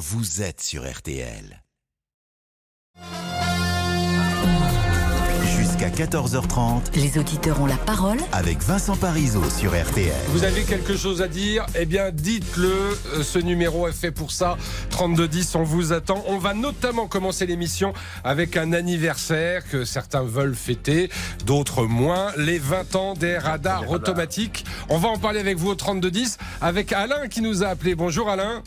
vous 0.00 0.40
êtes 0.40 0.62
sur 0.62 0.90
RTL. 0.90 1.62
Jusqu'à 5.58 5.90
14h30, 5.90 6.94
Les 6.94 7.18
auditeurs 7.18 7.60
ont 7.60 7.66
la 7.66 7.76
parole 7.76 8.16
avec 8.32 8.62
Vincent 8.62 8.96
Parisot 8.96 9.44
sur 9.50 9.72
RTL. 9.78 10.10
Vous 10.28 10.44
avez 10.44 10.62
quelque 10.64 10.96
chose 10.96 11.20
à 11.20 11.28
dire? 11.28 11.66
Eh 11.78 11.84
bien, 11.84 12.12
dites-le. 12.12 12.72
Euh, 13.14 13.22
Ce 13.22 13.38
numéro 13.38 13.88
est 13.88 13.92
fait 13.92 14.10
pour 14.10 14.32
ça. 14.32 14.56
3210, 14.88 15.54
on 15.56 15.64
vous 15.64 15.92
attend. 15.92 16.24
On 16.26 16.38
va 16.38 16.54
notamment 16.54 17.06
commencer 17.06 17.44
l'émission 17.44 17.92
avec 18.24 18.56
un 18.56 18.72
anniversaire 18.72 19.68
que 19.68 19.84
certains 19.84 20.22
veulent 20.22 20.54
fêter, 20.56 21.10
d'autres 21.44 21.84
moins. 21.84 22.32
Les 22.38 22.58
20 22.58 22.96
ans 22.96 23.12
des 23.12 23.36
radars 23.36 23.90
automatiques. 23.90 24.64
On 24.88 24.96
va 24.96 25.08
en 25.10 25.18
parler 25.18 25.40
avec 25.40 25.58
vous 25.58 25.68
au 25.68 25.74
3210 25.74 26.38
avec 26.62 26.94
Alain 26.94 27.28
qui 27.28 27.42
nous 27.42 27.62
a 27.62 27.66
appelé. 27.68 27.94
Bonjour 27.94 28.30
Alain. 28.30 28.62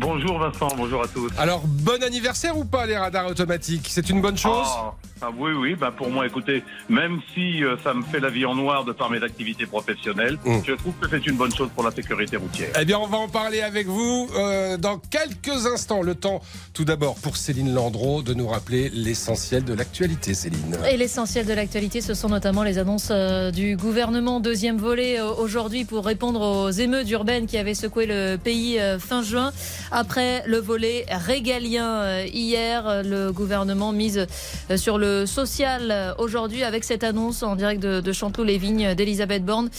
Bonjour 0.00 0.38
Vincent, 0.38 0.68
bonjour 0.76 1.02
à 1.02 1.08
tous. 1.08 1.28
Alors, 1.38 1.62
bon 1.66 2.00
anniversaire 2.04 2.56
ou 2.56 2.64
pas 2.64 2.86
les 2.86 2.96
radars 2.96 3.26
automatiques? 3.26 3.88
C'est 3.90 4.08
une 4.10 4.20
bonne 4.20 4.38
chose? 4.38 4.68
Ah, 5.17 5.17
ah 5.22 5.30
oui, 5.36 5.52
oui, 5.52 5.74
bah 5.74 5.92
pour 5.96 6.08
moi, 6.10 6.26
écoutez, 6.26 6.62
même 6.88 7.20
si 7.34 7.64
euh, 7.64 7.76
ça 7.84 7.94
me 7.94 8.02
fait 8.02 8.20
la 8.20 8.30
vie 8.30 8.44
en 8.46 8.54
noir 8.54 8.84
de 8.84 8.92
par 8.92 9.10
mes 9.10 9.22
activités 9.22 9.66
professionnelles, 9.66 10.38
Mm. 10.44 10.58
je 10.66 10.72
trouve 10.72 10.94
que 11.00 11.08
c'est 11.10 11.26
une 11.26 11.36
bonne 11.36 11.54
chose 11.54 11.68
pour 11.74 11.84
la 11.84 11.90
sécurité 11.90 12.36
routière. 12.36 12.70
Eh 12.80 12.84
bien, 12.84 12.98
on 12.98 13.06
va 13.06 13.18
en 13.18 13.28
parler 13.28 13.60
avec 13.60 13.86
vous 13.86 14.28
euh, 14.36 14.76
dans 14.76 14.98
quelques 14.98 15.66
instants. 15.66 16.02
Le 16.02 16.14
temps, 16.14 16.40
tout 16.72 16.84
d'abord, 16.84 17.16
pour 17.16 17.36
Céline 17.36 17.72
Landreau 17.74 18.22
de 18.22 18.34
nous 18.34 18.46
rappeler 18.48 18.90
l'essentiel 18.90 19.64
de 19.64 19.74
l'actualité, 19.74 20.34
Céline. 20.34 20.76
Et 20.90 20.96
l'essentiel 20.96 21.46
de 21.46 21.52
l'actualité, 21.52 22.00
ce 22.00 22.14
sont 22.14 22.28
notamment 22.28 22.62
les 22.62 22.78
annonces 22.78 23.08
euh, 23.10 23.50
du 23.50 23.76
gouvernement. 23.76 24.40
Deuxième 24.40 24.78
volet 24.78 25.20
euh, 25.20 25.32
aujourd'hui 25.32 25.84
pour 25.84 26.04
répondre 26.04 26.40
aux 26.40 26.70
émeutes 26.70 27.10
urbaines 27.10 27.46
qui 27.46 27.58
avaient 27.58 27.74
secoué 27.74 28.06
le 28.06 28.36
pays 28.36 28.78
euh, 28.78 28.98
fin 28.98 29.22
juin. 29.22 29.52
Après 29.90 30.42
le 30.46 30.58
volet 30.58 31.04
régalien 31.10 31.86
euh, 32.02 32.26
hier, 32.32 33.02
le 33.04 33.32
gouvernement 33.32 33.92
mise 33.92 34.26
euh, 34.70 34.76
sur 34.76 34.98
le 34.98 35.07
social 35.26 35.90
euh, 35.90 36.14
aujourd'hui 36.18 36.64
avec 36.64 36.84
cette 36.84 37.04
annonce 37.04 37.42
en 37.42 37.56
direct 37.56 37.82
de, 37.82 38.00
de 38.00 38.12
Chanteloup-les-Vignes 38.12 38.94
d'Elisabeth 38.94 39.44
Borne 39.44 39.70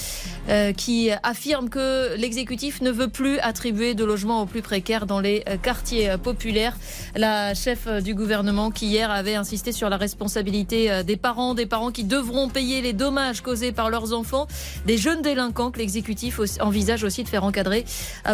euh, 0.50 0.74
qui 0.74 1.10
affirme 1.24 1.70
que 1.70 2.16
l'exécutif 2.16 2.82
ne 2.82 2.92
veut 2.92 3.08
plus 3.08 3.40
attribuer 3.40 3.94
de 3.94 4.04
logements 4.04 4.42
aux 4.42 4.46
plus 4.46 4.62
précaires 4.62 5.06
dans 5.06 5.20
les 5.20 5.44
euh, 5.48 5.58
quartiers 5.58 6.16
populaires. 6.22 6.76
La 7.16 7.54
chef 7.54 7.88
du 8.04 8.14
gouvernement 8.16 8.72
qui 8.72 8.88
hier 8.88 9.12
avait 9.12 9.36
insisté 9.36 9.72
sur 9.72 9.90
la 9.90 9.98
responsabilité 9.98 11.04
des 11.04 11.18
parents, 11.18 11.54
des 11.54 11.66
parents 11.66 11.92
qui 11.92 12.04
devront 12.04 12.50
payer 12.50 12.82
les 12.82 12.94
dommages 12.94 13.42
causés 13.42 13.72
par 13.72 13.90
leurs 13.90 14.14
enfants, 14.14 14.48
des 14.86 14.98
jeunes 14.98 15.22
délinquants 15.22 15.72
que 15.72 15.80
l'exécutif 15.80 16.40
envisage 16.60 17.04
aussi 17.04 17.24
de 17.24 17.30
faire 17.30 17.44
encadrer 17.44 17.86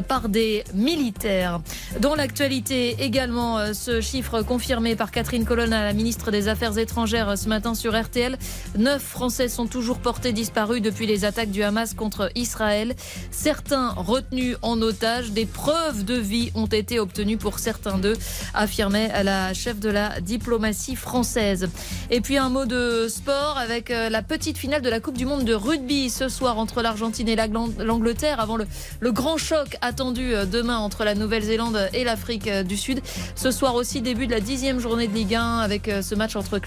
par 0.07 0.29
des 0.29 0.63
militaires. 0.73 1.61
Dans 1.99 2.15
l'actualité 2.15 2.95
également, 2.99 3.73
ce 3.73 4.01
chiffre 4.01 4.41
confirmé 4.41 4.95
par 4.95 5.11
Catherine 5.11 5.45
Colonna, 5.45 5.83
la 5.83 5.93
ministre 5.93 6.31
des 6.31 6.47
Affaires 6.47 6.77
étrangères, 6.77 6.84
euh, 6.97 7.35
ce 7.35 7.49
matin 7.49 7.75
sur 7.75 7.99
RTL. 7.99 8.37
Neuf 8.77 9.01
Français 9.01 9.49
sont 9.49 9.67
toujours 9.67 9.99
portés 9.99 10.33
disparus 10.33 10.81
depuis 10.81 11.07
les 11.07 11.25
attaques 11.25 11.51
du 11.51 11.63
Hamas 11.63 11.93
contre 11.93 12.31
Israël. 12.35 12.95
Certains 13.31 13.89
retenus 13.91 14.57
en 14.61 14.81
otage, 14.81 15.31
des 15.31 15.45
preuves 15.45 16.05
de 16.05 16.15
vie 16.15 16.51
ont 16.55 16.65
été 16.65 16.99
obtenues 16.99 17.37
pour 17.37 17.59
certains 17.59 17.97
d'eux, 17.97 18.17
affirmait 18.53 19.23
la 19.23 19.53
chef 19.53 19.79
de 19.79 19.89
la 19.89 20.21
diplomatie 20.21 20.95
française. 20.95 21.69
Et 22.11 22.21
puis 22.21 22.37
un 22.37 22.49
mot 22.49 22.65
de 22.65 23.07
sport 23.09 23.57
avec 23.57 23.91
euh, 23.91 24.09
la 24.09 24.21
petite 24.21 24.57
finale 24.57 24.81
de 24.81 24.89
la 24.89 24.99
Coupe 24.99 25.17
du 25.17 25.25
Monde 25.25 25.43
de 25.43 25.53
rugby 25.53 26.09
ce 26.09 26.29
soir 26.29 26.57
entre 26.57 26.81
l'Argentine 26.81 27.27
et 27.27 27.35
l'Angleterre 27.35 28.39
avant 28.39 28.57
le, 28.57 28.65
le 28.99 29.11
grand 29.11 29.37
choc 29.37 29.77
attendu 29.81 30.33
euh, 30.33 30.45
demain 30.45 30.77
entre 30.77 31.03
la 31.03 31.15
Nouvelle-Zélande 31.15 31.89
et 31.93 32.03
l'Afrique 32.03 32.47
euh, 32.47 32.63
du 32.63 32.77
Sud. 32.77 33.01
Ce 33.35 33.51
soir 33.51 33.75
aussi 33.75 34.01
début 34.01 34.27
de 34.27 34.31
la 34.31 34.39
dixième 34.39 34.79
journée 34.79 35.07
de 35.07 35.13
Ligue 35.13 35.35
1 35.35 35.59
avec 35.59 35.89
ce 36.01 36.15
match 36.15 36.35
entre 36.35 36.59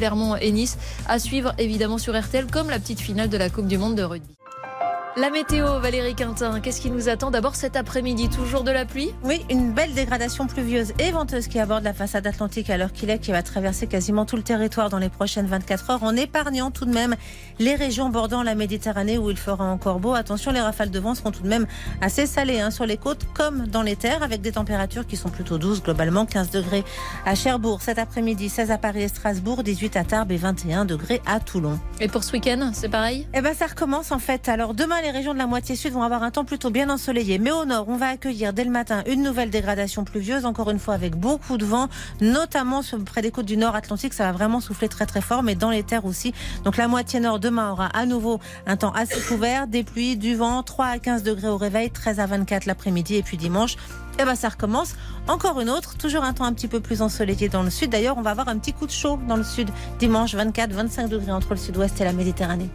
À 1.06 1.18
suivre 1.18 1.54
évidemment 1.58 1.98
sur 1.98 2.18
RTL 2.18 2.46
comme 2.50 2.70
la 2.70 2.78
petite 2.78 3.00
finale 3.00 3.28
de 3.28 3.36
la 3.36 3.50
Coupe 3.50 3.66
du 3.66 3.78
Monde 3.78 3.96
de 3.96 4.02
rugby. 4.02 4.37
La 5.20 5.30
météo, 5.30 5.80
Valérie 5.80 6.14
Quintin, 6.14 6.60
qu'est-ce 6.60 6.80
qui 6.80 6.92
nous 6.92 7.08
attend 7.08 7.32
d'abord 7.32 7.56
cet 7.56 7.74
après-midi? 7.74 8.28
Toujours 8.28 8.62
de 8.62 8.70
la 8.70 8.84
pluie? 8.84 9.12
Oui, 9.24 9.44
une 9.50 9.72
belle 9.72 9.92
dégradation 9.92 10.46
pluvieuse 10.46 10.92
et 11.00 11.10
venteuse 11.10 11.48
qui 11.48 11.58
aborde 11.58 11.82
la 11.82 11.92
façade 11.92 12.24
atlantique 12.24 12.70
à 12.70 12.76
l'heure 12.76 12.92
qu'il 12.92 13.10
est, 13.10 13.18
qui 13.18 13.32
va 13.32 13.42
traverser 13.42 13.88
quasiment 13.88 14.26
tout 14.26 14.36
le 14.36 14.44
territoire 14.44 14.90
dans 14.90 14.98
les 14.98 15.08
prochaines 15.08 15.46
24 15.46 15.90
heures, 15.90 16.02
en 16.04 16.14
épargnant 16.14 16.70
tout 16.70 16.84
de 16.84 16.92
même 16.92 17.16
les 17.58 17.74
régions 17.74 18.10
bordant 18.10 18.44
la 18.44 18.54
Méditerranée 18.54 19.18
où 19.18 19.28
il 19.28 19.36
fera 19.36 19.64
encore 19.64 19.98
beau. 19.98 20.14
Attention, 20.14 20.52
les 20.52 20.60
rafales 20.60 20.90
de 20.90 21.00
vent 21.00 21.16
seront 21.16 21.32
tout 21.32 21.42
de 21.42 21.48
même 21.48 21.66
assez 22.00 22.26
salées 22.26 22.60
hein, 22.60 22.70
sur 22.70 22.86
les 22.86 22.96
côtes 22.96 23.26
comme 23.34 23.66
dans 23.66 23.82
les 23.82 23.96
terres, 23.96 24.22
avec 24.22 24.40
des 24.40 24.52
températures 24.52 25.04
qui 25.04 25.16
sont 25.16 25.30
plutôt 25.30 25.58
douces 25.58 25.82
globalement, 25.82 26.26
15 26.26 26.50
degrés 26.50 26.84
à 27.26 27.34
Cherbourg 27.34 27.82
cet 27.82 27.98
après-midi, 27.98 28.48
16 28.48 28.70
à 28.70 28.78
Paris 28.78 29.02
et 29.02 29.08
Strasbourg, 29.08 29.64
18 29.64 29.96
à 29.96 30.04
Tarbes 30.04 30.30
et 30.30 30.36
21 30.36 30.84
degrés 30.84 31.20
à 31.26 31.40
Toulon. 31.40 31.80
Et 31.98 32.06
pour 32.06 32.22
ce 32.22 32.34
week-end, 32.34 32.70
c'est 32.72 32.88
pareil? 32.88 33.26
Eh 33.34 33.40
ben, 33.40 33.52
ça 33.52 33.66
recommence 33.66 34.12
en 34.12 34.20
fait. 34.20 34.48
Alors 34.48 34.74
demain, 34.74 34.94
les 35.02 35.07
régions 35.10 35.32
de 35.32 35.38
la 35.38 35.46
moitié 35.46 35.76
sud 35.76 35.92
vont 35.92 36.02
avoir 36.02 36.22
un 36.22 36.30
temps 36.30 36.44
plutôt 36.44 36.70
bien 36.70 36.90
ensoleillé. 36.90 37.38
Mais 37.38 37.50
au 37.50 37.64
nord, 37.64 37.86
on 37.88 37.96
va 37.96 38.08
accueillir 38.08 38.52
dès 38.52 38.64
le 38.64 38.70
matin 38.70 39.02
une 39.06 39.22
nouvelle 39.22 39.50
dégradation 39.50 40.04
pluvieuse, 40.04 40.44
encore 40.44 40.70
une 40.70 40.78
fois 40.78 40.94
avec 40.94 41.16
beaucoup 41.16 41.58
de 41.58 41.64
vent, 41.64 41.88
notamment 42.20 42.82
près 43.04 43.22
des 43.22 43.30
côtes 43.30 43.46
du 43.46 43.56
nord 43.56 43.74
Atlantique. 43.74 44.14
Ça 44.14 44.24
va 44.24 44.32
vraiment 44.32 44.60
souffler 44.60 44.88
très 44.88 45.06
très 45.06 45.20
fort, 45.20 45.42
mais 45.42 45.54
dans 45.54 45.70
les 45.70 45.82
terres 45.82 46.04
aussi. 46.04 46.32
Donc 46.64 46.76
la 46.76 46.88
moitié 46.88 47.20
nord 47.20 47.38
demain 47.38 47.70
aura 47.70 47.86
à 47.86 48.06
nouveau 48.06 48.40
un 48.66 48.76
temps 48.76 48.92
assez 48.92 49.20
couvert, 49.20 49.66
des 49.66 49.84
pluies, 49.84 50.16
du 50.16 50.34
vent, 50.34 50.62
3 50.62 50.86
à 50.86 50.98
15 50.98 51.22
degrés 51.22 51.48
au 51.48 51.56
réveil, 51.56 51.90
13 51.90 52.20
à 52.20 52.26
24 52.26 52.66
l'après-midi 52.66 53.16
et 53.16 53.22
puis 53.22 53.36
dimanche. 53.36 53.76
Eh 54.20 54.24
ben 54.24 54.34
ça 54.34 54.48
recommence. 54.48 54.94
Encore 55.28 55.60
une 55.60 55.70
autre, 55.70 55.96
toujours 55.96 56.24
un 56.24 56.32
temps 56.32 56.44
un 56.44 56.52
petit 56.52 56.68
peu 56.68 56.80
plus 56.80 57.02
ensoleillé 57.02 57.48
dans 57.48 57.62
le 57.62 57.70
sud. 57.70 57.90
D'ailleurs, 57.90 58.16
on 58.18 58.22
va 58.22 58.30
avoir 58.30 58.48
un 58.48 58.58
petit 58.58 58.72
coup 58.72 58.86
de 58.86 58.90
chaud 58.92 59.18
dans 59.28 59.36
le 59.36 59.44
sud. 59.44 59.68
Dimanche, 59.98 60.34
24-25 60.34 61.08
degrés 61.08 61.32
entre 61.32 61.50
le 61.50 61.56
sud-ouest 61.58 62.00
et 62.00 62.04
la 62.04 62.12
Méditerranée. 62.12 62.68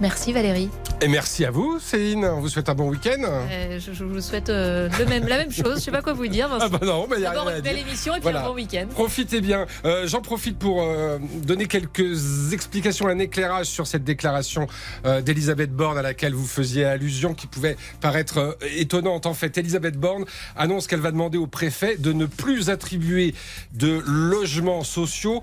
Merci 0.00 0.32
Valérie. 0.32 0.68
Et 1.00 1.06
merci 1.08 1.44
à 1.44 1.50
vous, 1.52 1.78
Céline. 1.78 2.24
On 2.24 2.40
vous 2.40 2.48
souhaite 2.48 2.68
un 2.68 2.74
bon 2.74 2.88
week-end. 2.90 3.20
Euh, 3.22 3.78
je, 3.78 3.92
je 3.92 4.04
vous 4.04 4.20
souhaite 4.20 4.48
euh, 4.48 4.88
le 4.98 5.06
même, 5.06 5.28
la 5.28 5.36
même 5.38 5.52
chose. 5.52 5.76
Je 5.76 5.80
sais 5.84 5.90
pas 5.92 6.02
quoi 6.02 6.14
vous 6.14 6.26
dire. 6.26 6.48
Ah 6.50 6.68
bah 6.68 6.78
non, 6.82 7.06
mais 7.08 7.16
il 7.18 7.22
y 7.22 7.26
a 7.26 7.30
D'abord 7.30 7.48
une 7.50 7.60
belle 7.60 7.76
dire. 7.76 7.86
émission 7.86 8.12
et 8.12 8.16
puis 8.16 8.22
Voilà. 8.24 8.42
un 8.44 8.48
bon 8.48 8.54
week-end. 8.54 8.86
Profitez 8.90 9.40
bien. 9.40 9.66
Euh, 9.84 10.06
J'en 10.08 10.20
profite 10.20 10.58
pour 10.58 10.82
euh, 10.82 11.18
donner 11.44 11.66
quelques 11.66 12.52
explications, 12.52 13.06
un 13.06 13.18
éclairage 13.20 13.66
sur 13.66 13.86
cette 13.86 14.02
déclaration 14.02 14.66
euh, 15.06 15.20
d'Elisabeth 15.20 15.70
Borne 15.72 15.96
à 15.98 16.02
laquelle 16.02 16.34
vous 16.34 16.46
faisiez 16.46 16.84
allusion, 16.84 17.32
qui 17.34 17.46
pouvait 17.46 17.76
paraître 18.00 18.38
euh, 18.38 18.52
étonnante. 18.76 19.26
En 19.26 19.34
fait, 19.34 19.56
Elisabeth 19.58 19.96
Borne 19.96 20.24
annonce 20.56 20.83
qu'elle 20.88 21.00
va 21.00 21.10
demander 21.10 21.38
au 21.38 21.46
préfet 21.46 21.96
de 21.96 22.12
ne 22.12 22.26
plus 22.26 22.70
attribuer 22.70 23.34
de 23.72 24.02
logements 24.06 24.84
sociaux 24.84 25.42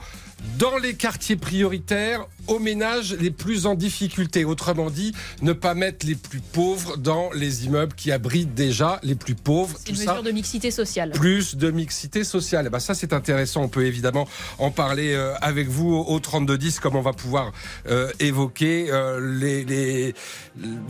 dans 0.57 0.78
les 0.78 0.96
quartiers 0.96 1.35
prioritaires 1.35 2.25
aux 2.51 2.59
ménages 2.59 3.16
les 3.19 3.31
plus 3.31 3.66
en 3.66 3.75
difficulté. 3.75 4.45
Autrement 4.45 4.89
dit, 4.89 5.13
ne 5.41 5.53
pas 5.53 5.73
mettre 5.73 6.06
les 6.06 6.16
plus 6.16 6.39
pauvres 6.41 6.97
dans 6.97 7.29
les 7.34 7.66
immeubles 7.66 7.94
qui 7.95 8.12
abritent 8.12 8.53
déjà 8.53 9.00
les 9.03 9.16
plus 9.16 9.35
pauvres. 9.35 9.78
C'est 9.84 9.89
une 9.91 9.95
ça 9.95 10.12
mesure 10.12 10.23
de 10.23 10.31
mixité 10.31 10.72
sociale. 10.72 11.11
plus 11.11 11.56
de 11.56 11.72
mixité 11.72 12.23
sociale. 12.23 12.66
Eh 12.67 12.69
ben 12.69 12.79
ça, 12.79 12.94
c'est 12.94 13.13
intéressant. 13.13 13.61
On 13.63 13.69
peut 13.69 13.85
évidemment 13.85 14.28
en 14.59 14.72
parler 14.72 15.13
euh, 15.13 15.34
avec 15.41 15.67
vous 15.69 15.94
au 15.95 16.19
3210, 16.19 16.79
comme 16.79 16.95
on 16.95 17.01
va 17.01 17.13
pouvoir 17.13 17.51
euh, 17.90 18.11
évoquer 18.19 18.88
euh, 18.91 19.19
les, 19.40 19.63
les- 19.63 20.13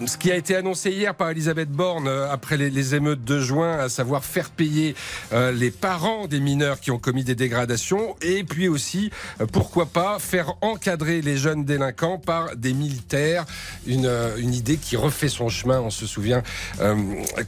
ce 0.07 0.17
qui 0.17 0.31
a 0.31 0.35
été 0.35 0.55
annoncé 0.55 0.89
hier 0.91 1.13
par 1.15 1.29
Elisabeth 1.29 1.69
Borne 1.69 2.07
après 2.07 2.57
les, 2.57 2.69
les 2.69 2.95
émeutes 2.95 3.23
de 3.23 3.39
juin, 3.39 3.77
à 3.77 3.89
savoir 3.89 4.25
faire 4.25 4.49
payer 4.49 4.95
euh, 5.33 5.51
les 5.51 5.69
parents 5.71 6.27
des 6.27 6.39
mineurs 6.39 6.79
qui 6.79 6.89
ont 6.91 6.97
commis 6.97 7.23
des 7.23 7.35
dégradations, 7.35 8.15
et 8.21 8.43
puis 8.43 8.67
aussi, 8.67 9.11
pourquoi 9.51 9.85
pas, 9.85 10.17
faire 10.19 10.53
encadrer 10.61 11.21
les 11.21 11.37
jeunes 11.37 11.50
délinquants 11.55 12.17
par 12.17 12.55
des 12.55 12.73
militaires. 12.73 13.45
Une, 13.85 14.05
euh, 14.05 14.37
une 14.37 14.53
idée 14.53 14.77
qui 14.77 14.95
refait 14.97 15.29
son 15.29 15.49
chemin. 15.49 15.79
On 15.81 15.89
se 15.89 16.05
souvient 16.05 16.43
euh, 16.79 16.95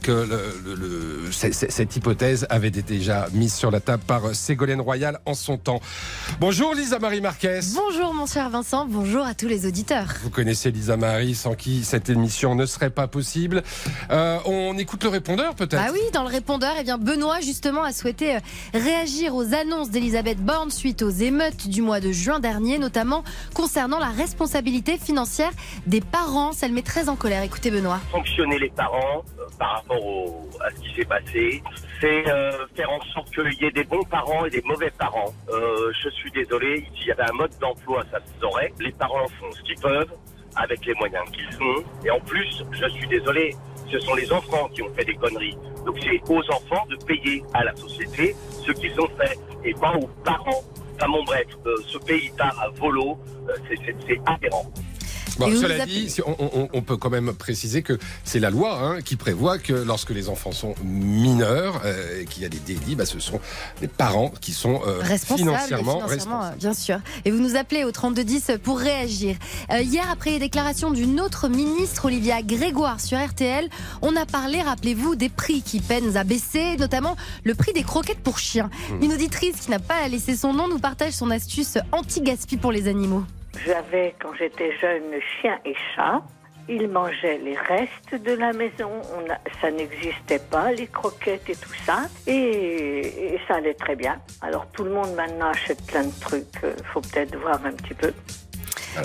que 0.02 0.10
le- 0.12 0.60
le- 0.64 0.74
le- 1.24 1.32
c- 1.32 1.52
c- 1.52 1.66
cette 1.70 1.96
hypothèse 1.96 2.46
avait 2.50 2.68
été 2.68 2.82
déjà 2.82 3.26
mise 3.32 3.54
sur 3.54 3.70
la 3.70 3.80
table 3.80 4.02
par 4.06 4.34
Ségolène 4.34 4.80
Royal 4.80 5.20
en 5.26 5.34
son 5.34 5.56
temps. 5.56 5.80
Bonjour 6.40 6.74
Lisa 6.74 6.98
Marie 6.98 7.20
Marquez. 7.20 7.60
Bonjour 7.74 8.12
mon 8.14 8.26
cher 8.26 8.50
Vincent, 8.50 8.86
bonjour 8.88 9.24
à 9.24 9.34
tous 9.34 9.48
les 9.48 9.66
auditeurs. 9.66 10.06
Vous 10.22 10.30
connaissez 10.30 10.70
Lisa 10.70 10.96
Marie, 10.96 11.34
sans 11.34 11.54
qui 11.54 11.84
cette 11.84 12.08
émission 12.10 12.54
ne 12.54 12.66
serait 12.66 12.90
pas 12.90 13.06
possible. 13.06 13.62
Euh, 14.10 14.38
on 14.46 14.76
écoute 14.78 15.02
le 15.04 15.10
répondeur 15.10 15.54
peut-être? 15.54 15.80
Ah 15.84 15.90
oui, 15.92 16.00
dans 16.12 16.22
le 16.22 16.28
répondeur, 16.28 16.74
eh 16.80 16.82
bien 16.84 16.98
Benoît 16.98 17.40
justement 17.40 17.82
a 17.82 17.92
souhaité 17.92 18.36
euh, 18.36 18.40
réagir 18.74 19.34
aux 19.34 19.54
annonces 19.54 19.90
d'Elisabeth 19.90 20.38
Borne 20.38 20.70
suite 20.70 21.02
aux 21.02 21.10
émeutes 21.10 21.68
du 21.68 21.82
mois 21.82 22.00
de 22.00 22.10
juin 22.12 22.40
dernier, 22.40 22.78
notamment 22.78 23.22
concernant 23.54 23.83
la 23.84 24.08
responsabilité 24.08 24.98
financière 24.98 25.50
des 25.86 26.00
parents. 26.00 26.52
Ça 26.52 26.66
le 26.68 26.74
met 26.74 26.82
très 26.82 27.08
en 27.08 27.16
colère. 27.16 27.42
Écoutez 27.42 27.70
Benoît. 27.70 28.00
sanctionner 28.10 28.58
les 28.58 28.70
parents 28.70 29.22
euh, 29.38 29.44
par 29.58 29.76
rapport 29.76 30.02
à 30.60 30.70
ce 30.70 30.80
qui 30.80 30.94
s'est 30.94 31.04
passé. 31.04 31.62
C'est 32.00 32.28
euh, 32.28 32.66
faire 32.74 32.90
en 32.90 33.00
sorte 33.12 33.30
qu'il 33.30 33.62
y 33.62 33.66
ait 33.66 33.70
des 33.70 33.84
bons 33.84 34.02
parents 34.04 34.44
et 34.46 34.50
des 34.50 34.62
mauvais 34.62 34.90
parents. 34.90 35.32
Euh, 35.50 35.92
je 36.02 36.08
suis 36.10 36.30
désolé, 36.32 36.86
s'il 36.96 37.08
y 37.08 37.12
avait 37.12 37.30
un 37.30 37.34
mode 37.34 37.52
d'emploi, 37.60 38.02
ça 38.10 38.18
se 38.18 38.40
saurait. 38.40 38.72
Les 38.80 38.92
parents 38.92 39.26
font 39.38 39.52
ce 39.52 39.62
qu'ils 39.62 39.80
peuvent. 39.80 40.12
avec 40.56 40.86
les 40.86 40.94
moyens 40.94 41.24
qu'ils 41.32 41.56
ont. 41.60 41.82
Et 42.04 42.10
en 42.12 42.20
plus, 42.20 42.62
je 42.70 42.88
suis 42.90 43.08
désolé, 43.08 43.56
ce 43.90 43.98
sont 43.98 44.14
les 44.14 44.32
enfants 44.32 44.68
qui 44.72 44.82
ont 44.82 44.94
fait 44.94 45.04
des 45.04 45.16
conneries. 45.16 45.56
Donc 45.84 45.98
c'est 46.00 46.20
aux 46.32 46.44
enfants 46.52 46.86
de 46.88 46.96
payer 47.04 47.42
à 47.52 47.64
la 47.64 47.74
société 47.74 48.36
ce 48.64 48.70
qu'ils 48.70 48.98
ont 49.00 49.08
fait 49.18 49.36
et 49.64 49.74
pas 49.74 49.94
aux 49.96 50.06
parents. 50.24 50.62
Enfin 50.96 51.08
bon 51.08 51.24
euh, 51.66 51.74
ce 51.86 51.98
pays 51.98 52.30
part 52.36 52.58
à 52.60 52.68
volo, 52.68 53.18
euh, 53.48 53.52
c'est 53.68 54.20
aberrant. 54.26 54.70
Bon, 55.38 55.50
cela 55.60 55.84
dit, 55.86 56.14
on, 56.26 56.36
on- 56.38 56.68
on 56.72 56.82
peut 56.82 56.96
quand 56.96 57.10
même 57.10 57.32
préciser 57.32 57.82
que 57.82 57.98
c'est 58.24 58.38
la 58.40 58.50
loi 58.50 58.78
hein, 58.80 59.00
qui 59.02 59.16
prévoit 59.16 59.58
que 59.58 59.72
lorsque 59.72 60.10
les 60.10 60.28
enfants 60.28 60.52
sont 60.52 60.74
mineurs 60.84 61.80
euh, 61.84 62.20
et 62.22 62.24
qu'il 62.24 62.42
y 62.42 62.46
a 62.46 62.48
des 62.48 62.58
délits, 62.58 62.94
bah, 62.94 63.06
ce 63.06 63.18
sont 63.18 63.40
les 63.80 63.88
parents 63.88 64.32
qui 64.40 64.52
sont 64.52 64.80
euh, 64.86 64.98
Responsable 65.00 65.38
financièrement, 65.50 65.98
financièrement, 66.00 66.38
responsables. 66.40 66.54
euh, 66.54 66.58
bien 66.58 66.74
sûr. 66.74 66.98
Et 67.24 67.30
vous 67.30 67.38
nous 67.40 67.56
appelez 67.56 67.84
au 67.84 67.92
3210 67.92 68.52
pour 68.62 68.78
réagir. 68.78 69.36
Euh, 69.72 69.80
hier, 69.80 70.04
après 70.10 70.30
les 70.30 70.38
déclarations 70.38 70.90
d'une 70.90 71.20
autre 71.20 71.48
ministre, 71.48 72.04
Olivia 72.06 72.42
Grégoire, 72.42 73.00
sur 73.00 73.18
RTL, 73.18 73.68
on 74.02 74.14
a 74.16 74.26
parlé, 74.26 74.62
rappelez-vous, 74.62 75.16
des 75.16 75.28
prix 75.28 75.62
qui 75.62 75.80
peinent 75.80 76.16
à 76.16 76.24
baisser, 76.24 76.76
notamment 76.76 77.16
le 77.44 77.54
prix 77.54 77.72
des 77.72 77.82
croquettes 77.82 78.20
pour 78.20 78.38
chiens. 78.38 78.70
Hmm. 78.90 79.02
Une 79.02 79.12
auditrice 79.12 79.56
qui 79.60 79.70
n'a 79.70 79.78
pas 79.78 80.06
laissé 80.08 80.36
son 80.36 80.52
nom 80.52 80.68
nous 80.68 80.78
partage 80.78 81.12
son 81.12 81.30
astuce 81.30 81.78
anti-gaspi 81.92 82.56
pour 82.56 82.72
les 82.72 82.88
animaux. 82.88 83.24
J'avais, 83.66 84.14
quand 84.20 84.34
j'étais 84.38 84.76
jeune, 84.78 85.02
chien 85.40 85.58
et 85.64 85.74
chat. 85.94 86.22
Ils 86.66 86.88
mangeaient 86.88 87.38
les 87.44 87.56
restes 87.58 88.14
de 88.24 88.32
la 88.32 88.54
maison. 88.54 88.88
On 89.18 89.30
a- 89.30 89.38
ça 89.60 89.70
n'existait 89.70 90.38
pas, 90.38 90.72
les 90.72 90.86
croquettes 90.86 91.48
et 91.50 91.54
tout 91.56 91.74
ça. 91.84 92.04
Et, 92.26 93.34
et 93.34 93.40
ça 93.46 93.56
allait 93.56 93.74
très 93.74 93.96
bien. 93.96 94.16
Alors 94.40 94.66
tout 94.72 94.82
le 94.84 94.90
monde 94.92 95.14
maintenant 95.14 95.50
achète 95.50 95.84
plein 95.86 96.04
de 96.04 96.20
trucs. 96.20 96.46
Euh, 96.64 96.72
faut 96.92 97.02
peut-être 97.02 97.36
voir 97.38 97.60
un 97.66 97.72
petit 97.72 97.92
peu. 97.92 98.12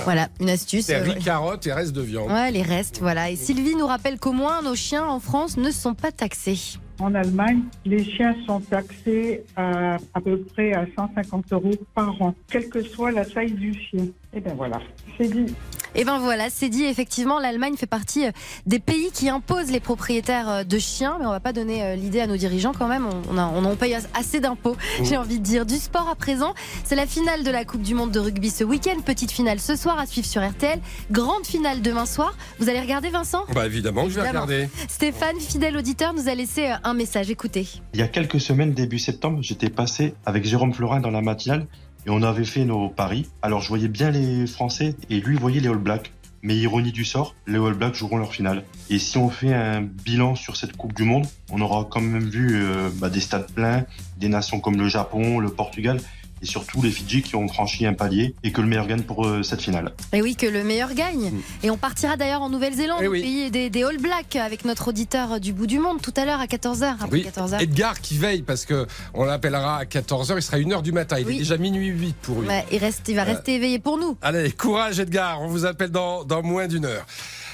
Voilà, 0.05 0.27
une 0.39 0.49
astuce. 0.51 0.85
C'est 0.85 0.95
euh, 0.95 1.03
riz, 1.03 1.21
carottes 1.21 1.65
et 1.67 1.73
reste 1.73 1.91
de 1.93 2.01
viande. 2.01 2.31
Ouais, 2.31 2.51
les 2.51 2.61
restes, 2.61 2.99
voilà. 3.01 3.29
Et 3.29 3.35
Sylvie 3.35 3.75
nous 3.75 3.87
rappelle 3.87 4.19
qu'au 4.19 4.31
moins 4.33 4.61
nos 4.61 4.75
chiens 4.75 5.05
en 5.05 5.19
France 5.19 5.57
ne 5.57 5.71
sont 5.71 5.95
pas 5.95 6.11
taxés. 6.11 6.77
En 6.99 7.15
Allemagne, 7.15 7.61
les 7.85 8.03
chiens 8.03 8.35
sont 8.45 8.59
taxés 8.59 9.43
à 9.55 9.95
à 10.13 10.21
peu 10.21 10.37
près 10.53 10.73
à 10.73 10.85
150 10.97 11.51
euros 11.53 11.71
par 11.95 12.21
an, 12.21 12.35
quelle 12.51 12.69
que 12.69 12.81
soit 12.83 13.11
la 13.11 13.25
taille 13.25 13.51
du 13.53 13.73
chien. 13.73 14.05
Et 14.31 14.41
ben 14.41 14.53
voilà, 14.55 14.79
c'est 15.17 15.27
dit. 15.27 15.55
Et 15.95 16.05
ben 16.05 16.19
voilà, 16.19 16.51
c'est 16.51 16.69
dit, 16.69 16.83
effectivement, 16.83 17.39
l'Allemagne 17.39 17.75
fait 17.75 17.87
partie 17.87 18.27
euh, 18.27 18.31
des 18.67 18.77
pays 18.77 19.09
qui 19.11 19.27
imposent 19.27 19.71
les 19.71 19.79
propriétaires 19.79 20.47
euh, 20.47 20.63
de 20.63 20.77
chiens, 20.77 21.17
mais 21.19 21.25
on 21.25 21.31
va 21.31 21.39
pas 21.39 21.51
donner 21.51 21.83
euh, 21.83 21.95
l'idée 21.95 22.19
à 22.19 22.27
nos 22.27 22.37
dirigeants 22.37 22.73
quand 22.77 22.87
même, 22.87 23.07
on, 23.07 23.33
on, 23.33 23.37
a- 23.39 23.47
on 23.55 23.65
en 23.65 23.75
paye 23.75 23.95
as- 23.95 24.07
assez 24.13 24.39
d'impôts, 24.39 24.77
j'ai 25.01 25.17
envie 25.17 25.39
de 25.39 25.43
dire. 25.43 25.65
Du 25.65 25.77
sport 25.77 26.07
à 26.07 26.13
présent, 26.13 26.53
c'est 26.83 26.95
la 26.95 27.07
finale 27.07 27.43
de 27.43 27.49
la 27.49 27.65
Coupe 27.65 27.81
du 27.81 27.95
Monde 27.95 28.11
de 28.11 28.19
rugby 28.19 28.51
ce 28.51 28.63
week-end, 28.63 28.99
petite 29.03 29.31
finale 29.31 29.59
ce 29.59 29.75
soir 29.75 29.97
à 29.97 30.05
suivre 30.05 30.27
sur 30.27 30.47
RTL, 30.47 30.79
grande 31.09 31.47
finale 31.47 31.81
demain 31.81 32.05
soir. 32.05 32.35
Vous 32.59 32.69
allez 32.69 32.81
regarder 32.81 33.09
Vincent? 33.09 33.45
Bah 33.55 33.65
évidemment 33.65 34.03
que 34.03 34.11
je 34.11 34.19
vais 34.19 34.27
regarder. 34.29 34.69
Stéphane, 34.87 35.39
fidèle 35.39 35.75
auditeur, 35.75 36.13
nous 36.13 36.29
a 36.29 36.35
laissé 36.35 36.71
un 36.83 36.93
message, 36.93 37.31
écoutez. 37.31 37.67
Il 37.95 37.99
y 37.99 38.03
a 38.03 38.07
quelques 38.07 38.39
semaines, 38.39 38.73
début 38.73 38.99
septembre, 38.99 39.39
j'étais 39.41 39.71
passé 39.71 40.13
avec 40.23 40.45
Jérôme 40.45 40.71
Florin 40.75 40.99
dans 40.99 41.09
la 41.11 41.21
matinale 41.21 41.65
et 42.05 42.09
on 42.09 42.21
avait 42.21 42.45
fait 42.45 42.65
nos 42.65 42.89
paris. 42.89 43.29
Alors 43.41 43.61
je 43.61 43.69
voyais 43.69 43.87
bien 43.87 44.11
les 44.11 44.47
Français 44.47 44.95
et 45.09 45.19
lui 45.19 45.37
voyait 45.37 45.59
les 45.59 45.69
All 45.69 45.77
Blacks. 45.77 46.11
Mais 46.41 46.55
ironie 46.55 46.93
du 46.93 47.03
sort, 47.03 47.35
les 47.47 47.57
All 47.57 47.73
Blacks 47.73 47.95
joueront 47.95 48.17
leur 48.17 48.33
finale. 48.33 48.63
Et 48.89 48.97
si 48.97 49.17
on 49.17 49.29
fait 49.29 49.53
un 49.53 49.81
bilan 49.81 50.35
sur 50.35 50.55
cette 50.55 50.77
Coupe 50.77 50.93
du 50.93 51.03
Monde, 51.03 51.25
on 51.51 51.59
aura 51.59 51.85
quand 51.89 51.99
même 51.99 52.29
vu 52.29 52.63
euh, 52.63 52.89
bah, 52.95 53.09
des 53.09 53.19
stades 53.19 53.51
pleins, 53.51 53.85
des 54.17 54.29
nations 54.29 54.61
comme 54.61 54.77
le 54.77 54.87
Japon, 54.87 55.39
le 55.39 55.49
Portugal 55.49 55.99
et 56.41 56.45
surtout 56.45 56.81
les 56.81 56.91
Fidji 56.91 57.21
qui 57.21 57.35
ont 57.35 57.47
franchi 57.47 57.85
un 57.85 57.93
palier 57.93 58.33
et 58.43 58.51
que 58.51 58.61
le 58.61 58.67
meilleur 58.67 58.87
gagne 58.87 59.01
pour 59.03 59.25
euh, 59.25 59.43
cette 59.43 59.61
finale. 59.61 59.93
Et 60.13 60.21
oui, 60.21 60.35
que 60.35 60.45
le 60.45 60.63
meilleur 60.63 60.93
gagne. 60.93 61.31
Mm. 61.31 61.41
Et 61.63 61.69
on 61.71 61.77
partira 61.77 62.17
d'ailleurs 62.17 62.41
en 62.41 62.49
Nouvelle-Zélande, 62.49 62.99
Eh 63.01 63.07
au 63.07 63.11
oui. 63.11 63.21
pays 63.21 63.51
des, 63.51 63.69
des 63.69 63.83
All 63.83 63.97
Blacks, 63.97 64.35
avec 64.35 64.65
notre 64.65 64.89
auditeur 64.89 65.39
du 65.39 65.53
bout 65.53 65.67
du 65.67 65.79
monde 65.79 66.01
tout 66.01 66.13
à 66.17 66.25
l'heure 66.25 66.39
à 66.39 66.45
14h. 66.45 66.93
Après 67.01 67.09
Oui, 67.11 67.25
14h. 67.27 67.61
Edgar 67.61 67.99
qui 68.01 68.17
veille 68.17 68.41
parce 68.41 68.65
que 68.65 68.87
on 69.13 69.25
l'appellera 69.25 69.77
à 69.77 69.83
14h, 69.85 70.33
il 70.37 70.41
sera 70.41 70.57
1h 70.57 70.81
du 70.81 70.91
matin. 70.91 71.17
Il 71.19 71.25
Oui. 71.25 71.35
est 71.35 71.39
déjà 71.39 71.57
minuit 71.57 71.87
8 71.87 72.15
pour 72.21 72.41
lui. 72.41 72.47
Il, 72.71 72.77
reste, 72.77 73.07
il 73.09 73.15
va 73.15 73.21
Euh, 73.23 73.25
rester 73.25 73.55
éveillé 73.55 73.79
pour 73.79 73.97
nous. 73.97 74.17
Allez, 74.21 74.51
courage 74.51 74.99
Edgar, 74.99 75.41
on 75.41 75.47
vous 75.47 75.65
appelle 75.65 75.89
dans, 75.91 76.23
dans 76.23 76.41
moins 76.43 76.67
d'une 76.67 76.85
heure. 76.85 77.05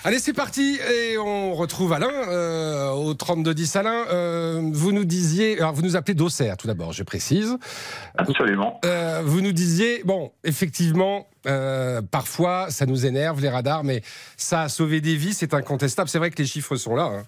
Allez, 0.08 0.20
c'est 0.20 0.34
parti 0.34 0.78
et 0.88 1.18
on 1.18 1.56
retrouve 1.56 1.92
Alain 1.92 2.12
euh, 2.30 2.92
au 2.92 3.16
3210. 3.16 3.76
Alain, 3.76 4.06
euh, 4.12 4.62
vous 4.72 4.92
nous 4.92 5.04
disiez, 5.04 5.58
alors 5.58 5.74
vous 5.74 5.82
nous 5.82 5.96
appelez 5.96 6.14
d'Auxerre 6.14 6.58
tout 6.58 6.68
d'abord, 6.68 6.94
je 6.94 7.02
précise. 7.02 7.58
Absolument. 8.16 8.80
Euh, 8.86 9.24
vous 9.26 9.42
nous 9.42 9.52
disiez, 9.52 10.04
bon, 10.06 10.32
effectivement, 10.44 11.26
euh, 11.48 12.04
parfois 12.04 12.68
ça 12.70 12.86
nous 12.86 13.08
énerve 13.08 13.42
les 13.42 13.50
radars, 13.50 13.84
mais 13.84 14.04
ça 14.38 14.62
a 14.62 14.70
sauvé 14.70 15.02
des 15.02 15.16
vies, 15.16 15.34
c'est 15.34 15.56
incontestable. 15.56 16.08
C'est 16.08 16.20
vrai 16.20 16.30
que 16.30 16.38
les 16.38 16.46
chiffres 16.48 16.76
sont 16.76 16.96
là. 16.96 17.06
hein. 17.06 17.24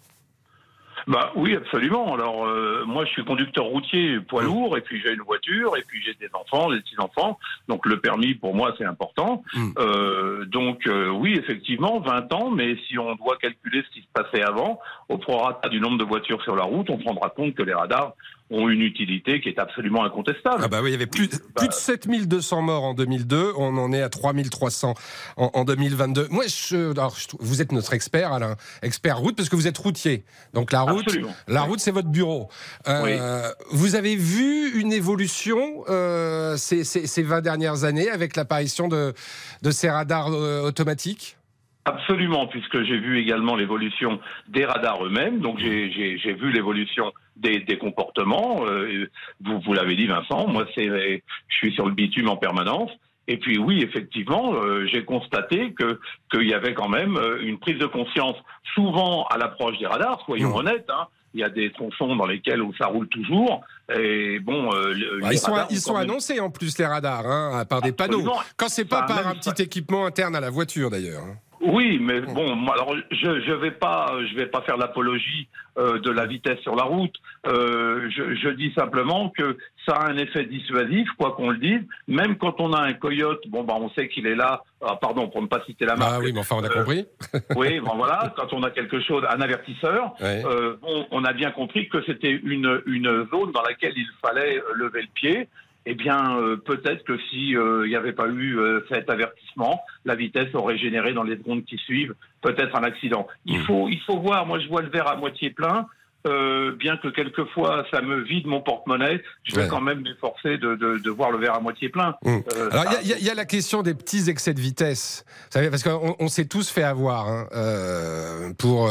Bah 1.07 1.31
oui, 1.35 1.55
absolument. 1.55 2.13
Alors 2.13 2.45
euh, 2.45 2.83
moi, 2.85 3.05
je 3.05 3.11
suis 3.11 3.23
conducteur 3.23 3.65
routier 3.65 4.19
poids 4.19 4.43
lourd, 4.43 4.77
et 4.77 4.81
puis 4.81 5.01
j'ai 5.01 5.13
une 5.13 5.21
voiture, 5.21 5.77
et 5.77 5.83
puis 5.87 6.01
j'ai 6.03 6.13
des 6.15 6.29
enfants, 6.33 6.69
des 6.69 6.81
petits 6.81 6.99
enfants. 6.99 7.39
Donc 7.69 7.85
le 7.85 7.99
permis 7.99 8.33
pour 8.33 8.53
moi 8.53 8.75
c'est 8.77 8.85
important. 8.85 9.43
Mm. 9.53 9.69
Euh, 9.79 10.45
donc 10.45 10.85
euh, 10.87 11.09
oui, 11.09 11.35
effectivement, 11.37 11.99
20 12.01 12.33
ans. 12.33 12.51
Mais 12.51 12.75
si 12.87 12.99
on 12.99 13.15
doit 13.15 13.37
calculer 13.37 13.83
ce 13.87 13.93
qui 13.93 14.01
se 14.01 14.07
passait 14.13 14.43
avant, 14.43 14.79
au 15.07 15.17
prorata 15.17 15.69
du 15.69 15.79
nombre 15.79 15.97
de 15.97 16.03
voitures 16.03 16.41
sur 16.43 16.55
la 16.55 16.63
route, 16.63 16.89
on 16.89 16.99
se 16.99 17.05
rendra 17.05 17.29
compte 17.29 17.55
que 17.55 17.63
les 17.63 17.73
radars 17.73 18.13
ont 18.49 18.69
une 18.69 18.81
utilité 18.81 19.41
qui 19.41 19.49
est 19.49 19.59
absolument 19.59 20.05
incontestable. 20.05 20.61
Ah 20.63 20.67
bah 20.69 20.79
oui, 20.81 20.89
il 20.89 20.93
y 20.93 20.95
avait 20.95 21.05
plus, 21.05 21.27
Bah, 21.29 21.37
plus 21.55 21.67
de 21.67 21.73
7200 21.73 22.61
morts 22.61 22.83
en 22.85 22.93
2002, 22.93 23.51
on 23.57 23.77
en 23.77 23.91
est 23.91 24.01
à 24.01 24.09
3300 24.09 24.93
en, 25.35 25.51
en 25.53 25.63
2022. 25.65 26.27
Moi, 26.31 26.45
je, 26.47 26.91
alors, 26.91 27.15
je 27.17 27.27
vous 27.39 27.61
êtes 27.61 27.71
notre 27.73 27.93
expert, 27.93 28.31
Alain, 28.31 28.55
expert 28.83 29.17
route, 29.19 29.35
parce 29.35 29.49
que 29.49 29.55
vous 29.57 29.67
êtes 29.67 29.77
routier. 29.77 30.23
Donc 30.53 30.71
la 30.71 30.81
route, 30.81 31.03
Absolument. 31.07 31.35
la 31.47 31.61
route, 31.63 31.79
c'est 31.79 31.91
votre 31.91 32.07
bureau. 32.09 32.49
Euh, 32.87 33.51
Vous 33.71 33.95
avez 33.95 34.15
vu 34.15 34.79
une 34.79 34.93
évolution 34.93 35.83
euh, 35.89 36.55
ces, 36.57 36.83
ces, 36.83 37.05
ces 37.07 37.23
20 37.23 37.41
dernières 37.41 37.83
années 37.83 38.09
avec 38.09 38.35
l'apparition 38.35 38.87
de, 38.87 39.13
de 39.61 39.71
ces 39.71 39.89
radars 39.89 40.31
euh, 40.31 40.61
automatiques? 40.61 41.37
Absolument, 41.87 42.47
puisque 42.47 42.83
j'ai 42.83 42.97
vu 42.97 43.17
également 43.19 43.55
l'évolution 43.55 44.19
des 44.49 44.65
radars 44.65 45.03
eux-mêmes, 45.05 45.39
donc 45.39 45.57
j'ai- 45.57 45.89
j'ai 45.91 46.33
vu 46.33 46.51
l'évolution 46.51 47.11
des, 47.37 47.59
des 47.59 47.77
comportements. 47.77 48.65
euh, 48.67 49.09
vous 49.43 49.59
vous 49.61 49.73
l'avez 49.73 49.95
dit, 49.95 50.05
Vincent, 50.07 50.47
moi 50.47 50.65
c'est, 50.75 50.87
je 50.87 51.55
suis 51.55 51.73
sur 51.73 51.85
le 51.85 51.93
bitume 51.93 52.27
en 52.29 52.35
permanence. 52.37 52.91
Et 53.29 53.37
puis 53.37 53.57
oui, 53.57 53.81
effectivement, 53.83 54.53
euh, 54.55 54.85
j'ai 54.91 55.03
constaté 55.05 55.73
que 55.73 55.99
qu'il 56.31 56.47
y 56.47 56.53
avait 56.53 56.73
quand 56.73 56.89
même 56.89 57.15
euh, 57.17 57.39
une 57.41 57.57
prise 57.59 57.77
de 57.77 57.85
conscience, 57.85 58.35
souvent 58.73 59.25
à 59.27 59.37
l'approche 59.37 59.77
des 59.79 59.85
radars. 59.87 60.21
Soyons 60.25 60.49
Mmh. 60.51 60.55
honnêtes, 60.59 60.89
hein, 60.89 61.07
il 61.33 61.41
y 61.41 61.43
a 61.43 61.49
des 61.49 61.71
tronçons 61.71 62.15
dans 62.15 62.25
lesquels 62.25 62.61
où 62.61 62.73
ça 62.77 62.87
roule 62.87 63.07
toujours. 63.09 63.65
Et 63.97 64.39
bon, 64.39 64.73
euh, 64.73 64.93
Bah, 65.21 65.29
Ils 65.33 65.37
sont, 65.39 65.55
ils 65.69 65.91
même- 65.93 66.01
annoncés 66.03 66.39
en 66.39 66.49
plus, 66.49 66.77
les 66.79 66.85
radars, 66.85 67.25
hein, 67.27 67.65
par 67.65 67.81
des 67.81 67.91
panneaux. 67.91 68.23
Quand 68.55 68.69
c'est 68.69 68.85
pas 68.85 69.01
Bah, 69.01 69.07
par 69.15 69.27
un 69.27 69.35
petit 69.35 69.61
équipement 69.61 70.05
interne 70.05 70.35
à 70.35 70.39
la 70.41 70.49
voiture, 70.49 70.89
d'ailleurs. 70.89 71.23
Oui, 71.67 71.99
mais 72.01 72.21
bon, 72.21 72.55
moi, 72.55 72.73
alors 72.75 72.95
je 73.11 73.41
je 73.41 73.51
vais 73.53 73.71
pas 73.71 74.13
je 74.29 74.35
vais 74.35 74.47
pas 74.47 74.61
faire 74.61 74.77
l'apologie 74.77 75.47
euh, 75.77 75.99
de 75.99 76.09
la 76.09 76.25
vitesse 76.25 76.59
sur 76.61 76.75
la 76.75 76.83
route. 76.83 77.13
Euh, 77.45 78.09
je, 78.09 78.35
je 78.35 78.49
dis 78.49 78.71
simplement 78.73 79.29
que 79.37 79.57
ça 79.85 79.93
a 79.93 80.09
un 80.11 80.17
effet 80.17 80.45
dissuasif, 80.45 81.07
quoi 81.17 81.33
qu'on 81.35 81.49
le 81.49 81.57
dise. 81.57 81.81
Même 82.07 82.37
quand 82.37 82.59
on 82.59 82.73
a 82.73 82.81
un 82.81 82.93
coyote, 82.93 83.41
bon 83.49 83.63
bah 83.63 83.75
on 83.77 83.89
sait 83.91 84.07
qu'il 84.07 84.27
est 84.27 84.35
là. 84.35 84.63
Ah, 84.81 84.95
pardon, 84.99 85.27
pour 85.27 85.41
ne 85.41 85.47
pas 85.47 85.61
citer 85.65 85.85
la 85.85 85.95
marque. 85.95 86.11
Bah 86.11 86.19
oui, 86.23 86.31
mais 86.33 86.39
enfin, 86.39 86.55
on 86.59 86.63
a 86.63 86.67
Euh, 86.69 86.73
compris. 86.83 87.05
Oui, 87.55 87.79
bon 87.79 87.95
voilà, 87.95 88.33
quand 88.37 88.53
on 88.53 88.63
a 88.63 88.69
quelque 88.71 88.99
chose, 89.01 89.23
un 89.29 89.41
avertisseur, 89.41 90.13
Ouais. 90.21 90.43
euh, 90.45 90.77
bon, 90.81 91.05
on 91.11 91.23
a 91.25 91.33
bien 91.33 91.51
compris 91.51 91.89
que 91.89 92.01
c'était 92.05 92.31
une, 92.31 92.81
une 92.85 93.27
zone 93.31 93.51
dans 93.51 93.61
laquelle 93.63 93.93
il 93.95 94.07
fallait 94.21 94.61
lever 94.75 95.01
le 95.01 95.07
pied. 95.13 95.47
Eh 95.89 95.95
bien, 95.95 96.37
euh, 96.37 96.57
peut-être 96.57 97.05
que 97.05 97.17
si 97.29 97.55
euh, 97.55 97.85
il 97.85 97.89
n'y 97.89 97.95
avait 97.95 98.11
pas 98.11 98.27
eu 98.27 98.59
euh, 98.59 98.81
cet 98.89 99.09
avertissement, 99.09 99.79
la 100.03 100.15
vitesse 100.15 100.53
aurait 100.53 100.77
généré 100.77 101.13
dans 101.13 101.23
les 101.23 101.37
secondes 101.37 101.63
qui 101.63 101.77
suivent 101.77 102.13
peut-être 102.41 102.75
un 102.75 102.83
accident. 102.83 103.25
Il 103.45 103.59
Mhm. 103.59 103.63
faut, 103.63 103.87
il 103.87 104.01
faut 104.01 104.19
voir. 104.19 104.45
Moi, 104.45 104.59
je 104.59 104.67
vois 104.67 104.81
le 104.81 104.89
verre 104.89 105.07
à 105.07 105.15
moitié 105.15 105.49
plein. 105.49 105.87
Euh, 106.27 106.75
bien 106.77 106.97
que 106.97 107.07
quelquefois 107.07 107.85
ça 107.91 108.01
me 108.01 108.21
vide 108.23 108.45
mon 108.47 108.61
porte-monnaie, 108.61 109.21
je 109.43 109.55
vais 109.55 109.61
Ouais. 109.63 109.67
quand 109.69 109.81
même 109.81 110.01
m'efforcer 110.01 110.57
de, 110.57 110.75
de, 110.75 110.97
de 110.97 111.09
voir 111.09 111.31
le 111.31 111.37
verre 111.37 111.53
à 111.55 111.59
moitié 111.59 111.89
plein. 111.89 112.15
Mm. 112.23 112.37
Euh, 112.55 112.69
Alors, 112.71 112.83
il 112.85 112.91
y 112.91 112.93
ça- 112.93 112.99
a- 112.99 113.01
il 113.03 113.07
y, 113.09 113.13
a- 113.13 113.17
il 113.19 113.25
y 113.25 113.29
a 113.29 113.33
la 113.35 113.45
question 113.45 113.81
des 113.81 113.93
petits 113.93 114.29
excès 114.29 114.53
de 114.53 114.59
vitesse. 114.59 115.23
Vous 115.27 115.51
savez, 115.51 115.69
parce 115.69 115.83
qu'on 115.83 116.15
on 116.19 116.27
s'est 116.27 116.45
tous 116.45 116.69
fait 116.69 116.83
avoir. 116.83 117.27
hein, 117.27 117.47
euh, 117.55 118.51
pour, 118.57 118.89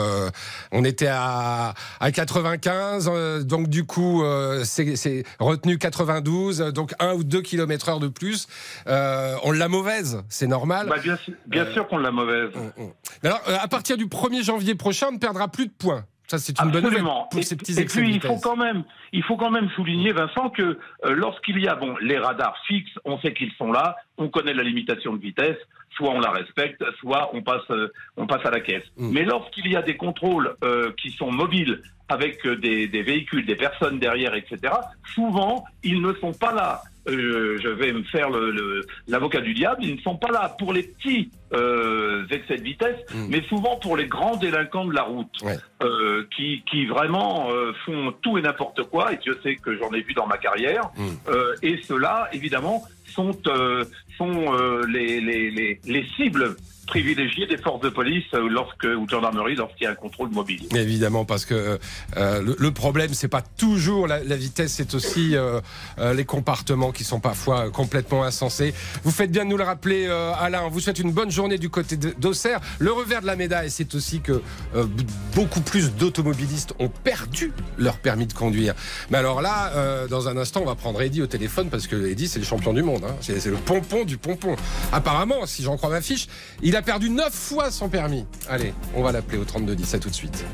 on 0.72 0.84
était 0.84 1.08
à, 1.10 1.74
à 2.00 2.10
95, 2.12 3.10
euh, 3.12 3.42
donc 3.42 3.68
du 3.68 3.84
coup, 3.84 4.22
c'est 4.64 5.24
retenu 5.38 5.78
92, 5.78 6.60
euh, 6.60 6.70
donc 6.72 6.92
un 7.00 7.14
ou 7.14 7.24
deux 7.24 7.42
kilomètres 7.42 7.88
heure 7.88 8.00
de 8.00 8.08
plus. 8.08 8.46
On 8.86 9.52
l'a 9.52 9.68
mauvaise, 9.68 10.22
c'est 10.28 10.46
normal. 10.46 10.86
bah, 10.88 10.96
bien, 11.02 11.16
sûr- 11.16 11.34
bien 11.46 11.70
sûr 11.72 11.86
qu'on 11.88 11.98
l'a 11.98 12.10
mauvaise. 12.10 12.50
Mm, 12.54 12.82
mm. 12.84 12.90
Alors, 13.24 13.40
à 13.60 13.68
partir 13.68 13.96
du 13.96 14.06
1er 14.06 14.42
janvier 14.42 14.74
prochain, 14.74 15.08
on 15.10 15.12
ne 15.14 15.18
perdra 15.18 15.48
plus 15.48 15.66
de 15.66 15.72
points. 15.72 16.04
Ça, 16.26 16.38
c'est 16.38 16.58
une 16.60 16.70
bonne 16.70 16.82
nouvelle 16.82 16.98
Absolument. 16.98 17.28
pour 17.30 17.40
et, 17.40 17.44
ces 17.44 17.56
petits 17.56 17.78
et 17.78 17.82
excès 17.82 18.00
puis 18.00 18.10
de 18.10 18.14
il 18.16 18.20
faut 18.20 18.38
quand 18.38 18.56
même, 18.56 18.82
il 19.12 19.22
faut 19.22 19.36
quand 19.36 19.50
même 19.50 19.68
souligner, 19.70 20.12
Vincent, 20.12 20.50
que 20.50 20.62
euh, 20.62 20.78
lorsqu'il 21.14 21.60
y 21.60 21.68
a 21.68 21.76
bon 21.76 21.96
les 22.00 22.18
radars 22.18 22.56
fixes, 22.66 22.98
on 23.04 23.18
sait 23.20 23.32
qu'ils 23.32 23.52
sont 23.52 23.70
là, 23.70 23.96
on 24.18 24.28
connaît 24.28 24.54
la 24.54 24.64
limitation 24.64 25.14
de 25.14 25.20
vitesse, 25.20 25.56
soit 25.90 26.10
on 26.10 26.18
la 26.18 26.30
respecte, 26.30 26.82
soit 26.98 27.30
on 27.32 27.42
passe, 27.42 27.62
euh, 27.70 27.92
on 28.16 28.26
passe 28.26 28.44
à 28.44 28.50
la 28.50 28.60
caisse. 28.60 28.84
Mm. 28.96 29.10
Mais 29.12 29.24
lorsqu'il 29.24 29.70
y 29.70 29.76
a 29.76 29.82
des 29.82 29.96
contrôles 29.96 30.56
euh, 30.64 30.90
qui 31.00 31.10
sont 31.10 31.30
mobiles 31.30 31.80
avec 32.08 32.46
des, 32.46 32.88
des 32.88 33.02
véhicules, 33.02 33.46
des 33.46 33.56
personnes 33.56 33.98
derrière, 33.98 34.34
etc. 34.34 34.72
Souvent, 35.14 35.64
ils 35.82 36.00
ne 36.00 36.12
sont 36.14 36.32
pas 36.32 36.52
là. 36.52 36.82
Euh, 37.08 37.58
je 37.62 37.68
vais 37.68 37.92
me 37.92 38.02
faire 38.04 38.30
le- 38.30 38.50
le- 38.50 38.86
l'avocat 39.08 39.40
du 39.40 39.54
diable. 39.54 39.84
Ils 39.84 39.96
ne 39.96 40.00
sont 40.00 40.16
pas 40.16 40.30
là 40.30 40.54
pour 40.58 40.72
les 40.72 40.82
petits 40.82 41.30
euh, 41.52 42.26
excès 42.30 42.56
de 42.56 42.62
vitesse, 42.62 42.96
Mm. 43.14 43.26
mais 43.30 43.42
souvent 43.48 43.76
pour 43.76 43.96
les 43.96 44.06
grands 44.06 44.36
délinquants 44.36 44.84
de 44.86 44.92
la 44.94 45.02
route 45.04 45.30
Ouais. 45.42 45.56
euh, 45.82 46.24
qui, 46.36 46.62
qui 46.70 46.86
vraiment 46.86 47.48
euh, 47.52 47.72
font 47.84 48.12
tout 48.22 48.36
et 48.38 48.42
n'importe 48.42 48.82
quoi, 48.84 49.12
et 49.12 49.16
Dieu 49.18 49.38
sait 49.44 49.54
que 49.56 49.76
j'en 49.78 49.92
ai 49.92 50.00
vu 50.00 50.12
dans 50.14 50.26
ma 50.26 50.38
carrière. 50.38 50.90
Mm. 50.96 51.06
Euh, 51.28 51.54
et 51.62 51.76
ceux-là, 51.82 52.28
évidemment, 52.32 52.82
sont, 53.06 53.38
euh, 53.46 53.84
sont 54.18 54.54
euh, 54.54 54.84
les, 54.88 55.20
les, 55.20 55.50
les, 55.50 55.80
les 55.86 56.04
cibles 56.16 56.56
privilégiées 56.86 57.46
des 57.46 57.58
forces 57.58 57.80
de 57.82 57.88
police 57.88 58.24
euh, 58.34 58.48
lorsque, 58.48 58.84
ou 58.84 59.04
de 59.04 59.10
gendarmerie 59.10 59.56
lorsqu'il 59.56 59.84
y 59.84 59.86
a 59.86 59.90
un 59.90 59.94
contrôle 59.94 60.30
mobile. 60.30 60.62
Évidemment, 60.74 61.24
parce 61.24 61.44
que 61.44 61.78
euh, 62.16 62.42
le, 62.42 62.56
le 62.58 62.70
problème, 62.70 63.12
c'est 63.14 63.28
pas 63.28 63.42
toujours 63.56 64.06
la, 64.06 64.18
vitesse, 64.36 64.72
c'est 64.74 64.94
aussi 64.94 65.34
euh, 65.36 65.60
euh, 65.98 66.14
les 66.14 66.24
comportements 66.24 66.92
qui 66.92 67.04
sont 67.04 67.20
parfois 67.20 67.70
complètement 67.70 68.22
insensés. 68.24 68.72
Vous 69.04 69.10
faites 69.10 69.30
bien 69.30 69.44
de 69.44 69.50
nous 69.50 69.56
le 69.56 69.64
rappeler, 69.64 70.06
euh, 70.08 70.32
Alain. 70.38 70.68
Vous 70.68 70.80
souhaite 70.80 70.98
une 70.98 71.12
bonne 71.12 71.30
journée 71.30 71.58
du 71.58 71.70
côté 71.70 71.96
d'Auxerre. 71.96 72.60
Le 72.78 72.92
revers 72.92 73.20
de 73.22 73.26
la 73.26 73.36
médaille, 73.36 73.70
c'est 73.70 73.94
aussi 73.94 74.20
que 74.20 74.42
euh, 74.74 74.86
beaucoup 75.34 75.60
plus 75.60 75.92
d'automobilistes 75.94 76.74
ont 76.78 76.88
perdu 76.88 77.52
leur 77.78 77.96
permis 77.98 78.26
de 78.26 78.32
conduire. 78.32 78.74
Mais 79.10 79.18
alors 79.18 79.42
là, 79.42 79.72
euh, 79.74 80.06
dans 80.08 80.28
un 80.28 80.36
instant, 80.36 80.60
on 80.62 80.66
va 80.66 80.74
prendre 80.74 81.00
Eddy 81.02 81.22
au 81.22 81.26
téléphone 81.26 81.68
parce 81.70 81.86
que 81.86 82.06
Eddy, 82.06 82.28
c'est 82.28 82.38
le 82.38 82.44
champion 82.44 82.72
du 82.72 82.82
monde. 82.82 83.04
hein. 83.04 83.14
C'est 83.20 83.44
le 83.46 83.56
pompon 83.56 84.04
du 84.04 84.18
pompon. 84.18 84.56
Apparemment, 84.92 85.46
si 85.46 85.62
j'en 85.62 85.76
crois 85.76 85.90
ma 85.90 86.00
fiche, 86.02 86.28
il 86.62 86.75
a 86.76 86.82
perdu 86.82 87.10
neuf 87.10 87.32
fois 87.32 87.70
son 87.70 87.88
permis. 87.88 88.26
Allez, 88.48 88.74
on 88.94 89.02
va 89.02 89.10
l'appeler 89.10 89.38
au 89.38 89.44
3210. 89.44 89.94
À 89.94 89.98
tout 89.98 90.10
de 90.10 90.14
suite. 90.14 90.44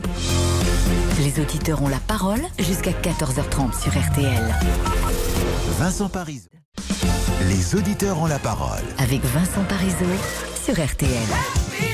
Les 1.19 1.41
auditeurs 1.41 1.83
ont 1.83 1.89
la 1.89 1.99
parole 1.99 2.41
jusqu'à 2.59 2.93
14h30 2.93 3.81
sur 3.81 3.93
RTL. 3.93 4.55
Vincent 5.79 6.09
Parisot. 6.09 6.49
Les 7.49 7.75
auditeurs 7.75 8.21
ont 8.21 8.27
la 8.27 8.39
parole. 8.39 8.83
Avec 8.99 9.21
Vincent 9.25 9.65
Parisot 9.69 10.07
sur 10.65 10.75
RTL. 10.75 11.92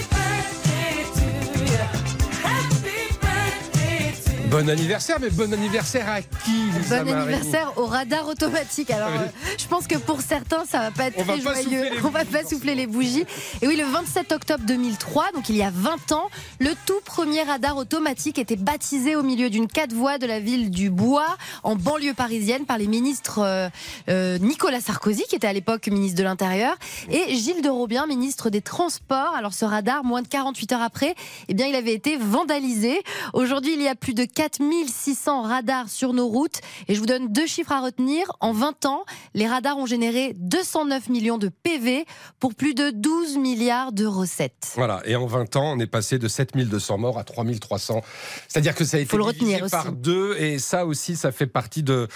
Bon 4.51 4.67
anniversaire, 4.71 5.19
mais 5.21 5.29
bon 5.29 5.53
anniversaire 5.53 6.09
à 6.09 6.23
qui 6.23 6.53
Lisa 6.79 7.05
Bon 7.05 7.13
anniversaire 7.13 7.71
au 7.77 7.85
radar 7.85 8.27
automatique. 8.29 8.91
Alors, 8.91 9.11
Oui. 9.11 9.19
euh, 9.19 9.57
je 9.59 9.67
pense 9.67 9.87
que 9.87 9.97
pour 9.99 10.23
certains, 10.23 10.65
ça 10.65 10.79
va 10.79 10.91
pas 10.91 11.05
être 11.09 11.19
On 11.19 11.25
très 11.25 11.41
joyeux. 11.41 11.85
On 12.03 12.09
va 12.09 12.25
pas 12.25 12.45
souffler 12.45 12.75
les 12.75 12.87
bougies. 12.87 13.27
Et 13.61 13.67
oui, 13.67 13.77
le 13.77 13.85
27 13.85 14.33
octobre 14.33 14.65
2003, 14.67 15.33
donc 15.35 15.51
il 15.51 15.57
y 15.57 15.63
a 15.63 15.71
20 15.71 16.13
ans, 16.13 16.31
le 16.61 16.71
tout 16.87 17.01
premier 17.05 17.43
radar 17.43 17.77
automatique 17.77 18.39
était 18.39 18.57
baptisé 18.57 19.17
au 19.17 19.23
milieu 19.23 19.51
d'une 19.51 19.67
quatre 19.69 19.93
voies 19.93 20.17
de 20.17 20.27
la 20.27 20.41
ville 20.41 20.71
du 20.71 20.89
Bois, 20.89 21.37
en 21.63 21.77
banlieue 21.77 22.15
parisienne, 22.15 22.65
par 22.65 22.79
les 22.79 22.87
ministres 22.87 23.41
euh, 23.41 23.69
euh, 24.09 24.39
Nicolas 24.39 24.81
Sarkozy, 24.81 25.25
qui 25.29 25.37
était 25.37 25.47
à 25.47 25.53
l'époque 25.53 25.89
ministre 25.89 26.17
de 26.19 26.23
l'Intérieur, 26.25 26.75
et 27.11 27.35
Gilles 27.35 27.61
de 27.63 27.69
Robien, 27.69 28.07
ministre 28.07 28.49
des 28.49 28.63
Transports. 28.63 29.35
Alors 29.37 29.53
ce 29.53 29.67
radar, 29.67 30.05
moins 30.05 30.23
de 30.23 30.29
48 30.29 30.73
heures 30.73 30.83
après, 30.83 31.15
eh 31.49 31.55
bien, 31.55 31.67
il 31.67 31.75
avait 31.75 31.93
été 31.95 32.17
vandalisé. 32.17 33.03
Aujourd'hui, 33.35 33.75
il 33.75 33.83
y 33.83 33.89
a 33.89 33.95
plus 33.95 34.15
de 34.15 34.25
4600 34.39 35.43
radars 35.43 35.89
sur 35.89 36.13
nos 36.13 36.29
routes. 36.29 36.61
Et 36.87 36.95
je 36.95 37.01
vous 37.01 37.07
donne 37.07 37.33
deux 37.33 37.47
chiffres 37.49 37.73
à 37.73 37.81
retenir. 37.81 38.31
En 38.39 38.53
20 38.53 38.87
ans, 38.87 39.05
les 39.35 39.49
radars 39.49 39.77
ont 39.79 39.87
généré 39.87 40.33
209 40.37 41.09
millions 41.09 41.39
de 41.39 41.49
PV 41.49 42.05
pour 42.39 42.55
plus 42.55 42.73
de 42.73 42.91
12 42.91 43.37
milliards 43.37 43.91
de 43.91 44.07
recettes. 44.07 44.75
Voilà, 44.77 45.03
et 45.07 45.17
en 45.17 45.27
20 45.27 45.57
ans, 45.57 45.73
on 45.75 45.81
est 45.81 45.89
passé 45.89 46.21
de 46.21 46.29
7200 46.29 46.99
morts 46.99 47.19
à 47.19 47.25
3300. 47.25 48.01
C'est-à-dire 48.47 48.77
que 48.77 48.85
ça 48.85 48.99
a 48.99 49.01
été 49.01 49.11
Faut 49.11 49.17
le 49.17 49.25
divisé 49.33 49.57
retenir 49.57 49.71
par 49.73 49.91
deux, 49.91 50.37
et 50.39 50.61
ça 50.61 50.87
aussi, 50.87 51.17
ça 51.17 51.33
fait 51.33 51.49
partie 51.49 51.83
de, 51.83 52.07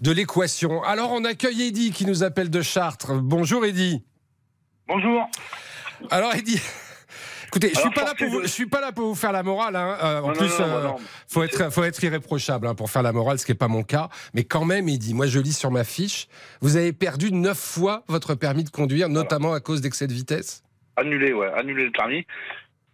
de 0.00 0.12
l'équation. 0.12 0.82
Alors, 0.82 1.12
on 1.12 1.26
accueille 1.26 1.64
Eddy 1.64 1.90
qui 1.90 2.06
nous 2.06 2.22
appelle 2.22 2.48
de 2.48 2.62
Chartres. 2.62 3.12
Bonjour 3.20 3.66
Eddy. 3.66 4.02
Bonjour. 4.88 5.28
Alors 6.10 6.34
Eddy, 6.34 6.60
écoutez, 7.56 7.72
je 7.74 7.80
suis 7.80 7.90
pas 7.90 8.04
là 8.04 8.14
pour 8.16 8.28
vous, 8.28 8.42
je 8.42 8.46
suis 8.46 8.66
pas 8.66 8.80
là 8.80 8.92
pour 8.92 9.06
vous 9.08 9.14
faire 9.14 9.32
la 9.32 9.42
morale. 9.42 9.76
hein. 9.76 9.96
Euh, 10.02 10.20
en 10.20 10.28
Non, 10.28 10.32
plus, 10.34 10.58
non, 10.60 10.66
non, 10.66 10.76
euh, 10.76 10.82
non, 10.84 10.96
faut 11.28 11.42
être 11.42 11.72
faut 11.72 11.84
être 11.84 12.02
irréprochable 12.02 12.66
hein, 12.66 12.74
pour 12.74 12.90
faire 12.90 13.02
la 13.02 13.12
morale, 13.12 13.38
ce 13.38 13.46
qui 13.46 13.52
est 13.52 13.56
pas 13.56 13.68
mon 13.68 13.82
cas. 13.82 14.08
Mais 14.34 14.44
quand 14.44 14.64
même, 14.64 14.88
Eddy, 14.88 15.14
moi 15.14 15.26
je 15.26 15.40
lis 15.40 15.52
sur 15.56 15.70
ma 15.70 15.84
fiche, 15.84 16.28
vous 16.60 16.76
avez 16.76 16.92
perdu 16.92 17.32
neuf 17.32 17.58
fois 17.58 18.04
votre 18.08 18.34
permis 18.34 18.64
de 18.64 18.70
conduire, 18.70 19.08
notamment 19.08 19.52
à 19.52 19.60
cause 19.60 19.80
d'excès 19.80 20.06
de 20.06 20.12
vitesse? 20.12 20.62
Annulé, 20.96 21.32
ouais, 21.32 21.50
annulé 21.56 21.84
le 21.84 21.92
permis. 21.92 22.26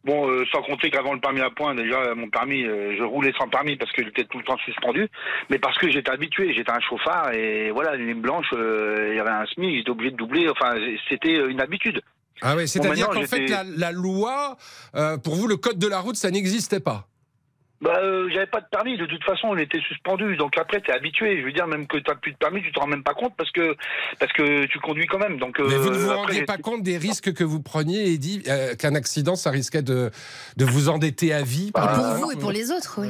Bon, 0.05 0.29
euh, 0.29 0.45
sans 0.51 0.63
compter 0.63 0.91
qu'avant 0.91 1.15
le 1.15 1.21
permis 1.21 1.41
à 1.43 1.51
point, 1.51 1.77
déjà, 1.77 2.13
mon 2.17 2.29
permis, 2.29 2.65
euh, 2.65 2.97
je 2.99 3.05
roulais 3.05 3.33
sans 3.39 3.49
permis 3.49 3.77
parce 3.77 3.93
qu'il 3.93 4.09
était 4.09 4.25
tout 4.25 4.39
le 4.39 4.43
temps 4.43 4.59
suspendu, 4.65 5.07
mais 5.49 5.61
parce 5.61 5.79
que 5.79 5.89
j'étais 5.89 6.11
habitué, 6.11 6.53
j'étais 6.55 6.73
un 6.73 6.81
chauffard 6.81 7.33
et 7.33 7.71
voilà, 7.71 7.95
une 7.95 8.09
ligne 8.09 8.21
blanche, 8.21 8.49
euh, 8.53 9.11
il 9.13 9.17
y 9.17 9.21
avait 9.21 9.31
un 9.31 9.47
SMIC, 9.47 9.77
j'étais 9.77 9.91
obligé 9.91 10.11
de 10.11 10.17
doubler, 10.17 10.49
enfin, 10.49 10.75
euh, 10.77 11.49
une 11.49 11.61
habitude. 11.61 12.03
Ah 12.43 12.57
ouais, 12.57 12.67
c'est-à-dire 12.67 13.09
qu'en 13.09 13.23
fait, 13.23 13.47
la, 13.47 13.65
la 13.65 13.93
loi, 13.93 14.57
euh, 14.95 15.17
pour 15.19 15.35
vous, 15.37 15.47
le 15.47 15.57
code 15.57 15.79
de 15.79 15.87
la 15.89 16.01
route, 16.01 16.17
ça 16.17 16.31
n'existait 16.31 16.81
pas. 16.81 17.07
Bah, 17.81 17.99
euh, 18.01 18.29
j'avais 18.33 18.47
pas 18.47 18.61
de 18.61 18.67
permis, 18.71 18.97
de 18.97 19.07
toute 19.07 19.25
façon, 19.25 19.49
on 19.49 19.57
était 19.57 19.81
suspendu, 19.81 20.37
donc 20.37 20.57
après, 20.57 20.81
t'es 20.81 20.93
habitué, 20.93 21.41
je 21.41 21.45
veux 21.45 21.53
dire, 21.53 21.67
même 21.67 21.89
que 21.89 21.99
t'as 21.99 22.15
plus 22.15 22.31
de 22.31 22.37
permis, 22.37 22.63
tu 22.63 22.71
te 22.71 22.79
rends 22.79 22.87
même 22.87 23.03
pas 23.03 23.13
compte 23.15 23.35
parce 23.37 23.51
que, 23.51 23.75
parce 24.21 24.33
que 24.35 24.67
tu 24.67 24.79
conduis 24.79 25.07
quand 25.09 25.19
même, 25.19 25.39
donc... 25.39 25.59
Mais 25.59 25.75
vous 25.79 25.91
ne 25.91 25.97
euh, 25.97 25.99
vous 25.99 26.11
après, 26.13 26.35
j'ai- 26.35 26.45
pas 26.45 26.59
compte 26.59 26.85
des 26.85 26.97
risques 26.97 27.33
que 27.35 27.43
vous 27.43 27.61
preniez 27.61 28.13
et 28.13 28.19
dit 28.19 28.41
euh, 28.47 28.77
qu'un 28.77 28.95
accident, 28.95 29.35
ça 29.35 29.51
risquait 29.51 29.83
de, 29.83 30.13
de 30.57 30.65
vous 30.65 30.91
endetter 30.91 31.33
à 31.33 31.43
vie. 31.43 31.73
Bah, 31.75 31.93
Pour 31.97 32.05
vous 32.27 32.31
et 32.31 32.37
pour 32.37 32.53
les 32.53 32.71
autres, 32.71 33.01
oui. 33.01 33.09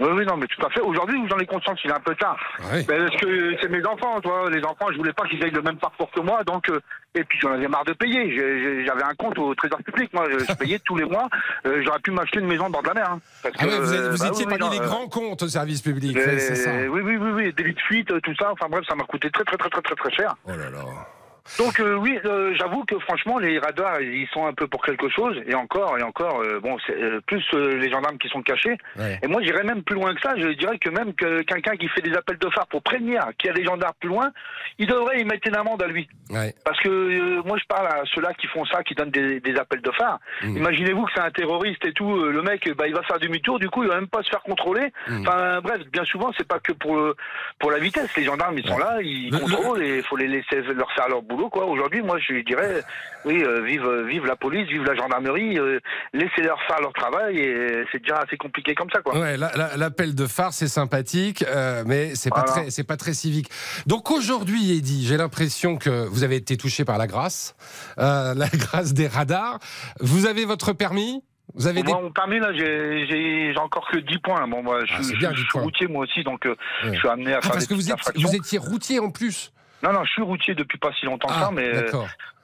Oui, 0.00 0.08
oui, 0.12 0.24
non, 0.26 0.36
mais 0.38 0.46
tout 0.46 0.64
à 0.64 0.70
fait. 0.70 0.80
Aujourd'hui, 0.80 1.20
vous 1.20 1.28
en 1.28 1.36
avez 1.36 1.44
conscience, 1.46 1.78
il 1.84 1.90
est 1.90 1.94
un 1.94 2.00
peu 2.00 2.14
tard. 2.14 2.38
Ouais. 2.72 2.84
Mais 2.88 2.98
Parce 2.98 3.16
que 3.16 3.56
c'est 3.60 3.68
mes 3.68 3.84
enfants, 3.84 4.18
toi. 4.20 4.48
Les 4.50 4.64
enfants, 4.64 4.86
je 4.90 4.96
voulais 4.96 5.12
pas 5.12 5.24
qu'ils 5.26 5.44
aient 5.44 5.50
le 5.50 5.60
même 5.62 5.76
parcours 5.76 6.10
que 6.10 6.20
moi, 6.20 6.42
donc. 6.44 6.68
euh, 6.70 6.80
et 7.14 7.24
puis 7.24 7.38
j'en 7.40 7.52
avais 7.52 7.66
marre 7.68 7.84
de 7.84 7.92
payer. 7.92 8.84
J'avais 8.86 9.02
un 9.02 9.14
compte 9.14 9.36
au 9.38 9.54
Trésor 9.54 9.78
public, 9.82 10.10
moi. 10.14 10.24
Je, 10.30 10.38
je 10.44 10.52
payais 10.54 10.78
tous 10.78 10.96
les 10.96 11.04
mois. 11.04 11.28
Euh, 11.66 11.82
J'aurais 11.84 11.98
êtes 11.98 12.08
m'acheter 12.08 12.38
une 12.38 12.46
maison 12.46 12.66
au 12.66 12.70
bord 12.70 12.82
de 12.82 12.88
la 12.88 12.94
mer. 12.94 13.10
hein. 13.10 13.20
Parce 13.42 13.54
Ah 13.58 13.66
ouais, 13.66 13.78
vous, 13.80 14.18
bah 14.18 14.28
étiez 14.28 14.46
oui, 14.46 14.56
parmi 14.58 14.64
non, 14.64 14.70
les 14.70 14.80
euh, 14.80 14.86
grands 14.88 15.08
comptes 15.08 15.42
au 15.42 15.48
service 15.48 15.82
public. 15.82 16.16
Oui, 16.16 17.00
oui, 17.02 17.16
oui, 17.16 17.30
oui. 17.34 17.52
Délit 17.52 17.74
de 17.74 17.80
fuite, 17.80 18.10
euh, 18.12 18.20
tout 18.20 18.34
ça. 18.36 18.52
Enfin 18.52 18.66
bref, 18.70 18.84
ça 18.88 18.94
m'a 18.94 19.04
coûté 19.04 19.28
très, 19.30 19.44
très, 19.44 19.56
très, 19.56 19.68
très, 19.68 19.82
très, 19.82 19.94
très 19.96 20.10
cher. 20.12 20.34
Oh 20.46 20.50
là 20.50 20.70
là. 20.70 20.84
Donc 21.58 21.80
euh, 21.80 21.94
oui, 21.96 22.18
euh, 22.24 22.54
j'avoue 22.58 22.84
que 22.84 22.98
franchement 23.00 23.38
les 23.38 23.58
radars 23.58 24.00
ils 24.00 24.28
sont 24.32 24.46
un 24.46 24.52
peu 24.52 24.66
pour 24.66 24.82
quelque 24.84 25.08
chose 25.08 25.36
et 25.46 25.54
encore 25.54 25.98
et 25.98 26.02
encore 26.02 26.40
euh, 26.42 26.60
bon 26.60 26.76
c'est 26.86 26.94
plus 27.26 27.44
les 27.52 27.90
gendarmes 27.90 28.18
qui 28.18 28.28
sont 28.28 28.42
cachés 28.42 28.76
Ouais. 28.98 29.18
et 29.22 29.26
moi 29.26 29.42
j'irais 29.42 29.62
même 29.64 29.82
plus 29.82 29.94
loin 29.96 30.14
que 30.14 30.20
ça, 30.20 30.34
je 30.36 30.48
dirais 30.48 30.78
que 30.78 30.90
même 30.90 31.14
que 31.14 31.42
quelqu'un 31.42 31.76
qui 31.76 31.88
fait 31.88 32.02
des 32.02 32.14
appels 32.14 32.38
de 32.38 32.48
phare 32.50 32.66
pour 32.68 32.82
prévenir 32.82 33.22
qu'il 33.38 33.48
y 33.48 33.50
a 33.50 33.54
des 33.54 33.64
gendarmes 33.64 33.94
plus 34.00 34.08
loin, 34.08 34.30
il 34.78 34.86
devrait 34.86 35.20
y 35.20 35.24
mettre 35.24 35.48
une 35.48 35.56
amende 35.56 35.82
à 35.82 35.86
lui 35.86 36.08
Ouais. 36.30 36.54
parce 36.64 36.78
que 36.80 37.40
moi 37.46 37.56
je 37.58 37.64
parle 37.66 37.86
à 37.88 38.02
ceux-là 38.14 38.32
qui 38.34 38.46
font 38.46 38.64
ça 38.66 38.82
qui 38.82 38.94
donnent 38.94 39.10
des, 39.10 39.40
des 39.40 39.56
appels 39.56 39.80
de 39.82 39.90
phare. 39.92 40.18
Mhm. 40.42 40.56
Imaginez-vous 40.58 41.04
que 41.06 41.12
c'est 41.14 41.20
un 41.22 41.30
terroriste 41.30 41.84
et 41.86 41.92
tout, 41.92 42.14
le 42.16 42.42
mec 42.42 42.70
bah 42.76 42.86
il 42.86 42.94
va 42.94 43.02
faire 43.02 43.18
demi-tour 43.18 43.58
du 43.58 43.68
coup 43.68 43.82
il 43.82 43.88
va 43.88 43.96
même 43.96 44.08
pas 44.08 44.22
se 44.22 44.30
faire 44.30 44.42
contrôler. 44.42 44.92
Mhm. 45.08 45.22
Enfin 45.26 45.60
bref, 45.60 45.80
bien 45.92 46.04
souvent 46.04 46.30
c'est 46.36 46.46
pas 46.46 46.58
que 46.60 46.72
pour 46.72 46.98
pour 47.58 47.70
la 47.70 47.78
vitesse, 47.78 48.14
les 48.16 48.24
gendarmes 48.24 48.58
ils 48.58 48.66
sont 48.66 48.74
Ouais. 48.74 48.80
là, 48.84 48.98
ils 49.02 49.30
Le- 49.30 49.38
contrôlent 49.38 49.82
et 49.82 49.98
il 49.98 50.02
faut 50.04 50.16
les 50.16 50.28
laisser 50.28 50.62
leur 50.62 50.90
faire 50.92 51.08
leur 51.08 51.22
boulot 51.30 51.48
quoi. 51.48 51.64
Aujourd'hui, 51.66 52.02
moi 52.02 52.18
je 52.18 52.42
dirais 52.44 52.82
oui, 53.24 53.42
euh, 53.42 53.62
vive 53.62 53.88
vive 54.08 54.26
la 54.26 54.36
police, 54.36 54.68
vive 54.68 54.82
la 54.84 54.94
gendarmerie, 54.94 55.58
euh, 55.58 55.78
laissez-leur 56.12 56.58
faire 56.66 56.80
leur 56.80 56.92
travail 56.92 57.38
et 57.38 57.84
c'est 57.92 58.00
déjà 58.00 58.18
assez 58.18 58.36
compliqué 58.36 58.74
comme 58.74 58.90
ça 58.92 59.00
quoi. 59.02 59.18
Ouais, 59.18 59.36
la- 59.36 59.52
la- 59.56 59.76
l'appel 59.76 60.14
de 60.14 60.26
phare, 60.26 60.52
c'est 60.52 60.68
sympathique, 60.68 61.44
euh, 61.48 61.82
mais 61.86 62.14
c'est 62.14 62.30
pas 62.30 62.44
Voilà. 62.46 62.52
très, 62.62 62.70
c'est 62.70 62.84
pas 62.84 62.96
très 62.96 63.14
civique. 63.14 63.48
Donc 63.86 64.10
aujourd'hui, 64.10 64.76
Eddy, 64.76 65.06
j'ai 65.06 65.16
l'impression 65.16 65.76
que 65.76 66.06
vous 66.08 66.24
avez 66.24 66.36
été 66.36 66.56
touché 66.56 66.84
par 66.84 66.98
la 66.98 67.06
grâce, 67.06 67.54
la 67.96 68.48
grâce 68.52 68.92
des 68.92 69.06
radars. 69.06 69.58
Vous 70.00 70.26
avez 70.26 70.44
votre 70.44 70.72
permis? 70.72 71.22
Vous 71.54 71.66
avez 71.66 71.82
des 71.82 71.90
Moi, 71.92 72.00
mon 72.00 72.12
permis, 72.12 72.38
là, 72.38 72.52
j'ai- 72.54 73.52
encore 73.58 73.88
que 73.90 73.98
10 73.98 74.18
points. 74.18 74.46
Bon, 74.46 74.62
moi, 74.62 74.84
je, 74.86 74.94
Ah, 74.96 75.02
je- 75.02 75.16
bien, 75.18 75.30
je 75.32 75.42
10 75.42 75.48
suis 75.50 75.58
routier, 75.58 75.86
moi 75.88 76.04
aussi, 76.04 76.22
donc 76.22 76.44
Ouais. 76.44 76.54
je 76.84 76.98
suis 76.98 77.08
amené 77.08 77.32
à 77.34 77.38
Ah, 77.38 77.40
faire 77.42 77.50
parce 77.50 77.66
des 77.66 77.74
que 77.74 77.74
vous, 77.74 77.90
êtes, 77.90 77.98
vous 78.16 78.34
étiez 78.36 78.58
routier 78.58 79.00
en 79.00 79.10
plus. 79.10 79.52
Non, 79.82 79.92
non, 79.92 80.04
je 80.04 80.10
suis 80.12 80.22
routier 80.22 80.54
depuis 80.54 80.78
pas 80.78 80.92
si 80.92 81.06
longtemps 81.06 81.28
que 81.28 81.34
Ah, 81.36 81.44
ça, 81.46 81.50
mais 81.50 81.68
euh. 81.68 81.90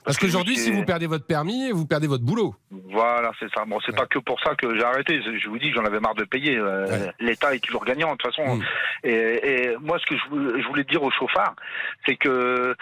Parce 0.07 0.17
qu'aujourd'hui, 0.19 0.57
si 0.57 0.71
vous 0.71 0.85
perdez 0.85 1.07
votre 1.07 1.27
permis, 1.27 1.71
vous 1.73 1.85
perdez 1.87 2.07
votre 2.07 2.25
boulot. 2.25 2.55
Voilà, 2.91 3.31
c'est 3.39 3.53
ça. 3.55 3.65
Bon, 3.67 3.79
c'est 3.85 3.95
pas 3.95 4.07
que 4.07 4.19
pour 4.21 4.41
ça 4.41 4.55
que 4.55 4.75
j'ai 4.79 4.85
arrêté. 4.85 5.21
Je 5.23 5.49
vous 5.49 5.59
dis, 5.59 5.73
j'en 5.73 5.85
avais 5.85 6.01
marre 6.01 6.15
de 6.15 6.25
payer. 6.25 6.57
Euh, 6.57 7.09
L'État 7.21 7.55
est 7.55 7.59
toujours 7.59 7.85
gagnant, 7.85 8.13
de 8.13 8.17
toute 8.17 8.33
façon. 8.35 8.57
Mm. 8.57 8.63
Et, 9.05 9.11
et 9.13 9.77
moi, 9.81 9.99
ce 9.99 10.07
que 10.07 10.17
je, 10.17 10.67
voulais- 10.69 10.85
dire 10.85 11.03
aux 11.03 11.11
chauffards, 11.11 11.57
c'est 12.07 12.15
que 12.17 12.75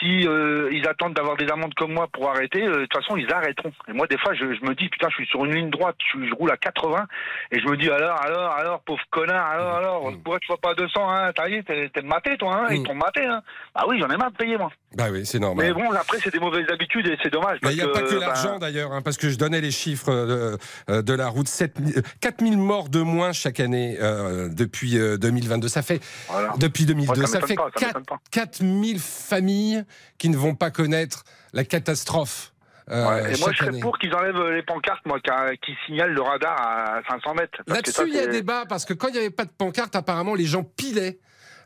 si 0.00 0.26
euh, 0.26 0.68
ils 0.72 0.86
attendent 0.88 1.14
d'avoir 1.14 1.36
des 1.36 1.46
amendes 1.48 1.74
comme 1.74 1.92
moi 1.92 2.08
pour 2.12 2.28
arrêter, 2.28 2.62
euh, 2.66 2.72
de 2.80 2.86
toute 2.86 2.94
façon, 2.94 3.16
ils 3.16 3.32
arrêteront. 3.32 3.72
Et 3.88 3.92
moi, 3.92 4.06
des 4.08 4.18
fois, 4.18 4.34
je, 4.34 4.40
je 4.52 4.64
me 4.68 4.74
dis, 4.74 4.88
putain, 4.88 5.08
je 5.10 5.14
suis 5.14 5.26
sur 5.26 5.44
une 5.44 5.54
ligne 5.54 5.70
droite, 5.70 5.94
je, 6.12 6.26
je 6.26 6.34
roule 6.34 6.50
à 6.50 6.56
80, 6.56 7.06
et 7.52 7.60
je 7.60 7.66
me 7.68 7.76
dis, 7.76 7.88
alors, 7.88 8.20
alors, 8.20 8.50
alors, 8.52 8.80
pauvre 8.80 9.02
connard, 9.10 9.46
alors, 9.50 9.74
alors, 9.76 10.10
Mm. 10.10 10.14
pourquoi 10.24 10.40
tu 10.40 10.50
vas 10.50 10.56
pas 10.56 10.70
à 10.70 10.74
200, 10.74 11.10
hein 11.10 11.30
t'es 11.34 12.02
maté, 12.02 12.36
toi, 12.36 12.56
hein 12.56 12.66
Ils 12.72 12.82
t'ont 12.82 12.94
maté, 12.96 13.24
hein 13.24 13.40
Ah 13.74 13.84
oui, 13.88 13.98
j'en 14.00 14.08
ai 14.08 14.16
marre 14.16 14.32
de 14.32 14.36
payer, 14.36 14.58
moi. 14.58 14.72
Bah 14.96 15.04
oui, 15.12 15.24
c'est 15.24 15.38
normal. 15.38 15.64
Mais 15.66 15.72
bon, 15.72 15.90
après, 15.92 16.18
c'est 16.18 16.32
des 16.32 16.40
mauvaises 16.40 16.66
et 16.80 17.18
c'est 17.22 17.30
dommage. 17.32 17.58
Il 17.62 17.70
n'y 17.70 17.80
a 17.80 17.88
pas 17.88 18.02
que 18.02 18.14
l'argent 18.14 18.58
d'ailleurs, 18.58 18.92
hein, 18.92 19.02
parce 19.02 19.16
que 19.16 19.28
je 19.28 19.36
donnais 19.36 19.60
les 19.60 19.70
chiffres 19.70 20.10
euh, 20.10 20.56
euh, 20.90 21.02
de 21.02 21.12
la 21.14 21.28
route. 21.28 21.48
7 21.48 21.76
000 21.84 21.98
euh, 21.98 22.02
4000 22.20 22.56
morts 22.58 22.88
de 22.88 23.00
moins 23.00 23.32
chaque 23.32 23.60
année 23.60 23.96
euh, 24.00 24.48
depuis 24.48 24.98
euh, 24.98 25.16
2022. 25.18 25.68
Ça 25.68 25.82
fait, 25.82 26.00
Voilà. 26.28 26.52
depuis 26.58 26.84
2002, 26.86 27.20
Moi, 27.20 27.26
ça 27.26 27.40
ça, 27.40 27.46
fait 27.46 27.52
m'étonne 27.54 27.70
pas, 27.72 27.78
ça 27.80 27.86
4, 27.86 27.88
m'étonne 27.88 28.04
pas. 28.04 28.18
4000 28.30 28.98
familles 29.00 29.84
qui 30.18 30.28
ne 30.28 30.36
vont 30.36 30.54
pas 30.54 30.70
connaître 30.70 31.24
la 31.52 31.64
catastrophe. 31.64 32.52
euh, 32.90 33.08
Ouais, 33.08 33.34
et 33.34 33.38
moi, 33.40 33.50
je 33.52 33.58
serais 33.58 33.68
année. 33.68 33.80
pour 33.80 33.98
qu'ils 33.98 34.14
enlèvent 34.14 34.50
les 34.54 34.62
pancartes, 34.62 35.04
moi, 35.06 35.18
qui, 35.20 35.72
signalent 35.86 36.12
le 36.14 36.22
radar 36.22 36.56
à 36.60 37.00
500 37.08 37.34
mètres. 37.34 37.58
Là-dessus, 37.66 38.02
il 38.08 38.14
y 38.14 38.18
a 38.18 38.26
débat 38.26 38.64
parce 38.68 38.84
que 38.84 38.94
quand 38.94 39.08
il 39.08 39.12
n'y 39.14 39.18
avait 39.18 39.30
pas 39.30 39.44
de 39.44 39.50
pancarte, 39.56 39.94
apparemment, 39.96 40.34
les 40.34 40.46
gens 40.46 40.64
pilaient. 40.64 41.18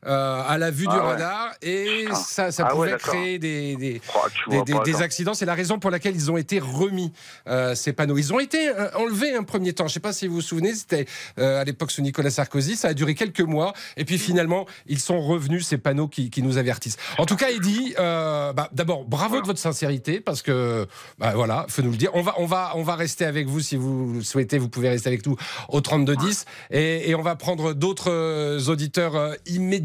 Euh, 0.06 0.42
à 0.46 0.58
la 0.58 0.70
vue 0.70 0.86
Ah 0.88 0.92
du 0.92 0.98
ouais. 0.98 1.04
radar 1.04 1.52
et 1.62 2.06
ça, 2.14 2.52
ça 2.52 2.66
Ah 2.68 2.72
pouvait 2.72 2.96
créer 2.98 3.38
des, 3.38 3.76
des, 3.76 4.00
Oh, 4.14 4.62
des, 4.64 4.72
pas, 4.72 4.82
des 4.82 5.02
accidents. 5.02 5.34
C'est 5.34 5.46
la 5.46 5.54
raison 5.54 5.78
pour 5.78 5.90
laquelle 5.90 6.14
ils 6.14 6.30
ont 6.30 6.36
été 6.36 6.58
remis, 6.58 7.12
euh, 7.48 7.74
ces 7.74 7.92
panneaux. 7.92 8.16
Ils 8.18 8.32
ont 8.32 8.40
été 8.40 8.68
euh, 8.68 8.88
enlevés 8.94 9.34
un 9.34 9.42
premier 9.42 9.72
temps. 9.72 9.84
Je 9.84 9.90
ne 9.90 9.94
sais 9.94 10.00
pas 10.00 10.12
si 10.12 10.26
vous 10.26 10.36
vous 10.36 10.40
souvenez, 10.40 10.74
c'était 10.74 11.06
euh, 11.38 11.60
à 11.60 11.64
l'époque 11.64 11.90
sous 11.90 12.02
Nicolas 12.02 12.30
Sarkozy. 12.30 12.76
Ça 12.76 12.88
a 12.88 12.94
duré 12.94 13.14
quelques 13.14 13.40
mois. 13.40 13.72
Et 13.96 14.04
puis 14.04 14.18
finalement, 14.18 14.66
ils 14.86 15.00
sont 15.00 15.20
revenus, 15.20 15.66
ces 15.66 15.78
panneaux 15.78 16.08
qui, 16.08 16.30
qui 16.30 16.42
nous 16.42 16.58
avertissent. 16.58 16.96
En 17.18 17.26
tout 17.26 17.36
cas, 17.36 17.50
Eddy, 17.50 17.94
bah, 17.96 18.68
d'abord, 18.72 19.04
bravo 19.04 19.40
de 19.40 19.46
votre 19.46 19.58
sincérité 19.60 20.20
parce 20.20 20.42
que, 20.42 20.86
bah, 21.18 21.32
voilà, 21.34 21.66
faut 21.68 21.82
nous 21.82 21.90
le 21.90 21.96
dire. 21.96 22.10
On 22.14 22.22
va, 22.22 22.34
on, 22.38 22.46
va, 22.46 22.72
on 22.76 22.82
va 22.82 22.94
rester 22.96 23.24
avec 23.24 23.46
vous 23.46 23.60
si 23.60 23.76
vous 23.76 24.14
le 24.14 24.22
souhaitez. 24.22 24.58
Vous 24.58 24.68
pouvez 24.68 24.88
rester 24.88 25.08
avec 25.08 25.26
nous 25.26 25.36
au 25.68 25.80
3210. 25.80 26.44
Et, 26.70 27.10
et 27.10 27.14
on 27.14 27.22
va 27.22 27.36
prendre 27.36 27.72
d'autres 27.74 28.68
auditeurs 28.68 29.16
euh, 29.16 29.34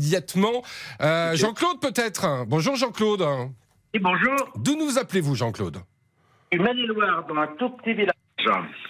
immédiatement. 0.02 0.64
Euh, 1.02 1.36
Jean-Claude, 1.36 1.80
peut-être. 1.80 2.46
Bonjour, 2.48 2.76
Jean-Claude. 2.76 3.24
Et 3.94 4.00
bonjour, 4.00 4.36
D'où 4.56 4.76
nous 4.78 4.98
appelez-vous, 4.98 5.36
Jean-Claude 5.36 5.78
je 6.54 6.58
suis 6.58 6.66
Maine-et-Loire, 6.66 7.26
dans 7.28 7.36
un 7.38 7.48
tout 7.58 7.70
petit 7.78 7.94
village. 7.94 8.12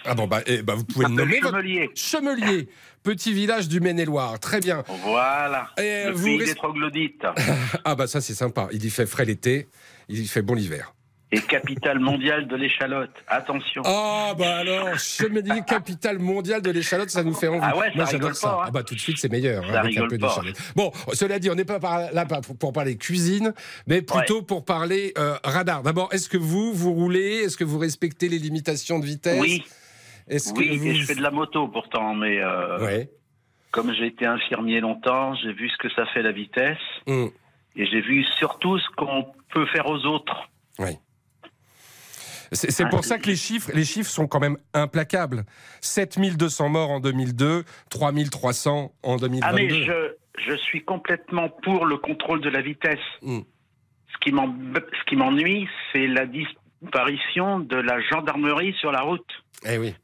Ah 0.04 0.14
bon, 0.14 0.26
bah, 0.26 0.40
eh, 0.46 0.62
bah, 0.62 0.74
vous 0.74 0.82
pouvez 0.84 1.04
le 1.06 1.12
nommer. 1.12 1.38
votre- 1.40 1.54
Chemelier. 1.58 1.90
Chemelier, 1.94 2.68
petit 3.04 3.32
village 3.32 3.68
du 3.68 3.78
Maine-et-Loire. 3.80 4.40
Très 4.40 4.58
bien. 4.60 4.82
Voilà, 5.04 5.68
Et 5.78 6.06
le 6.06 6.12
vous 6.12 6.24
pays 6.24 6.38
res- 6.40 6.44
des 6.46 6.54
troglodytes. 6.56 7.22
Ah 7.84 7.94
bah 7.94 8.06
ça 8.08 8.20
c'est 8.20 8.34
sympa. 8.34 8.68
Il 8.72 8.84
y 8.84 8.90
fait 8.90 9.06
frais 9.06 9.24
l'été, 9.26 9.68
il 10.08 10.20
y 10.20 10.26
fait 10.26 10.42
bon 10.42 10.54
l'hiver. 10.54 10.92
Et 11.34 11.40
capitale 11.40 11.98
mondiale 11.98 12.46
de 12.46 12.56
l'échalote. 12.56 13.10
Attention. 13.26 13.80
Ah 13.86 14.34
bah 14.38 14.56
alors, 14.58 14.98
Chemelier, 14.98 15.62
capitale 15.66 16.18
mondiale 16.18 16.60
de 16.60 16.70
l'échalote, 16.70 17.08
ça 17.08 17.24
nous 17.24 17.32
fait 17.32 17.48
envie. 17.48 17.60
Ah 17.62 17.74
ouais, 17.76 17.86
ça 17.88 17.94
Moi 17.96 18.04
rigole 18.04 18.20
j'adore 18.20 18.34
ça. 18.36 18.52
hein. 18.60 18.64
Ah 18.66 18.70
bah 18.70 18.82
tout 18.82 18.94
de 18.94 19.00
suite 19.00 19.16
c'est 19.18 19.30
meilleur 19.30 19.64
avec 19.74 19.96
un 19.96 20.06
peu 20.08 20.18
d'échalote. 20.18 20.56
Bon, 20.76 20.92
cela 21.14 21.38
dit, 21.38 21.48
on 21.50 21.54
n'est 21.54 21.64
pas 21.64 21.78
là 22.12 22.26
pour 22.58 22.72
parler 22.74 22.96
cuisine, 22.98 23.54
mais 23.86 24.02
plutôt 24.02 24.42
pour 24.42 24.64
parler 24.66 25.14
euh, 25.16 25.36
radar. 25.42 25.82
D'abord, 25.82 26.10
est-ce 26.12 26.28
que 26.28 26.36
vous 26.36 26.74
vous 26.74 26.92
roulez? 26.92 27.44
Est-ce 27.44 27.56
que 27.56 27.64
vous 27.64 27.78
respectez 27.78 28.28
les 28.28 28.38
limitations 28.38 28.98
de 28.98 29.06
vitesse? 29.06 29.40
Oui, 29.40 29.64
Est-ce 30.28 30.52
que 30.52 30.58
oui, 30.58 30.76
vous... 30.76 30.86
et 30.88 30.94
je 30.96 31.06
fais 31.06 31.14
de 31.14 31.22
la 31.22 31.30
moto 31.30 31.66
pourtant, 31.68 32.14
mais 32.14 32.42
euh, 32.42 32.78
Ouais. 32.84 33.10
comme 33.70 33.94
j'ai 33.94 34.06
été 34.06 34.26
infirmier 34.26 34.80
longtemps, 34.80 35.34
j'ai 35.36 35.54
vu 35.54 35.70
ce 35.70 35.78
que 35.78 35.88
ça 35.94 36.04
fait 36.12 36.20
la 36.22 36.32
vitesse. 36.32 36.76
Hum. 37.06 37.30
Et 37.74 37.86
j'ai 37.86 38.02
vu 38.02 38.22
surtout 38.38 38.78
ce 38.78 38.88
qu'on 38.98 39.24
peut 39.54 39.64
faire 39.72 39.86
aux 39.86 40.04
autres. 40.04 40.50
Oui. 40.78 40.98
C'est 42.52 42.84
Ah, 42.84 42.88
pour 42.88 43.04
ça 43.04 43.18
que 43.18 43.26
les 43.26 43.36
chiffres, 43.36 43.70
les 43.74 43.84
chiffres 43.84 44.10
sont 44.10 44.26
quand 44.26 44.40
même 44.40 44.58
implacables. 44.74 45.44
7200 45.80 46.68
morts 46.68 46.90
en 46.90 47.00
2002, 47.00 47.64
3300 47.90 48.92
en 49.02 49.16
2022. 49.16 49.46
Ah 49.48 49.52
mais 49.54 49.68
je, 49.84 50.14
je 50.50 50.56
suis 50.56 50.84
complètement 50.84 51.48
pour 51.48 51.86
le 51.86 51.96
contrôle 51.96 52.40
de 52.40 52.50
la 52.50 52.60
vitesse. 52.60 52.98
Mm. 53.22 53.40
Ce 54.12 55.04
qui 55.06 55.16
m'ennuie, 55.16 55.66
c'est 55.92 56.06
la 56.06 56.26
disparition 56.26 57.60
de 57.60 57.76
la 57.76 58.00
gendarmerie 58.00 58.74
sur 58.78 58.92
la 58.92 59.00
route. 59.02 59.26
Eh 59.66 59.78
oui. 59.78 59.94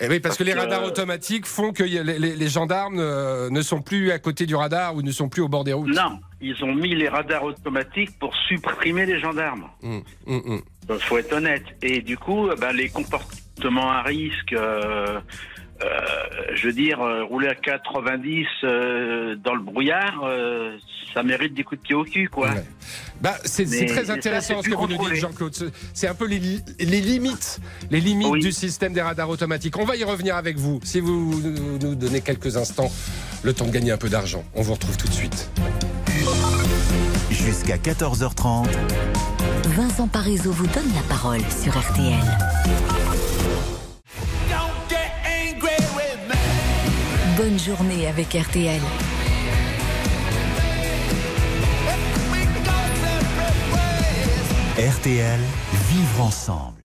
Eh 0.00 0.04
oui, 0.06 0.20
parce, 0.20 0.36
Parce 0.36 0.38
que 0.38 0.44
les 0.44 0.52
radars 0.54 0.84
automatiques 0.84 1.44
font 1.44 1.72
que 1.72 1.82
les, 1.82 2.04
les- 2.04 2.36
les 2.36 2.48
gendarmes 2.48 3.00
euh, 3.00 3.50
ne 3.50 3.62
sont 3.62 3.82
plus 3.82 4.12
à 4.12 4.20
côté 4.20 4.46
du 4.46 4.54
radar 4.54 4.94
ou 4.94 5.02
ne 5.02 5.10
sont 5.10 5.28
plus 5.28 5.42
au 5.42 5.48
bord 5.48 5.64
des 5.64 5.72
routes. 5.72 5.88
Non, 5.92 6.20
ils 6.40 6.62
ont 6.62 6.72
mis 6.72 6.94
les 6.94 7.08
radars 7.08 7.42
automatiques 7.42 8.16
pour 8.20 8.32
supprimer 8.48 9.06
les 9.06 9.18
gendarmes. 9.18 9.68
Hum, 9.82 10.02
hum. 10.28 10.60
Il 10.90 10.98
faut 11.00 11.18
être 11.18 11.32
honnête. 11.32 11.64
Et 11.82 12.00
du 12.00 12.16
coup, 12.16 12.48
euh, 12.48 12.56
ben, 12.56 12.72
les 12.72 12.88
comportements 12.88 13.90
à 13.90 14.02
risque, 14.02 14.52
euh, 14.54 15.20
euh, 15.82 15.86
je 16.54 16.66
veux 16.68 16.72
dire, 16.72 17.00
euh, 17.00 17.24
rouler 17.24 17.48
à 17.48 17.54
90 17.54 18.46
euh, 18.64 19.36
dans 19.36 19.54
le 19.54 19.60
brouillard, 19.62 20.22
euh, 20.24 20.76
ça 21.14 21.22
mérite 21.22 21.54
des 21.54 21.62
coups 21.64 21.80
de 21.80 21.86
pied 21.86 21.94
au 21.94 22.04
cul, 22.04 22.28
quoi. 22.28 22.48
Ouais. 22.50 22.64
Bah, 23.20 23.34
c'est 23.44 23.64
très 23.86 24.04
ça, 24.06 24.12
intéressant 24.14 24.62
ce 24.62 24.68
que 24.68 24.74
vous 24.74 24.86
nous 24.88 24.96
dites. 24.98 25.14
Jean-Claude. 25.16 25.54
Ce- 25.54 25.64
C'est 25.92 26.06
un 26.08 26.14
peu 26.14 26.26
les, 26.26 26.38
li- 26.38 26.62
les 26.78 27.00
limites, 27.00 27.60
les 27.90 28.00
limites 28.00 28.28
Oui. 28.30 28.40
du 28.40 28.52
système 28.52 28.92
des 28.92 29.02
radars 29.02 29.28
automatiques. 29.28 29.76
On 29.78 29.84
va 29.84 29.96
y 29.96 30.04
revenir 30.04 30.36
avec 30.36 30.56
vous. 30.56 30.80
Si 30.84 31.00
vous 31.00 31.40
nous 31.42 31.78
nous 31.78 31.94
donnez 31.94 32.20
quelques 32.22 32.56
instants, 32.56 32.90
le 33.42 33.52
temps 33.52 33.66
de 33.66 33.70
gagner 33.72 33.90
un 33.92 33.96
peu 33.98 34.08
d'argent. 34.08 34.44
On 34.54 34.62
vous 34.62 34.74
retrouve 34.74 34.96
tout 34.96 35.08
de 35.08 35.12
suite. 35.12 35.50
Jusqu'à 37.30 37.76
14h30, 37.76 38.66
Vincent 39.78 40.08
Parisot 40.08 40.50
vous 40.50 40.66
donne 40.66 40.92
la 40.92 41.02
parole 41.02 41.40
sur 41.62 41.78
RTL. 41.78 42.18
Bonne 47.36 47.56
journée 47.60 48.08
avec 48.08 48.34
RTL. 48.34 48.80
RTL, 54.76 55.40
vivre 55.88 56.22
ensemble. 56.24 56.82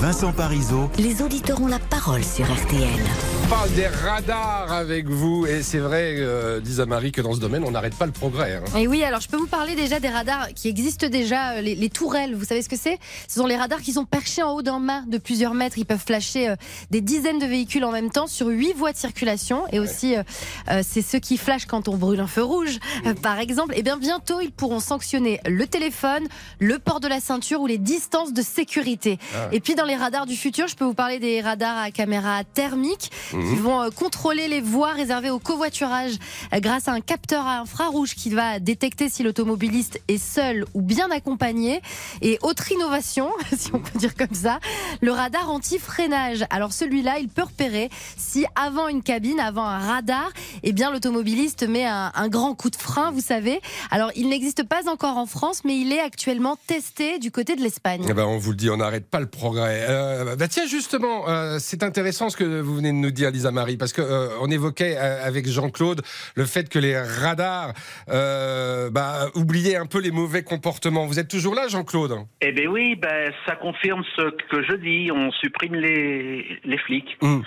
Vincent 0.00 0.32
Parisot, 0.32 0.88
Les 0.98 1.20
auditeurs 1.20 1.60
ont 1.60 1.66
la 1.66 1.80
parole 1.80 2.22
sur 2.22 2.44
RTL. 2.44 3.37
Parle 3.50 3.72
des 3.72 3.86
radars 3.86 4.70
avec 4.70 5.08
vous. 5.08 5.46
Et 5.46 5.62
c'est 5.62 5.78
vrai, 5.78 6.16
euh, 6.18 6.60
à 6.78 6.84
Marie, 6.84 7.12
que 7.12 7.22
dans 7.22 7.32
ce 7.32 7.40
domaine, 7.40 7.64
on 7.64 7.70
n'arrête 7.70 7.94
pas 7.94 8.04
le 8.04 8.12
progrès. 8.12 8.56
hein. 8.56 8.78
Et 8.78 8.86
oui, 8.86 9.02
alors 9.02 9.22
je 9.22 9.28
peux 9.28 9.38
vous 9.38 9.46
parler 9.46 9.74
déjà 9.74 10.00
des 10.00 10.10
radars 10.10 10.48
qui 10.54 10.68
existent 10.68 11.08
déjà, 11.08 11.52
euh, 11.52 11.60
les, 11.62 11.74
les 11.74 11.88
tourelles. 11.88 12.34
Vous 12.34 12.44
savez 12.44 12.60
ce 12.60 12.68
que 12.68 12.76
c'est? 12.76 12.98
Ce 13.26 13.40
sont 13.40 13.46
les 13.46 13.56
radars 13.56 13.80
qui 13.80 13.94
sont 13.94 14.04
perchés 14.04 14.42
en 14.42 14.52
haut 14.52 14.60
d'un 14.60 14.80
mât 14.80 15.02
de 15.06 15.16
plusieurs 15.16 15.54
mètres. 15.54 15.78
Ils 15.78 15.86
peuvent 15.86 16.04
flasher 16.04 16.50
euh, 16.50 16.56
des 16.90 17.00
dizaines 17.00 17.38
de 17.38 17.46
véhicules 17.46 17.84
en 17.84 17.90
même 17.90 18.10
temps 18.10 18.26
sur 18.26 18.48
huit 18.48 18.74
voies 18.74 18.92
de 18.92 18.98
circulation. 18.98 19.64
Et 19.72 19.80
aussi, 19.80 20.14
euh, 20.14 20.82
c'est 20.82 21.02
ceux 21.02 21.18
qui 21.18 21.38
flashent 21.38 21.66
quand 21.66 21.88
on 21.88 21.96
brûle 21.96 22.20
un 22.20 22.26
feu 22.26 22.42
rouge, 22.44 22.78
euh, 23.06 23.14
par 23.14 23.38
exemple. 23.38 23.72
Et 23.78 23.82
bien 23.82 23.96
bientôt, 23.96 24.40
ils 24.42 24.52
pourront 24.52 24.80
sanctionner 24.80 25.40
le 25.46 25.66
téléphone, 25.66 26.28
le 26.60 26.78
port 26.78 27.00
de 27.00 27.08
la 27.08 27.20
ceinture 27.20 27.62
ou 27.62 27.66
les 27.66 27.78
distances 27.78 28.34
de 28.34 28.42
sécurité. 28.42 29.18
Ah. 29.34 29.48
Et 29.52 29.60
puis 29.60 29.74
dans 29.74 29.86
les 29.86 29.96
radars 29.96 30.26
du 30.26 30.36
futur, 30.36 30.68
je 30.68 30.76
peux 30.76 30.84
vous 30.84 30.94
parler 30.94 31.18
des 31.18 31.40
radars 31.40 31.78
à 31.78 31.90
caméra 31.90 32.44
thermique 32.44 33.10
Mhm. 33.38 33.54
qui 33.54 33.60
vont 33.60 33.82
euh, 33.82 33.90
contrôler 33.90 34.48
les 34.48 34.60
voies 34.60 34.92
réservées 34.92 35.30
au 35.30 35.38
covoiturage 35.38 36.12
euh, 36.52 36.60
grâce 36.60 36.88
à 36.88 36.92
un 36.92 37.00
capteur 37.00 37.46
à 37.46 37.60
infrarouge 37.60 38.14
qui 38.14 38.30
va 38.30 38.58
détecter 38.58 39.08
si 39.08 39.22
l'automobiliste 39.22 40.00
est 40.08 40.22
seul 40.22 40.64
ou 40.74 40.82
bien 40.82 41.10
accompagné. 41.10 41.80
Et 42.22 42.38
autre 42.42 42.70
innovation, 42.72 43.30
si 43.56 43.70
on 43.74 43.78
peut 43.80 43.98
dire 43.98 44.14
comme 44.14 44.34
ça, 44.34 44.58
le 45.00 45.12
radar 45.12 45.50
anti-freinage. 45.50 46.44
Alors 46.50 46.72
celui-là, 46.72 47.18
il 47.18 47.28
peut 47.28 47.42
repérer 47.42 47.90
si 48.16 48.44
avant 48.54 48.88
une 48.88 49.02
cabine, 49.02 49.40
avant 49.40 49.64
un 49.64 49.78
radar, 49.78 50.30
eh 50.62 50.72
bien 50.72 50.90
l'automobiliste 50.90 51.68
met 51.68 51.86
un, 51.86 52.12
un 52.14 52.28
grand 52.28 52.54
coup 52.54 52.70
de 52.70 52.76
frein, 52.76 53.10
vous 53.10 53.20
savez. 53.20 53.60
Alors 53.90 54.10
il 54.16 54.28
n'existe 54.28 54.64
pas 54.64 54.88
encore 54.90 55.16
en 55.16 55.26
France, 55.26 55.62
mais 55.64 55.78
il 55.78 55.92
est 55.92 56.00
actuellement 56.00 56.56
testé 56.66 57.18
du 57.18 57.30
côté 57.30 57.56
de 57.56 57.62
l'Espagne. 57.62 58.04
Eh 58.08 58.12
ben, 58.12 58.24
on 58.24 58.38
vous 58.38 58.50
le 58.50 58.56
dit, 58.56 58.70
on 58.70 58.76
n'arrête 58.78 59.06
pas 59.06 59.20
le 59.20 59.26
progrès. 59.26 59.86
Euh, 59.88 60.36
bah 60.36 60.48
tiens, 60.48 60.66
justement, 60.66 61.28
euh, 61.28 61.58
c'est 61.60 61.82
intéressant 61.82 62.30
ce 62.30 62.36
que 62.36 62.60
vous 62.60 62.74
venez 62.76 62.90
de 62.90 62.96
nous 62.96 63.10
dire, 63.10 63.27
Lisa 63.30 63.50
Marie, 63.50 63.76
parce 63.76 63.92
que 63.92 64.02
euh, 64.02 64.28
on 64.40 64.50
évoquait 64.50 64.96
euh, 64.96 65.26
avec 65.26 65.46
Jean-Claude 65.46 66.02
le 66.34 66.44
fait 66.44 66.68
que 66.68 66.78
les 66.78 66.98
radars 66.98 67.72
euh, 68.08 68.90
bah, 68.90 69.28
oubliaient 69.34 69.76
un 69.76 69.86
peu 69.86 70.00
les 70.00 70.10
mauvais 70.10 70.42
comportements. 70.42 71.06
Vous 71.06 71.18
êtes 71.18 71.28
toujours 71.28 71.54
là, 71.54 71.68
Jean-Claude? 71.68 72.16
Eh 72.40 72.52
bien 72.52 72.68
oui, 72.68 72.96
ben, 72.96 73.32
ça 73.46 73.56
confirme 73.56 74.02
ce 74.16 74.30
que 74.50 74.62
je 74.62 74.74
dis. 74.74 75.10
On 75.12 75.30
supprime 75.32 75.74
les, 75.74 76.60
les 76.64 76.78
flics. 76.78 77.16
Hum. 77.20 77.44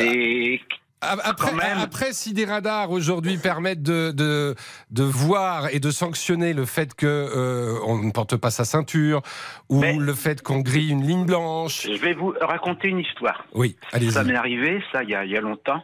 Et 0.00 0.60
après, 1.00 1.52
après, 1.76 2.12
si 2.12 2.34
des 2.34 2.44
radars 2.44 2.90
aujourd'hui 2.90 3.38
permettent 3.38 3.82
de, 3.82 4.12
de, 4.12 4.54
de, 4.90 5.02
voir 5.02 5.68
et 5.74 5.80
de 5.80 5.90
sanctionner 5.90 6.52
le 6.52 6.66
fait 6.66 6.94
que 6.94 7.06
euh, 7.06 7.78
on 7.86 7.98
ne 8.02 8.12
porte 8.12 8.36
pas 8.36 8.50
sa 8.50 8.64
ceinture 8.64 9.22
ou 9.68 9.82
le 9.82 10.14
fait 10.14 10.42
qu'on 10.42 10.60
grille 10.60 10.90
une 10.90 11.06
ligne 11.06 11.24
blanche. 11.24 11.86
Je 11.86 12.00
vais 12.00 12.12
vous 12.12 12.34
raconter 12.40 12.88
une 12.88 13.00
histoire. 13.00 13.46
Oui, 13.54 13.76
allez-y. 13.92 14.12
Ça 14.12 14.24
m'est 14.24 14.36
arrivé, 14.36 14.82
ça, 14.92 15.02
il 15.02 15.10
y 15.10 15.14
a, 15.14 15.24
il 15.24 15.30
y 15.30 15.36
a 15.36 15.40
longtemps. 15.40 15.82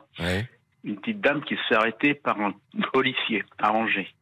Une 0.85 0.97
petite 0.97 1.21
dame 1.21 1.43
qui 1.43 1.57
s'est 1.69 1.75
arrêtée 1.75 2.15
par 2.15 2.41
un 2.41 2.53
policier 2.93 3.45
à 3.59 3.73
Angers. 3.73 4.15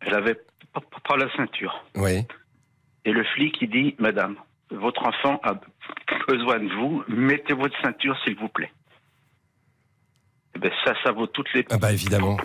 Elle 0.00 0.14
avait 0.14 0.38
pas 0.72 1.16
la 1.16 1.34
ceinture. 1.36 1.84
Oui. 1.96 2.24
Et 3.04 3.12
le 3.12 3.24
flic, 3.34 3.56
il 3.60 3.70
dit, 3.70 3.94
Madame, 3.98 4.36
votre 4.70 5.04
enfant 5.06 5.40
a 5.42 5.54
besoin 6.28 6.58
de 6.58 6.72
vous, 6.74 7.02
mettez 7.08 7.52
votre 7.52 7.74
ceinture, 7.82 8.16
s'il 8.24 8.36
vous 8.36 8.48
plaît. 8.48 8.70
Eh 10.54 10.58
ben 10.58 10.70
ça, 10.84 10.94
ça 11.02 11.12
vaut 11.12 11.26
toutes 11.26 11.52
les 11.54 11.64
ah 11.70 11.78
bah 11.78 11.92
évidemment. 11.92 12.36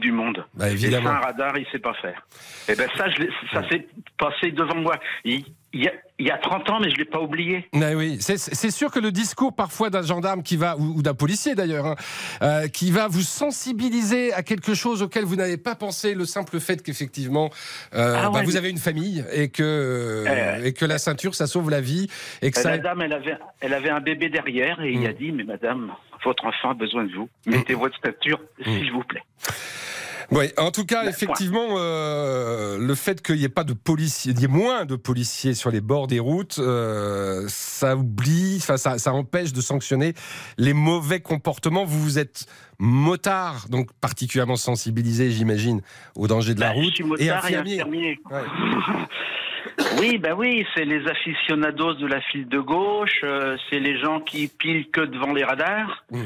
du 0.00 0.12
monde. 0.12 0.44
Bah 0.54 0.70
évidemment. 0.70 1.10
Et 1.10 1.12
un 1.12 1.18
radar, 1.18 1.58
il 1.58 1.66
sait 1.66 1.78
pas 1.78 1.94
faire. 1.94 2.26
Et 2.68 2.72
eh 2.72 2.76
ben 2.76 2.88
ça, 2.96 3.08
je 3.10 3.24
ça 3.52 3.68
s'est 3.68 3.86
passé 4.18 4.50
devant 4.50 4.76
moi. 4.76 4.98
Il, 5.24 5.44
il 5.72 5.84
y, 5.84 5.88
a, 5.88 5.92
il 6.18 6.26
y 6.26 6.30
a 6.30 6.38
30 6.38 6.70
ans, 6.70 6.80
mais 6.80 6.88
je 6.88 6.94
ne 6.94 6.98
l'ai 7.00 7.04
pas 7.04 7.20
oublié. 7.20 7.68
Oui, 7.74 8.18
c'est 8.20 8.70
sûr 8.70 8.90
que 8.90 8.98
le 8.98 9.12
discours 9.12 9.54
parfois 9.54 9.90
d'un 9.90 10.02
gendarme 10.02 10.42
qui 10.42 10.56
va, 10.56 10.76
ou, 10.78 11.02
d'un 11.02 11.14
policier 11.14 11.54
d'ailleurs, 11.54 11.86
hein, 11.86 11.96
euh, 12.42 12.68
qui 12.68 12.90
va 12.90 13.06
vous 13.06 13.20
sensibiliser 13.20 14.32
à 14.32 14.42
quelque 14.42 14.74
chose 14.74 15.02
auquel 15.02 15.24
vous 15.24 15.36
n'avez 15.36 15.58
pas 15.58 15.74
pensé, 15.74 16.14
le 16.14 16.24
simple 16.24 16.58
fait 16.58 16.82
qu'effectivement 16.82 17.50
euh, 17.94 18.16
ah 18.18 18.30
bah, 18.30 18.42
vous 18.44 18.56
avez 18.56 18.70
une 18.70 18.78
famille 18.78 19.24
et 19.32 19.50
que, 19.50 19.62
euh, 19.62 20.64
et 20.64 20.72
que 20.72 20.86
la 20.86 20.98
ceinture, 20.98 21.34
ça 21.34 21.46
sauve 21.46 21.70
la 21.70 21.82
vie. 21.82 22.08
Et 22.40 22.50
que 22.50 22.58
ça... 22.58 22.70
La 22.70 22.78
dame, 22.78 23.02
elle 23.02 23.12
avait, 23.12 23.36
elle 23.60 23.74
avait 23.74 23.90
un 23.90 24.00
bébé 24.00 24.30
derrière 24.30 24.80
et 24.80 24.92
il 24.92 25.06
a 25.06 25.12
dit, 25.12 25.32
mais 25.32 25.44
madame, 25.44 25.92
votre 26.24 26.46
enfant 26.46 26.70
a 26.70 26.74
besoin 26.74 27.04
de 27.04 27.12
vous. 27.12 27.28
Mettez 27.46 27.74
hmm. 27.74 27.78
votre 27.78 27.98
ceinture, 28.02 28.40
hmm. 28.58 28.64
s'il 28.64 28.92
vous 28.92 29.04
plaît. 29.04 29.22
Oui, 30.30 30.46
en 30.56 30.70
tout 30.70 30.84
cas, 30.84 31.04
effectivement, 31.04 31.76
euh, 31.76 32.78
le 32.78 32.94
fait 32.94 33.22
qu'il 33.22 33.36
n'y 33.36 33.44
ait 33.44 33.48
pas 33.48 33.64
de 33.64 33.74
policiers, 33.74 34.32
il 34.32 34.40
y 34.40 34.44
ait 34.44 34.48
moins 34.48 34.84
de 34.84 34.96
policiers 34.96 35.54
sur 35.54 35.70
les 35.70 35.80
bords 35.80 36.06
des 36.06 36.18
routes, 36.18 36.58
euh, 36.58 37.44
ça 37.48 37.96
oublie, 37.96 38.58
ça, 38.60 38.76
ça 38.76 39.12
empêche 39.12 39.52
de 39.52 39.60
sanctionner 39.60 40.14
les 40.58 40.72
mauvais 40.72 41.20
comportements. 41.20 41.84
Vous, 41.84 42.00
vous 42.00 42.18
êtes 42.18 42.46
motard, 42.78 43.68
donc 43.68 43.92
particulièrement 44.00 44.56
sensibilisé, 44.56 45.30
j'imagine, 45.30 45.80
au 46.16 46.26
danger 46.26 46.54
de 46.54 46.60
la 46.60 46.68
bah, 46.68 46.74
route. 46.74 47.20
et 47.20 47.30
infirmier. 47.30 48.18
Oui, 49.98 50.18
ben 50.18 50.34
oui, 50.34 50.66
c'est 50.74 50.84
les 50.84 51.06
aficionados 51.06 51.94
de 51.94 52.06
la 52.06 52.20
file 52.20 52.48
de 52.48 52.58
gauche, 52.60 53.20
euh, 53.24 53.56
c'est 53.68 53.78
les 53.78 53.98
gens 53.98 54.20
qui 54.20 54.48
pilent 54.48 54.88
que 54.90 55.02
devant 55.02 55.32
les 55.32 55.44
radars. 55.44 56.04
Mmh. 56.10 56.22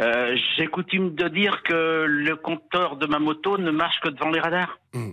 Euh, 0.00 0.36
j'ai 0.56 0.66
coutume 0.66 1.14
de 1.14 1.28
dire 1.28 1.62
que 1.64 2.04
le 2.06 2.36
compteur 2.36 2.96
de 2.96 3.06
ma 3.06 3.18
moto 3.18 3.58
ne 3.58 3.70
marche 3.70 4.00
que 4.00 4.08
devant 4.08 4.30
les 4.30 4.40
radars. 4.40 4.78
Hmm. 4.92 5.10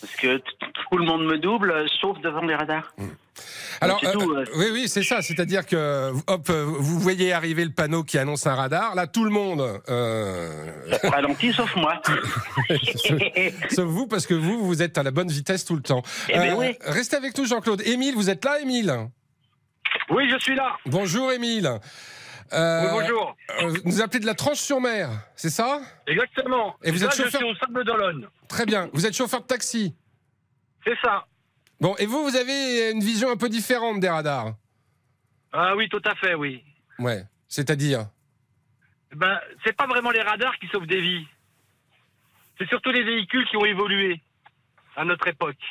Parce 0.00 0.16
que 0.16 0.38
tout 0.38 0.98
le 0.98 1.04
monde 1.04 1.24
me 1.26 1.38
double, 1.38 1.86
sauf 2.00 2.18
devant 2.20 2.40
les 2.42 2.54
radars. 2.54 2.92
Hmm. 2.98 3.08
Alors, 3.80 4.00
euh, 4.04 4.14
euh. 4.14 4.44
oui, 4.56 4.66
oui, 4.72 4.88
c'est 4.88 5.02
ça. 5.02 5.22
C'est-à-dire 5.22 5.66
que, 5.66 6.12
hop, 6.26 6.50
vous 6.50 6.98
voyez 6.98 7.32
arriver 7.32 7.64
le 7.64 7.72
panneau 7.72 8.04
qui 8.04 8.16
annonce 8.18 8.46
un 8.46 8.54
radar. 8.54 8.94
Là, 8.94 9.06
tout 9.06 9.24
le 9.24 9.30
monde. 9.30 9.60
Ralentit, 11.08 11.52
sauf 11.52 11.74
moi. 11.76 12.00
sauf 13.70 13.86
vous, 13.86 14.06
parce 14.06 14.26
que 14.26 14.34
vous, 14.34 14.64
vous 14.64 14.82
êtes 14.82 14.98
à 14.98 15.02
la 15.02 15.10
bonne 15.10 15.28
vitesse 15.28 15.64
tout 15.64 15.76
le 15.76 15.82
temps. 15.82 16.02
Eh 16.28 16.34
ben 16.34 16.54
oui. 16.56 16.76
Restez 16.82 17.16
avec 17.16 17.36
nous, 17.36 17.44
Jean-Claude. 17.44 17.82
Émile, 17.86 18.14
vous 18.14 18.30
êtes 18.30 18.44
là, 18.44 18.60
Émile? 18.60 19.08
Oui, 20.10 20.28
je 20.30 20.38
suis 20.38 20.54
là. 20.54 20.76
Bonjour, 20.86 21.32
Émile. 21.32 21.78
Euh, 22.52 22.90
bonjour. 22.90 23.36
Euh, 23.60 23.74
vous 23.84 24.00
appelez 24.00 24.20
de 24.20 24.26
la 24.26 24.34
Tranche-sur-Mer, 24.34 25.08
c'est 25.36 25.50
ça? 25.50 25.80
Exactement. 26.06 26.76
Et 26.82 26.90
vous 26.90 27.04
êtes 27.04 27.10
chauffeur. 27.10 27.30
Je 27.30 27.36
suis 27.36 27.44
au 27.44 27.54
Sable 27.56 27.84
d'Olonne. 27.84 28.28
Très 28.48 28.66
bien. 28.66 28.90
Vous 28.92 29.06
êtes 29.06 29.14
chauffeur 29.14 29.40
de 29.40 29.46
taxi? 29.46 29.94
C'est 30.84 30.96
ça. 31.02 31.26
Bon, 31.80 31.94
et 31.96 32.06
vous, 32.06 32.22
vous 32.22 32.36
avez 32.36 32.90
une 32.90 33.00
vision 33.00 33.30
un 33.30 33.36
peu 33.36 33.48
différente 33.48 34.00
des 34.00 34.08
radars? 34.08 34.54
Ah 35.52 35.74
oui, 35.76 35.88
tout 35.88 36.02
à 36.04 36.14
fait, 36.14 36.34
oui. 36.34 36.64
Ouais. 36.98 37.24
C'est-à-dire? 37.48 38.08
Ben, 39.14 39.38
c'est 39.64 39.76
pas 39.76 39.86
vraiment 39.86 40.10
les 40.10 40.22
radars 40.22 40.58
qui 40.58 40.68
sauvent 40.68 40.86
des 40.86 41.00
vies. 41.00 41.26
C'est 42.58 42.68
surtout 42.68 42.90
les 42.90 43.02
véhicules 43.02 43.46
qui 43.48 43.56
ont 43.56 43.64
évolué 43.64 44.20
à 44.96 45.04
notre 45.04 45.26
époque. 45.26 45.62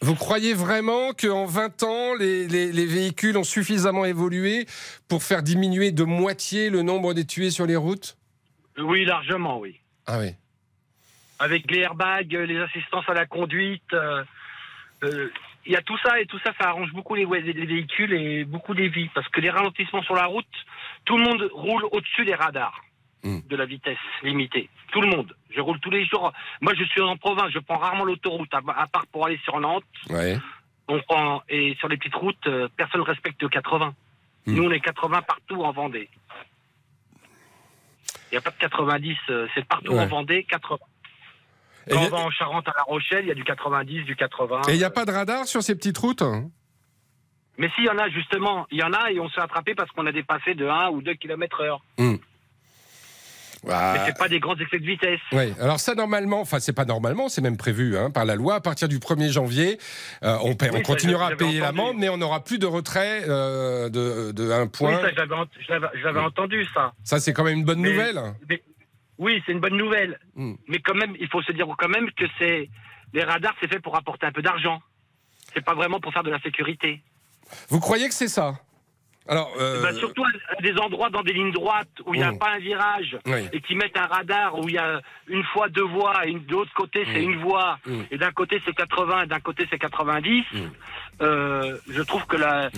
Vous 0.00 0.14
croyez 0.14 0.54
vraiment 0.54 1.12
qu'en 1.12 1.46
20 1.46 1.82
ans, 1.82 2.14
les, 2.14 2.46
véhicules 2.86 3.36
ont 3.38 3.44
suffisamment 3.44 4.04
évolué 4.04 4.66
pour 5.08 5.22
faire 5.22 5.42
diminuer 5.42 5.92
de 5.92 6.04
moitié 6.04 6.68
le 6.68 6.82
nombre 6.82 7.14
des 7.14 7.24
tués 7.24 7.50
sur 7.50 7.66
les 7.66 7.76
routes? 7.76 8.16
Oui, 8.78 9.04
largement, 9.04 9.58
oui. 9.58 9.80
Ah 10.06 10.18
oui. 10.18 10.34
Avec 11.38 11.70
les 11.70 11.80
airbags, 11.80 12.32
les 12.32 12.58
assistances 12.58 13.08
à 13.08 13.14
la 13.14 13.26
conduite, 13.26 13.92
euh, 13.92 14.22
euh, 15.04 15.30
il 15.66 15.72
y 15.72 15.76
a 15.76 15.82
tout 15.82 15.96
ça 15.98 16.20
et 16.20 16.26
tout 16.26 16.38
ça, 16.40 16.52
ça 16.60 16.68
arrange 16.68 16.92
beaucoup 16.92 17.14
les, 17.14 17.24
les 17.24 17.66
véhicules 17.66 18.12
et 18.12 18.44
beaucoup 18.44 18.74
des 18.74 18.88
vies. 18.88 19.08
Parce 19.14 19.28
que 19.28 19.40
les 19.40 19.50
ralentissements 19.50 20.02
sur 20.02 20.14
la 20.14 20.26
route, 20.26 20.46
tout 21.04 21.16
le 21.16 21.24
monde 21.24 21.48
roule 21.52 21.84
au-dessus 21.92 22.24
des 22.24 22.34
radars. 22.34 22.84
Hmm. 23.24 23.40
de 23.48 23.56
la 23.56 23.64
vitesse 23.64 23.96
limitée. 24.22 24.68
Tout 24.92 25.00
le 25.00 25.08
monde. 25.08 25.34
Je 25.48 25.58
roule 25.58 25.80
tous 25.80 25.88
les 25.88 26.04
jours. 26.04 26.30
Moi, 26.60 26.74
je 26.74 26.84
suis 26.84 27.00
en 27.00 27.16
province, 27.16 27.50
je 27.54 27.58
prends 27.58 27.78
rarement 27.78 28.04
l'autoroute, 28.04 28.52
à, 28.52 28.86
part 28.86 29.06
pour 29.06 29.24
aller 29.24 29.40
sur 29.44 29.58
Nantes. 29.60 29.82
Ouais. 30.10 30.36
On 30.88 31.00
prend, 31.00 31.42
et 31.48 31.74
sur 31.78 31.88
les 31.88 31.96
petites 31.96 32.14
routes, 32.14 32.46
euh, 32.46 32.68
personne 32.76 33.00
ne 33.00 33.06
respecte 33.06 33.42
le 33.42 33.48
80. 33.48 33.94
Hmm. 34.44 34.54
Nous, 34.54 34.62
on 34.62 34.70
est 34.70 34.80
80 34.80 35.22
partout 35.22 35.64
en 35.64 35.72
Vendée. 35.72 36.10
Il 38.30 38.34
n'y 38.34 38.36
a 38.36 38.42
pas 38.42 38.50
de 38.50 38.58
90, 38.58 39.16
euh, 39.30 39.46
c'est 39.54 39.64
partout 39.64 39.94
en 39.94 40.06
Vendée, 40.06 40.44
80. 40.44 40.78
Quand 41.90 41.96
on 41.96 42.08
va 42.08 42.18
en 42.18 42.30
Charente 42.30 42.68
à 42.68 42.74
La 42.76 42.82
Rochelle, 42.82 43.24
il 43.24 43.28
y 43.28 43.30
a 43.30 43.34
du 43.34 43.44
90, 43.44 44.04
du 44.04 44.16
80. 44.16 44.62
Et 44.68 44.72
il 44.72 44.78
n'y 44.78 44.84
a 44.84 44.90
pas 44.90 45.06
de 45.06 45.12
radar 45.12 45.46
sur 45.46 45.62
ces 45.62 45.74
petites 45.74 45.96
routes 45.96 46.22
Mais 47.56 47.70
s'il 47.70 47.84
y 47.84 47.88
en 47.88 47.96
a, 47.96 48.10
justement, 48.10 48.66
il 48.70 48.80
y 48.80 48.82
en 48.82 48.92
a 48.92 49.10
et 49.10 49.18
on 49.18 49.30
se 49.30 49.34
fait 49.34 49.40
attraper 49.40 49.74
parce 49.74 49.90
qu'on 49.92 50.04
a 50.04 50.12
dépassé 50.12 50.54
de 50.54 50.66
1 50.66 50.90
ou 50.90 51.00
2 51.00 51.14
km 51.14 51.62
heure. 51.62 51.80
Hmm. 51.96 52.16
Bah, 53.66 53.94
Mais 53.94 54.00
c'est 54.06 54.18
pas 54.18 54.28
des 54.28 54.40
grands 54.40 54.56
excès 54.56 54.78
de 54.78 54.86
vitesse. 54.86 55.20
Oui, 55.32 55.52
alors 55.60 55.80
ça 55.80 55.94
normalement, 55.94 56.40
enfin 56.40 56.60
c'est 56.60 56.72
pas 56.72 56.84
normalement, 56.84 57.28
c'est 57.28 57.40
même 57.40 57.56
prévu 57.56 57.96
hein, 57.96 58.10
par 58.10 58.24
la 58.24 58.34
loi. 58.36 58.56
À 58.56 58.60
partir 58.60 58.88
du 58.88 58.98
1er 58.98 59.30
janvier, 59.30 59.78
euh, 60.22 60.36
on, 60.42 60.50
on 60.50 60.80
continuera 60.82 61.28
à 61.28 61.36
payer 61.36 61.60
l'amende, 61.60 61.96
mais 61.98 62.08
on 62.08 62.16
n'aura 62.16 62.44
plus 62.44 62.58
de 62.58 62.66
retrait 62.66 63.22
euh, 63.28 63.88
de, 63.88 64.32
de 64.32 64.50
un 64.50 64.66
point. 64.66 65.00
Oui, 65.02 65.10
j'avais 66.02 66.20
entendu 66.20 66.66
ça. 66.74 66.92
Ça 67.02 67.20
c'est 67.20 67.32
quand 67.32 67.44
même 67.44 67.58
une 67.58 67.64
bonne 67.64 67.82
nouvelle. 67.82 68.20
oui, 69.18 69.42
c'est 69.46 69.52
une 69.52 69.60
bonne 69.60 69.76
nouvelle. 69.76 70.18
Hmm. 70.34 70.54
Mais 70.68 70.78
quand 70.78 70.94
même, 70.94 71.14
il 71.18 71.28
faut 71.28 71.42
se 71.42 71.52
dire 71.52 71.66
quand 71.78 71.88
même 71.88 72.10
que 72.12 72.24
c'est 72.38 72.68
les 73.12 73.22
radars, 73.22 73.54
c'est 73.60 73.68
fait 73.72 73.80
pour 73.80 73.96
apporter 73.96 74.26
un 74.26 74.32
peu 74.32 74.42
d'argent. 74.42 74.80
C'est 75.54 75.64
pas 75.64 75.74
vraiment 75.74 76.00
pour 76.00 76.12
faire 76.12 76.24
de 76.24 76.30
la 76.30 76.40
sécurité. 76.40 77.00
Vous 77.68 77.80
croyez 77.80 78.08
que 78.08 78.14
c'est 78.14 78.28
ça? 78.28 78.54
Alors, 79.26 79.50
euh... 79.58 79.82
bah, 79.82 79.94
surtout 79.94 80.22
à 80.24 80.60
des 80.60 80.74
endroits 80.78 81.08
dans 81.08 81.22
des 81.22 81.32
lignes 81.32 81.52
droites 81.52 81.88
où 82.04 82.14
il 82.14 82.18
n'y 82.18 82.26
a 82.26 82.32
mm. 82.32 82.38
pas 82.38 82.50
un 82.50 82.58
virage 82.58 83.16
et 83.52 83.60
qui 83.60 83.74
mettent 83.74 83.96
un 83.96 84.06
radar 84.06 84.58
où 84.58 84.68
il 84.68 84.74
y 84.74 84.78
a 84.78 85.00
une 85.28 85.44
fois 85.44 85.68
deux 85.70 85.84
voies 85.84 86.26
et 86.26 86.32
de 86.32 86.52
l'autre 86.52 86.72
côté 86.74 87.04
c'est 87.06 87.20
mm. 87.20 87.30
une 87.30 87.40
voie 87.40 87.78
mm. 87.86 88.00
et 88.10 88.18
d'un 88.18 88.32
côté 88.32 88.60
c'est 88.66 88.74
80 88.74 89.22
et 89.22 89.26
d'un 89.26 89.40
côté 89.40 89.66
c'est 89.70 89.78
90. 89.78 90.44
Euh, 91.22 91.78
je 91.88 92.02
trouve 92.02 92.26
que 92.26 92.36
là, 92.36 92.68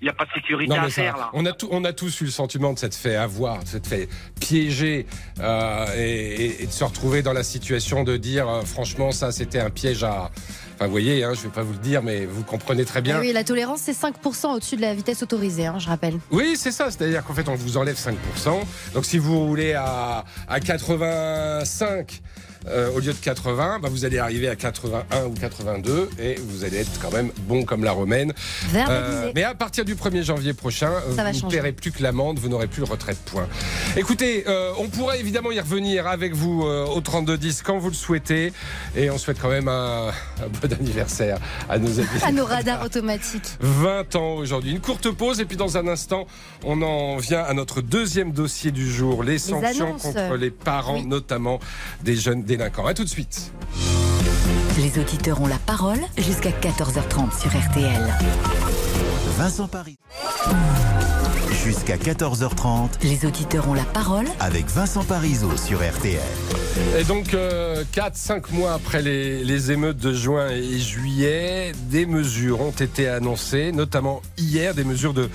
il 0.00 0.04
n'y 0.04 0.08
a 0.08 0.12
pas 0.12 0.26
de 0.26 0.30
sécurité 0.32 0.76
à 0.76 0.88
faire 0.88 1.16
là. 1.16 1.30
On 1.32 1.44
a, 1.46 1.52
on 1.70 1.84
a 1.84 1.92
tous 1.92 2.20
eu 2.20 2.24
le 2.24 2.30
sentiment 2.30 2.72
de 2.72 2.78
s'être 2.78 2.94
fait 2.94 3.16
avoir, 3.16 3.64
de 3.64 3.68
s'être 3.68 3.88
fait 3.88 4.08
piéger 4.40 5.06
euh, 5.40 5.86
et, 5.96 6.66
de 6.66 6.70
se 6.70 6.84
retrouver 6.84 7.22
dans 7.22 7.32
la 7.32 7.42
situation 7.42 8.04
de 8.04 8.16
dire 8.16 8.48
euh, 8.48 8.62
franchement 8.62 9.10
ça 9.10 9.32
c'était 9.32 9.60
un 9.60 9.70
piège 9.70 10.04
à 10.04 10.30
Enfin, 10.78 10.86
vous 10.86 10.92
voyez, 10.92 11.24
hein, 11.24 11.32
je 11.34 11.40
ne 11.40 11.44
vais 11.46 11.52
pas 11.52 11.62
vous 11.62 11.72
le 11.72 11.80
dire, 11.80 12.04
mais 12.04 12.24
vous 12.24 12.44
comprenez 12.44 12.84
très 12.84 13.02
bien. 13.02 13.18
oui, 13.18 13.32
la 13.32 13.42
tolérance, 13.42 13.80
c'est 13.82 13.90
5% 13.98 14.54
au-dessus 14.54 14.76
de 14.76 14.80
la 14.80 14.94
vitesse 14.94 15.24
autorisée, 15.24 15.66
hein, 15.66 15.80
je 15.80 15.88
rappelle. 15.88 16.14
Oui, 16.30 16.54
c'est 16.56 16.70
ça. 16.70 16.88
C'est-à-dire 16.88 17.24
qu'en 17.24 17.34
fait, 17.34 17.48
on 17.48 17.56
vous 17.56 17.76
enlève 17.78 17.96
5%. 17.96 18.14
Donc, 18.94 19.04
si 19.04 19.18
vous 19.18 19.44
roulez 19.44 19.72
à, 19.72 20.24
à 20.48 20.60
85 20.60 22.20
euh, 22.70 22.90
au 22.94 23.00
lieu 23.00 23.12
de 23.12 23.18
80, 23.18 23.80
bah, 23.80 23.88
vous 23.90 24.04
allez 24.04 24.18
arriver 24.18 24.48
à 24.48 24.56
81 24.56 25.24
ou 25.24 25.34
82 25.34 26.10
et 26.18 26.36
vous 26.36 26.64
allez 26.64 26.78
être 26.78 27.00
quand 27.00 27.12
même 27.12 27.30
bon 27.42 27.64
comme 27.64 27.84
la 27.84 27.92
romaine. 27.92 28.32
Euh, 28.74 29.32
mais 29.34 29.44
à 29.44 29.54
partir 29.54 29.84
du 29.84 29.94
1er 29.94 30.22
janvier 30.22 30.52
prochain, 30.52 30.90
vous 31.08 31.16
ne 31.16 31.50
paierez 31.50 31.72
plus 31.72 31.92
que 31.92 32.02
l'amende, 32.02 32.38
vous 32.38 32.48
n'aurez 32.48 32.66
plus 32.66 32.80
le 32.80 32.86
retrait 32.86 33.12
de 33.12 33.30
points. 33.30 33.48
Écoutez, 33.96 34.44
euh, 34.48 34.72
on 34.78 34.88
pourrait 34.88 35.20
évidemment 35.20 35.50
y 35.52 35.60
revenir 35.60 36.06
avec 36.06 36.34
vous 36.34 36.62
au 36.62 37.00
32-10 37.00 37.62
quand 37.62 37.78
vous 37.78 37.88
le 37.88 37.94
souhaitez 37.94 38.52
et 38.96 39.10
on 39.10 39.18
souhaite 39.18 39.38
quand 39.40 39.50
même 39.50 39.68
un, 39.68 40.10
bon 40.60 40.72
anniversaire 40.78 41.38
à 41.68 41.78
nos 41.78 41.98
amis. 41.98 42.08
À 42.24 42.32
nos 42.32 42.44
radars 42.44 42.84
automatiques. 42.84 43.56
20 43.60 44.16
ans 44.16 44.34
aujourd'hui. 44.34 44.72
Une 44.72 44.80
courte 44.80 45.10
pause 45.10 45.40
et 45.40 45.44
puis 45.44 45.56
dans 45.56 45.76
un 45.76 45.86
instant, 45.88 46.26
on 46.64 46.82
en 46.82 47.16
vient 47.16 47.42
à 47.42 47.54
notre 47.54 47.80
deuxième 47.80 48.32
dossier 48.32 48.70
du 48.70 48.90
jour, 48.90 49.22
les, 49.22 49.38
sanctions 49.38 49.94
contre 49.98 50.36
les 50.36 50.50
parents, 50.50 51.02
notamment 51.02 51.60
des 52.02 52.16
jeunes 52.16 52.42
délinquants. 52.58 52.86
A 52.86 52.94
tout 52.94 53.04
de 53.04 53.08
suite. 53.08 53.52
Les 54.76 54.98
auditeurs 54.98 55.40
ont 55.40 55.46
la 55.46 55.58
parole 55.58 55.98
jusqu'à 56.16 56.50
14h30 56.50 57.40
sur 57.40 57.50
RTL. 57.50 58.14
Vincent 59.38 59.68
Paris 59.68 59.98
Jusqu'à 61.68 61.96
14h30, 61.98 62.88
Les 63.02 63.26
auditeurs 63.26 63.68
ont 63.68 63.74
la 63.74 63.84
parole 63.84 64.24
avec 64.40 64.68
Vincent 64.68 65.04
Parisot 65.04 65.54
sur 65.58 65.80
RTL. 65.80 66.18
Et 66.98 67.04
donc, 67.04 67.36
4-5 67.92 68.52
mois 68.52 68.72
après 68.72 69.02
les, 69.02 69.44
les 69.44 69.70
émeutes 69.70 69.98
de 69.98 70.14
juin 70.14 70.48
et 70.48 70.78
juillet, 70.78 71.72
des 71.90 72.06
mesures 72.06 72.62
ont 72.62 72.70
été 72.70 73.06
annoncées, 73.06 73.70
notamment 73.72 74.22
hier, 74.38 74.72
des 74.72 74.84
mesures 74.84 75.12
de, 75.12 75.28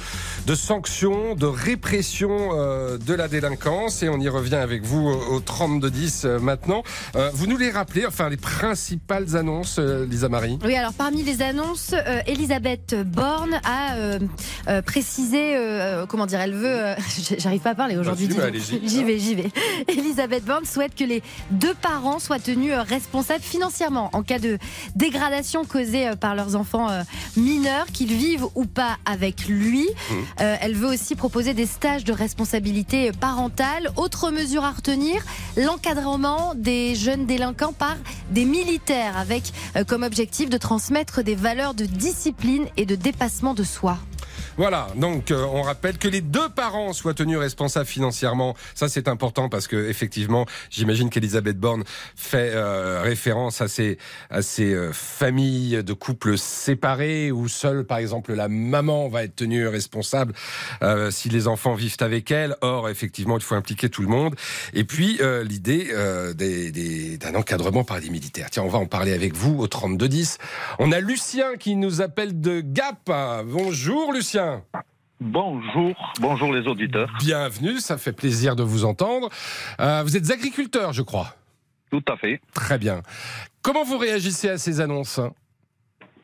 de 0.48 0.56
sanctions, 0.56 1.36
de 1.36 1.46
répression 1.46 2.50
euh, 2.54 2.98
de 2.98 3.14
la 3.14 3.28
délinquance. 3.28 4.02
Et 4.02 4.10
on 4.10 4.20
y 4.20 4.28
revient 4.28 4.56
avec 4.56 4.84
vous 4.84 5.08
au, 5.08 5.36
au 5.36 5.40
32-10 5.40 6.26
euh, 6.26 6.40
maintenant. 6.40 6.82
Euh, 7.16 7.30
vous 7.36 7.46
nous 7.46 7.58
les 7.58 7.70
rappelez, 7.70 8.08
enfin, 8.08 8.30
les 8.30 8.38
principales 8.38 9.36
annonces, 9.36 9.78
euh, 9.78 10.08
Lisa 10.08 10.30
Marie? 10.30 10.58
Oui, 10.66 10.76
alors 10.76 10.94
parmi 10.94 11.22
les 11.22 11.44
annonces, 11.44 11.94
euh, 11.94 12.22
Elisabeth 12.26 12.96
Borne 13.06 13.60
a 13.64 13.98
euh, 13.98 14.20
euh, 14.68 14.82
précisé, 14.82 15.56
euh, 15.58 16.08
comment 16.24 16.28
dire, 16.28 16.40
elle 16.40 16.54
veut, 16.54 16.80
euh, 16.80 16.96
j'arrive 17.38 17.62
pas 17.62 17.72
à 17.72 17.76
parler 17.76 17.98
aujourd'hui. 17.98 18.28
Bah, 18.28 18.36
donc. 18.36 18.44
allez-y. 18.44 18.88
J'y 18.88 19.04
vais, 19.04 19.20
j'y 19.20 19.36
vais. 19.36 19.52
Elisabeth 19.88 20.46
Borne 20.46 20.66
souhaite 20.66 20.96
que 20.96 21.04
les 21.04 21.22
deux 21.52 21.74
parents 21.74 22.20
soient 22.20 22.40
tenus 22.40 22.72
euh, 22.72 22.82
responsables 22.82 23.44
financièrement 23.44 24.10
en 24.14 24.24
cas 24.24 24.40
de 24.40 24.58
dégradation 24.96 25.66
causée 25.66 26.08
euh, 26.08 26.16
par 26.16 26.36
leurs 26.36 26.56
enfants 26.56 26.88
mineurs, 27.36 27.86
qu'ils 27.88 28.14
vivent 28.14 28.46
ou 28.56 28.66
pas 28.66 28.98
avec 29.06 29.48
lui. 29.48 29.84
Mmh. 29.84 30.14
Euh, 30.42 30.56
elle 30.62 30.76
veut 30.76 30.88
aussi 30.88 31.16
proposer 31.16 31.54
des 31.54 31.66
stages 31.66 32.04
de 32.04 32.14
responsabilité 32.14 33.12
parentale. 33.12 33.92
Autre 33.96 34.32
mesure 34.32 34.64
à 34.64 34.72
retenir, 34.72 35.24
l'encadrement 35.58 36.54
des 36.56 36.96
jeunes 36.96 37.26
délinquants 37.26 37.74
par 37.74 37.98
des 38.32 38.46
militaires 38.46 39.18
avec 39.18 39.52
euh, 39.76 39.84
comme 39.84 40.04
objectif 40.04 40.50
de 40.50 40.58
transmettre 40.58 41.24
des 41.24 41.36
valeurs 41.36 41.74
de 41.74 41.86
discipline 41.86 42.66
et 42.78 42.86
de 42.86 42.96
dépassement 42.96 43.54
de 43.54 43.64
soi. 43.64 43.98
Voilà, 44.56 44.88
donc 44.96 45.32
euh, 45.32 45.48
on 45.52 45.64
rappelle 45.64 45.98
que 45.98 46.08
les 46.08 46.22
deux 46.22 46.48
parents 46.48 46.94
soient 46.94 47.16
tenus 47.16 47.40
responsables 47.40 47.88
financièrement. 47.88 48.56
Ça 48.76 48.88
c'est 48.88 49.08
important 49.08 49.50
parce 49.50 49.68
que 49.68 49.90
effectivement, 49.90 50.46
j'imagine 50.70 51.10
qu'Elisabeth 51.10 51.58
Borne 51.58 51.84
fait 52.16 52.52
euh, 52.54 53.02
référence 53.02 53.62
à 53.62 53.68
ces 53.68 53.98
à 54.30 54.44
ces 54.44 54.72
euh, 54.72 54.94
familles 54.94 55.84
de 55.84 55.94
couples 55.94 56.38
séparés 56.38 57.32
où 57.32 57.48
seule 57.48 57.84
par 57.84 57.98
exemple 57.98 58.34
la 58.34 58.48
maman 58.48 59.08
va 59.08 59.24
être 59.24 59.38
tenue 59.38 59.68
responsable 59.68 60.34
si 61.10 61.30
les 61.30 61.48
enfants 61.48 61.74
vivent 61.74 61.98
avec 62.02 62.30
elle. 62.30 62.56
Or 62.62 62.90
effectivement, 62.90 63.38
il 63.38 63.44
faut 63.44 63.56
impliquer 63.56 63.90
tout 63.90 64.02
le 64.02 64.08
monde. 64.08 64.36
Et 64.74 64.84
puis 64.84 65.20
l'idée 65.44 65.94
d'un 67.20 67.36
encadrement 67.36 67.84
par 67.84 68.00
des 68.00 68.10
militaires. 68.10 68.50
Tiens, 68.52 68.64
on 68.64 68.70
va 68.70 68.80
en 68.80 68.86
parler 68.86 69.14
avec 69.14 69.36
vous 69.36 69.58
au 69.60 69.68
32 69.68 70.08
10. 70.08 70.38
On 70.80 70.92
a 70.92 71.00
Lucien 71.00 71.56
qui 71.58 71.76
nous 71.76 72.02
appelle 72.02 72.40
de 72.40 72.62
Gap. 72.62 73.12
Bonjour 73.46 74.14
Lucien. 74.14 74.43
Bonjour, 75.20 76.14
bonjour 76.20 76.54
les 76.54 76.68
auditeurs. 76.68 77.10
Bienvenue, 77.20 77.80
ça 77.80 77.98
fait 77.98 78.12
plaisir 78.12 78.56
de 78.56 78.64
vous 78.64 78.84
entendre. 78.84 79.30
Euh, 79.80 80.04
vous 80.04 80.18
êtes 80.18 80.30
agriculteur, 80.30 80.92
je 80.92 81.02
crois. 81.02 81.36
Tout 81.90 82.04
à 82.10 82.18
fait. 82.18 82.42
Très 82.54 82.78
bien. 82.78 83.02
Comment 83.62 83.84
vous 83.84 83.98
réagissez 83.98 84.50
à 84.50 84.58
ces 84.58 84.82
annonces? 84.82 85.20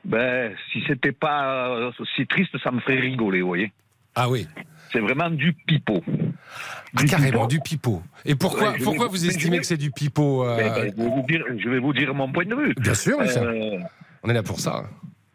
Ben, 0.03 0.53
si 0.71 0.83
c'était 0.87 1.11
pas 1.11 1.69
euh, 1.69 1.91
si 2.15 2.25
triste, 2.25 2.57
ça 2.63 2.71
me 2.71 2.79
ferait 2.79 2.99
rigoler, 2.99 3.41
vous 3.41 3.47
voyez. 3.47 3.71
Ah 4.15 4.29
oui. 4.29 4.47
C'est 4.91 4.99
vraiment 4.99 5.29
du 5.29 5.53
pipeau. 5.53 6.03
Ah, 6.97 7.03
carrément, 7.03 7.45
du 7.45 7.59
pipeau. 7.59 8.01
Et 8.25 8.35
pourquoi, 8.35 8.71
Ouais, 8.71 8.79
pourquoi 8.83 9.07
vous 9.07 9.25
estimez 9.25 9.59
que 9.59 9.65
c'est 9.65 9.77
du 9.77 9.91
pipeau 9.91 10.43
euh, 10.43 10.57
Ben, 10.57 10.73
ben, 10.73 10.93
je, 10.97 11.03
vais 11.03 11.09
vous 11.09 11.25
dire, 11.27 11.43
je 11.57 11.69
vais 11.69 11.79
vous 11.79 11.93
dire 11.93 12.13
mon 12.13 12.31
point 12.31 12.45
de 12.45 12.55
vue. 12.55 12.73
Bien 12.77 12.95
sûr. 12.95 13.19
Euh, 13.21 13.77
On 14.23 14.29
est 14.29 14.33
là 14.33 14.43
pour 14.43 14.59
ça. 14.59 14.85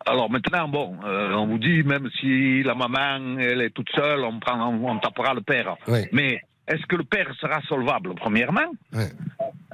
Alors 0.07 0.31
maintenant, 0.31 0.69
bon, 0.69 0.97
euh, 1.05 1.33
on 1.33 1.47
vous 1.47 1.59
dit, 1.59 1.83
même 1.83 2.09
si 2.21 2.63
la 2.63 2.75
maman, 2.75 3.39
elle 3.39 3.63
est 3.63 3.71
toute 3.71 3.91
seule, 3.95 4.21
on, 4.21 4.39
prend, 4.41 4.69
on, 4.73 4.89
on 4.91 4.99
tapera 4.99 5.35
le 5.35 5.41
père. 5.41 5.77
Oui. 5.89 6.01
Mais 6.13 6.41
est-ce 6.69 6.85
que 6.87 6.97
le 6.97 7.05
père 7.05 7.33
sera 7.41 7.61
solvable, 7.63 8.15
premièrement? 8.15 8.71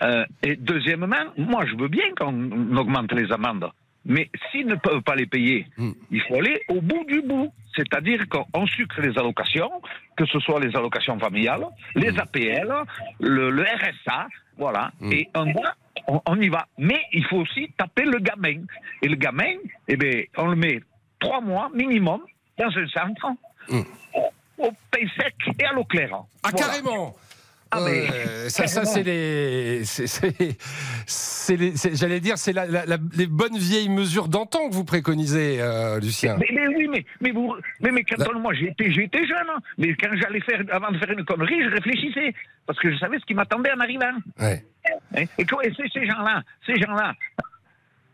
Euh, 0.02 0.24
Et 0.42 0.56
deuxièmement, 0.56 1.24
moi, 1.36 1.64
je 1.66 1.76
veux 1.76 1.88
bien 1.88 2.04
qu'on 2.18 2.76
augmente 2.76 3.12
les 3.12 3.30
amendes. 3.32 3.70
Mais 4.06 4.30
s'ils 4.50 4.66
ne 4.66 4.76
peuvent 4.76 5.02
pas 5.02 5.14
les 5.14 5.26
payer, 5.26 5.66
Hmm. 5.76 5.90
il 6.10 6.22
faut 6.22 6.36
aller 6.36 6.62
au 6.68 6.80
bout 6.80 7.04
du 7.06 7.20
bout. 7.20 7.52
C'est-à-dire 7.76 8.24
qu'on 8.28 8.66
sucre 8.66 9.00
les 9.00 9.16
allocations, 9.18 9.70
que 10.16 10.24
ce 10.26 10.40
soit 10.40 10.58
les 10.58 10.74
allocations 10.74 11.18
familiales, 11.20 11.64
les 11.94 12.18
APL, 12.18 12.72
le, 13.20 13.50
le 13.50 13.62
RSA, 13.62 14.26
voilà. 14.58 14.90
Hmm. 15.00 15.12
Et 15.12 15.28
on, 15.34 15.44
va- 15.52 15.74
on, 16.08 16.20
on 16.26 16.40
y 16.40 16.48
va. 16.48 16.66
Mais 16.78 17.00
il 17.12 17.24
faut 17.26 17.38
aussi 17.38 17.70
taper 17.78 18.04
le 18.04 18.18
gamin. 18.18 18.62
Et 19.02 19.08
le 19.08 19.16
gamin, 19.16 19.54
eh 19.88 19.96
bien, 19.96 20.22
on 20.36 20.46
le 20.48 20.56
met 20.56 20.80
trois 21.18 21.40
mois 21.40 21.70
minimum 21.74 22.20
dans 22.58 22.66
un 22.68 22.86
centre, 22.88 23.26
Hmm. 23.68 23.82
au, 24.14 24.64
au 24.66 24.70
pain 24.90 25.06
sec 25.16 25.34
et 25.58 25.64
à 25.64 25.72
l'eau 25.72 25.84
claire. 25.84 26.10
Ah, 26.42 26.48
Voilà. 26.50 26.58
carrément 26.58 27.14
Ah, 27.72 27.78
mais- 27.84 28.08
Euh, 28.10 28.48
ça, 28.48 28.66
c'est 28.66 29.04
les, 29.04 29.84
c'est- 29.84 30.56
j'allais 31.94 32.20
dire, 32.20 32.36
c'est 32.36 32.52
la- 32.52 32.66
la- 32.66 32.84
la- 32.84 32.98
les 33.16 33.26
bonnes 33.26 33.56
vieilles 33.56 33.88
mesures 33.88 34.28
d'antan 34.28 34.68
que 34.68 34.74
vous 34.74 34.84
préconisez, 34.84 35.60
euh, 35.60 36.00
Lucien. 36.00 36.36
Mais, 36.38 36.48
mais 36.52 36.66
oui, 36.66 36.88
mais, 36.90 37.04
mais, 37.20 37.30
vous, 37.30 37.54
mais, 37.80 37.92
mais 37.92 38.02
quand 38.02 38.16
on- 38.34 38.40
moi 38.40 38.54
j'étais, 38.54 38.90
j'étais 38.90 39.24
jeune, 39.26 39.46
hein. 39.54 39.60
mais 39.78 39.94
quand 39.94 40.08
j'allais 40.20 40.40
faire, 40.40 40.62
avant 40.72 40.90
de 40.90 40.98
faire 40.98 41.10
une 41.10 41.24
connerie, 41.24 41.62
je 41.62 41.70
réfléchissais, 41.70 42.34
parce 42.66 42.78
que 42.80 42.92
je 42.92 42.98
savais 42.98 43.18
ce 43.20 43.24
qui 43.24 43.34
m'attendait 43.34 43.72
en 43.72 43.80
arrivant. 43.80 44.18
Ouais. 44.40 44.64
Hein? 44.86 45.24
Et, 45.38 45.46
ces 45.92 46.06
gens-là, 46.06 46.42
ces 46.66 46.76
gens-là, 46.76 47.14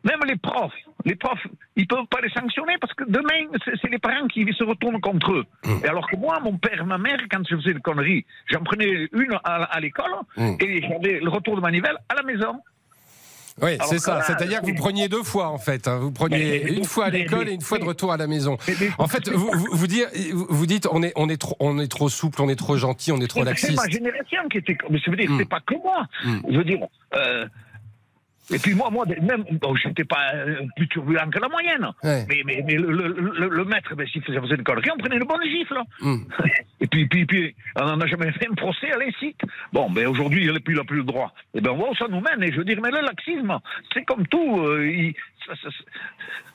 même 0.05 0.21
les 0.27 0.37
profs, 0.37 0.73
les 1.05 1.17
profs, 1.17 1.47
ils 1.75 1.87
peuvent 1.87 2.07
pas 2.07 2.21
les 2.23 2.31
sanctionner 2.31 2.77
parce 2.81 2.95
que 2.95 3.05
demain, 3.09 3.51
c'est, 3.65 3.91
les 3.91 3.99
parents 3.99 4.27
qui 4.29 4.45
se 4.53 4.65
retournent 4.65 5.01
contre 5.01 5.33
eux. 5.33 5.45
Mmh. 5.65 5.85
Et 5.85 5.89
alors 5.89 6.09
que 6.09 6.17
moi, 6.17 6.39
mon 6.41 6.57
père, 6.57 6.87
ma 6.87 6.99
mère, 6.99 7.19
quand 7.31 7.43
je 7.49 7.57
faisais 7.57 7.73
une 7.73 7.81
connerie, 7.81 8.25
j'en 8.47 8.63
prenais 8.63 9.09
une 9.13 9.33
à, 9.45 9.65
à 9.65 9.81
l'école 9.81 10.07
Mmh. 10.37 10.57
et 10.61 10.83
j'avais 10.83 11.21
le 11.21 11.29
retour 11.29 11.57
de 11.57 11.61
manivelle 11.61 11.97
à 12.09 12.15
la 12.15 12.23
maison. 12.23 12.61
Oui, 13.63 13.79
c'est 13.89 13.99
ça. 13.99 14.21
C'est-à-dire 14.27 14.61
que 14.61 14.67
vous 14.67 14.75
preniez 14.75 15.09
deux 15.09 15.23
fois, 15.23 15.49
en 15.49 15.59
fait. 15.59 15.89
hein. 15.89 15.99
Vous 15.99 16.13
preniez 16.13 16.63
une 16.71 16.85
fois 16.85 17.07
à 17.07 17.11
l'école 17.11 17.49
et 17.49 17.53
une 17.53 17.61
fois 17.63 17.79
de 17.79 17.85
retour 17.85 18.13
à 18.13 18.17
la 18.17 18.27
maison. 18.27 18.59
mais- 18.69 18.75
mais- 18.81 18.91
En 18.99 19.09
fait, 19.09 19.29
vous, 19.31 19.51
vous, 19.53 19.69
vous 19.73 19.87
dire- 19.87 20.09
vous- 20.35 20.67
dites, 20.67 20.87
on 20.91 21.03
est, 21.03 21.13
on, 21.17 21.29
est 21.29 21.37
trop, 21.39 21.57
on 21.61 21.79
est 21.79 21.89
trop 21.89 22.09
souple, 22.09 22.43
on 22.43 22.49
est 22.49 22.57
trop 22.57 22.77
gentil, 22.77 23.13
on 23.13 23.21
est 23.21 23.27
trop 23.29 23.41
Mais 23.41 23.55
C'est 23.57 23.69
laxiste. 23.69 23.77
ma 23.83 23.89
génération 23.89 24.41
qui 24.51 24.59
était 24.59 24.75
comme. 24.75 24.91
Mais 24.93 24.99
ça 25.03 25.11
veut 25.11 25.17
dire, 25.17 25.31
Mm. 25.31 25.39
c'est 25.39 25.49
pas 25.49 25.61
que 25.67 25.75
moi. 25.83 26.07
Mm. 26.25 26.39
Je 26.51 26.57
veux 26.59 26.65
dire. 26.65 26.79
euh, 27.15 27.47
et 28.51 28.59
puis 28.59 28.75
moi, 28.75 28.91
moi, 28.91 29.05
même, 29.23 29.45
bon, 29.61 29.75
j'étais 29.75 30.05
pas 30.05 30.33
euh, 30.35 30.61
plus 30.77 30.87
turbulent 30.89 31.31
que 31.31 31.39
la 31.41 31.49
moyenne. 31.49 31.87
Ouais. 32.05 32.25
Mais, 32.29 32.43
mais, 32.45 32.63
mais 32.67 32.75
le, 32.75 32.91
le, 32.93 33.09
le- 33.09 33.49
le 33.49 33.65
maître, 33.65 33.95
ben, 33.97 34.07
s'il 34.07 34.23
faisait 34.23 34.41
faisait 34.41 34.55
une 34.55 34.63
connerie, 34.63 34.91
on 34.95 34.99
prenait 34.99 35.17
une 35.17 35.25
bonne 35.27 35.43
gifle. 35.45 35.79
Mm. 36.01 36.17
Et 36.81 36.87
puis, 36.87 37.07
puis, 37.07 37.25
puis, 37.27 37.55
on 37.81 37.97
n'a 37.97 38.07
jamais 38.07 38.31
fait 38.33 38.49
un 38.51 38.55
procès 38.55 38.91
à 38.93 38.99
l'incite. 38.99 39.41
Bon, 39.73 39.91
ben 39.91 40.07
aujourd'hui, 40.07 40.45
il 40.45 40.53
n'a 40.53 40.61
plus, 40.61 40.77
plus 40.85 40.99
le 40.99 41.05
droit. 41.05 41.33
Et 41.55 41.61
ben, 41.61 41.71
on 41.71 41.77
voit 41.77 41.91
où 41.91 41.95
ça 41.97 42.07
nous 42.09 42.21
mène. 42.21 42.43
Et 42.43 42.53
je 42.53 42.59
veux 42.59 42.65
dire, 42.65 42.79
mais 42.83 42.91
le 42.91 43.01
laxisme, 43.01 43.59
c'est 43.93 44.05
comme 44.05 44.27
tout. 44.29 44.61
euh, 44.61 44.87
il- 44.89 45.15
ça- 45.47 45.55
ça- 45.63 45.71
ça 45.71 45.85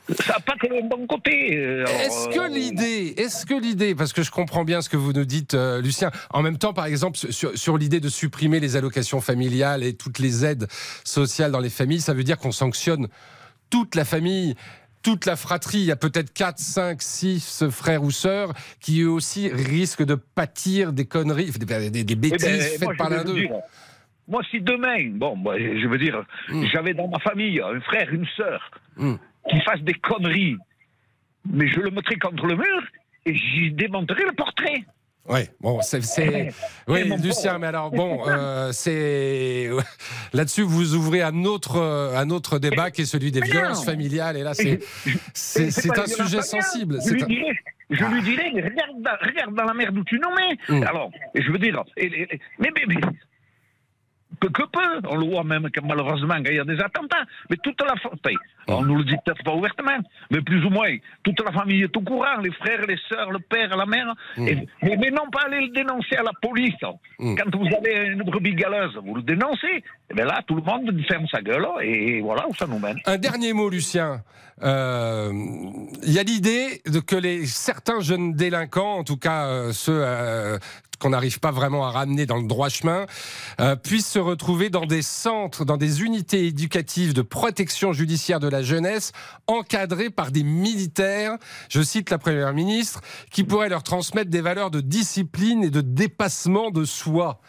n'a 0.09 0.39
pas 0.39 0.55
que 0.59 0.67
le 0.67 0.87
bon 0.89 1.05
côté. 1.07 1.57
euh, 1.57 1.85
Est-ce 1.85 2.27
euh, 2.29 2.31
que 2.47 2.53
l'idée, 2.53 3.13
est-ce 3.17 3.45
que 3.45 3.53
l'idée, 3.53 3.95
parce 3.95 4.13
que 4.13 4.23
je 4.23 4.31
comprends 4.31 4.63
bien 4.65 4.81
ce 4.81 4.89
que 4.89 4.97
vous 4.97 5.13
nous 5.13 5.25
dites, 5.25 5.53
euh, 5.53 5.81
Lucien, 5.81 6.11
en 6.31 6.41
même 6.41 6.57
temps, 6.57 6.73
par 6.73 6.85
exemple, 6.85 7.17
sur, 7.17 7.57
sur 7.57 7.77
l'idée 7.77 7.99
de 7.99 8.09
supprimer 8.09 8.59
les 8.59 8.75
allocations 8.75 9.21
familiales 9.21 9.83
et 9.83 9.93
toutes 9.95 10.19
les 10.19 10.43
aides 10.45 10.67
sociales 11.03 11.51
dans 11.51 11.59
les 11.59 11.69
familles, 11.69 12.01
ça 12.01 12.13
veut 12.13 12.23
dire 12.23 12.37
qu'on 12.37 12.51
sanctionne 12.51 13.07
toute 13.69 13.95
la 13.95 14.05
famille 14.05 14.55
toute 15.03 15.25
la 15.25 15.35
fratrie, 15.35 15.79
il 15.79 15.85
y 15.85 15.91
a 15.91 15.95
peut-être 15.95 16.31
4, 16.31 16.59
5, 16.59 17.01
6 17.01 17.63
frères 17.71 18.03
ou 18.03 18.11
sœurs 18.11 18.53
qui 18.79 19.01
eux 19.01 19.09
aussi 19.09 19.49
risquent 19.51 20.03
de 20.05 20.13
pâtir 20.13 20.93
des 20.93 21.05
conneries, 21.05 21.49
des, 21.49 21.89
des- 21.89 22.03
des 22.03 22.13
Eh 22.13 22.15
bêtises 22.15 22.45
ben, 22.47 22.61
faites 22.61 22.81
moi, 22.83 22.93
je 22.93 22.97
par 22.99 23.09
l'un 23.09 23.23
d'eux. 23.23 23.47
Moi, 24.27 24.43
si 24.51 24.61
demain, 24.61 25.09
bon, 25.15 25.35
moi, 25.35 25.57
je 25.57 25.87
veux 25.87 25.97
dire, 25.97 26.23
Mm. 26.49 26.65
j'avais 26.71 26.93
dans 26.93 27.07
ma 27.07 27.17
famille 27.17 27.59
un 27.59 27.81
frère, 27.81 28.13
une 28.13 28.27
sœur, 28.37 28.69
Mm. 28.95 29.15
Qui 29.49 29.59
fasse 29.61 29.81
des 29.81 29.93
conneries, 29.93 30.57
mais 31.49 31.67
je 31.67 31.79
le 31.79 31.91
mettrai 31.91 32.17
contre 32.17 32.45
le 32.45 32.55
mur 32.55 32.81
et 33.25 33.35
j'y 33.35 33.71
démonterai 33.71 34.23
le 34.25 34.33
portrait. 34.33 34.83
Oui, 35.29 35.41
bon, 35.59 35.79
c'est. 35.81 35.99
Oui, 36.87 37.03
Lucien, 37.21 37.59
mais 37.59 37.67
alors, 37.67 37.91
bon, 37.91 38.23
euh, 38.27 38.71
c'est. 38.71 39.69
Là-dessus, 40.33 40.63
vous 40.63 40.95
ouvrez 40.95 41.21
un 41.21 41.45
autre, 41.45 41.75
euh, 41.77 42.17
un 42.17 42.31
autre 42.31 42.57
débat 42.57 42.89
qui 42.89 43.03
est 43.03 43.05
celui 43.05 43.31
des 43.31 43.41
violences 43.41 43.85
familiales, 43.85 44.35
et 44.37 44.43
là, 44.43 44.53
c'est. 44.55 44.79
Un 45.95 46.07
sujet 46.07 46.41
sensible. 46.41 46.97
Je 47.05 47.13
lui 47.13 47.23
un- 47.23 47.27
dirais, 47.27 47.53
je 47.91 48.03
Ah. 48.03 48.09
lui 48.09 48.21
dirais, 48.23 48.51
mais 48.55 48.61
regarde, 48.63 49.01
dans- 49.01 49.27
regarde 49.27 49.55
dans 49.55 49.65
la 49.65 49.73
merde 49.75 49.95
où 49.97 50.03
tu 50.03 50.19
nous 50.19 50.29
mets. 50.35 50.79
Mm. 50.79 50.83
Alors, 50.87 51.11
je 51.35 51.51
veux 51.51 51.59
dire, 51.59 51.83
mais, 51.97 52.09
mais, 52.59 52.69
mais, 52.87 52.95
que, 54.41 54.47
que 54.47 54.63
peu. 54.63 55.07
On 55.09 55.15
le 55.15 55.27
voit 55.31 55.43
même 55.43 55.69
que 55.69 55.79
malheureusement 55.81 56.41
qu'il 56.43 56.55
y 56.55 56.59
a 56.59 56.65
des 56.65 56.79
attentats. 56.79 57.23
Mais 57.49 57.57
toute 57.63 57.79
la 57.81 57.95
famille, 57.95 58.37
on 58.67 58.81
nous 58.83 58.97
le 58.97 59.03
dit 59.05 59.15
peut-être 59.23 59.43
pas 59.43 59.53
ouvertement, 59.53 59.97
mais 60.31 60.41
plus 60.41 60.63
ou 60.65 60.69
moins, 60.69 60.93
toute 61.23 61.39
la 61.43 61.51
famille 61.51 61.83
est 61.83 61.95
au 61.95 62.01
courant, 62.01 62.37
les 62.41 62.51
frères, 62.51 62.81
les 62.87 62.97
sœurs, 63.09 63.31
le 63.31 63.39
père, 63.39 63.75
la 63.77 63.85
mère. 63.85 64.13
Et- 64.37 64.55
mais, 64.81 64.97
mais 64.97 65.11
non 65.11 65.29
pas 65.31 65.43
aller 65.47 65.61
le 65.61 65.69
dénoncer 65.69 66.15
à 66.17 66.23
la 66.23 66.31
police. 66.41 66.75
Quand 66.81 67.55
vous 67.55 67.67
avez 67.77 68.07
une 68.07 68.23
brebis 68.23 68.55
galeuse, 68.55 68.97
vous 69.05 69.15
le 69.15 69.21
dénoncez. 69.21 69.83
Et 70.09 70.13
bien 70.13 70.25
là, 70.25 70.41
tout 70.45 70.55
le 70.55 70.61
monde 70.63 70.91
ferme 71.07 71.27
sa 71.31 71.41
gueule 71.41 71.65
et 71.83 72.19
voilà 72.21 72.47
où 72.49 72.53
ça 72.55 72.67
nous 72.67 72.79
mène. 72.79 72.97
Un 73.05 73.17
dernier 73.17 73.53
mot, 73.53 73.69
Lucien. 73.69 74.21
Euh, 74.63 75.31
Il 76.03 76.11
y 76.11 76.19
a 76.19 76.23
l'idée 76.23 76.81
de 76.85 76.99
que 76.99 77.15
les 77.15 77.45
certains 77.45 77.99
jeunes 78.01 78.33
délinquants, 78.33 78.97
en 78.99 79.03
tout 79.03 79.17
cas 79.17 79.47
euh, 79.47 79.71
ceux 79.71 80.01
euh, 80.03 80.57
qu'on 81.01 81.09
n'arrive 81.09 81.39
pas 81.39 81.51
vraiment 81.51 81.85
à 81.85 81.89
ramener 81.89 82.25
dans 82.25 82.37
le 82.37 82.47
droit 82.47 82.69
chemin, 82.69 83.07
euh, 83.59 83.75
puissent 83.75 84.09
se 84.09 84.19
retrouver 84.19 84.69
dans 84.69 84.85
des 84.85 85.01
centres, 85.01 85.65
dans 85.65 85.77
des 85.77 86.03
unités 86.03 86.45
éducatives 86.45 87.13
de 87.13 87.23
protection 87.23 87.91
judiciaire 87.91 88.39
de 88.39 88.47
la 88.47 88.61
jeunesse, 88.61 89.11
encadrés 89.47 90.11
par 90.11 90.31
des 90.31 90.43
militaires, 90.43 91.37
je 91.69 91.81
cite 91.81 92.09
la 92.11 92.19
Première 92.19 92.53
ministre, 92.53 93.01
qui 93.31 93.43
pourraient 93.43 93.69
leur 93.69 93.83
transmettre 93.83 94.29
des 94.29 94.41
valeurs 94.41 94.69
de 94.69 94.79
discipline 94.79 95.63
et 95.63 95.71
de 95.71 95.81
dépassement 95.81 96.69
de 96.69 96.85
soi. 96.85 97.41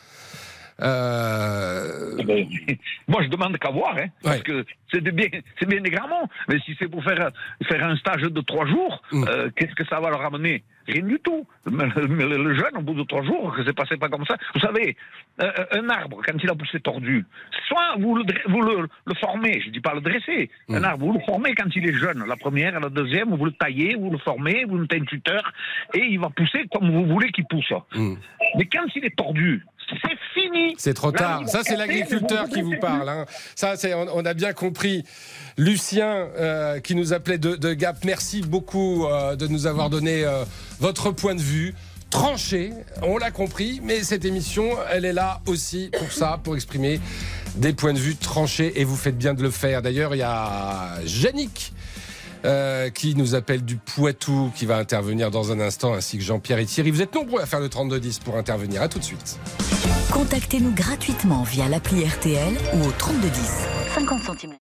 Euh, 0.80 2.16
Eh 2.18 2.24
ben, 2.24 2.46
moi, 3.08 3.22
je 3.22 3.28
demande 3.28 3.58
qu'à 3.58 3.70
voir, 3.70 3.96
hein, 3.98 4.06
parce 4.22 4.42
que 4.42 4.64
c'est 4.90 5.00
bien, 5.02 5.28
c'est 5.58 5.68
bien 5.68 5.80
des 5.80 5.90
grands 5.90 6.08
mots. 6.08 6.28
Mais 6.48 6.58
si 6.64 6.74
c'est 6.78 6.88
pour 6.88 7.04
faire, 7.04 7.30
faire 7.68 7.84
un 7.84 7.96
stage 7.96 8.22
de 8.22 8.40
trois 8.40 8.66
jours, 8.66 9.02
euh, 9.12 9.50
qu'est-ce 9.56 9.74
que 9.74 9.84
ça 9.86 10.00
va 10.00 10.10
leur 10.10 10.24
amener? 10.24 10.64
Rien 10.88 11.02
du 11.02 11.18
tout. 11.20 11.46
Mais 11.70 11.84
le, 11.96 12.54
jeune, 12.54 12.76
au 12.76 12.82
bout 12.82 12.94
de 12.94 13.04
trois 13.04 13.22
jours, 13.22 13.54
que 13.54 13.64
c'est 13.64 13.72
passé 13.72 13.96
pas 13.96 14.08
comme 14.08 14.24
ça. 14.26 14.36
Vous 14.54 14.60
savez, 14.60 14.96
euh, 15.40 15.50
un 15.72 15.88
arbre, 15.88 16.20
quand 16.26 16.36
il 16.42 16.50
a 16.50 16.54
poussé 16.54 16.80
tordu, 16.80 17.24
soit 17.68 17.94
vous 17.98 18.16
le, 18.16 18.24
vous 18.48 18.60
le, 18.62 18.88
le 19.06 19.14
formez, 19.14 19.60
je 19.64 19.70
dis 19.70 19.80
pas 19.80 19.94
le 19.94 20.00
dresser, 20.00 20.50
un 20.68 20.82
arbre, 20.82 21.06
vous 21.06 21.12
le 21.12 21.20
formez 21.24 21.54
quand 21.54 21.68
il 21.76 21.88
est 21.88 21.94
jeune, 21.94 22.24
la 22.26 22.36
première, 22.36 22.80
la 22.80 22.88
deuxième, 22.88 23.34
vous 23.34 23.44
le 23.44 23.52
taillez, 23.52 23.94
vous 23.94 24.10
le 24.10 24.18
formez, 24.18 24.64
vous 24.64 24.76
mettez 24.78 24.96
un 25.00 25.04
tuteur, 25.04 25.52
et 25.94 26.00
il 26.04 26.18
va 26.18 26.30
pousser 26.30 26.66
comme 26.72 26.90
vous 26.90 27.06
voulez 27.06 27.30
qu'il 27.30 27.44
pousse. 27.46 27.72
Mais 27.94 28.64
quand 28.66 28.84
il 28.96 29.04
est 29.04 29.16
tordu, 29.16 29.64
c'est 30.02 30.18
fini. 30.32 30.74
C'est 30.78 30.94
trop 30.94 31.12
tard. 31.12 31.42
va 31.42 31.46
Ça, 31.46 31.60
c'est 31.62 31.76
l'agriculteur 31.76 32.48
qui 32.48 32.62
vous 32.62 32.76
parle. 32.80 33.08
hein. 33.08 33.24
Ça, 33.54 33.76
c'est, 33.76 33.92
on, 33.94 34.06
on 34.14 34.24
a 34.24 34.32
bien 34.32 34.52
compris. 34.52 35.04
Lucien, 35.58 36.28
euh, 36.38 36.80
qui 36.80 36.94
nous 36.94 37.12
appelait 37.12 37.36
de, 37.38 37.56
de 37.56 37.74
Gap, 37.74 37.96
merci 38.04 38.40
beaucoup 38.42 39.04
euh, 39.06 39.36
de 39.36 39.46
nous 39.48 39.66
avoir 39.66 39.90
donné 39.90 40.24
euh, 40.24 40.44
votre 40.82 41.12
point 41.12 41.36
de 41.36 41.40
vue. 41.40 41.74
Tranché, 42.10 42.72
on 43.02 43.16
l'a 43.16 43.30
compris, 43.30 43.80
mais 43.82 44.02
cette 44.02 44.26
émission, 44.26 44.68
elle 44.90 45.06
est 45.06 45.14
là 45.14 45.40
aussi 45.46 45.90
pour 45.96 46.12
ça, 46.12 46.38
pour 46.42 46.56
exprimer 46.56 47.00
des 47.54 47.72
points 47.72 47.94
de 47.94 47.98
vue 47.98 48.16
tranchés, 48.16 48.78
et 48.78 48.84
vous 48.84 48.96
faites 48.96 49.16
bien 49.16 49.32
de 49.32 49.42
le 49.42 49.50
faire. 49.50 49.80
D'ailleurs, 49.80 50.14
il 50.14 50.18
y 50.18 50.22
a 50.22 50.98
Yannick 51.06 51.72
euh, 52.44 52.90
qui 52.90 53.14
nous 53.14 53.34
appelle 53.34 53.64
du 53.64 53.76
Poitou, 53.76 54.50
qui 54.54 54.66
va 54.66 54.76
intervenir 54.76 55.30
dans 55.30 55.52
un 55.52 55.60
instant, 55.60 55.94
ainsi 55.94 56.18
que 56.18 56.24
Jean-Pierre 56.24 56.58
et 56.58 56.66
Thierry. 56.66 56.90
Vous 56.90 57.00
êtes 57.00 57.14
nombreux 57.14 57.40
à 57.40 57.46
faire 57.46 57.60
le 57.60 57.70
3210 57.70 58.18
pour 58.18 58.36
intervenir. 58.36 58.82
À 58.82 58.88
tout 58.88 58.98
de 58.98 59.04
suite. 59.04 59.38
Contactez-nous 60.10 60.72
gratuitement 60.72 61.44
via 61.44 61.68
l'appli 61.68 62.04
RTL 62.04 62.54
ou 62.74 62.88
au 62.88 62.92
3210. 62.98 63.40
50 63.94 64.22
centimes. 64.22 64.54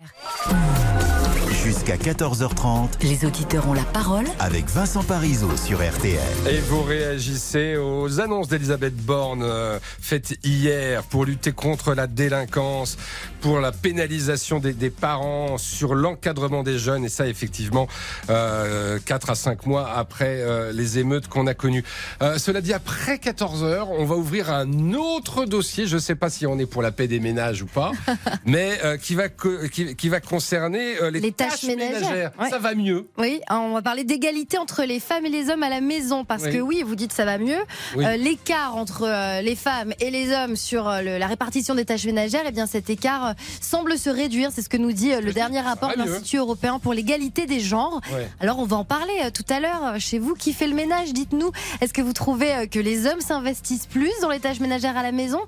Jusqu'à 1.64 1.96
14h30, 1.96 2.90
Les 3.04 3.24
auditeurs 3.24 3.68
ont 3.70 3.74
la 3.74 3.84
parole 3.84 4.26
avec 4.40 4.66
Vincent 4.68 5.04
Parisot 5.04 5.56
sur 5.58 5.78
RTL. 5.78 6.20
Et 6.50 6.58
vous 6.60 6.82
réagissez 6.82 7.78
aux 7.78 8.20
annonces 8.20 8.48
d'Elisabeth 8.48 8.96
Borne 8.96 9.44
euh, 9.44 9.78
faites 10.02 10.34
hier 10.44 11.04
pour 11.04 11.24
lutter 11.24 11.52
contre 11.52 11.94
la 11.94 12.08
délinquance, 12.08 12.98
pour 13.42 13.60
la 13.60 13.72
pénalisation 13.72 14.60
des, 14.60 14.74
des 14.74 14.90
parents, 14.90 15.60
sur 15.60 15.94
l'encadrement 15.94 16.64
des 16.64 16.80
jeunes. 16.80 17.06
Et 17.06 17.10
ça, 17.10 17.28
effectivement, 17.28 17.88
euh, 18.32 18.98
4 19.06 19.30
à 19.30 19.36
5 19.36 19.68
mois 19.68 19.88
après 19.96 20.42
euh, 20.42 20.72
les 20.72 20.98
émeutes 20.98 21.28
qu'on 21.28 21.46
a 21.46 21.54
connues. 21.54 21.84
Euh, 22.24 22.40
cela 22.40 22.62
dit, 22.62 22.74
après 22.74 23.20
14 23.20 23.64
heures, 23.64 23.92
on 23.92 24.06
va 24.06 24.16
ouvrir 24.16 24.52
un 24.52 24.94
autre 24.94 25.46
dossier. 25.46 25.86
Je 25.86 25.96
ne 25.96 26.02
sais 26.02 26.16
pas 26.16 26.32
si 26.32 26.48
on 26.48 26.58
est 26.58 26.66
pour 26.66 26.82
la 26.82 26.92
paix 26.92 27.08
des 27.08 27.20
ménages 27.20 27.62
ou 27.62 27.68
pas, 27.68 27.92
mais 28.46 28.80
euh, 28.84 28.98
qui, 28.98 29.14
va 29.14 29.30
qui, 29.30 29.96
qui 29.96 30.10
va 30.10 30.20
concerner 30.20 31.00
euh, 31.02 31.12
les, 31.12 31.20
Les 31.20 31.32
tâches 31.32 31.51
tâches 31.52 31.64
ménagères. 31.64 32.32
Ouais. 32.40 32.50
Ça 32.50 32.60
va 32.60 32.74
mieux. 32.76 33.08
Oui, 33.18 33.42
on 33.50 33.74
va 33.74 33.82
parler 33.82 34.04
d'égalité 34.04 34.58
entre 34.58 34.84
les 34.84 35.00
femmes 35.00 35.26
et 35.26 35.30
les 35.30 35.50
hommes 35.50 35.64
à 35.64 35.70
la 35.70 35.82
maison 35.82 36.26
parce 36.26 36.44
Oui. 36.44 36.54
que 36.54 36.58
oui, 36.60 36.84
vous 36.86 36.96
dites 36.96 37.12
ça 37.14 37.26
va 37.26 37.38
mieux. 37.38 37.60
Oui. 37.96 38.06
Euh, 38.06 38.16
l'écart 38.18 38.76
entre 38.76 39.04
euh, 39.08 39.42
les 39.42 39.56
femmes 39.56 39.94
et 40.00 40.10
les 40.12 40.34
hommes 40.34 40.56
sur 40.56 40.88
euh, 40.88 41.02
le- 41.02 41.18
la 41.18 41.28
répartition 41.28 41.76
des 41.76 41.86
tâches 41.86 42.06
ménagères, 42.06 42.44
eh 42.48 42.52
bien 42.52 42.66
cet 42.68 42.90
écart 42.90 43.26
euh, 43.28 43.34
semble 43.62 43.98
se 43.98 44.10
réduire. 44.10 44.50
C'est 44.54 44.62
ce 44.62 44.70
que 44.70 44.78
nous 44.78 44.92
dit 44.92 45.14
euh, 45.14 45.22
le 45.22 45.34
dernier 45.34 45.60
rapport 45.62 45.92
de 45.92 45.98
l'Institut 45.98 46.38
européen 46.38 46.80
pour 46.80 46.94
l'égalité 46.94 47.46
des 47.46 47.60
genres. 47.60 48.02
Ouais. 48.14 48.28
Alors 48.40 48.60
on 48.60 48.66
va 48.66 48.78
en 48.78 48.86
parler 48.86 49.14
euh, 49.24 49.30
tout 49.30 49.46
à 49.50 49.60
l'heure 49.60 50.00
chez 50.00 50.20
vous. 50.20 50.34
Qui 50.36 50.54
fait 50.54 50.68
le 50.68 50.76
ménage 50.76 51.14
Dites-nous. 51.14 51.52
Est-ce 51.82 51.94
que 51.94 52.02
vous 52.02 52.14
trouvez 52.14 52.54
euh, 52.54 52.66
que 52.68 52.80
les 52.80 53.06
hommes 53.08 53.22
s'investissent 53.22 53.86
plus 53.88 54.12
dans 54.22 54.30
les 54.30 54.40
tâches 54.40 54.60
ménagères 54.60 54.98
à 54.98 55.04
la 55.04 55.12
maison? 55.12 55.40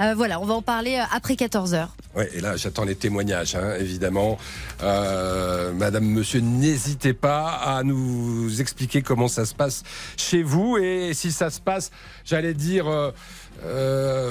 Euh, 0.00 0.14
Voilà, 0.16 0.40
on 0.40 0.44
va 0.44 0.54
en 0.54 0.62
parler 0.62 0.96
euh, 0.96 1.02
après 1.14 1.36
14 1.36 1.74
heures. 1.74 1.94
Ouais, 2.16 2.28
et 2.34 2.40
là, 2.40 2.56
j'attends 2.56 2.84
les 2.84 2.94
témoignages, 2.96 3.54
hein, 3.54 3.74
évidemment. 3.78 4.38
Euh, 4.82 5.47
Madame, 5.74 6.04
Monsieur, 6.04 6.40
n'hésitez 6.40 7.14
pas 7.14 7.48
à 7.48 7.82
nous 7.82 8.60
expliquer 8.60 9.02
comment 9.02 9.28
ça 9.28 9.44
se 9.46 9.54
passe 9.54 9.82
chez 10.16 10.42
vous 10.42 10.76
et 10.78 11.12
si 11.14 11.32
ça 11.32 11.50
se 11.50 11.60
passe, 11.60 11.90
j'allais 12.24 12.54
dire. 12.54 12.86
euh, 12.88 13.10
euh, 13.64 14.30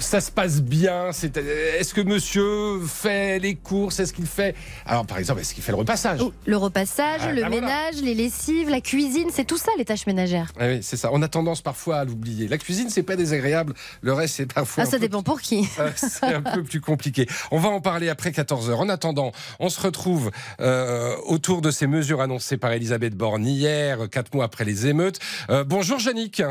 ça 0.00 0.20
se 0.20 0.30
passe 0.30 0.60
bien 0.62 1.10
Est-ce 1.10 1.94
que 1.94 2.00
monsieur 2.00 2.80
fait 2.86 3.38
les 3.38 3.54
courses 3.54 4.00
Est-ce 4.00 4.12
qu'il 4.12 4.26
fait. 4.26 4.54
Alors, 4.86 5.06
par 5.06 5.18
exemple, 5.18 5.40
est-ce 5.40 5.54
qu'il 5.54 5.62
fait 5.62 5.72
le 5.72 5.78
repassage? 5.78 6.20
Le 6.46 6.56
repassage, 6.56 7.20
Ah, 7.24 7.32
le 7.32 7.40
voilà. 7.40 7.48
ménage, 7.60 8.02
les 8.02 8.14
lessives, 8.14 8.68
la 8.68 8.80
cuisine, 8.80 9.28
c'est 9.32 9.44
tout 9.44 9.58
ça 9.58 9.70
les 9.78 9.84
tâches 9.84 10.06
ménagères. 10.06 10.52
Ah 10.58 10.66
oui, 10.68 10.78
c'est 10.82 10.96
ça. 10.96 11.10
On 11.12 11.22
a 11.22 11.28
tendance 11.28 11.62
parfois 11.62 11.98
à 11.98 12.04
l'oublier. 12.04 12.48
La 12.48 12.58
cuisine, 12.58 12.88
c'est 12.90 13.02
pas 13.02 13.16
désagréable. 13.16 13.74
Le 14.00 14.12
reste, 14.12 14.36
c'est 14.36 14.52
parfois. 14.52 14.84
Ah, 14.84 14.86
ça 14.86 14.98
dépend 14.98 15.22
pour 15.22 15.40
qui. 15.40 15.68
Euh, 15.78 15.90
c'est 15.96 16.24
un 16.24 16.42
peu 16.42 16.62
plus 16.62 16.80
compliqué. 16.80 17.26
On 17.50 17.58
va 17.58 17.68
en 17.68 17.80
parler 17.80 18.08
après 18.08 18.30
14h. 18.30 18.72
En 18.74 18.88
attendant, 18.88 19.32
on 19.58 19.68
se 19.68 19.80
retrouve 19.80 20.30
euh, 20.60 21.14
autour 21.26 21.60
de 21.62 21.70
ces 21.70 21.86
mesures 21.86 22.20
annoncées 22.20 22.56
par 22.56 22.72
Elisabeth 22.72 23.14
Borne 23.14 23.46
hier, 23.46 24.08
quatre 24.10 24.34
mois 24.34 24.44
après 24.44 24.64
les 24.64 24.86
émeutes. 24.86 25.18
Euh, 25.50 25.64
bonjour, 25.64 26.00
Yannick. 26.00 26.42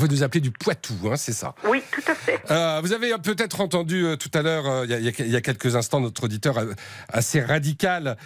Vous 0.00 0.08
nous 0.08 0.22
appelez 0.22 0.40
du 0.40 0.50
Poitou, 0.50 0.94
hein, 1.12 1.16
c'est 1.16 1.34
ça? 1.34 1.54
Oui, 1.68 1.82
tout 1.92 2.00
à 2.10 2.14
fait. 2.14 2.40
Euh, 2.50 2.80
vous 2.82 2.94
avez 2.94 3.12
peut-être 3.22 3.60
entendu 3.60 4.06
euh, 4.06 4.16
tout 4.16 4.30
à 4.32 4.40
l'heure, 4.40 4.66
euh, 4.66 4.86
il 4.86 4.92
y 4.92 5.08
a- 5.08 5.38
y, 5.38 5.42
quelques 5.42 5.76
instants, 5.76 6.00
notre 6.00 6.24
auditeur 6.24 6.58
assez 7.10 7.42
radical, 7.42 8.16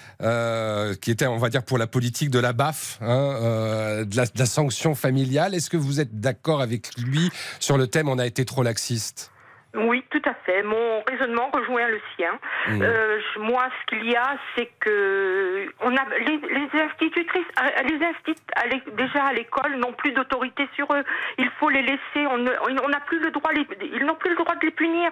qui 1.00 1.10
était, 1.10 1.26
on 1.26 1.38
va 1.38 1.48
dire, 1.48 1.64
pour 1.64 1.76
la 1.76 1.88
politique 1.88 2.30
de 2.30 2.38
la 2.38 2.52
BAF, 2.52 2.98
hein, 3.00 4.04
de, 4.06 4.16
la, 4.16 4.24
de 4.26 4.38
la 4.38 4.46
sanction 4.46 4.94
familiale. 4.94 5.52
Est-ce 5.52 5.68
que 5.68 5.76
vous 5.76 5.98
êtes 5.98 6.20
d'accord 6.20 6.60
avec 6.60 6.96
lui 6.96 7.28
sur 7.58 7.76
le 7.76 7.88
thème 7.88 8.08
On 8.08 8.20
a 8.20 8.26
été 8.26 8.44
trop 8.44 8.62
laxiste? 8.62 9.32
Oui, 9.74 10.04
tout 10.10 10.22
à 10.24 10.34
fait. 10.46 10.62
Mon 10.62 11.02
raisonnement 11.02 11.50
rejoint 11.52 11.88
le 11.88 12.00
sien. 12.16 12.30
Mmh. 12.68 12.82
Euh, 12.82 13.20
moi, 13.38 13.64
ce 13.80 13.86
qu'il 13.96 14.08
y 14.10 14.14
a, 14.16 14.36
c'est 14.56 14.70
que 14.80 15.66
on 15.80 15.96
a 15.96 16.04
les, 16.20 16.36
les 16.36 16.80
institutrices, 16.80 17.46
euh, 17.60 17.82
les 17.88 18.04
instit, 18.06 18.40
à 18.56 18.66
l'é- 18.66 18.82
déjà 18.92 19.24
à 19.24 19.32
l'école, 19.32 19.74
n'ont 19.76 19.92
plus 19.92 20.12
d'autorité 20.12 20.68
sur 20.76 20.86
eux. 20.94 21.02
Il 21.38 21.50
faut 21.58 21.70
les 21.70 21.82
laisser. 21.82 22.26
On 22.28 22.38
n'a 22.38 23.00
plus 23.00 23.18
le 23.18 23.30
droit. 23.30 23.50
les- 23.52 23.66
ils 23.92 24.04
n'ont 24.04 24.14
plus 24.14 24.30
le 24.30 24.36
droit 24.36 24.54
de 24.54 24.64
les 24.64 24.70
punir. 24.72 25.10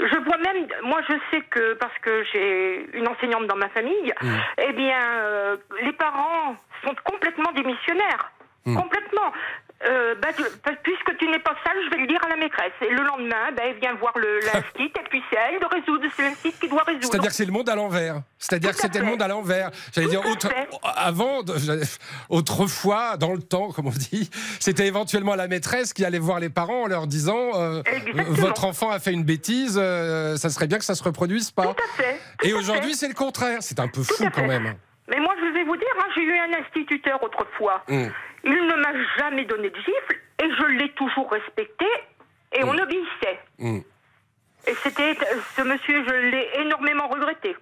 Je 0.00 0.16
vois 0.24 0.36
même, 0.38 0.66
moi 0.84 1.00
je 1.08 1.14
sais 1.30 1.40
que, 1.50 1.74
parce 1.74 1.96
que 1.98 2.22
j'ai 2.32 2.88
une 2.96 3.08
enseignante 3.08 3.46
dans 3.48 3.56
ma 3.56 3.68
famille, 3.70 4.14
eh 4.62 4.72
bien, 4.72 4.96
euh, 5.24 5.56
les 5.82 5.92
parents 5.92 6.54
sont 6.84 6.94
complètement 7.04 7.50
démissionnaires. 7.52 8.30
Complètement. 8.76 9.32
Euh, 9.86 10.16
bah, 10.20 10.28
tu- 10.36 10.42
puisque 10.82 11.16
tu 11.18 11.28
n'es 11.28 11.38
pas 11.38 11.54
sale, 11.64 11.76
je 11.84 11.90
vais 11.90 12.02
le 12.02 12.08
dire 12.08 12.18
à 12.24 12.28
la 12.30 12.36
maîtresse. 12.36 12.72
Et 12.82 12.90
le 12.90 13.02
lendemain, 13.04 13.52
bah, 13.56 13.62
elle 13.64 13.78
vient 13.78 13.94
voir 13.94 14.12
le 14.18 14.40
l'instit, 14.40 14.92
et 14.98 15.04
puis 15.08 15.22
c'est 15.30 15.38
à 15.38 15.52
elle 15.52 15.60
de 15.60 15.66
résoudre. 15.66 16.04
C'est 16.16 16.22
l'instit 16.24 16.52
qui 16.60 16.68
doit 16.68 16.82
résoudre. 16.82 17.06
C'est-à-dire 17.08 17.30
que 17.30 17.36
c'est 17.36 17.44
le 17.44 17.52
monde 17.52 17.68
à 17.68 17.76
l'envers. 17.76 18.22
C'est-à-dire 18.38 18.70
que 18.72 18.76
c'était 18.80 18.98
le 18.98 19.04
monde 19.06 19.22
à 19.22 19.28
l'envers. 19.28 19.70
J'allais 19.94 20.08
dire, 20.08 20.24
autre- 20.26 20.48
avant, 20.96 21.42
autrefois, 22.28 23.16
dans 23.16 23.32
le 23.32 23.40
temps, 23.42 23.70
comme 23.72 23.86
on 23.86 23.90
dit, 23.90 24.30
c'était 24.60 24.86
éventuellement 24.86 25.34
la 25.34 25.48
maîtresse 25.48 25.92
qui 25.92 26.04
allait 26.04 26.18
voir 26.18 26.40
les 26.40 26.50
parents 26.50 26.82
en 26.82 26.86
leur 26.86 27.06
disant 27.06 27.52
euh, 27.54 27.82
Votre 28.28 28.64
enfant 28.64 28.90
a 28.90 28.98
fait 28.98 29.12
une 29.12 29.24
bêtise, 29.24 29.78
euh, 29.80 30.36
ça 30.36 30.50
serait 30.50 30.66
bien 30.66 30.78
que 30.78 30.84
ça 30.84 30.94
se 30.94 31.02
reproduise 31.02 31.50
pas. 31.50 31.74
Et 32.42 32.52
aujourd'hui, 32.52 32.94
c'est 32.94 33.08
le 33.08 33.14
contraire. 33.14 33.58
C'est 33.60 33.80
un 33.80 33.88
peu 33.88 34.02
fou 34.02 34.24
quand 34.34 34.46
même. 34.46 34.74
Mais 35.08 35.18
moi, 35.20 35.34
je 35.40 35.52
vais 35.52 35.64
vous 35.64 35.76
dire, 35.76 35.86
hein, 35.98 36.06
j'ai 36.14 36.22
eu 36.22 36.36
un 36.38 36.52
instituteur 36.60 37.22
autrefois. 37.22 37.82
Hum. 37.88 38.10
Il 38.44 38.52
ne 38.52 38.76
m'a 38.76 38.92
jamais 39.18 39.44
donné 39.44 39.70
de 39.70 39.76
gifle 39.76 40.20
et 40.42 40.48
je 40.58 40.66
l'ai 40.78 40.90
toujours 40.92 41.30
respecté 41.30 41.86
et 42.56 42.62
on 42.64 42.70
obéissait. 42.78 43.38
Hum, 43.58 43.82
Et 44.66 44.74
c'était 44.82 45.16
ce 45.56 45.62
monsieur, 45.62 46.04
je 46.06 46.14
l'ai 46.30 46.48
énormément 46.60 47.08
regretté. 47.08 47.56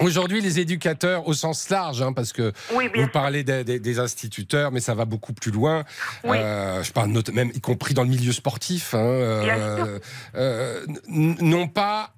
Aujourd'hui, 0.00 0.42
les 0.42 0.60
éducateurs 0.60 1.26
au 1.26 1.32
sens 1.32 1.70
large, 1.70 2.02
hein, 2.02 2.12
parce 2.12 2.34
que 2.34 2.52
Oui, 2.74 2.90
vous 2.94 3.08
parlez 3.08 3.42
des, 3.44 3.64
des- 3.64 3.80
des 3.80 3.98
instituteurs, 3.98 4.70
mais 4.70 4.80
ça 4.80 4.94
va 4.94 5.06
beaucoup 5.06 5.32
plus 5.32 5.50
loin. 5.50 5.84
Oui. 6.24 6.36
Euh, 6.38 6.82
je 6.82 6.92
parle 6.92 7.08
même 7.32 7.50
y 7.54 7.60
compris 7.62 7.94
dans 7.94 8.02
le 8.02 8.10
milieu 8.10 8.32
sportif. 8.32 8.92
hein, 8.92 8.98
euh, 8.98 9.98
euh, 10.34 10.84
n'ont 11.08 11.68
pas 11.68 12.10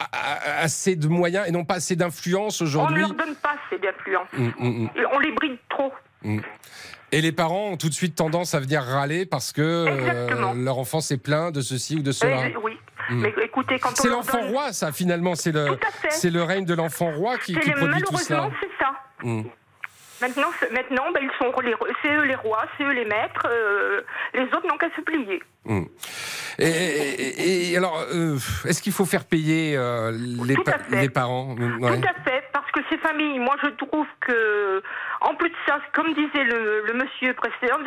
assez 0.61 0.96
de 0.96 1.07
moyens 1.07 1.46
et 1.46 1.53
n'ont 1.53 1.64
pas 1.64 1.74
assez 1.77 1.94
d'influence 1.94 2.61
On 2.61 2.64
ne 2.64 2.68
aujourd'hui. 2.68 3.01
leur 3.03 3.14
donne 3.14 3.37
pas 3.37 3.55
Mm, 4.33 4.47
mm, 4.59 4.69
mm. 4.85 4.91
Et 4.97 5.07
On 5.13 5.19
les 5.19 5.33
bride 5.33 5.59
trop. 5.69 5.93
Et 7.11 7.21
les 7.23 7.33
parents 7.33 7.69
ont 7.71 7.77
tout 7.79 7.89
de 7.89 7.95
suite 7.95 8.15
tendance 8.17 8.55
à 8.55 8.61
venir 8.61 8.83
râler 8.83 9.25
parce 9.25 9.53
que 9.53 9.63
euh, 9.63 10.55
leur 10.55 10.79
enfant 10.79 11.01
s'est 11.01 11.17
plaint 11.17 11.55
de 11.55 11.61
ceci 11.63 11.97
ou 11.97 12.03
de 12.03 12.13
cela. 12.13 12.49
Eh, 12.49 12.57
oui. 12.59 12.79
Mais 13.11 13.33
écoutez, 13.43 13.79
quand 13.79 13.91
on 13.93 13.95
C'est 13.95 14.11
l'enfant 14.11 14.39
donne- 14.43 14.51
roi, 14.51 14.73
ça, 14.75 14.93
finalement. 14.93 15.35
C'est 15.35 15.53
le, 15.53 15.79
c'est 16.11 16.29
le 16.31 16.43
règne 16.43 16.67
de 16.67 16.75
l'enfant 16.75 17.11
roi 17.13 17.39
qui, 17.39 17.55
qui 17.59 17.71
produit 17.71 18.03
tout 18.03 18.17
cela. 18.19 18.51
malheureusement, 18.51 18.59
c'est 18.61 18.85
ça. 18.85 19.51
Maintenant, 20.21 20.49
maintenant 20.73 21.11
ben, 21.13 21.21
ils 21.23 21.31
sont 21.39 21.53
c'est 22.03 22.13
eux 22.15 22.23
les 22.25 22.35
rois, 22.35 22.65
c'est 22.77 22.85
eux 22.85 22.93
les 22.93 23.05
maîtres. 23.05 23.47
euh, 23.49 24.01
les 24.35 24.43
autres 24.45 24.66
n'ont 24.66 24.77
qu'à 24.79 24.91
se 24.97 25.01
plier. 25.01 25.43
Mm. 25.64 25.85
Et, 26.61 26.66
et- 26.66 27.73
et 27.73 27.77
alors, 27.77 28.05
euh, 28.12 28.35
est-ce 28.66 28.83
qu'il 28.83 28.93
faut 28.93 29.05
faire 29.05 29.25
payer 29.25 29.77
euh, 29.77 30.11
les, 30.45 30.57
pa- 30.57 30.79
parents? 31.14 31.55
Ouais. 31.57 32.01
Tout 32.01 32.09
à 32.09 32.14
fait, 32.29 32.43
parce 32.53 32.69
que 32.73 32.81
ces 32.91 32.99
familles, 32.99 33.39
moi 33.39 33.55
je 33.62 33.69
trouve 33.71 34.07
que, 34.21 34.83
en 35.21 35.35
plus 35.37 35.51
de 35.51 35.55
ça, 35.69 35.79
comme 35.95 36.12
disait 36.14 36.43
le, 36.45 36.83
le 36.85 36.93
monsieur 36.95 37.33
précédent, 37.35 37.79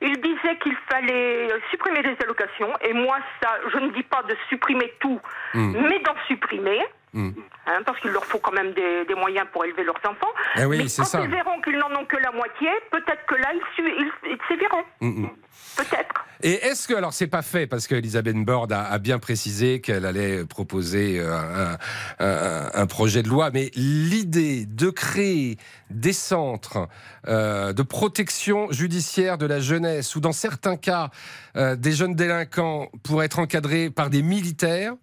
il 0.00 0.20
disait 0.20 0.56
qu'il 0.62 0.76
fallait 0.88 1.48
supprimer 1.72 2.02
les 2.02 2.16
allocations, 2.22 2.72
et 2.82 2.92
moi 2.92 3.16
ça, 3.42 3.50
je 3.72 3.78
ne 3.78 3.90
dis 3.90 4.04
pas 4.04 4.22
de 4.22 4.36
supprimer 4.48 4.92
tout, 5.00 5.20
Mm. 5.54 5.76
mais 5.88 5.98
d'en 6.00 6.14
supprimer. 6.28 6.80
Mm. 7.14 7.30
hein, 7.66 7.80
parce 7.86 7.98
qu'il 8.00 8.10
leur 8.10 8.24
faut 8.26 8.38
quand 8.40 8.52
même 8.52 8.72
des, 8.74 9.04
des 9.06 9.14
moyens 9.14 9.46
pour 9.52 9.64
élever 9.64 9.84
leurs 9.84 9.96
enfants. 10.04 10.32
Eh 10.56 10.64
oui, 10.66 10.78
mais 10.78 10.84
quand 10.84 11.04
ça. 11.04 11.20
ils 11.22 11.30
verront 11.30 11.60
qu'ils 11.62 11.78
n'en 11.78 11.90
ont 12.00 12.04
que 12.04 12.16
la 12.16 12.32
moitié, 12.32 12.68
peut-être 12.90 13.24
que 13.26 13.36
là, 13.36 13.50
ils, 13.78 14.10
ils, 14.30 14.38
séviront. 14.48 14.84
Mm, 15.00 15.22
mm. 15.22 15.30
Peut-être. 15.76 16.24
Et 16.42 16.54
est-ce 16.66 16.86
que, 16.88 16.94
alors 16.94 17.12
c'est 17.12 17.28
pas 17.28 17.40
fait, 17.42 17.66
parce 17.66 17.86
qu'Elisabeth 17.86 18.36
Borne 18.44 18.72
a, 18.72 18.82
a 18.84 18.98
bien 18.98 19.18
précisé 19.18 19.80
qu'elle 19.80 20.04
allait 20.04 20.44
proposer 20.44 21.18
euh, 21.20 21.32
un, 21.32 21.78
un- 22.26 22.70
un 22.74 22.86
projet 22.86 23.22
de 23.22 23.28
loi, 23.28 23.50
mais 23.52 23.70
l'idée 23.74 24.66
de 24.66 24.90
créer 24.90 25.56
des 25.90 26.12
centres 26.12 26.88
euh, 27.28 27.72
de 27.72 27.82
protection 27.82 28.70
judiciaire 28.72 29.38
de 29.38 29.46
la 29.46 29.60
jeunesse, 29.60 30.16
ou 30.16 30.20
dans 30.20 30.32
certains 30.32 30.76
cas, 30.76 31.10
euh, 31.56 31.76
des 31.76 31.92
jeunes 31.92 32.14
délinquants 32.14 32.88
pourraient 33.04 33.26
être 33.26 33.38
encadrés 33.38 33.90
par 33.90 34.10
des 34.10 34.22
militaires, 34.22 34.94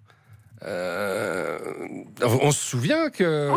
euh, 0.63 1.57
on 2.21 2.51
se 2.51 2.69
souvient 2.69 3.09
que 3.09 3.49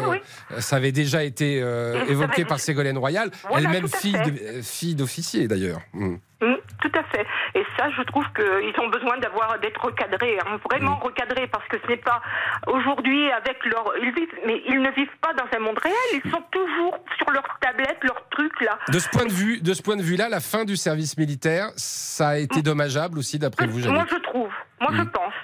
ça 0.59 0.77
avait 0.77 0.93
déjà 0.93 1.23
été 1.23 1.61
euh, 1.63 2.05
évoqué 2.07 2.45
par 2.45 2.59
Ségolène 2.59 2.99
Royal, 2.99 3.31
Voilà, 3.49 3.69
elle-même 3.69 3.85
à 3.85 4.63
fille 4.63 4.95
d'officier 4.95 5.47
d'ailleurs. 5.49 5.81
Mm. 5.93 6.17
Mm, 6.41 6.57
tout 6.81 6.93
à 6.95 7.03
fait. 7.05 7.27
Et 7.55 7.65
ça, 7.79 7.89
je 7.97 8.03
trouve 8.03 8.25
qu'ils 8.35 8.81
ont 8.81 8.89
besoin 8.89 9.19
d'avoir 9.19 9.59
d'être 9.61 9.83
recadrés, 9.83 10.39
hein, 10.41 10.59
vraiment 10.71 10.97
recadrés, 10.97 11.47
parce 11.47 11.67
que 11.69 11.77
ce 11.83 11.89
n'est 11.89 11.97
pas 11.97 12.21
aujourd'hui 12.67 13.31
avec 13.33 13.65
leur, 13.65 13.93
ils 14.03 14.13
vivent, 14.13 14.35
mais 14.47 14.63
ils 14.67 14.81
ne 14.81 14.91
vivent 14.91 15.17
pas 15.21 15.33
dans 15.35 15.47
un 15.57 15.61
monde 15.61 15.79
réel. 15.79 16.23
Ils 16.25 16.31
sont 16.31 16.43
toujours 16.51 16.99
sur 17.17 17.31
leur 17.31 17.45
tablette, 17.61 17.99
leur 18.03 18.29
truc 18.31 18.61
là. 18.61 18.79
De 18.89 18.99
ce 18.99 19.09
point 19.09 19.25
de 19.25 19.33
vue, 19.33 19.61
de 19.61 19.73
ce 19.73 19.83
point 19.83 19.97
de 19.97 20.03
vue-là, 20.03 20.29
la 20.29 20.41
fin 20.41 20.65
du 20.65 20.77
service 20.77 21.17
militaire, 21.17 21.71
ça 21.77 22.31
a 22.31 22.37
été 22.39 22.63
dommageable 22.63 23.19
aussi, 23.19 23.39
d'après 23.39 23.67
vous, 23.67 23.79
Moi, 23.79 24.05
Jeanne. 24.05 24.07
je 24.11 24.23
trouve. 24.23 24.51
Moi, 24.81 24.91
je 24.93 25.03
pense. 25.03 25.35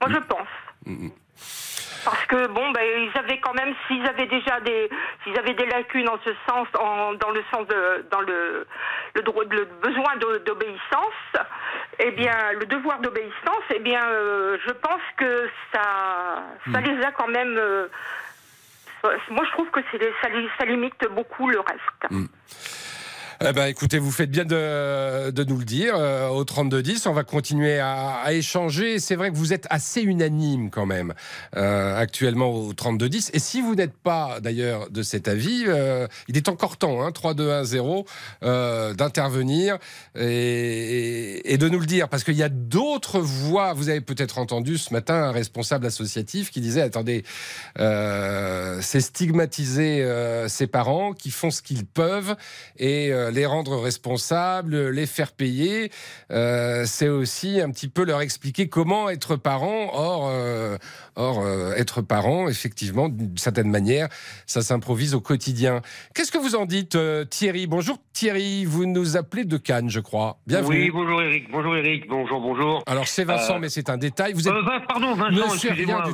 Moi, 0.00 0.10
je 0.10 0.18
pense. 0.18 0.48
Parce 2.04 2.24
que 2.26 2.48
bon, 2.48 2.70
ben, 2.72 2.82
ils 2.82 3.16
avaient 3.18 3.38
quand 3.38 3.54
même, 3.54 3.74
s'ils 3.86 4.04
avaient 4.06 4.26
déjà 4.26 4.58
des, 4.60 4.90
s'ils 5.22 5.38
avaient 5.38 5.54
des 5.54 5.66
lacunes 5.66 6.08
en 6.08 6.18
ce 6.24 6.30
sens, 6.48 6.66
en- 6.78 7.12
dans 7.14 7.30
le 7.30 7.42
sens 7.52 7.66
de, 7.68 8.04
dans 8.10 8.20
le, 8.22 8.66
le, 9.14 9.22
droit- 9.22 9.44
le 9.48 9.64
besoin 9.80 10.16
d'obéissance, 10.44 11.46
eh 12.00 12.10
bien, 12.10 12.34
le 12.58 12.66
devoir 12.66 12.98
d'obéissance, 12.98 13.62
eh 13.72 13.78
bien, 13.78 14.04
euh, 14.04 14.58
je 14.66 14.72
pense 14.72 15.00
que 15.16 15.48
ça, 15.72 15.82
ça 16.72 16.80
Hmm. 16.80 16.84
les 16.84 17.04
a 17.04 17.12
quand 17.12 17.28
même. 17.28 17.56
euh, 17.56 17.86
moi, 19.30 19.44
je 19.44 19.50
trouve 19.52 19.70
que 19.70 19.80
ça, 19.92 20.28
ça 20.58 20.64
limite 20.64 21.06
beaucoup 21.10 21.48
le 21.48 21.60
reste. 21.60 22.12
Eh 23.44 23.52
ben, 23.52 23.66
écoutez, 23.66 23.98
vous 23.98 24.12
faites 24.12 24.30
bien 24.30 24.44
de, 24.44 25.44
nous 25.44 25.58
le 25.58 25.64
dire 25.64 25.94
euh, 25.96 26.28
au 26.28 26.44
3210. 26.44 27.06
On 27.06 27.12
va 27.12 27.24
continuer 27.24 27.80
à, 27.80 28.32
échanger. 28.32 29.00
C'est 29.00 29.16
vrai 29.16 29.32
que 29.32 29.36
vous 29.36 29.52
êtes 29.52 29.66
assez 29.68 30.00
unanime 30.00 30.70
quand 30.70 30.86
même 30.86 31.12
euh, 31.56 31.98
actuellement 31.98 32.54
au 32.54 32.72
3210. 32.72 33.30
Et 33.34 33.40
si 33.40 33.60
vous 33.60 33.74
n'êtes 33.74 33.94
pas 33.94 34.38
d'ailleurs 34.40 34.90
de 34.90 35.02
cet 35.02 35.26
avis, 35.26 35.64
euh, 35.66 36.06
il 36.28 36.36
est 36.36 36.48
encore 36.48 36.76
temps, 36.76 37.02
hein, 37.02 37.10
3210, 37.10 38.06
euh, 38.44 38.94
d'intervenir 38.94 39.78
et, 40.14 41.52
et 41.52 41.58
de 41.58 41.68
nous 41.68 41.80
le 41.80 41.86
dire. 41.86 42.08
Parce 42.08 42.22
qu'il 42.22 42.36
y 42.36 42.44
a 42.44 42.48
d'autres 42.48 43.18
voix. 43.18 43.72
Vous 43.72 43.88
avez 43.88 44.00
peut-être 44.02 44.38
entendu 44.38 44.78
ce 44.78 44.92
matin 44.92 45.14
un 45.14 45.32
responsable 45.32 45.86
associatif 45.86 46.52
qui 46.52 46.60
disait, 46.60 46.82
attendez, 46.82 47.24
c'est 47.76 49.00
stigmatiser 49.00 50.06
ces 50.46 50.68
parents 50.68 51.12
qui 51.12 51.30
font 51.30 51.50
ce 51.50 51.60
qu'ils 51.62 51.86
peuvent 51.86 52.36
et 52.78 53.10
les 53.32 53.46
rendre 53.46 53.80
responsables, 53.80 54.90
les 54.90 55.06
faire 55.06 55.32
payer. 55.32 55.90
Euh, 56.30 56.84
c'est 56.86 57.08
aussi 57.08 57.60
un 57.60 57.70
petit 57.70 57.88
peu 57.88 58.04
leur 58.04 58.20
expliquer 58.20 58.68
comment 58.68 59.10
être 59.10 59.36
parent. 59.36 59.90
Or, 59.92 60.28
euh, 60.30 60.76
or 61.16 61.40
euh, 61.40 61.74
être 61.74 62.02
parent, 62.02 62.48
effectivement, 62.48 63.08
d'une 63.08 63.36
certaine 63.36 63.70
manière, 63.70 64.08
ça 64.46 64.62
s'improvise 64.62 65.14
au 65.14 65.20
quotidien. 65.20 65.80
Qu'est-ce 66.14 66.32
que 66.32 66.38
vous 66.38 66.54
en 66.54 66.66
dites, 66.66 66.96
Thierry? 67.30 67.66
Bonjour 67.66 67.98
Thierry, 68.12 68.64
vous 68.64 68.86
nous 68.86 69.16
appelez 69.16 69.44
de 69.44 69.56
Cannes, 69.56 69.90
je 69.90 70.00
crois. 70.00 70.38
Bienvenue. 70.46 70.84
Oui, 70.84 70.90
bonjour 70.90 71.22
Eric. 71.22 71.50
Bonjour 71.50 71.76
Eric. 71.76 72.08
Bonjour, 72.08 72.40
bonjour. 72.40 72.82
Alors 72.86 73.08
c'est 73.08 73.24
Vincent, 73.24 73.58
mais 73.58 73.68
c'est 73.68 73.90
un 73.90 73.96
détail. 73.96 74.32
Vous 74.32 74.48
êtes 74.48 74.54
pardon, 74.88 75.14
Vincent, 75.14 75.54
excusez-moi, 75.54 76.04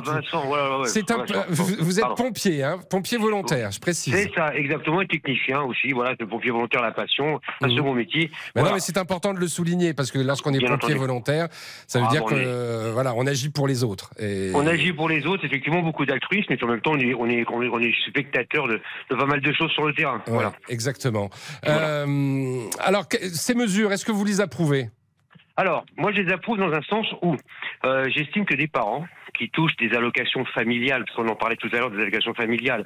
voilà, 0.45 0.79
ouais, 0.79 0.87
C'est 0.87 1.11
un, 1.11 1.17
Vincent, 1.17 1.45
vous, 1.49 1.75
vous 1.79 1.99
êtes 1.99 2.15
pompier, 2.15 2.63
hein, 2.63 2.79
pompier 2.89 3.17
volontaire, 3.17 3.71
je 3.71 3.79
précise. 3.79 4.13
C'est 4.13 4.31
ça, 4.33 4.53
exactement, 4.55 5.01
et 5.01 5.07
technicien 5.07 5.61
aussi. 5.61 5.91
Voilà, 5.91 6.15
c'est 6.19 6.25
pompier 6.25 6.51
volontaire, 6.51 6.81
la 6.81 6.91
un 7.19 7.67
Mhm. 7.67 7.75
second 7.77 7.93
métier. 7.93 8.29
Mais 8.31 8.61
Voilà. 8.61 8.69
non, 8.69 8.73
mais 8.75 8.79
c'est 8.81 8.97
important 8.97 9.33
de 9.33 9.39
le 9.39 9.47
souligner 9.47 9.93
parce 9.93 10.11
que 10.11 10.19
lorsqu'on 10.19 10.53
est 10.53 10.59
Bien 10.59 10.69
pompier 10.69 10.87
entendu. 10.93 10.99
volontaire, 10.99 11.47
ça 11.87 11.99
veut 11.99 12.05
Ah, 12.07 12.11
dire 12.11 12.21
bon, 12.21 12.27
que 12.27 12.33
on 12.35 12.37
est- 12.37 12.43
euh, 12.45 12.91
voilà, 12.93 13.13
on 13.15 13.25
agit 13.27 13.49
pour 13.49 13.67
les 13.67 13.83
autres. 13.83 14.11
Et... 14.19 14.51
On 14.53 14.65
agit 14.67 14.93
pour 14.93 15.09
les 15.09 15.25
autres, 15.25 15.45
effectivement, 15.45 15.81
beaucoup 15.81 16.05
d'altruisme, 16.05 16.47
mais 16.49 16.63
en 16.63 16.67
même 16.67 16.81
temps, 16.81 16.91
on 16.93 16.99
est, 16.99 17.13
on 17.13 17.25
est, 17.27 17.45
on 17.49 17.61
est, 17.63 17.67
on 17.69 17.79
est 17.79 17.93
spectateur 18.07 18.67
de, 18.67 18.79
de 19.09 19.15
pas 19.15 19.25
mal 19.25 19.41
de 19.41 19.51
choses 19.53 19.71
sur 19.71 19.85
le 19.85 19.93
terrain. 19.93 20.17
Ouais, 20.27 20.33
Voilà. 20.33 20.53
exactement. 20.69 21.29
Euh, 21.67 22.61
alors, 22.79 23.05
ces 23.33 23.53
mesures, 23.55 23.91
est-ce 23.91 24.05
que 24.05 24.11
vous 24.11 24.25
les 24.25 24.41
approuvez? 24.41 24.89
Alors, 25.57 25.85
moi, 25.97 26.11
je 26.13 26.21
les 26.21 26.31
approuve 26.31 26.57
dans 26.57 26.71
un 26.71 26.81
sens 26.83 27.05
où 27.21 27.35
euh, 27.85 28.05
j'estime 28.15 28.45
que 28.45 28.55
des 28.55 28.67
parents 28.67 29.05
qui 29.39 29.49
touchent 29.49 29.77
des 29.77 29.95
allocations 29.95 30.43
familiales, 30.43 31.05
parce 31.05 31.15
qu'on 31.15 31.29
en 31.29 31.35
parlait 31.35 31.55
tout 31.55 31.69
à 31.71 31.77
l'heure 31.77 31.89
des 31.89 32.01
allocations 32.01 32.33
familiales, 32.33 32.85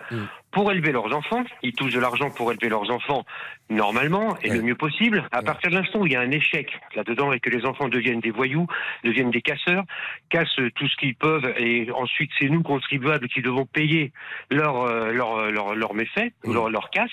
pour 0.51 0.71
élever 0.71 0.91
leurs 0.91 1.11
enfants, 1.13 1.43
ils 1.63 1.73
touchent 1.73 1.93
de 1.93 1.99
l'argent 1.99 2.29
pour 2.29 2.51
élever 2.51 2.69
leurs 2.69 2.91
enfants 2.91 3.25
normalement 3.69 4.37
et 4.43 4.49
le 4.49 4.61
mieux 4.61 4.75
possible. 4.75 5.27
À 5.31 5.41
partir 5.41 5.71
de 5.71 5.75
l'instant 5.75 6.01
où 6.01 6.05
il 6.05 6.13
y 6.13 6.15
a 6.15 6.21
un 6.21 6.29
échec 6.29 6.79
là-dedans 6.95 7.33
et 7.33 7.39
que 7.39 7.49
les 7.49 7.65
enfants 7.65 7.89
deviennent 7.89 8.19
des 8.19 8.29
voyous, 8.29 8.67
deviennent 9.03 9.31
des 9.31 9.41
casseurs, 9.41 9.83
cassent 10.29 10.61
tout 10.75 10.87
ce 10.87 10.95
qu'ils 10.97 11.15
peuvent 11.15 11.51
et 11.57 11.89
ensuite 11.91 12.29
c'est 12.39 12.49
nous 12.49 12.61
contribuables 12.61 13.27
qui 13.29 13.41
devons 13.41 13.65
payer 13.65 14.11
leurs 14.51 14.83
euh, 14.83 15.11
leurs 15.11 15.49
leurs 15.51 15.73
leurs 15.73 15.95
méfaits, 15.95 16.33
ou 16.43 16.53
leurs 16.53 16.69
leurs 16.69 16.91
casses. 16.91 17.09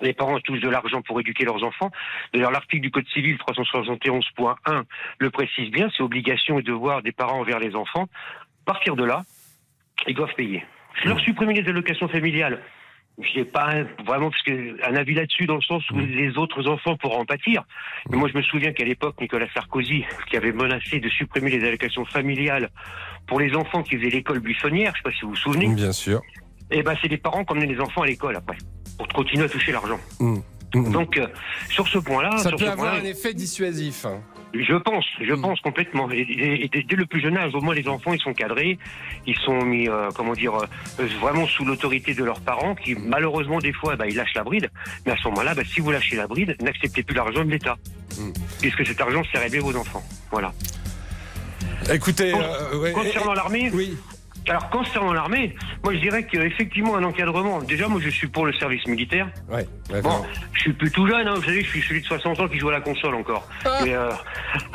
Les 0.00 0.12
parents 0.12 0.40
touchent 0.40 0.60
de 0.60 0.68
l'argent 0.68 1.02
pour 1.02 1.20
éduquer 1.20 1.44
leurs 1.44 1.62
enfants. 1.62 1.90
D'ailleurs, 2.32 2.50
l'article 2.50 2.82
du 2.82 2.90
Code 2.90 3.06
civil 3.08 3.36
371.1 3.36 4.82
le 5.18 5.30
précise 5.30 5.70
bien, 5.70 5.88
c'est 5.96 6.02
obligation 6.02 6.58
et 6.58 6.62
devoir 6.62 7.02
des 7.02 7.12
parents 7.12 7.40
envers 7.40 7.60
les 7.60 7.76
enfants. 7.76 8.08
À 8.66 8.72
partir 8.72 8.96
de 8.96 9.04
là, 9.04 9.22
ils 10.06 10.14
doivent 10.14 10.34
payer. 10.36 10.64
Je 11.02 11.08
leur 11.08 11.20
supprimer 11.20 11.54
les 11.54 11.68
allocations 11.68 12.08
familiales. 12.08 12.60
Je 13.20 13.38
n'ai 13.38 13.44
pas 13.44 13.74
vraiment 14.06 14.30
parce 14.30 14.42
que, 14.42 14.76
un 14.90 14.96
avis 14.96 15.14
là-dessus 15.14 15.46
dans 15.46 15.54
le 15.56 15.60
sens 15.62 15.88
où 15.90 15.98
les 15.98 16.36
autres 16.36 16.66
enfants 16.68 16.96
pourront 16.96 17.20
en 17.20 17.24
pâtir. 17.24 17.62
Mais 18.10 18.16
moi, 18.16 18.28
je 18.32 18.36
me 18.36 18.42
souviens 18.42 18.72
qu'à 18.72 18.84
l'époque, 18.84 19.20
Nicolas 19.20 19.46
Sarkozy, 19.54 20.04
qui 20.28 20.36
avait 20.36 20.50
menacé 20.52 20.98
de 20.98 21.08
supprimer 21.10 21.50
les 21.50 21.64
allocations 21.66 22.04
familiales 22.06 22.70
pour 23.26 23.38
les 23.38 23.54
enfants 23.54 23.82
qui 23.82 23.96
faisaient 23.98 24.10
l'école 24.10 24.40
buissonnière, 24.40 24.92
je 24.96 25.00
ne 25.00 25.02
sais 25.04 25.10
pas 25.10 25.16
si 25.16 25.22
vous 25.22 25.30
vous 25.30 25.36
souvenez. 25.36 25.68
Bien 25.74 25.92
sûr. 25.92 26.22
Et 26.70 26.82
ben, 26.82 26.96
c'est 27.00 27.08
les 27.08 27.18
parents 27.18 27.44
qui 27.44 27.52
emmenaient 27.52 27.66
les 27.66 27.80
enfants 27.80 28.02
à 28.02 28.06
l'école 28.06 28.34
après, 28.34 28.56
pour 28.96 29.06
continuer 29.08 29.44
à 29.44 29.48
toucher 29.48 29.70
l'argent. 29.72 30.00
Mmh. 30.18 30.90
Donc, 30.90 31.18
euh, 31.18 31.28
sur 31.68 31.86
ce 31.86 31.98
point-là, 31.98 32.36
Ça 32.38 32.48
sur 32.48 32.58
peut 32.58 32.64
ce 32.64 32.70
avoir 32.70 32.94
un 32.94 33.04
effet 33.04 33.32
dissuasif. 33.32 34.06
hein. 34.06 34.22
Je 34.54 34.74
pense, 34.76 35.04
je 35.20 35.34
pense 35.34 35.60
complètement. 35.60 36.10
Et, 36.10 36.20
et- 36.20 36.64
et 36.76 36.82
dès, 36.82 36.96
le 36.96 37.06
plus 37.06 37.20
jeune 37.20 37.36
âge, 37.36 37.54
au 37.54 37.60
moins 37.60 37.74
les 37.74 37.88
enfants, 37.88 38.12
ils 38.12 38.20
sont 38.20 38.32
cadrés, 38.34 38.78
ils 39.26 39.36
sont 39.38 39.62
mis, 39.64 39.88
euh, 39.88 40.10
comment 40.14 40.32
dire, 40.34 40.54
euh, 40.54 41.06
vraiment 41.20 41.46
sous 41.46 41.64
l'autorité 41.64 42.14
de 42.14 42.22
leurs 42.24 42.40
parents, 42.40 42.74
qui 42.74 42.94
malheureusement 42.94 43.58
des 43.58 43.72
fois, 43.72 43.96
bah, 43.96 44.06
ils 44.08 44.14
lâchent 44.16 44.34
la 44.34 44.44
bride. 44.44 44.70
Mais 45.06 45.12
à 45.12 45.16
ce 45.16 45.26
moment-là, 45.28 45.54
bah, 45.54 45.62
si 45.64 45.80
vous 45.80 45.90
lâchez 45.90 46.16
la 46.16 46.26
bride, 46.26 46.56
n'acceptez 46.60 47.02
plus 47.02 47.14
l'argent 47.16 47.44
de 47.44 47.50
l'État, 47.50 47.76
puisque 48.60 48.86
cet 48.86 49.00
argent 49.00 49.22
sert 49.32 49.42
à 49.42 49.48
vos 49.60 49.76
enfants. 49.76 50.02
Voilà. 50.30 50.52
Écoutez, 51.92 52.32
euh, 52.34 52.78
ouais, 52.78 52.92
concernant 52.92 53.34
l'armée, 53.34 53.70
oui. 53.74 53.96
Alors 54.48 54.68
concernant 54.68 55.12
l'armée, 55.12 55.54
moi 55.82 55.94
je 55.94 56.00
dirais 56.00 56.26
qu'effectivement 56.26 56.96
un 56.96 57.04
encadrement. 57.04 57.60
Déjà, 57.62 57.88
moi 57.88 58.00
je 58.02 58.10
suis 58.10 58.26
pour 58.26 58.44
le 58.46 58.52
service 58.54 58.86
militaire. 58.86 59.28
Ouais. 59.50 59.66
Bon, 60.02 60.24
je 60.52 60.60
suis 60.60 60.72
plus 60.74 60.90
tout 60.90 61.06
jeune, 61.06 61.26
hein, 61.26 61.34
vous 61.36 61.42
savez, 61.44 61.62
je 61.62 61.68
suis 61.70 61.80
celui 61.82 62.00
de 62.02 62.06
60 62.06 62.40
ans 62.40 62.48
qui 62.48 62.58
joue 62.58 62.68
à 62.68 62.72
la 62.72 62.80
console 62.80 63.14
encore. 63.14 63.48
Mais, 63.84 63.94
euh, 63.94 64.10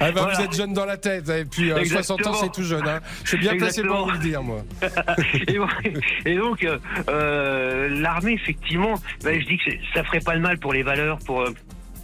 Ah 0.00 0.10
bah, 0.10 0.10
Voilà. 0.14 0.34
Vous 0.34 0.40
êtes 0.42 0.54
jeune 0.56 0.72
dans 0.72 0.84
la 0.84 0.96
tête, 0.96 1.28
et 1.28 1.44
puis 1.44 1.70
euh, 1.72 1.84
60 1.84 2.26
ans 2.26 2.30
Exactement. 2.30 2.34
c'est 2.34 2.52
tout 2.52 2.62
jeune. 2.66 2.86
Hein. 2.86 3.00
Je 3.24 3.28
suis 3.30 3.38
bien 3.38 3.56
placé 3.56 3.82
pour 3.82 4.04
vous 4.04 4.10
le 4.12 4.18
dire, 4.18 4.42
moi. 4.42 4.62
et, 5.48 5.58
bon, 5.58 5.66
et 6.24 6.36
donc, 6.36 6.62
euh, 6.64 6.78
euh, 7.08 7.88
l'armée, 8.00 8.32
effectivement, 8.34 8.94
ben, 9.24 9.40
je 9.40 9.46
dis 9.46 9.56
que 9.58 9.64
c'est- 9.70 9.80
ça 9.94 10.04
ferait 10.04 10.20
pas 10.20 10.34
le 10.34 10.40
mal 10.40 10.58
pour 10.58 10.72
les 10.72 10.82
valeurs, 10.82 11.18
pour 11.26 11.42
euh, 11.42 11.50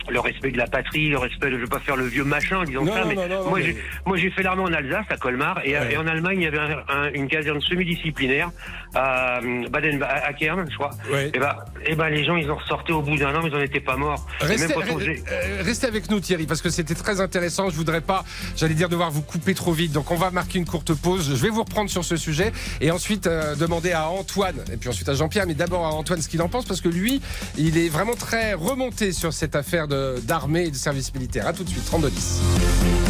le 0.09 0.21
respect 0.21 0.51
de 0.53 0.59
la 0.59 0.67
patrie, 0.67 1.09
le 1.11 1.19
respect 1.19 1.51
de, 1.51 1.57
je 1.57 1.63
veux 1.63 1.67
pas 1.67 1.81
faire 1.81 1.97
le 1.97 2.07
vieux 2.07 2.25
machin, 2.25 2.65
disons 2.65 2.85
Non, 2.85 2.93
ça, 2.95 3.01
non, 3.05 3.09
mais 3.09 3.29
non, 3.29 3.49
moi, 3.49 3.61
j'ai, 3.61 3.77
moi 4.07 4.17
j'ai 4.17 4.31
fait 4.31 4.43
l'armée 4.43 4.63
en 4.63 4.73
Alsace, 4.73 5.07
à 5.11 5.17
Colmar, 5.17 5.61
et, 5.65 5.71
et 5.91 5.97
en 5.97 6.07
Allemagne, 6.07 6.39
il 6.39 6.45
y 6.45 6.47
avait 6.47 6.59
un- 6.59 6.85
un- 6.89 7.13
une 7.13 7.29
caserne 7.29 7.61
semi-disciplinaire 7.61 8.51
à 8.95 9.41
Baden, 9.71 10.03
à 10.03 10.27
à 10.27 10.33
Kern, 10.33 10.67
je 10.71 10.75
crois. 10.77 10.91
Et 11.35 11.39
ben, 11.39 11.55
et 11.87 11.95
ben, 11.95 12.09
les 12.09 12.25
gens, 12.25 12.37
ils 12.37 12.51
en 12.51 12.57
ressortaient 12.57 12.93
au 12.93 13.03
bout 13.03 13.17
d'un 13.17 13.35
an, 13.35 13.41
mais 13.43 13.49
ils 13.49 13.55
en 13.55 13.61
étaient 13.61 13.81
pas 13.81 13.97
morts. 13.97 14.27
Restez, 14.41 14.69
même 14.69 14.77
quand 14.87 14.95
on 14.95 14.99
faisait- 14.99 15.23
euh, 15.31 15.63
restez 15.63 15.87
avec 15.87 16.11
nous 16.11 16.21
Thierry 16.21 16.47
parce 16.47 16.61
que 16.63 16.71
c'était 16.71 16.95
très 16.95 17.21
intéressant. 17.21 17.71
Je 17.71 17.77
voudrais 17.77 18.01
pas, 18.01 18.25
j'allais 18.57 18.75
dire 18.75 18.89
devoir 18.89 19.11
vous 19.11 19.23
couper 19.23 19.55
trop 19.55 19.73
vite. 19.73 19.93
Donc 19.93 20.11
on 20.11 20.17
va 20.17 20.31
marquer 20.31 20.59
une 20.59 20.67
courte 20.67 20.95
pause. 20.95 21.31
Je 21.37 21.43
vais 21.43 21.49
vous 21.51 21.63
reprendre 21.63 21.89
sur 21.91 22.05
ce 22.05 22.17
sujet 22.17 22.53
et 22.81 22.91
ensuite 22.91 23.27
euh, 23.27 23.55
demander 23.57 23.93
à 23.93 24.09
Antoine 24.09 24.57
et 24.73 24.77
puis 24.77 24.89
ensuite 24.89 25.09
à 25.09 25.15
Jean-Pierre, 25.15 25.47
mais 25.47 25.55
d'abord 25.55 25.85
à 25.87 25.91
Antoine 25.91 26.21
ce 26.21 26.29
qu'il 26.29 26.43
en 26.43 26.49
pense 26.49 26.65
parce 26.65 26.81
que 26.81 26.89
lui, 26.89 27.21
il 27.57 27.79
est 27.79 27.89
vraiment 27.89 28.15
très 28.15 28.55
remonté 28.55 29.13
sur 29.13 29.33
cette 29.33 29.57
affaire 29.57 29.89
d'armée 30.22 30.64
et 30.64 30.70
de 30.70 30.76
service 30.76 31.12
militaire. 31.14 31.47
À 31.47 31.53
tout 31.53 31.64
de 31.64 31.68
suite, 31.68 31.84
32-10. 31.91 32.11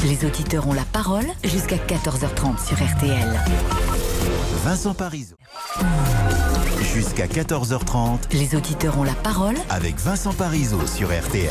Les 0.09 0.27
auditeurs 0.27 0.67
ont 0.67 0.73
la 0.73 0.85
parole 0.85 1.27
jusqu'à 1.45 1.77
14h30 1.77 2.67
sur 2.67 2.77
RTL. 2.77 3.41
Vincent 4.65 4.95
Parisot. 4.95 5.37
Jusqu'à 6.95 7.27
14h30. 7.27 8.19
Les 8.33 8.57
auditeurs 8.57 8.99
ont 8.99 9.05
la 9.05 9.13
parole 9.15 9.55
Avec 9.69 9.97
Vincent 10.01 10.33
Parisot 10.33 10.87
sur 10.87 11.09
RTL. 11.09 11.49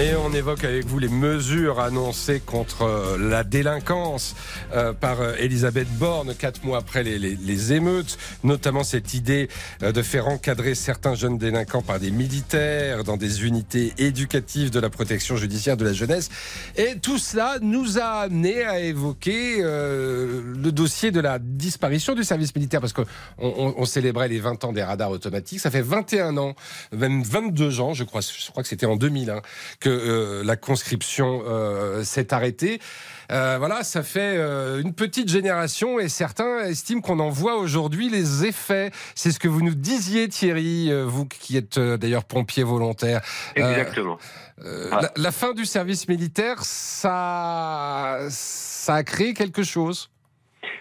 Et 0.00 0.14
on 0.16 0.34
évoque 0.34 0.64
avec 0.64 0.84
vous 0.86 0.98
les 0.98 1.08
mesures 1.08 1.80
annoncées 1.80 2.40
contre 2.44 2.82
euh, 2.82 3.16
la 3.18 3.42
délinquance 3.42 4.34
euh, 4.74 4.92
par 4.92 5.20
euh, 5.22 5.32
Elisabeth 5.38 5.88
Borne 5.96 6.34
quatre 6.34 6.62
mois 6.64 6.78
après 6.78 7.02
les, 7.04 7.18
les- 7.18 7.36
les 7.36 7.72
émeutes, 7.72 8.18
notamment 8.44 8.84
cette 8.84 9.14
idée 9.14 9.48
euh, 9.82 9.92
de 9.92 10.02
faire 10.02 10.28
encadrer 10.28 10.74
certains 10.74 11.14
jeunes 11.14 11.38
délinquants 11.38 11.82
par 11.82 11.98
des 11.98 12.10
militaires 12.10 13.02
dans 13.02 13.16
des 13.16 13.44
unités 13.46 13.94
éducatives 13.96 14.70
de 14.72 14.80
la 14.80 14.90
protection 14.90 15.36
judiciaire 15.36 15.76
de 15.76 15.84
la 15.84 15.92
jeunesse. 15.92 16.30
Et 16.76 16.96
tout 16.98 17.18
cela 17.18 17.58
nous 17.60 17.98
a 17.98 18.22
amené 18.22 18.64
à 18.64 18.80
évoquer 18.80 19.58
euh, 19.60 20.42
le 20.56 20.72
dossier 20.72 21.10
de 21.10 21.20
la 21.20 21.38
disparition 21.38 22.14
du 22.14 22.24
service 22.24 22.54
militaire 22.54 22.80
parce 22.80 22.92
qu'on 22.92 23.04
on, 23.38 23.84
célébrait 23.84 24.28
les 24.28 24.40
20 24.40 24.64
ans 24.64 24.72
des 24.72 24.82
radars 24.82 25.10
automatiques. 25.10 25.60
Ça 25.60 25.70
fait 25.70 25.82
21 25.82 26.36
ans, 26.38 26.54
même 26.92 27.22
22 27.22 27.80
ans, 27.80 27.94
je 27.94 28.04
crois, 28.04 28.20
je 28.22 28.50
crois 28.50 28.62
que 28.62 28.68
c'était 28.68 28.86
en 28.86 28.96
2001 28.96 29.40
que 29.80 29.88
euh, 29.90 30.44
la 30.44 30.56
conscription 30.56 31.42
euh, 31.46 32.02
s'est 32.04 32.32
arrêtée. 32.34 32.80
Voilà, 33.28 33.82
ça 33.82 34.02
fait 34.02 34.36
une 34.36 34.92
petite 34.92 35.30
génération 35.30 35.98
et 35.98 36.10
certains 36.10 36.66
estiment 36.66 37.00
qu'on 37.00 37.18
en 37.18 37.30
voit 37.30 37.56
aujourd'hui 37.56 38.10
les 38.10 38.44
effets. 38.44 38.90
C'est 39.14 39.32
ce 39.32 39.38
que 39.38 39.48
vous 39.48 39.62
nous 39.62 39.74
disiez, 39.74 40.28
Thierry, 40.28 40.92
vous 41.06 41.24
qui 41.24 41.56
êtes 41.56 41.78
d'ailleurs 41.78 42.24
pompier 42.24 42.62
volontaire. 42.62 43.22
Exactement. 43.56 44.18
Euh, 44.64 44.90
la, 44.90 45.12
la 45.16 45.32
fin 45.32 45.52
du 45.52 45.64
service 45.66 46.08
militaire, 46.08 46.64
ça, 46.64 48.18
ça 48.30 48.94
a 48.94 49.02
créé 49.02 49.34
quelque 49.34 49.62
chose. 49.62 50.08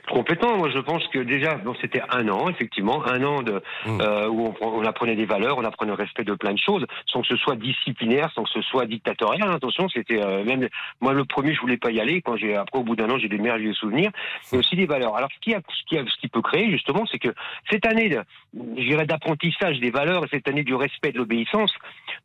Complètement. 0.09 0.57
Moi, 0.57 0.69
je 0.69 0.79
pense 0.79 1.07
que 1.09 1.19
déjà, 1.19 1.55
bon, 1.55 1.73
c'était 1.79 2.01
un 2.09 2.27
an, 2.29 2.49
effectivement, 2.49 3.05
un 3.05 3.23
an 3.23 3.41
de, 3.43 3.61
euh, 3.87 4.27
où 4.27 4.53
on, 4.61 4.67
on 4.79 4.85
apprenait 4.85 5.15
des 5.15 5.25
valeurs, 5.25 5.57
on 5.57 5.63
apprenait 5.63 5.91
le 5.91 5.97
respect 5.97 6.23
de 6.23 6.33
plein 6.33 6.53
de 6.53 6.59
choses, 6.59 6.85
sans 7.05 7.21
que 7.21 7.27
ce 7.27 7.37
soit 7.37 7.55
disciplinaire, 7.55 8.29
sans 8.35 8.43
que 8.43 8.49
ce 8.49 8.61
soit 8.61 8.85
dictatorial. 8.85 9.49
Attention, 9.51 9.87
c'était 9.89 10.21
euh, 10.21 10.43
même 10.43 10.67
moi 10.99 11.13
le 11.13 11.23
premier, 11.25 11.53
je 11.53 11.61
voulais 11.61 11.77
pas 11.77 11.91
y 11.91 11.99
aller. 11.99 12.21
Quand 12.21 12.35
j'ai 12.35 12.55
après, 12.55 12.79
au 12.79 12.83
bout 12.83 12.95
d'un 12.95 13.09
an, 13.09 13.17
j'ai 13.19 13.29
des 13.29 13.37
merveilleux 13.37 13.73
souvenirs, 13.73 14.11
mais 14.51 14.57
aussi 14.57 14.75
des 14.75 14.85
valeurs. 14.85 15.15
Alors, 15.15 15.29
ce 15.33 15.39
qui, 15.39 15.53
a, 15.55 15.59
ce 15.69 15.83
qui, 15.87 15.97
a- 15.97 16.03
ce 16.05 16.19
qui 16.19 16.27
peut 16.27 16.41
créer 16.41 16.69
justement, 16.71 17.05
c'est 17.11 17.19
que 17.19 17.29
cette 17.69 17.85
année, 17.85 18.17
dirais, 18.53 19.05
d'apprentissage 19.05 19.79
des 19.79 19.91
valeurs, 19.91 20.25
et 20.25 20.27
cette 20.29 20.47
année 20.47 20.63
du 20.63 20.75
respect 20.75 21.11
de 21.11 21.19
l'obéissance, 21.19 21.73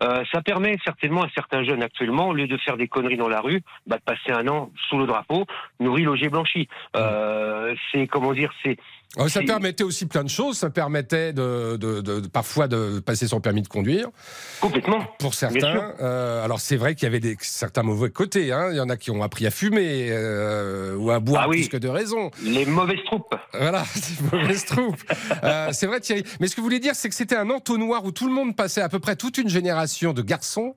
euh, 0.02 0.24
ça 0.32 0.42
permet 0.42 0.76
certainement 0.84 1.22
à 1.22 1.28
certains 1.34 1.62
jeunes 1.64 1.82
actuellement, 1.82 2.28
au 2.28 2.34
lieu 2.34 2.46
de 2.46 2.56
faire 2.56 2.76
des 2.76 2.88
conneries 2.88 3.16
dans 3.16 3.28
la 3.28 3.40
rue, 3.40 3.62
bah, 3.86 3.96
de 3.98 4.02
passer 4.02 4.32
un 4.32 4.48
an 4.48 4.70
sous 4.88 4.98
le 4.98 5.06
drapeau, 5.06 5.44
nourri, 5.78 6.02
logé, 6.02 6.28
blanchi. 6.28 6.68
Euh, 6.96 7.65
c'est 7.90 8.06
comment 8.06 8.32
dire, 8.32 8.52
c'est 8.62 8.76
Euh, 8.76 9.05
Ça 9.16 9.28
c'est- 9.40 9.44
permettait 9.44 9.84
aussi 9.84 10.04
plein 10.07 10.24
de 10.24 10.28
choses. 10.28 10.59
Ça 10.59 10.68
permettait 10.68 11.32
de, 11.32 11.76
de- 11.76 12.00
de- 12.02 12.26
parfois 12.28 12.68
de 12.68 13.00
passer 13.00 13.26
son 13.26 13.40
permis 13.40 13.62
de 13.62 13.68
conduire. 13.68 14.09
Complètement. 14.61 14.98
Pour 15.18 15.32
certains. 15.32 15.94
Euh, 16.00 16.44
alors 16.44 16.61
c'est 16.61 16.76
vrai 16.76 16.94
qu'il 16.94 17.04
y 17.04 17.07
avait 17.07 17.20
des, 17.20 17.36
certains 17.40 17.82
mauvais 17.82 18.11
côtés. 18.11 18.52
hein. 18.52 18.68
Il 18.72 18.76
y 18.76 18.80
en 18.80 18.90
a 18.90 18.96
qui 18.98 19.11
ont 19.11 19.22
appris 19.22 19.46
à 19.46 19.50
fumer 19.50 20.09
euh, 20.11 20.94
ou 20.96 21.11
à 21.11 21.20
boire 21.20 21.44
Ah 21.44 21.48
oui. 21.48 21.61
plus 21.62 21.68
que 21.70 21.76
de 21.78 21.88
raison. 21.88 22.30
Les 22.42 22.66
mauvaises 22.66 23.02
troupes. 23.07 23.34
Voilà, 23.54 23.84
les 24.32 24.38
mauvaises 24.38 24.64
troupes. 24.66 25.00
Euh, 25.44 25.68
c'est 25.72 25.86
vrai 25.86 26.00
Thierry. 26.00 26.22
Mais 26.40 26.48
ce 26.48 26.54
que 26.54 26.61
vous 26.61 26.66
voulez 26.66 26.80
dire, 26.80 26.94
c'est 26.94 27.09
que 27.09 27.14
c'était 27.14 27.36
un 27.36 27.48
entonnoir 27.48 28.04
où 28.04 28.12
tout 28.12 28.26
le 28.28 28.34
monde 28.34 28.54
passait, 28.54 28.82
à 28.82 28.88
peu 28.90 28.98
près 28.98 29.16
toute 29.16 29.38
une 29.38 29.48
génération 29.48 30.12
de 30.12 30.20
garçons 30.20 30.76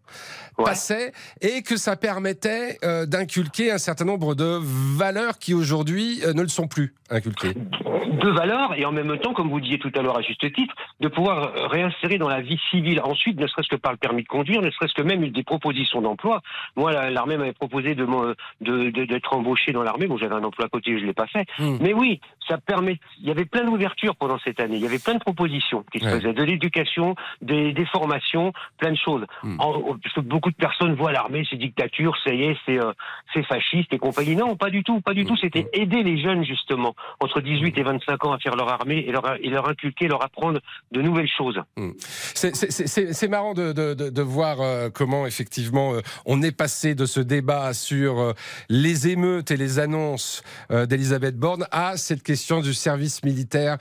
passait, 0.63 1.13
et 1.41 1.61
que 1.61 1.77
ça 1.77 1.95
permettait 1.95 2.79
euh, 2.83 3.05
d'inculquer 3.05 3.71
un 3.71 3.77
certain 3.77 4.03
nombre 4.03 4.35
de 4.35 4.59
valeurs 4.61 5.39
qui 5.39 5.53
aujourd'hui 5.53 6.21
euh, 6.25 6.33
ne 6.33 6.41
le 6.41 6.49
sont 6.49 6.67
plus 6.67 6.93
inculquées. 7.09 7.53
De 8.19 8.29
valeurs 8.29 8.73
et 8.77 8.85
en 8.85 8.91
même 8.91 9.17
temps, 9.19 9.33
comme 9.33 9.49
vous 9.49 9.59
disiez 9.59 9.79
tout 9.79 9.91
à 9.95 10.01
l'heure 10.01 10.17
à 10.17 10.21
juste 10.21 10.51
titre, 10.53 10.75
de 10.99 11.07
pouvoir 11.07 11.53
réinsérer 11.71 12.17
dans 12.17 12.27
la 12.29 12.41
vie 12.41 12.59
civile 12.69 13.01
ensuite, 13.03 13.39
ne 13.39 13.47
serait-ce 13.47 13.67
que 13.69 13.75
par 13.75 13.91
le 13.91 13.97
permis 13.97 14.23
de 14.23 14.27
conduire, 14.27 14.61
ne 14.61 14.69
serait-ce 14.71 14.93
que 14.93 15.01
même 15.01 15.27
des 15.29 15.43
propositions 15.43 16.01
d'emploi. 16.01 16.41
Moi, 16.75 16.91
la- 16.91 17.09
l'armée 17.09 17.37
m'avait 17.37 17.53
proposé 17.53 17.95
de 17.95 18.05
de- 18.61 18.89
de- 18.89 19.05
d'être 19.05 19.33
embauché 19.33 19.71
dans 19.71 19.83
l'armée. 19.83 20.07
Bon, 20.07 20.17
j'avais 20.17 20.35
un 20.35 20.43
emploi 20.43 20.65
à 20.65 20.69
côté, 20.69 20.99
je 20.99 21.05
l'ai 21.05 21.13
pas 21.13 21.27
fait. 21.27 21.45
Mais 21.81 21.93
oui, 21.93 22.19
ça 22.47 22.57
permet. 22.57 22.97
Il 23.21 23.27
y 23.27 23.31
avait 23.31 23.45
plein 23.45 23.63
d'ouvertures 23.63 24.15
pendant 24.15 24.39
cette 24.39 24.59
année. 24.59 24.75
Il 24.77 24.81
y 24.81 24.85
avait 24.87 24.99
plein 24.99 25.13
de 25.13 25.19
propositions 25.19 25.83
qui 25.91 25.99
se 25.99 26.05
Ouais. 26.05 26.11
faisaient, 26.11 26.33
de 26.33 26.43
l'éducation, 26.43 27.15
des, 27.41 27.71
des 27.73 27.85
formations, 27.85 28.51
plein 28.77 28.91
de 28.91 28.97
choses. 28.97 29.25
En- 29.59 29.95
parce 30.01 30.13
que 30.15 30.19
beaucoup 30.21 30.49
de 30.49 30.55
personnes 30.55 30.95
voient 30.95 31.11
l'armée, 31.11 31.45
c'est 31.49 31.55
dictature, 31.57 32.15
ça 32.23 32.33
y 32.33 32.43
est, 32.43 32.57
c'est 32.65 32.79
euh, 32.79 32.91
c'est 33.33 33.43
fasciste 33.43 33.93
et 33.93 33.99
compagnie. 33.99 34.35
Non, 34.35 34.55
pas 34.55 34.69
du 34.69 34.83
tout, 34.83 34.99
pas 35.01 35.13
du 35.13 35.25
tout. 35.25 35.37
C'était 35.37 35.67
aider 35.73 36.03
les 36.03 36.17
jeunes 36.21 36.43
justement 36.43 36.95
entre 37.19 37.41
18 37.41 37.77
et 37.77 37.83
25 37.83 38.08
ans 38.25 38.33
à 38.33 38.39
faire 38.39 38.55
leur 38.55 38.69
armée 38.69 38.99
et 39.07 39.11
leur, 39.11 39.35
et 39.41 39.49
leur 39.49 39.67
inculquer, 39.69 40.07
leur 40.07 40.23
apprendre 40.23 40.59
de 40.91 41.01
nouvelles 41.01 41.29
choses. 41.37 41.59
C'est- 42.35 42.55
c'est- 43.13 43.27
marrant 43.29 43.53
de, 43.53 43.73
de- 43.73 43.93
de- 43.93 44.09
de 44.09 44.21
voir 44.23 44.59
euh, 44.61 44.89
comment 44.89 45.27
effectivement 45.27 45.93
euh, 45.93 46.01
on 46.25 46.41
est 46.41 46.51
passé 46.51 46.95
de 46.95 47.05
ce 47.05 47.19
débat 47.19 47.73
sur 47.73 48.19
euh, 48.19 48.33
les 48.69 49.07
émeutes 49.07 49.51
et 49.51 49.57
les 49.57 49.77
annonces 49.79 50.41
d'Elisabeth 50.69 51.37
Borne 51.37 51.65
à 51.71 51.95
cette 51.97 52.23
question 52.23 52.61
du 52.61 52.73
service 52.73 53.23
militaire 53.23 53.77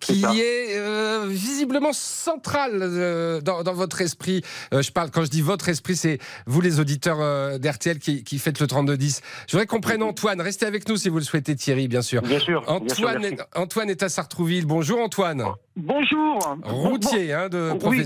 qui 0.00 0.22
est, 0.40 1.26
visiblement 1.26 1.92
centrale 1.92 3.40
dans, 3.42 3.62
dans 3.62 3.74
votre 3.74 4.00
esprit. 4.00 4.42
Je 4.72 4.90
parle 4.90 5.10
quand 5.10 5.24
je 5.24 5.30
dis 5.30 5.42
votre 5.42 5.68
esprit, 5.68 5.96
c'est 5.96 6.18
vous 6.46 6.60
les 6.60 6.80
auditeurs 6.80 7.58
d'RTL 7.58 7.98
qui, 7.98 8.24
qui 8.24 8.38
faites 8.38 8.60
le 8.60 8.66
3210. 8.66 9.20
Je 9.46 9.52
voudrais 9.52 9.66
qu'on 9.66 9.80
prenne 9.80 10.02
Antoine. 10.02 10.40
Restez 10.40 10.66
avec 10.66 10.88
nous 10.88 10.96
si 10.96 11.08
vous 11.08 11.18
le 11.18 11.24
souhaitez, 11.24 11.56
Thierry, 11.56 11.88
bien 11.88 12.02
sûr. 12.02 12.22
Bien 12.22 12.38
sûr. 12.38 12.62
bien 12.62 12.94
sûr, 12.94 13.08
Antoine, 13.58 13.90
est, 13.90 14.02
à 14.02 14.08
Sartrouville. 14.08 14.66
Bonjour 14.66 15.00
Antoine. 15.00 15.44
Bonjour. 15.76 16.56
Routier 16.64 17.32
hein, 17.32 17.48
de 17.48 17.72
Oui. 17.84 18.04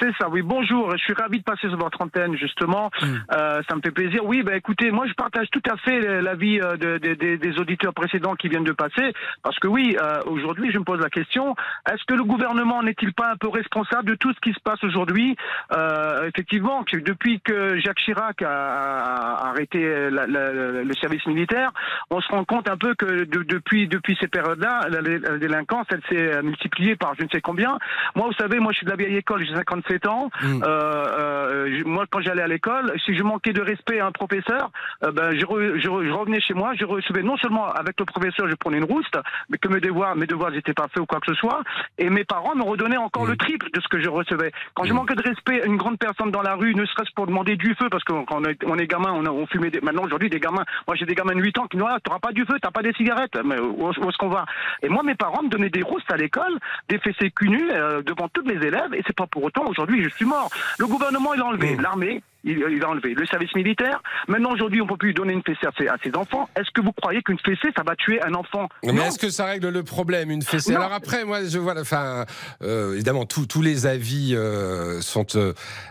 C'est 0.00 0.12
ça, 0.20 0.28
oui. 0.28 0.42
Bonjour, 0.42 0.90
je 0.92 0.96
suis 1.02 1.12
ravi 1.14 1.38
de 1.38 1.44
passer 1.44 1.68
sur 1.68 1.76
votre 1.76 2.00
antenne, 2.02 2.36
justement. 2.36 2.90
Mm. 3.00 3.06
Euh, 3.32 3.62
ça 3.68 3.76
me 3.76 3.80
fait 3.80 3.90
plaisir. 3.90 4.24
Oui, 4.24 4.42
ben 4.42 4.54
écoutez, 4.56 4.90
moi 4.90 5.06
je 5.06 5.12
partage 5.14 5.48
tout 5.50 5.62
à 5.70 5.76
fait 5.76 6.00
l'avis 6.20 6.60
euh, 6.60 6.76
de- 6.76 6.98
de- 6.98 7.14
de- 7.14 7.36
des 7.36 7.58
auditeurs 7.58 7.94
précédents 7.94 8.34
qui 8.34 8.48
viennent 8.48 8.64
de 8.64 8.72
passer, 8.72 9.12
parce 9.42 9.58
que 9.58 9.68
oui, 9.68 9.96
euh, 10.02 10.20
aujourd'hui, 10.26 10.70
je 10.72 10.78
me 10.78 10.84
pose 10.84 11.00
la 11.00 11.10
question 11.10 11.54
est-ce 11.90 12.02
que 12.06 12.14
le 12.14 12.24
gouvernement 12.24 12.82
n'est-il 12.82 13.12
pas 13.12 13.30
un 13.32 13.36
peu 13.36 13.48
responsable 13.48 14.08
de 14.10 14.14
tout 14.14 14.32
ce 14.32 14.40
qui 14.40 14.52
se 14.52 14.60
passe 14.60 14.82
aujourd'hui? 14.84 15.36
Euh, 15.76 16.28
Effectivement, 16.28 16.82
que 16.84 16.96
depuis 16.96 17.40
que 17.40 17.78
Jacques 17.80 17.98
Chirac 17.98 18.42
a, 18.42 18.48
a 18.48 19.48
arrêté 19.50 20.10
la- 20.10 20.26
la- 20.26 20.52
le 20.82 20.94
service 20.94 21.24
militaire, 21.26 21.70
on 22.10 22.20
se 22.20 22.28
rend 22.28 22.44
compte 22.44 22.68
un 22.68 22.76
peu 22.76 22.94
que 22.94 23.24
de- 23.24 23.42
depuis 23.42 23.86
depuis 23.88 24.16
ces 24.20 24.28
périodes-là, 24.28 24.88
la, 24.90 25.00
la 25.00 25.38
délinquance, 25.38 25.86
elle 25.90 26.02
s'est 26.08 26.42
multipliée 26.42 26.96
par 26.96 27.14
je 27.18 27.22
ne 27.24 27.28
sais 27.28 27.40
combien. 27.40 27.78
Moi, 28.16 28.26
vous 28.26 28.32
savez, 28.34 28.58
moi 28.58 28.72
je 28.72 28.78
suis 28.78 28.86
de 28.86 28.90
la 28.90 28.96
vieille 28.96 29.16
école, 29.16 29.44
j'ai 29.44 29.54
55 29.54 29.83
37 29.84 30.06
ans. 30.06 30.30
Mm. 30.42 30.62
Euh, 30.62 30.66
euh, 30.66 31.82
moi, 31.86 32.04
quand 32.10 32.20
j'allais 32.20 32.42
à 32.42 32.46
l'école, 32.48 32.92
si 33.04 33.16
je 33.16 33.22
manquais 33.22 33.52
de 33.52 33.60
respect 33.62 34.00
à 34.00 34.06
un 34.06 34.12
professeur, 34.12 34.70
euh, 35.04 35.12
ben, 35.12 35.30
je, 35.38 35.44
re- 35.44 35.78
je, 35.80 35.88
re- 35.88 36.04
je 36.06 36.10
revenais 36.12 36.40
chez 36.40 36.54
moi, 36.54 36.72
je 36.78 36.84
recevais 36.84 37.22
non 37.22 37.36
seulement 37.36 37.66
avec 37.66 37.98
le 37.98 38.04
professeur, 38.06 38.48
je 38.48 38.54
prenais 38.54 38.78
une 38.78 38.84
rouste, 38.84 39.16
mais 39.48 39.58
que 39.58 39.68
mes 39.68 39.80
devoirs, 39.80 40.16
mes 40.16 40.26
devoirs 40.26 40.50
n'étaient 40.50 40.72
pas 40.74 40.86
faits 40.88 41.00
ou 41.02 41.06
quoi 41.06 41.20
que 41.20 41.26
ce 41.32 41.34
soit, 41.34 41.62
et 41.98 42.10
mes 42.10 42.24
parents 42.24 42.54
me 42.54 42.62
redonnaient 42.62 42.96
encore 42.96 43.26
le 43.26 43.36
triple 43.36 43.68
de 43.72 43.80
ce 43.80 43.88
que 43.88 44.00
je 44.00 44.08
recevais. 44.08 44.52
Quand 44.74 44.84
je 44.84 44.92
manquais 44.92 45.14
de 45.14 45.22
respect 45.22 45.62
à 45.62 45.66
une 45.66 45.76
grande 45.76 45.98
personne 45.98 46.30
dans 46.30 46.42
la 46.42 46.54
rue, 46.54 46.74
ne 46.74 46.84
serait-ce 46.86 47.12
pour 47.14 47.26
demander 47.26 47.56
du 47.56 47.74
feu, 47.74 47.88
parce 47.90 48.04
que 48.04 48.12
quand 48.24 48.36
on 48.40 48.44
est, 48.44 48.58
on 48.64 48.76
est 48.78 48.86
gamin, 48.86 49.12
on, 49.12 49.24
a- 49.26 49.30
on 49.30 49.46
fumait 49.46 49.70
des, 49.70 49.80
maintenant 49.80 50.02
aujourd'hui 50.04 50.30
des 50.30 50.40
gamins, 50.40 50.64
moi 50.86 50.96
j'ai 50.96 51.06
des 51.06 51.14
gamins 51.14 51.34
de 51.34 51.40
8 51.42 51.58
ans 51.58 51.66
qui 51.66 51.76
nous 51.76 51.84
disent, 51.84 51.94
ah, 51.96 52.00
t'auras 52.02 52.18
pas 52.18 52.32
du 52.32 52.44
feu, 52.44 52.56
t'as 52.60 52.70
pas 52.70 52.82
des 52.82 52.92
cigarettes, 52.94 53.36
mais 53.44 53.58
où, 53.60 53.86
où 53.88 53.90
est-ce 54.08 54.18
qu'on 54.18 54.28
va? 54.28 54.44
Et 54.82 54.88
moi, 54.88 55.02
mes 55.02 55.14
parents 55.14 55.42
me 55.42 55.48
donnaient 55.48 55.70
des 55.70 55.82
roustes 55.82 56.10
à 56.12 56.16
l'école, 56.16 56.58
des 56.88 56.98
fessées 56.98 57.30
cul 57.30 57.48
nus, 57.48 57.70
euh, 57.70 58.02
devant 58.02 58.28
tous 58.28 58.44
mes 58.44 58.54
élèves, 58.54 58.92
et 58.94 59.02
c'est 59.06 59.16
pas 59.16 59.26
pour 59.26 59.44
autant 59.44 59.63
aujourd'hui 59.66 60.02
je 60.02 60.08
suis 60.10 60.24
mort. 60.24 60.50
Le 60.78 60.86
gouvernement, 60.86 61.34
il 61.34 61.40
a 61.40 61.46
enlevé 61.46 61.76
l'armée, 61.76 62.22
il, 62.44 62.58
il 62.70 62.84
a 62.84 62.88
enlevé 62.88 63.14
le 63.14 63.26
service 63.26 63.54
militaire. 63.54 64.02
Maintenant, 64.28 64.52
aujourd'hui, 64.52 64.80
on 64.80 64.86
peut 64.86 64.96
plus 64.96 65.14
donner 65.14 65.32
une 65.32 65.42
fessée 65.42 65.66
à 65.66 65.70
ses, 65.78 65.88
à 65.88 65.96
ses 66.02 66.14
enfants. 66.16 66.48
Est-ce 66.56 66.70
que 66.72 66.80
vous 66.80 66.92
croyez 66.92 67.22
qu'une 67.22 67.38
fessée, 67.38 67.68
ça 67.76 67.82
va 67.86 67.96
tuer 67.96 68.22
un 68.22 68.34
enfant? 68.34 68.68
Mais 68.84 68.92
Non. 68.92 69.04
est-ce 69.04 69.18
que 69.18 69.30
ça 69.30 69.46
règle 69.46 69.68
le 69.70 69.82
problème, 69.82 70.30
une 70.30 70.42
fessée? 70.42 70.72
Non. 70.72 70.80
Alors 70.80 70.92
après, 70.92 71.24
moi, 71.24 71.44
je 71.44 71.58
vois, 71.58 71.78
enfin, 71.80 72.24
euh, 72.62 72.94
évidemment, 72.94 73.24
tous 73.26 73.46
tous 73.46 73.62
les 73.62 73.86
avis 73.86 74.34
euh, 74.34 75.00
sont 75.00 75.26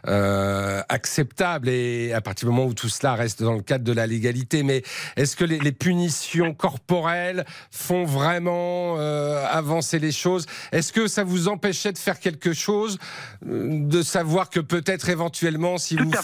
euh, 0.08 0.82
acceptables 0.90 1.70
et 1.70 2.14
à 2.14 2.22
partir 2.22 2.48
du 2.50 2.56
moment 2.56 2.68
où 2.68 2.74
tout 2.74 2.90
cela 2.90 3.16
reste 3.16 3.42
dans 3.44 3.54
le 3.54 3.62
cadre 3.62 3.84
de 3.84 3.94
la 3.94 4.08
légalité. 4.08 4.64
Mais 4.64 4.84
est-ce 5.16 5.36
que 5.36 5.44
les, 5.46 5.60
les 5.60 5.72
punitions 5.72 6.54
corporelles 6.54 7.46
font 7.72 8.04
vraiment 8.06 8.96
euh, 9.00 9.46
avancer 9.50 10.00
les 10.00 10.12
choses? 10.12 10.46
Est-ce 10.72 10.92
que 10.94 11.08
ça 11.08 11.24
vous 11.24 11.48
empêchait 11.48 11.92
de 11.92 11.98
faire 11.98 12.20
quelque 12.20 12.54
chose, 12.54 12.98
euh, 13.48 13.68
de 13.88 14.02
savoir 14.02 14.50
que 14.50 14.60
peut-être 14.60 15.10
éventuellement, 15.10 15.78
si 15.78 15.96
Tout 15.96 16.06
vous 16.06 16.18
à 16.18 16.22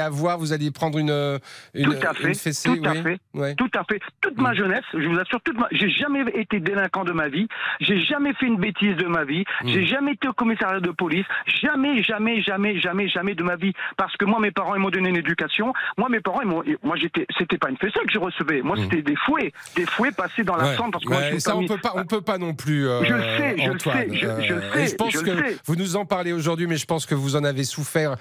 avoir, 0.00 0.38
vous 0.38 0.52
alliez 0.52 0.70
prendre 0.70 0.98
une 0.98 1.38
une, 1.74 1.84
tout 1.84 2.06
à 2.06 2.14
fait, 2.14 2.28
une 2.28 2.34
fessée 2.34 2.68
tout 2.68 2.84
à 2.88 2.92
oui 2.92 3.02
fait, 3.02 3.18
Ouais. 3.34 3.54
tout 3.54 3.70
à 3.74 3.84
fait. 3.84 4.00
Toute 4.20 4.38
ma 4.38 4.54
jeunesse, 4.54 4.84
je 4.92 5.06
vous 5.08 5.18
assure, 5.18 5.40
toute 5.42 5.58
ma... 5.58 5.66
j'ai 5.72 5.90
jamais 5.90 6.22
été 6.34 6.60
délinquant 6.60 7.04
de 7.04 7.12
ma 7.12 7.28
vie, 7.28 7.48
j'ai 7.80 8.00
jamais 8.00 8.32
fait 8.34 8.46
une 8.46 8.56
bêtise 8.58 8.96
de 8.96 9.06
ma 9.06 9.24
vie, 9.24 9.44
j'ai 9.64 9.84
jamais 9.86 10.12
été 10.12 10.28
au 10.28 10.32
commissariat 10.32 10.80
de 10.80 10.90
police, 10.90 11.26
jamais, 11.46 12.02
jamais, 12.02 12.42
jamais, 12.42 12.78
jamais, 12.80 13.08
jamais 13.08 13.34
de 13.34 13.42
ma 13.42 13.56
vie, 13.56 13.72
parce 13.96 14.16
que 14.16 14.24
moi, 14.24 14.40
mes 14.40 14.50
parents, 14.50 14.74
ils 14.74 14.80
m'ont 14.80 14.90
donné 14.90 15.08
une 15.10 15.16
éducation. 15.16 15.72
Moi, 15.98 16.08
mes 16.08 16.20
parents, 16.20 16.40
ils 16.42 16.48
m'ont, 16.48 16.62
moi, 16.82 16.96
j'étais, 16.96 17.26
c'était 17.38 17.58
pas 17.58 17.70
une 17.70 17.76
fessée 17.78 18.00
que 18.06 18.12
je 18.12 18.18
recevais, 18.18 18.62
moi, 18.62 18.76
c'était 18.76 19.02
des 19.02 19.16
fouets, 19.16 19.52
des 19.76 19.86
fouets 19.86 20.12
passés 20.12 20.44
dans 20.44 20.56
la 20.56 20.64
Ouais. 20.64 20.76
cendre, 20.76 20.92
parce 20.92 21.04
que 21.04 21.10
moi, 21.10 21.18
Ouais, 21.18 21.24
je 21.26 21.32
suis 21.32 21.40
ça, 21.40 21.50
pas 21.52 21.56
on 21.56 21.60
mis- 21.60 21.68
peut 21.68 21.78
pas, 21.78 21.92
on 21.94 22.04
peut 22.04 22.20
pas 22.20 22.38
non 22.38 22.54
plus. 22.54 22.86
euh, 22.88 23.04
Je 23.04 23.12
le 23.14 23.22
sais, 23.22 23.54
je 23.58 23.68
le 23.68 23.74
Antoine. 23.74 23.96
sais, 23.96 24.08
je- 24.12 24.18
je 24.46 24.54
le 24.54 24.60
Euh, 24.62 24.72
sais, 24.72 24.86
je 24.88 24.94
pense 24.96 25.12
je 25.12 25.18
le 25.18 25.24
que 25.24 25.48
sais. 25.48 25.56
vous 25.66 25.76
nous 25.76 25.96
en 25.96 26.04
parlez 26.04 26.32
aujourd'hui, 26.32 26.66
mais 26.66 26.76
je 26.76 26.86
pense 26.86 27.06
que 27.06 27.14
vous 27.14 27.36
en 27.36 27.44
avez 27.44 27.64
souffert 27.64 28.16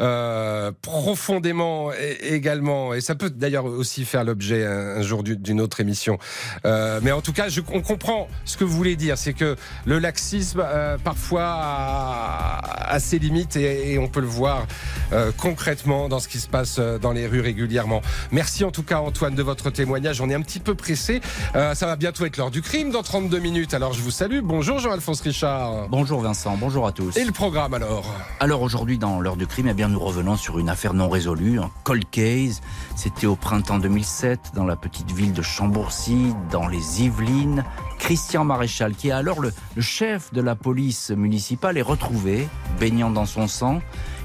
euh, 0.00 0.72
profondément 0.82 1.90
également, 2.20 2.94
et 2.94 3.00
ça 3.00 3.14
peut 3.14 3.30
d'ailleurs 3.30 3.64
aussi 3.66 4.04
faire 4.04 4.24
l'objet 4.24 4.64
un, 4.66 5.02
jour 5.02 5.22
du- 5.22 5.36
d'une 5.36 5.60
autre 5.60 5.80
émission. 5.80 6.18
Euh, 6.66 7.00
mais 7.02 7.12
en 7.12 7.20
tout 7.20 7.32
cas, 7.32 7.48
je, 7.48 7.60
on 7.72 7.80
comprend 7.80 8.28
ce 8.44 8.56
que 8.56 8.64
vous 8.64 8.76
voulez 8.76 8.96
dire, 8.96 9.16
c'est 9.18 9.32
que 9.32 9.56
le 9.84 9.98
laxisme 9.98 10.62
euh, 10.64 10.96
parfois 11.02 11.44
a, 11.44 12.92
a 12.94 12.98
ses 13.00 13.18
limites 13.18 13.56
et, 13.56 13.92
et 13.92 13.98
on 13.98 14.08
peut 14.08 14.20
le 14.20 14.26
voir 14.26 14.66
euh, 15.12 15.32
concrètement 15.36 16.08
dans 16.08 16.18
ce 16.20 16.28
qui 16.28 16.38
se 16.38 16.48
passe 16.48 16.78
dans 16.78 17.12
les 17.12 17.26
rues 17.26 17.40
régulièrement. 17.40 18.00
Merci 18.32 18.64
en 18.64 18.70
tout 18.70 18.82
cas 18.82 18.98
Antoine 19.00 19.34
de 19.34 19.42
votre 19.42 19.70
témoignage. 19.70 20.20
On 20.20 20.28
est 20.30 20.34
un 20.34 20.42
petit 20.42 20.60
peu 20.60 20.74
pressé. 20.74 21.20
Ça 21.54 21.86
va 21.86 21.96
bientôt 21.96 22.24
être 22.24 22.36
l'heure 22.36 22.50
du 22.50 22.62
crime 22.62 22.90
dans 22.90 23.02
32 23.02 23.38
minutes. 23.38 23.74
Alors 23.74 23.92
je 23.92 24.00
vous 24.00 24.10
salue. 24.10 24.40
Bonjour 24.42 24.78
Jean-Alphonse 24.78 25.20
Richard. 25.20 25.88
Bonjour 25.88 26.20
Vincent, 26.20 26.56
bonjour 26.58 26.86
à 26.86 26.92
tous. 26.92 27.16
Et 27.16 27.24
le 27.24 27.32
programme 27.32 27.74
alors? 27.74 28.12
Alors 28.40 28.62
aujourd'hui 28.62 28.98
dans 28.98 29.20
l'heure 29.20 29.36
du 29.36 29.46
crime, 29.46 29.68
eh 29.68 29.74
bien 29.74 29.88
nous 29.88 29.98
revenons 30.00 30.36
sur 30.36 30.58
une 30.58 30.63
affaire 30.68 30.94
non 30.94 31.08
résolue, 31.08 31.58
un 31.58 31.70
cold 31.82 32.04
case. 32.10 32.60
C'était 32.96 33.26
au 33.26 33.36
printemps 33.36 33.78
2007 33.78 34.52
dans 34.54 34.64
la 34.64 34.76
petite 34.76 35.10
ville 35.12 35.32
de 35.32 35.42
Chambourcy, 35.42 36.34
dans 36.50 36.68
les 36.68 37.02
Yvelines. 37.02 37.64
Christian 37.98 38.44
Maréchal, 38.44 38.94
qui 38.94 39.08
est 39.08 39.12
alors 39.12 39.40
le, 39.40 39.52
le 39.76 39.82
chef 39.82 40.32
de 40.32 40.40
la 40.40 40.54
police 40.54 41.10
municipale, 41.10 41.78
est 41.78 41.82
retrouvé 41.82 42.48
baignant 42.78 43.10
dans 43.10 43.26
son 43.26 43.48
sang. 43.48 43.80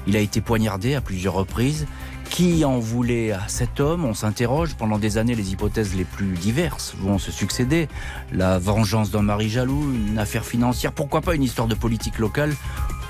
Il 0.06 0.16
a 0.16 0.20
été 0.20 0.40
poignardé 0.40 0.94
à 0.94 1.00
plusieurs 1.00 1.34
reprises. 1.34 1.86
Qui 2.30 2.64
en 2.64 2.78
voulait 2.78 3.32
à 3.32 3.48
cet 3.48 3.80
homme? 3.80 4.04
On 4.04 4.14
s'interroge. 4.14 4.76
Pendant 4.76 4.98
des 4.98 5.18
années, 5.18 5.34
les 5.34 5.52
hypothèses 5.52 5.96
les 5.96 6.04
plus 6.04 6.34
diverses 6.34 6.94
vont 7.00 7.18
se 7.18 7.32
succéder. 7.32 7.88
La 8.32 8.60
vengeance 8.60 9.10
d'un 9.10 9.22
mari 9.22 9.50
jaloux, 9.50 9.92
une 9.92 10.16
affaire 10.16 10.44
financière, 10.44 10.92
pourquoi 10.92 11.22
pas 11.22 11.34
une 11.34 11.42
histoire 11.42 11.66
de 11.66 11.74
politique 11.74 12.18
locale 12.18 12.54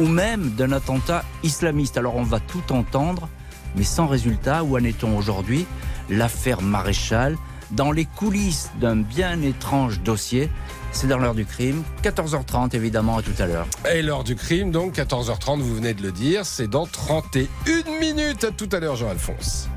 ou 0.01 0.07
même 0.07 0.51
d'un 0.51 0.73
attentat 0.73 1.25
islamiste. 1.43 1.97
Alors 1.99 2.17
on 2.17 2.23
va 2.23 2.41
tout 2.41 2.73
entendre, 2.73 3.29
mais 3.77 3.85
sans 3.85 4.07
résultat. 4.07 4.65
Où 4.65 4.77
en 4.77 4.85
est-on 4.85 5.17
aujourd'hui? 5.17 5.67
L'affaire 6.09 6.63
Maréchal, 6.63 7.37
dans 7.71 7.93
les 7.93 8.05
coulisses 8.05 8.71
d'un 8.81 8.97
bien 8.97 9.41
étrange 9.43 10.01
dossier. 10.01 10.51
C'est 10.93 11.07
dans 11.07 11.19
l'heure 11.19 11.37
du 11.37 11.45
crime, 11.45 11.85
14h30 12.03 12.75
évidemment, 12.75 13.19
à 13.19 13.23
tout 13.23 13.35
à 13.39 13.47
l'heure. 13.47 13.69
Et 13.95 14.03
l'heure 14.03 14.25
du 14.25 14.35
crime, 14.35 14.73
donc 14.73 14.97
14h30, 14.97 15.61
vous 15.61 15.77
venez 15.77 15.95
de 15.95 16.03
le 16.03 16.11
dire, 16.11 16.45
c'est 16.45 16.67
dans 16.67 16.87
31 16.87 17.47
minutes. 18.01 18.43
À 18.45 18.51
tout 18.51 18.69
à 18.73 18.81
l'heure 18.81 18.97
Jean-Alphonse. 18.97 19.69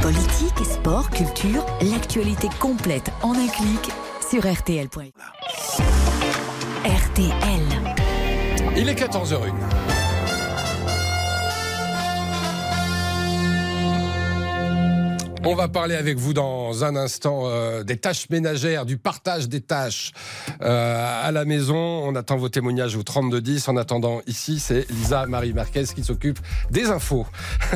Politique, 0.00 0.64
sport, 0.64 1.10
culture, 1.10 1.66
l'actualité 1.82 2.48
complète 2.58 3.10
en 3.22 3.32
un 3.32 3.48
clic 3.48 3.90
sur 4.30 4.50
RTL.fr. 4.50 5.00
RTL. 6.84 7.73
Il 8.76 8.88
est 8.88 8.94
14h01. 8.94 9.83
On 15.46 15.54
va 15.54 15.68
parler 15.68 15.94
avec 15.94 16.16
vous 16.16 16.32
dans 16.32 16.84
un 16.84 16.96
instant 16.96 17.42
euh, 17.44 17.82
des 17.82 17.98
tâches 17.98 18.30
ménagères, 18.30 18.86
du 18.86 18.96
partage 18.96 19.46
des 19.46 19.60
tâches 19.60 20.12
euh, 20.62 21.22
à 21.22 21.30
la 21.32 21.44
maison. 21.44 21.76
On 21.76 22.14
attend 22.14 22.38
vos 22.38 22.48
témoignages 22.48 22.96
au 22.96 23.02
3210. 23.02 23.68
En 23.68 23.76
attendant, 23.76 24.22
ici, 24.26 24.58
c'est 24.58 24.90
Lisa 24.90 25.26
Marie 25.26 25.52
Marquez 25.52 25.84
qui 25.94 26.02
s'occupe 26.02 26.38
des 26.70 26.86
infos. 26.86 27.26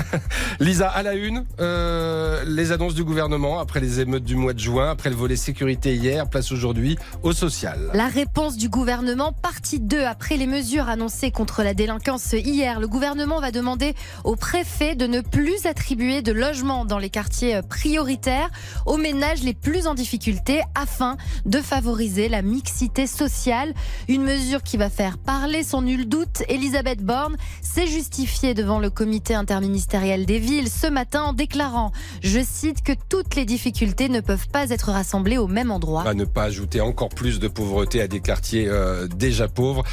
Lisa, 0.61 0.89
à 0.89 1.03
la 1.03 1.12
une, 1.12 1.45
euh, 1.61 2.43
les 2.47 2.73
annonces 2.73 2.95
du 2.95 3.05
gouvernement 3.05 3.61
après 3.61 3.81
les 3.81 4.01
émeutes 4.01 4.25
du 4.25 4.35
mois 4.35 4.55
de 4.55 4.61
juin, 4.61 4.91
après 4.91 5.11
le 5.11 5.16
volet 5.16 5.37
sécurité 5.37 5.95
hier, 5.95 6.27
place 6.27 6.51
aujourd'hui 6.51 6.97
au 7.23 7.35
social. 7.35 7.91
La 7.93 8.09
réponse 8.09 8.57
du 8.57 8.71
gouvernement, 8.71 9.33
partie 9.33 9.79
2, 9.79 10.05
après 10.05 10.39
les 10.39 10.47
mesures 10.47 10.89
annoncées 10.89 11.31
contre 11.31 11.62
la 11.62 11.75
délinquance 11.75 12.33
hier, 12.33 12.81
le 12.81 12.89
gouvernement 12.89 13.41
va 13.41 13.51
demander 13.51 13.95
au 14.25 14.37
préfet 14.37 14.95
de 14.95 15.07
ne 15.07 15.21
plus 15.21 15.66
attribuer 15.66 16.23
de 16.23 16.33
logements 16.33 16.87
dans 16.87 16.99
les 16.99 17.11
quartiers 17.11 17.58
prioritaires 17.63 18.51
aux 18.87 18.97
ménages 18.97 19.43
les 19.43 19.55
plus 19.55 19.87
en 19.87 19.95
difficulté 19.95 20.63
afin 20.75 21.17
de 21.47 21.61
favoriser 21.61 22.29
la 22.29 22.43
mixité 22.43 23.07
sociale. 23.07 23.75
Une 24.09 24.23
mesure 24.23 24.63
qui 24.63 24.77
va 24.77 24.91
faire 24.91 25.19
parler 25.19 25.63
sans 25.63 25.83
nul 25.83 26.09
doute. 26.09 26.43
Elisabeth 26.49 27.03
Borne 27.03 27.37
s'est 27.63 27.87
justifiée 27.87 28.55
devant 28.55 28.79
le 28.79 28.91
comité 28.91 29.35
interministériel 29.35 30.27
des 30.27 30.39
villes 30.39 30.71
ce 30.71 30.87
matin 30.87 31.23
en 31.23 31.33
déclarant, 31.33 31.93
je 32.23 32.41
cite, 32.41 32.83
que 32.83 32.93
toutes 33.09 33.35
les 33.35 33.45
difficultés 33.45 34.09
ne 34.09 34.21
peuvent 34.21 34.49
pas 34.49 34.71
être 34.71 34.91
rassemblées 34.91 35.39
au 35.39 35.47
même 35.47 35.71
endroit. 35.71 36.07
à 36.07 36.15
ne 36.15 36.25
pas 36.25 36.45
ajouter 36.45 36.81
encore 36.81 37.09
plus 37.09 37.39
de 37.39 37.49
pauvreté 37.49 38.01
à 38.01 38.09
des 38.09 38.21
quartiers 38.21 38.67
euh, 38.69 39.07
déjà 39.07 39.49
pauvres. 39.49 39.85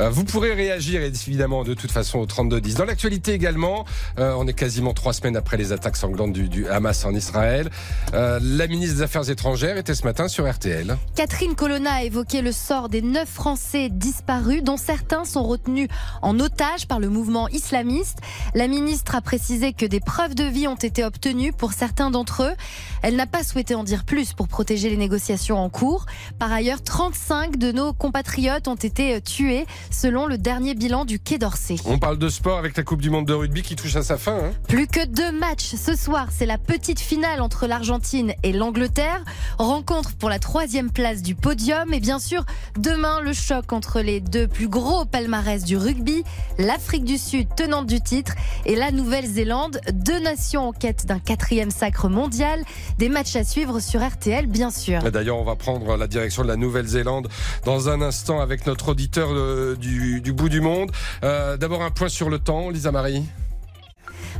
Euh, 0.00 0.10
vous 0.10 0.24
pourrez 0.24 0.52
réagir 0.52 1.02
évidemment 1.02 1.64
de 1.64 1.74
toute 1.74 1.90
façon 1.90 2.18
au 2.18 2.26
32-10. 2.26 2.76
Dans 2.76 2.84
l'actualité 2.84 3.32
également, 3.32 3.84
euh, 4.18 4.34
on 4.36 4.46
est 4.46 4.52
quasiment 4.52 4.92
trois 4.92 5.12
semaines 5.12 5.36
après 5.36 5.56
les 5.56 5.72
attaques 5.72 5.96
sanglantes 5.96 6.32
du, 6.32 6.48
du 6.48 6.68
Hamas 6.68 7.04
en 7.04 7.13
Israël. 7.14 7.70
Euh, 8.12 8.38
la 8.42 8.66
ministre 8.66 8.96
des 8.96 9.02
Affaires 9.02 9.28
étrangères 9.30 9.76
était 9.76 9.94
ce 9.94 10.04
matin 10.04 10.28
sur 10.28 10.50
RTL. 10.50 10.96
Catherine 11.14 11.54
Colonna 11.54 11.94
a 11.94 12.02
évoqué 12.02 12.42
le 12.42 12.52
sort 12.52 12.88
des 12.88 13.02
neuf 13.02 13.28
Français 13.28 13.88
disparus, 13.90 14.62
dont 14.62 14.76
certains 14.76 15.24
sont 15.24 15.42
retenus 15.42 15.88
en 16.22 16.38
otage 16.40 16.86
par 16.86 17.00
le 17.00 17.08
mouvement 17.08 17.48
islamiste. 17.48 18.18
La 18.54 18.68
ministre 18.68 19.14
a 19.14 19.20
précisé 19.20 19.72
que 19.72 19.86
des 19.86 20.00
preuves 20.00 20.34
de 20.34 20.44
vie 20.44 20.68
ont 20.68 20.74
été 20.74 21.04
obtenues 21.04 21.52
pour 21.52 21.72
certains 21.72 22.10
d'entre 22.10 22.42
eux. 22.44 22.54
Elle 23.02 23.16
n'a 23.16 23.26
pas 23.26 23.42
souhaité 23.44 23.74
en 23.74 23.84
dire 23.84 24.04
plus 24.04 24.32
pour 24.32 24.48
protéger 24.48 24.90
les 24.90 24.96
négociations 24.96 25.58
en 25.58 25.68
cours. 25.70 26.06
Par 26.38 26.52
ailleurs, 26.52 26.82
35 26.82 27.56
de 27.56 27.72
nos 27.72 27.92
compatriotes 27.92 28.68
ont 28.68 28.74
été 28.74 29.20
tués, 29.20 29.66
selon 29.90 30.26
le 30.26 30.38
dernier 30.38 30.74
bilan 30.74 31.04
du 31.04 31.18
Quai 31.18 31.38
d'Orsay. 31.38 31.76
On 31.84 31.98
parle 31.98 32.18
de 32.18 32.28
sport 32.28 32.58
avec 32.58 32.76
la 32.76 32.82
Coupe 32.82 33.00
du 33.02 33.10
Monde 33.10 33.26
de 33.26 33.34
rugby 33.34 33.62
qui 33.62 33.76
touche 33.76 33.96
à 33.96 34.02
sa 34.02 34.16
fin. 34.16 34.36
hein. 34.36 34.52
Plus 34.68 34.86
que 34.86 35.04
deux 35.06 35.32
matchs 35.32 35.74
ce 35.76 35.94
soir, 35.96 36.28
c'est 36.36 36.46
la 36.46 36.58
petite 36.58 37.00
finale 37.04 37.42
entre 37.42 37.66
l'Argentine 37.66 38.32
et 38.42 38.52
l'Angleterre. 38.52 39.22
Rencontre 39.58 40.14
pour 40.16 40.30
la 40.30 40.38
troisième 40.38 40.90
place 40.90 41.20
du 41.22 41.34
podium. 41.34 41.92
Et 41.92 42.00
bien 42.00 42.18
sûr, 42.18 42.44
demain, 42.78 43.20
le 43.20 43.34
choc 43.34 43.72
entre 43.72 44.00
les 44.00 44.20
deux 44.20 44.48
plus 44.48 44.68
gros 44.68 45.04
palmarès 45.04 45.62
du 45.64 45.76
rugby, 45.76 46.24
l'Afrique 46.58 47.04
du 47.04 47.18
Sud, 47.18 47.46
tenante 47.54 47.86
du 47.86 48.00
titre, 48.00 48.32
et 48.64 48.74
la 48.74 48.90
Nouvelle-Zélande, 48.90 49.80
deux 49.92 50.18
nations 50.20 50.68
en 50.68 50.72
quête 50.72 51.04
d'un 51.04 51.18
quatrième 51.18 51.70
sacre 51.70 52.08
mondial. 52.08 52.60
Des 52.98 53.10
matchs 53.10 53.36
à 53.36 53.44
suivre 53.44 53.80
sur 53.80 54.04
RTL, 54.04 54.46
bien 54.46 54.70
sûr. 54.70 55.02
D'ailleurs, 55.10 55.38
on 55.38 55.44
va 55.44 55.56
prendre 55.56 55.96
la 55.96 56.06
direction 56.06 56.42
de 56.42 56.48
la 56.48 56.56
Nouvelle-Zélande 56.56 57.28
dans 57.66 57.90
un 57.90 58.00
instant 58.00 58.40
avec 58.40 58.66
notre 58.66 58.88
auditeur 58.88 59.28
euh, 59.30 59.76
du, 59.76 60.32
bout 60.32 60.48
du 60.48 60.62
monde. 60.62 60.90
Euh, 61.22 61.58
D'abord, 61.58 61.82
un 61.82 61.90
point 61.90 62.08
sur 62.08 62.30
le 62.30 62.38
temps, 62.38 62.70
Lisa 62.70 62.90
Marie. 62.92 63.24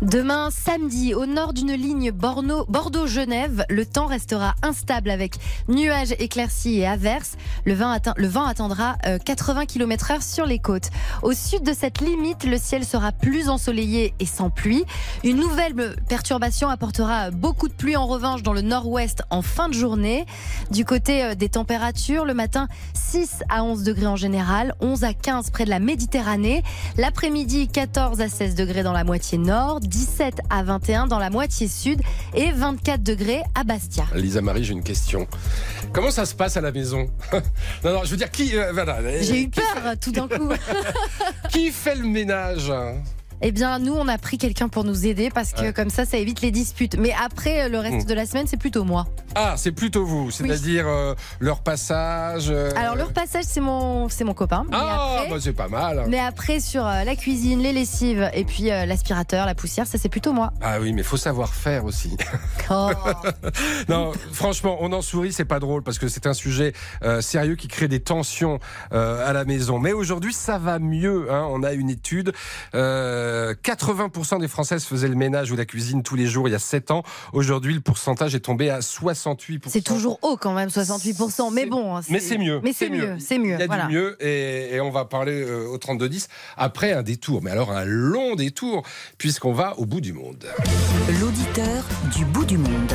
Demain, 0.02 0.50
samedi, 0.50 1.14
au 1.14 1.24
nord 1.24 1.52
d'une 1.52 1.72
ligne 1.72 2.10
Bordeaux-Genève, 2.10 3.64
le 3.70 3.86
temps 3.86 4.06
restera 4.06 4.54
instable 4.62 5.08
avec 5.10 5.36
nuages 5.68 6.14
éclaircis 6.18 6.78
et 6.80 6.86
averses. 6.86 7.36
Le 7.64 7.74
vent, 7.74 7.90
atteint- 7.92 8.14
atteindra 8.46 8.96
euh, 9.06 9.18
80 9.18 9.66
km 9.66 10.10
heure 10.10 10.22
sur 10.22 10.46
les 10.46 10.58
côtes. 10.58 10.90
Au 11.22 11.32
sud 11.32 11.62
de 11.62 11.72
cette 11.72 12.00
limite, 12.00 12.44
le 12.44 12.58
ciel 12.58 12.84
sera 12.84 13.12
plus 13.12 13.48
ensoleillé 13.48 14.14
et 14.18 14.26
sans 14.26 14.50
pluie. 14.50 14.84
Une 15.22 15.36
nouvelle 15.36 15.78
euh, 15.78 15.94
perturbation 16.08 16.68
apportera 16.68 17.30
beaucoup 17.30 17.68
de 17.68 17.74
pluie 17.74 17.96
en 17.96 18.06
revanche 18.06 18.42
dans 18.42 18.52
le 18.52 18.62
nord-ouest 18.62 19.22
en 19.30 19.42
fin 19.42 19.68
de 19.68 19.74
journée. 19.74 20.26
Du 20.70 20.84
côté 20.84 21.22
euh, 21.22 21.34
des 21.34 21.48
températures, 21.48 22.24
le 22.24 22.34
matin, 22.34 22.68
6 22.94 23.42
à 23.48 23.62
11 23.62 23.84
degrés 23.84 24.06
en 24.08 24.16
général, 24.16 24.74
11 24.80 25.04
à 25.04 25.14
15 25.14 25.50
près 25.50 25.64
de 25.64 25.70
la 25.70 25.78
Méditerranée. 25.78 26.62
L'après-midi, 26.98 27.68
14 27.68 28.20
à 28.20 28.28
16 28.28 28.54
degrés 28.56 28.82
dans 28.82 28.92
la 28.92 29.04
moitié 29.04 29.38
nord, 29.38 29.80
17 29.86 30.40
à 30.50 30.62
21 30.62 31.06
dans 31.06 31.18
la 31.18 31.30
moitié 31.30 31.68
sud 31.68 32.00
et 32.34 32.50
24 32.52 33.02
degrés 33.02 33.42
à 33.54 33.64
Bastia. 33.64 34.04
Lisa 34.14 34.40
Marie, 34.40 34.64
j'ai 34.64 34.72
une 34.72 34.82
question. 34.82 35.26
Comment 35.92 36.10
ça 36.10 36.26
se 36.26 36.34
passe 36.34 36.56
à 36.56 36.60
la 36.60 36.72
maison 36.72 37.08
Non, 37.84 37.92
non, 37.92 38.04
je 38.04 38.10
veux 38.10 38.16
dire, 38.16 38.30
qui. 38.30 38.56
euh, 38.56 38.72
voilà, 38.72 38.98
J'ai 39.22 39.42
eu 39.42 39.48
peur 39.48 39.94
tout 40.00 40.12
d'un 40.12 40.28
coup. 40.28 40.50
Qui 41.50 41.70
fait 41.70 41.94
le 41.94 42.04
ménage? 42.06 42.72
Eh 43.42 43.52
bien, 43.52 43.78
nous, 43.78 43.92
on 43.94 44.08
a 44.08 44.16
pris 44.16 44.38
quelqu'un 44.38 44.68
pour 44.68 44.84
nous 44.84 45.06
aider 45.06 45.28
parce 45.30 45.52
que 45.52 45.60
Ouais. 45.62 45.72
comme 45.72 45.90
ça, 45.90 46.04
ça 46.06 46.16
évite 46.16 46.40
les 46.40 46.50
disputes. 46.50 46.96
Mais 46.98 47.12
après, 47.24 47.68
le 47.68 47.78
reste 47.78 48.04
Hmm. 48.06 48.08
de 48.08 48.14
la 48.14 48.26
semaine, 48.26 48.46
c'est 48.46 48.56
plutôt 48.56 48.84
moi. 48.84 49.06
Ah, 49.34 49.54
c'est 49.56 49.72
plutôt 49.72 50.04
vous, 50.06 50.30
c'est-à-dire 50.30 50.86
euh, 50.88 51.14
leur 51.40 51.60
passage. 51.60 52.46
euh, 52.50 52.70
Alors, 52.76 52.94
le 52.96 53.02
repassage, 53.02 53.44
c'est 53.46 53.60
mon, 53.60 54.08
c'est 54.08 54.24
mon 54.24 54.32
copain. 54.34 54.64
Ah, 54.72 55.16
après- 55.18 55.30
bah, 55.30 55.36
c'est 55.40 55.52
pas 55.52 55.68
mal. 55.68 56.04
Mais 56.08 56.20
après, 56.20 56.60
sur 56.60 56.86
euh, 56.86 57.04
la 57.04 57.16
cuisine, 57.16 57.60
les 57.60 57.72
lessives 57.72 58.30
et 58.32 58.44
puis 58.44 58.70
euh, 58.70 58.86
l'aspirateur, 58.86 59.44
la 59.46 59.54
poussière, 59.54 59.86
ça 59.86 59.98
c'est 59.98 60.08
plutôt 60.08 60.32
moi. 60.32 60.52
Ah 60.62 60.78
oui, 60.80 60.92
mais 60.92 61.02
faut 61.02 61.16
savoir 61.16 61.52
faire 61.54 61.84
aussi. 61.84 62.16
Oh. 62.70 62.88
non, 63.90 64.12
franchement, 64.32 64.78
on 64.80 64.90
en 64.94 65.02
sourit, 65.02 65.34
c'est 65.34 65.44
pas 65.44 65.58
drôle 65.60 65.82
parce 65.82 65.98
que 65.98 66.08
c'est 66.08 66.26
un 66.26 66.32
sujet 66.32 66.72
euh, 67.02 67.20
sérieux 67.20 67.56
qui 67.56 67.68
crée 67.68 67.88
des 67.88 68.00
tensions 68.00 68.58
euh, 68.94 69.28
à 69.28 69.34
la 69.34 69.44
maison. 69.44 69.78
Mais 69.78 69.92
aujourd'hui, 69.92 70.32
ça 70.32 70.56
va 70.56 70.78
mieux. 70.78 71.30
hein. 71.30 71.46
On 71.50 71.62
a 71.62 71.72
une 71.74 71.90
étude. 71.90 72.32
Euh, 72.74 73.23
80% 73.62 74.40
des 74.40 74.48
Françaises 74.48 74.84
faisaient 74.84 75.08
le 75.08 75.14
ménage 75.14 75.50
ou 75.50 75.56
la 75.56 75.64
cuisine 75.64 76.02
tous 76.02 76.16
les 76.16 76.26
jours 76.26 76.48
il 76.48 76.52
y 76.52 76.54
a 76.54 76.58
7 76.58 76.90
ans. 76.90 77.02
Aujourd'hui, 77.32 77.74
le 77.74 77.80
pourcentage 77.80 78.34
est 78.34 78.40
tombé 78.40 78.70
à 78.70 78.80
68%. 78.80 79.60
C'est 79.68 79.82
toujours 79.82 80.18
haut 80.22 80.36
quand 80.36 80.52
même, 80.52 80.68
68%. 80.68 81.52
Mais 81.52 81.66
bon. 81.66 82.00
Mais 82.08 82.20
c'est 82.20 82.38
mieux. 82.38 82.60
Mais 82.62 82.72
c'est 82.72 82.90
mieux, 82.90 83.16
c'est 83.18 83.38
mieux. 83.38 83.54
Il 83.54 83.60
y 83.60 83.62
a 83.62 83.66
voilà. 83.66 83.86
du 83.86 83.94
mieux 83.94 84.16
et, 84.20 84.74
et 84.74 84.80
on 84.80 84.90
va 84.90 85.04
parler 85.04 85.42
euh, 85.42 85.66
au 85.68 85.78
3210 85.78 86.28
après 86.56 86.92
un 86.92 87.02
détour. 87.02 87.42
Mais 87.42 87.50
alors 87.50 87.72
un 87.72 87.84
long 87.84 88.34
détour 88.34 88.82
puisqu'on 89.18 89.52
va 89.52 89.78
au 89.78 89.86
bout 89.86 90.00
du 90.00 90.12
monde. 90.12 90.46
L'auditeur 91.20 91.84
du 92.14 92.24
bout 92.24 92.44
du 92.44 92.58
monde. 92.58 92.92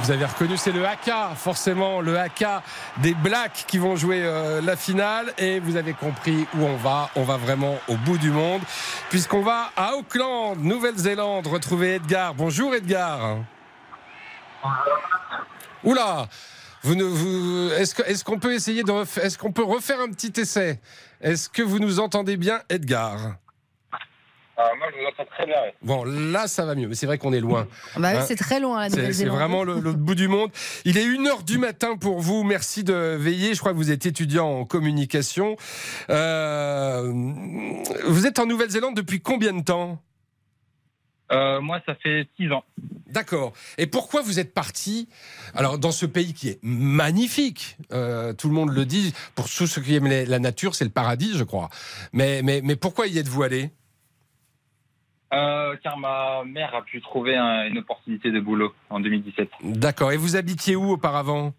Vous 0.00 0.10
avez 0.10 0.24
reconnu, 0.24 0.56
c'est 0.56 0.72
le 0.72 0.86
haka, 0.86 1.30
forcément, 1.34 2.00
le 2.00 2.18
haka 2.18 2.62
des 2.98 3.14
Blacks 3.14 3.64
qui 3.66 3.78
vont 3.78 3.96
jouer 3.96 4.22
euh, 4.22 4.60
la 4.60 4.76
finale. 4.76 5.32
Et 5.38 5.58
vous 5.60 5.76
avez 5.76 5.92
compris 5.92 6.46
où 6.56 6.64
on 6.64 6.76
va. 6.76 7.10
On 7.16 7.24
va 7.24 7.36
vraiment 7.36 7.78
au 7.88 7.96
bout 7.96 8.18
du 8.18 8.30
monde, 8.30 8.62
puisqu'on 9.10 9.42
va 9.42 9.70
à 9.76 9.94
Auckland, 9.94 10.56
Nouvelle-Zélande, 10.58 11.46
retrouver 11.46 11.96
Edgar. 11.96 12.34
Bonjour 12.34 12.74
Edgar. 12.74 13.38
Oula 15.84 16.28
vous 16.84 16.96
vous, 16.98 17.70
est-ce, 17.74 18.24
qu'on 18.24 18.40
peut 18.40 18.54
essayer 18.54 18.82
de 18.82 18.92
est-ce 19.20 19.38
qu'on 19.38 19.52
peut 19.52 19.62
refaire 19.62 20.00
un 20.00 20.10
petit 20.10 20.40
essai? 20.40 20.80
Est-ce 21.20 21.48
que 21.48 21.62
vous 21.62 21.78
nous 21.78 22.00
entendez 22.00 22.36
bien, 22.36 22.60
Edgar? 22.68 23.36
Ah, 24.64 24.70
moi, 24.78 24.86
je 24.94 25.00
vous 25.00 25.06
entends 25.08 25.24
très 25.34 25.46
bien. 25.46 25.56
Bon, 25.82 26.04
là, 26.04 26.46
ça 26.46 26.64
va 26.64 26.74
mieux, 26.76 26.86
mais 26.86 26.94
c'est 26.94 27.06
vrai 27.06 27.18
qu'on 27.18 27.32
est 27.32 27.40
loin. 27.40 27.66
Bah 27.96 28.10
oui, 28.12 28.18
Hein 28.18 28.24
c'est 28.26 28.36
très 28.36 28.60
loin 28.60 28.78
la 28.80 28.84
c'est, 28.88 28.90
c'est 28.94 29.00
Nouvelle-Zélande. 29.00 29.36
vraiment 29.36 29.64
le, 29.64 29.80
le 29.80 29.92
bout 29.92 30.14
du 30.14 30.28
monde. 30.28 30.50
Il 30.84 30.98
est 30.98 31.04
1h 31.06 31.44
du 31.44 31.58
matin 31.58 31.96
pour 31.96 32.20
vous. 32.20 32.44
Merci 32.44 32.84
de 32.84 33.16
veiller. 33.18 33.54
Je 33.54 33.60
crois 33.60 33.72
que 33.72 33.76
vous 33.78 33.90
êtes 33.90 34.06
étudiant 34.06 34.46
en 34.60 34.64
communication. 34.64 35.56
Euh, 36.10 37.10
vous 38.06 38.26
êtes 38.26 38.38
en 38.38 38.46
Nouvelle-Zélande 38.46 38.94
depuis 38.94 39.20
combien 39.20 39.52
de 39.52 39.62
temps? 39.64 40.00
Euh, 41.32 41.60
moi, 41.62 41.80
ça 41.86 41.94
fait 41.94 42.28
six 42.36 42.52
ans. 42.52 42.62
D'accord. 43.06 43.54
Et 43.78 43.86
pourquoi 43.86 44.20
vous 44.22 44.38
êtes 44.38 44.52
parti? 44.52 45.08
Alors, 45.54 45.78
dans 45.78 45.90
ce 45.92 46.04
pays 46.06 46.34
qui 46.34 46.50
est 46.50 46.58
magnifique, 46.62 47.76
euh, 47.92 48.32
tout 48.34 48.48
le 48.48 48.54
monde 48.54 48.70
le 48.70 48.84
dit, 48.84 49.14
pour 49.34 49.46
tous 49.48 49.66
ceux 49.66 49.80
qui 49.80 49.94
aiment 49.94 50.08
les- 50.08 50.26
la 50.26 50.38
nature, 50.38 50.74
c'est 50.74 50.84
le 50.84 50.90
paradis, 50.90 51.32
je 51.36 51.44
crois. 51.44 51.70
Mais, 52.12 52.42
mais, 52.42 52.60
mais 52.62 52.76
pourquoi 52.76 53.06
y 53.06 53.18
êtes-vous 53.18 53.42
allé? 53.42 53.70
Euh, 55.32 55.76
car 55.82 55.96
ma 55.98 56.44
mère 56.44 56.74
a 56.74 56.82
pu 56.82 57.00
trouver 57.00 57.36
un- 57.36 57.66
une 57.66 57.78
opportunité 57.78 58.30
de 58.30 58.38
boulot 58.40 58.74
en 58.90 59.00
2017. 59.00 59.48
D'accord. 59.62 60.12
Et 60.12 60.16
vous 60.18 60.36
habitiez 60.36 60.76
où 60.76 60.90
auparavant? 60.90 61.54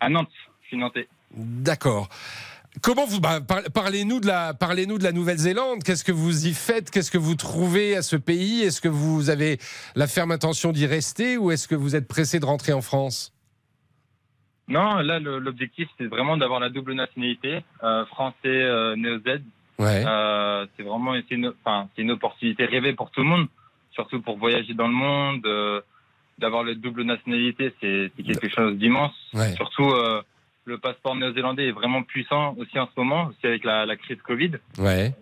À 0.00 0.08
Nantes, 0.10 0.28
je 0.62 0.68
suis 0.68 0.76
nantais. 0.76 1.08
D'accord. 1.34 2.08
Comment 2.82 3.06
vous 3.06 3.18
bah, 3.20 3.40
par- 3.40 3.62
parlez-nous 3.74 4.20
de 4.20 4.26
la 4.26 4.54
parlez-nous 4.54 4.98
de 4.98 5.04
la 5.04 5.12
Nouvelle-Zélande 5.12 5.82
Qu'est-ce 5.82 6.04
que 6.04 6.12
vous 6.12 6.46
y 6.46 6.52
faites? 6.54 6.90
Qu'est-ce 6.90 7.10
que 7.10 7.18
vous 7.18 7.34
trouvez 7.34 7.96
à 7.96 8.02
ce 8.02 8.16
pays? 8.16 8.62
Est-ce 8.62 8.80
que 8.80 8.88
vous 8.88 9.30
avez 9.30 9.58
la 9.96 10.06
ferme 10.06 10.30
intention 10.30 10.70
d'y 10.70 10.86
rester 10.86 11.36
ou 11.38 11.50
est-ce 11.50 11.66
que 11.66 11.74
vous 11.74 11.96
êtes 11.96 12.06
pressé 12.06 12.40
de 12.40 12.44
rentrer 12.46 12.72
en 12.72 12.80
France? 12.82 13.32
Non, 14.68 14.98
là, 14.98 15.18
l'objectif, 15.18 15.88
c'est 15.98 16.06
vraiment 16.06 16.36
d'avoir 16.36 16.60
la 16.60 16.68
double 16.70 16.92
nationalité, 16.94 17.64
euh, 17.82 18.06
français, 18.06 18.36
euh. 18.46 18.94
Ouais. 19.80 20.04
Euh, 20.06 20.66
c'est 20.76 20.84
vraiment 20.84 21.14
c'est 21.28 21.34
une, 21.34 21.52
enfin, 21.64 21.88
c'est 21.94 22.02
une 22.02 22.12
opportunité 22.12 22.64
rêvée 22.66 22.92
pour 22.92 23.10
tout 23.10 23.22
le 23.22 23.28
monde, 23.32 23.46
surtout 23.92 24.20
pour 24.20 24.36
voyager 24.38 24.74
dans 24.74 24.88
le 24.88 24.94
monde. 24.94 25.44
euh, 25.46 25.80
d'avoir 26.38 26.64
la 26.64 26.74
double 26.74 27.02
nationalité, 27.02 27.64
c'est 27.80 28.10
c'est 28.16 28.22
quelque 28.22 28.48
chose 28.48 28.74
d'immense. 28.78 29.12
Ouais. 29.34 29.52
Surtout, 29.56 29.90
euh, 29.90 30.22
le 30.64 30.78
passeport 30.78 31.14
néo-zélandais 31.14 31.68
est 31.68 31.72
vraiment 31.80 32.02
puissant 32.02 32.54
aussi 32.58 32.78
en 32.78 32.86
ce 32.86 32.96
moment, 32.96 33.26
aussi 33.28 33.44
avec 33.46 33.62
la, 33.62 33.84
la 33.84 33.96
crise 33.96 34.20
Covid. 34.22 34.52
Ouais. 34.78 35.12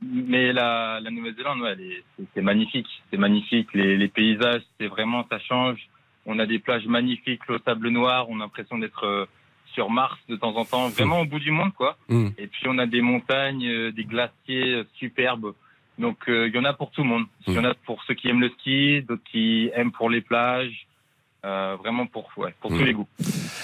Mais 0.00 0.52
la, 0.52 1.00
la 1.02 1.10
Nouvelle-Zélande, 1.10 1.60
ouais, 1.60 1.76
c'est 2.16 2.24
c'est 2.34 2.40
magnifique. 2.40 2.88
C'est 3.10 3.18
magnifique. 3.18 3.68
Les, 3.74 3.96
les 3.98 4.08
paysages, 4.08 4.62
c'est 4.78 4.86
vraiment, 4.86 5.26
ça 5.28 5.38
change. 5.38 5.80
On 6.24 6.38
a 6.38 6.46
des 6.46 6.60
plages 6.60 6.86
magnifiques, 6.86 7.46
le 7.48 7.58
sable 7.66 7.88
noir. 7.90 8.26
On 8.30 8.36
a 8.40 8.44
l'impression 8.44 8.78
d'être 8.78 9.28
sur 9.78 9.90
Mars 9.90 10.18
de 10.28 10.34
temps 10.34 10.56
en 10.56 10.64
temps, 10.64 10.88
vraiment 10.88 11.20
au 11.20 11.24
bout 11.24 11.38
du 11.38 11.52
monde, 11.52 11.72
quoi. 11.72 11.96
Mm. 12.08 12.30
Et 12.36 12.48
puis 12.48 12.66
on 12.66 12.78
a 12.78 12.86
des 12.86 13.00
montagnes, 13.00 13.64
euh, 13.68 13.92
des 13.92 14.02
glaciers 14.02 14.74
euh, 14.74 14.84
superbes. 14.94 15.52
Donc 16.00 16.18
euh, 16.28 16.48
il 16.48 16.54
y 16.54 16.58
en 16.58 16.64
a 16.64 16.72
pour 16.72 16.90
tout 16.90 17.04
le 17.04 17.08
monde. 17.08 17.26
Il 17.46 17.54
y 17.54 17.58
en 17.60 17.64
a 17.64 17.74
pour 17.86 18.02
ceux 18.04 18.14
qui 18.14 18.28
aiment 18.28 18.40
le 18.40 18.48
ski, 18.58 19.02
d'autres 19.02 19.22
qui 19.30 19.70
aiment 19.74 19.92
pour 19.92 20.10
les 20.10 20.20
plages. 20.20 20.86
Euh, 21.44 21.76
vraiment 21.78 22.06
pour, 22.08 22.28
ouais, 22.38 22.52
pour 22.60 22.72
tous 22.72 22.82
les 22.82 22.92
goûts. 22.92 23.06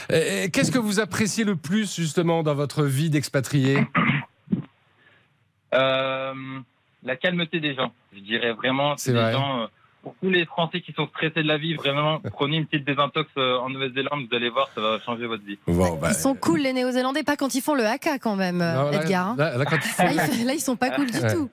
Qu'est-ce 0.08 0.70
que 0.70 0.78
vous 0.78 1.00
appréciez 1.00 1.42
le 1.42 1.56
plus 1.56 1.96
justement 1.96 2.44
dans 2.44 2.54
votre 2.54 2.84
vie 2.84 3.10
d'expatrié 3.10 3.78
Euh, 5.74 6.34
la 7.02 7.16
calmeté 7.16 7.58
des 7.58 7.74
gens, 7.74 7.92
je 8.14 8.20
dirais 8.20 8.52
vraiment. 8.52 8.96
C'est 8.96 9.12
des 9.12 9.18
vrai. 9.18 9.32
gens, 9.32 9.66
pour 10.04 10.14
tous 10.22 10.28
les 10.30 10.44
Français 10.44 10.80
qui 10.82 10.92
sont 10.92 11.08
stressés 11.08 11.42
de 11.42 11.48
la 11.48 11.56
vie, 11.58 11.74
vraiment, 11.74 12.20
prenez 12.32 12.58
une 12.58 12.66
petite 12.66 12.86
désintox 12.86 13.28
euh, 13.38 13.56
en 13.58 13.70
Nouvelle-Zélande, 13.70 14.26
vous 14.30 14.36
allez 14.36 14.50
voir, 14.50 14.68
ça 14.74 14.80
va 14.82 15.00
changer 15.00 15.26
votre 15.26 15.42
vie. 15.44 15.58
Bon, 15.66 15.96
bah, 15.96 16.08
Ils 16.10 16.14
sont 16.14 16.34
cool 16.34 16.60
les 16.60 16.72
Néo-Zélandais, 16.74 17.22
pas 17.22 17.36
quand 17.36 17.54
ils 17.54 17.62
font 17.62 17.74
le 17.74 17.84
haka 17.86 18.18
quand 18.18 18.36
même, 18.36 18.58
là- 18.58 18.90
Edgar. 18.92 19.28
hein. 19.30 19.34
là- 19.38 19.56
là, 19.56 19.64
quand 19.64 19.78
ils 19.78 20.44
Là, 20.46 20.52
ils, 20.54 20.60
sont 20.60 20.76
pas 20.76 20.90
cool 20.90 21.10
du 21.10 21.18
Ouais. 21.18 21.32
tout. 21.34 21.50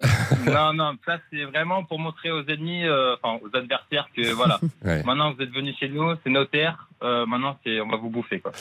non, 0.46 0.72
non, 0.74 0.92
ça 1.04 1.18
c'est 1.32 1.44
vraiment 1.44 1.82
pour 1.82 1.98
montrer 1.98 2.30
aux 2.30 2.44
ennemis, 2.46 2.84
euh, 2.86 3.16
enfin 3.20 3.40
aux 3.42 3.56
adversaires 3.56 4.06
que 4.16 4.30
voilà, 4.32 4.60
Ouais. 4.84 5.02
maintenant 5.02 5.32
vous 5.32 5.42
êtes 5.42 5.50
venus 5.50 5.74
chez 5.80 5.88
nous, 5.88 6.12
c'est 6.22 6.30
nos 6.30 6.44
terres, 6.44 6.86
euh, 7.02 7.26
maintenant 7.26 7.58
c'est 7.64 7.80
on 7.80 7.88
va 7.88 7.96
vous 7.96 8.08
bouffer 8.08 8.38
quoi. 8.38 8.52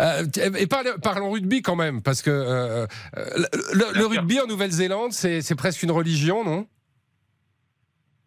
Euh, 0.00 0.24
et 0.58 0.66
parlons, 0.66 0.92
parlons 1.02 1.30
rugby 1.30 1.60
quand 1.60 1.76
même, 1.76 2.00
parce 2.02 2.22
que 2.22 2.86
le, 3.74 4.06
rugby 4.06 4.40
en 4.40 4.46
Nouvelle-Zélande, 4.46 5.12
c'est 5.12 5.42
c'est 5.42 5.54
presque 5.56 5.82
une 5.82 5.90
religion, 5.90 6.44
non? 6.44 6.66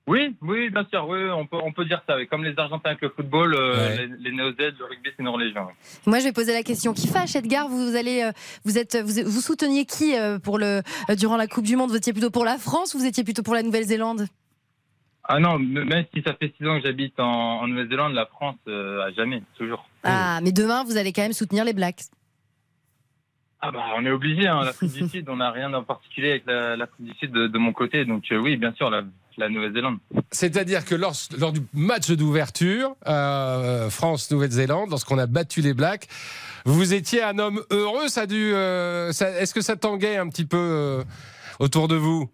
Oui, 0.10 0.36
oui, 0.42 0.70
bien 0.72 0.86
sûr, 0.90 1.08
oui, 1.08 1.20
on 1.30 1.46
peut, 1.46 1.58
on 1.64 1.72
peut 1.72 1.86
dire 1.86 2.02
ça. 2.08 2.18
oui. 2.18 2.28
Comme 2.28 2.44
les 2.44 2.58
Argentins 2.58 2.90
avec 2.90 3.02
le 3.02 3.10
football, 3.10 3.54
euh, 3.54 3.76
Ouais. 3.76 4.08
les, 4.08 4.30
les 4.30 4.32
Néo-Z, 4.32 4.58
le 4.80 4.86
rugby, 4.86 5.10
c'est 5.16 5.20
une 5.22 5.28
religion. 5.30 5.68
oui. 5.68 5.74
Moi, 6.08 6.18
je 6.20 6.24
vais 6.24 6.32
poser 6.32 6.52
la 6.54 6.64
question 6.64 6.94
qui 6.94 7.08
fâche, 7.08 7.36
Edgar. 7.36 7.68
Vous 7.68 7.96
allez, 7.96 8.24
euh, 8.24 8.32
vous 8.66 8.80
êtes, 8.80 8.98
vous, 8.98 9.30
vous 9.30 9.42
souteniez 9.42 9.86
qui 9.86 10.16
euh, 10.18 10.40
pour 10.40 10.58
le 10.58 10.82
durant 11.16 11.38
la 11.38 11.46
Coupe 11.46 11.66
du 11.66 11.76
Monde? 11.76 11.92
Vous 11.92 11.98
étiez 11.98 12.12
plutôt 12.14 12.32
pour 12.32 12.44
la 12.44 12.58
France 12.58 12.96
ou 12.96 13.00
vous 13.00 13.06
étiez 13.06 13.24
plutôt 13.24 13.44
pour 13.44 13.54
la 13.54 13.62
Nouvelle-Zélande? 13.62 14.26
Ah 15.32 15.40
non, 15.40 15.60
même 15.60 16.06
si 16.12 16.24
ça 16.24 16.34
fait 16.34 16.52
six 16.58 16.68
ans 16.68 16.80
que 16.80 16.88
j'habite 16.88 17.20
en, 17.20 17.62
en 17.62 17.68
Nouvelle-Zélande, 17.68 18.14
la 18.16 18.26
France, 18.26 18.56
euh, 18.68 19.04
à 19.06 19.12
jamais, 19.12 19.44
toujours. 19.60 19.88
Ah, 20.04 20.40
mais 20.42 20.52
demain, 20.52 20.84
vous 20.84 20.98
allez 20.98 21.14
quand 21.14 21.22
même 21.22 21.34
soutenir 21.34 21.66
les 21.66 21.74
Blacks. 21.74 22.06
Ah 23.62 23.72
bah, 23.72 23.84
on 23.98 24.06
est 24.06 24.10
obligé, 24.12 24.48
hein, 24.48 24.64
l'Afrique 24.64 24.94
du 24.94 25.08
Sud, 25.10 25.30
on 25.30 25.36
n'a 25.36 25.52
rien 25.52 25.72
en 25.74 25.84
particulier 25.84 26.32
avec 26.32 26.46
la- 26.48 26.76
l'Afrique 26.78 27.06
du 27.06 27.14
Sud 27.20 27.32
de, 27.32 27.46
de 27.48 27.58
mon 27.60 27.74
côté, 27.74 28.06
donc 28.06 28.24
euh, 28.32 28.38
oui, 28.38 28.56
bien 28.58 28.74
sûr, 28.74 28.90
la, 28.90 29.04
la 29.40 29.50
Nouvelle-Zélande. 29.50 29.98
C'est-à-dire 30.32 30.86
que 30.86 30.96
lors, 30.96 31.14
lors 31.38 31.52
du 31.54 31.62
match 31.74 32.12
d'ouverture, 32.12 32.96
euh, 33.08 33.90
France-Nouvelle-Zélande, 33.90 34.90
lorsqu'on 34.92 35.18
a 35.18 35.26
battu 35.28 35.62
les 35.62 35.74
Blacks, 35.74 36.08
vous 36.66 36.94
étiez 36.94 37.24
un 37.24 37.40
homme 37.40 37.62
heureux. 37.72 38.08
Ça 38.10 38.22
a 38.22 38.26
dû. 38.26 38.54
euh, 38.54 39.12
ça- 39.12 39.32
Est-ce 39.32 39.54
que 39.54 39.62
ça 39.62 39.76
tanguait 39.76 40.18
un 40.18 40.28
petit 40.30 40.46
peu 40.46 40.58
euh, 40.58 41.04
autour 41.60 41.88
de 41.88 41.96
vous? 41.96 42.30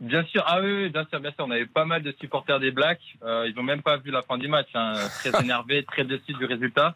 Bien 0.00 0.24
sûr, 0.24 0.42
ah 0.46 0.60
oui, 0.62 0.88
bien 0.88 1.04
sûr, 1.10 1.20
bien 1.20 1.30
sûr. 1.32 1.44
On 1.46 1.50
avait 1.50 1.66
pas 1.66 1.84
mal 1.84 2.02
de 2.02 2.14
supporters 2.18 2.58
des 2.58 2.70
Blacks. 2.70 3.02
Ils 3.22 3.52
n'ont 3.54 3.62
même 3.62 3.82
pas 3.82 3.98
vu 3.98 4.10
la 4.10 4.22
fin 4.22 4.38
du 4.38 4.48
match. 4.48 4.68
hein. 4.74 4.94
Très 5.22 5.30
énervés, 5.44 5.84
très 5.84 6.04
déçus 6.04 6.32
du 6.32 6.46
résultat. 6.46 6.94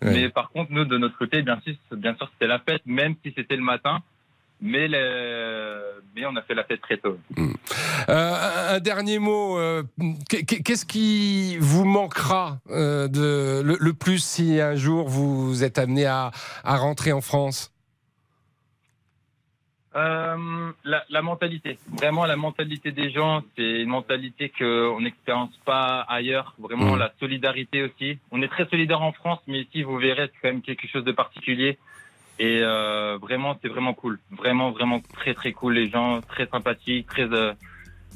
Mais 0.00 0.28
par 0.28 0.50
contre, 0.50 0.70
nous, 0.70 0.84
de 0.84 0.96
notre 0.96 1.18
côté, 1.18 1.42
bien 1.42 1.60
sûr, 1.64 1.74
bien 1.96 2.14
sûr, 2.14 2.30
c'était 2.32 2.46
la 2.46 2.60
fête, 2.60 2.82
même 2.86 3.16
si 3.24 3.32
c'était 3.36 3.56
le 3.56 3.62
matin. 3.64 3.98
Mais, 4.60 4.88
le... 4.88 6.02
mais 6.16 6.26
on 6.26 6.34
a 6.36 6.42
fait 6.42 6.54
la 6.54 6.64
fête 6.64 6.80
très 6.80 6.96
tôt. 6.96 7.16
Euh, 8.08 8.74
un 8.76 8.80
dernier 8.80 9.18
mot. 9.20 9.56
euh, 9.58 9.82
qu'est- 10.28 10.44
Qu'est-ce 10.44 10.84
qui 10.86 11.56
vous 11.58 11.84
manquera 11.84 12.58
euh, 12.70 13.06
de, 13.06 13.62
le, 13.64 13.76
le 13.78 13.92
plus 13.92 14.18
si 14.22 14.60
un 14.60 14.74
jour 14.74 15.08
vous 15.08 15.62
êtes 15.62 15.78
amené 15.78 16.06
à, 16.06 16.32
à 16.64 16.76
rentrer 16.76 17.12
en 17.12 17.20
France? 17.20 17.72
La, 20.84 21.04
la 21.10 21.22
mentalité, 21.22 21.76
vraiment 21.96 22.24
la 22.24 22.36
mentalité 22.36 22.92
des 22.92 23.10
gens, 23.10 23.42
c'est 23.56 23.82
une 23.82 23.88
mentalité 23.88 24.48
qu'on 24.56 25.00
n'expérience 25.00 25.50
pas 25.64 26.02
ailleurs. 26.08 26.54
Vraiment 26.60 26.94
Mmh. 26.94 26.98
la 26.98 27.12
solidarité 27.18 27.82
aussi. 27.82 28.18
On 28.30 28.40
est 28.42 28.48
très 28.48 28.66
solidaire 28.68 29.02
en 29.02 29.10
France, 29.12 29.40
mais 29.48 29.62
ici 29.62 29.82
vous 29.82 29.96
verrez 29.96 30.26
c'est 30.32 30.38
quand 30.40 30.48
même 30.54 30.62
quelque 30.62 30.86
chose 30.86 31.02
de 31.04 31.10
particulier. 31.12 31.78
Et 32.40 32.60
euh, 32.62 33.18
vraiment 33.20 33.56
c'est 33.60 33.68
vraiment 33.68 33.94
cool, 33.94 34.18
vraiment 34.30 34.70
vraiment 34.70 35.00
très 35.14 35.34
très 35.34 35.52
cool. 35.52 35.74
Les 35.74 35.90
gens 35.90 36.20
très 36.20 36.46
sympathiques, 36.46 37.06
très 37.08 37.22
euh, 37.24 37.52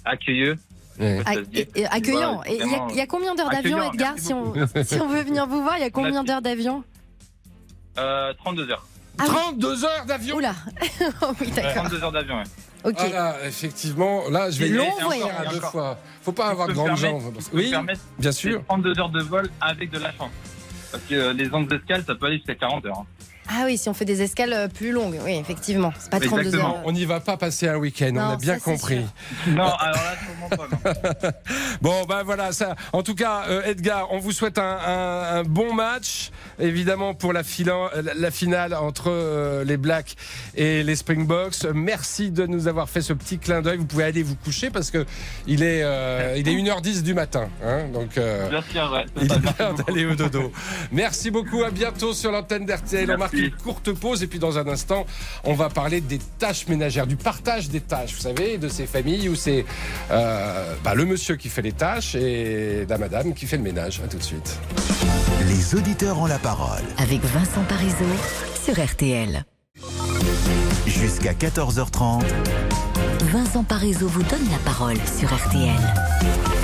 accueilleux. 0.05 0.57
Et 1.01 1.87
accueillant. 1.87 2.37
Voilà, 2.37 2.51
il 2.51 2.97
y 2.97 3.01
a- 3.01 3.05
y, 3.05 3.07
combien 3.09 3.35
d'heures 3.35 3.51
d'avion, 3.51 3.83
Edgar 3.83 4.15
si 4.19 4.33
on, 4.33 4.53
si 4.85 5.01
on 5.01 5.09
veut 5.09 5.23
venir 5.23 5.47
vous 5.47 5.63
voir, 5.63 5.77
il 5.79 5.81
y 5.81 5.85
a 5.85 5.91
combien 5.91 6.23
d'heures 6.23 6.43
d'avion 6.43 6.85
Euh, 7.99 8.33
32 8.45 8.71
heures. 8.71 8.87
32 9.19 9.85
heures 9.85 10.07
d'avion 10.07 10.37
Oula 10.37 10.55
Oui, 11.41 11.51
d'accord. 11.51 11.85
32 11.85 12.05
heures 12.05 12.13
d'avion, 12.13 12.37
ouais. 12.37 12.43
Ok. 12.85 12.97
Ah 12.99 13.09
là, 13.09 13.37
effectivement, 13.47 14.29
là, 14.31 14.51
je 14.51 14.59
vais 14.59 14.69
long 14.71 14.91
voyage. 15.01 15.29
à 15.47 15.51
deux 15.51 15.61
fois. 15.61 15.99
Faut 16.23 16.33
pas 16.33 16.49
avoir 16.49 16.67
de 16.69 16.73
grandes 16.73 16.99
permettre- 16.99 17.21
jambes. 17.21 17.39
Oui, 17.53 17.73
bien 18.19 18.33
sûr. 18.33 18.63
32 18.69 18.99
heures 18.99 19.09
de 19.11 19.21
vol 19.23 19.49
avec 19.61 19.91
de 19.91 19.99
la 19.99 20.13
chance. 20.13 20.31
Parce 20.91 21.03
que 21.05 21.15
euh, 21.15 21.33
les 21.33 21.53
ondes 21.55 21.69
d'escale, 21.69 22.05
ça 22.07 22.15
peut 22.15 22.27
aller 22.27 22.37
jusqu'à 22.39 22.55
40 22.55 22.85
heures. 22.87 23.05
Ah 23.49 23.63
oui, 23.67 23.77
si 23.77 23.89
on 23.89 23.95
fait 23.95 24.05
des 24.05 24.23
escales 24.23 24.53
euh, 24.53 24.69
plus 24.69 24.93
longues, 24.93 25.19
oui, 25.25 25.33
effectivement. 25.35 25.93
C'est 25.99 26.11
pas 26.11 26.21
32 26.21 26.55
heures. 26.55 26.77
On 26.85 26.93
n'y 26.93 27.05
va 27.05 27.21
pas 27.21 27.37
passer 27.37 27.69
un 27.69 27.77
week-end, 27.77 28.13
on 28.15 28.19
a 28.31 28.37
bien 28.37 28.55
ça, 28.55 28.61
compris. 28.61 29.01
Non, 29.49 29.65
alors 29.75 29.97
là, 29.97 30.15
sûrement 30.25 30.49
pas. 30.49 30.69
non. 30.71 31.31
Bon, 31.83 32.05
ben 32.09 32.23
voilà, 32.23 32.53
ça. 32.53 32.77
En 32.93 33.03
tout 33.03 33.15
cas, 33.17 33.45
euh, 33.49 33.63
Edgar, 33.65 34.09
on 34.13 34.19
vous 34.19 34.31
souhaite 34.33 34.59
un, 34.59 34.79
un- 34.87 35.39
un 35.41 35.43
bon 35.43 35.75
match, 35.75 36.31
évidemment 36.61 37.15
pour 37.15 37.33
la, 37.33 37.43
filan- 37.43 37.89
la- 38.01 38.15
la 38.15 38.31
finale 38.31 38.75
entre 38.75 39.07
euh, 39.11 39.65
les 39.65 39.77
Blacks 39.77 40.15
et 40.55 40.83
les 40.85 40.95
Springboks. 40.97 41.65
Merci 41.75 42.31
de 42.31 42.47
nous 42.47 42.69
avoir 42.69 42.89
fait 42.89 43.03
ce 43.03 43.13
petit 43.13 43.39
clin 43.39 43.61
d'œil. 43.63 43.79
Vous 43.79 43.87
pouvez 43.87 44.05
aller 44.05 44.23
vous 44.23 44.37
coucher 44.37 44.71
parce 44.71 44.91
que 44.93 45.05
il 45.49 45.63
est, 45.65 45.83
euh, 45.83 46.37
il 46.39 46.49
est 46.49 46.53
1h10 46.55 47.03
du 47.03 47.15
matin, 47.15 47.49
hein, 47.65 47.89
donc. 47.93 48.17
euh, 48.19 48.49
Bien 48.49 48.63
sûr, 48.63 48.93
ouais. 48.93 49.05
il 49.21 49.33
est 49.33 49.37
merci 49.59 49.83
d'aller 49.85 50.07
au 50.07 50.15
dodo. 50.15 50.53
Merci 50.93 51.31
beaucoup, 51.33 51.65
à 51.65 51.71
bientôt 51.71 52.13
sur 52.15 52.31
l'antenne 52.31 52.67
d'RTL. 52.67 53.17
Marque 53.33 53.45
une 53.45 53.51
courte 53.51 53.93
pause 53.93 54.23
et 54.23 54.27
puis 54.27 54.39
dans 54.39 54.59
un 54.59 54.67
instant, 54.67 55.07
on 55.45 55.55
va 55.55 55.69
parler 55.69 56.01
des 56.01 56.19
tâches 56.39 56.69
ménagères, 56.69 57.07
du 57.07 57.17
partage 57.17 57.69
des 57.69 57.81
tâches, 57.81 58.15
vous 58.15 58.21
savez, 58.21 58.59
de 58.59 58.69
ces 58.69 58.87
familles 58.87 59.29
où 59.29 59.35
c'est 59.35 59.65
euh, 60.11 60.75
bah, 60.85 60.95
le 60.95 61.05
monsieur 61.05 61.37
qui 61.37 61.49
fait 61.49 61.63
les 61.63 61.73
tâches 61.73 62.15
et 62.15 62.87
la 62.89 62.99
madame 62.99 63.35
qui 63.35 63.47
fait 63.47 63.57
le 63.57 63.63
ménage. 63.63 64.01
À 64.05 64.09
tout 64.09 64.19
de 64.19 64.23
suite. 64.23 64.59
Les 65.49 65.75
auditeurs 65.75 66.19
ont 66.21 66.27
la 66.27 66.39
parole. 66.39 66.83
Avec 66.99 67.21
Vincent 67.23 67.63
Parisot 67.69 67.97
sur 68.65 68.83
RTL. 68.83 69.45
Jusqu'à 70.87 71.33
14h30. 71.33 72.25
Vincent 73.33 73.65
Parisot 73.65 74.09
vous 74.09 74.23
donne 74.25 74.49
la 74.51 74.59
parole 74.59 74.97
sur 75.19 75.33
RTL. 75.33 76.62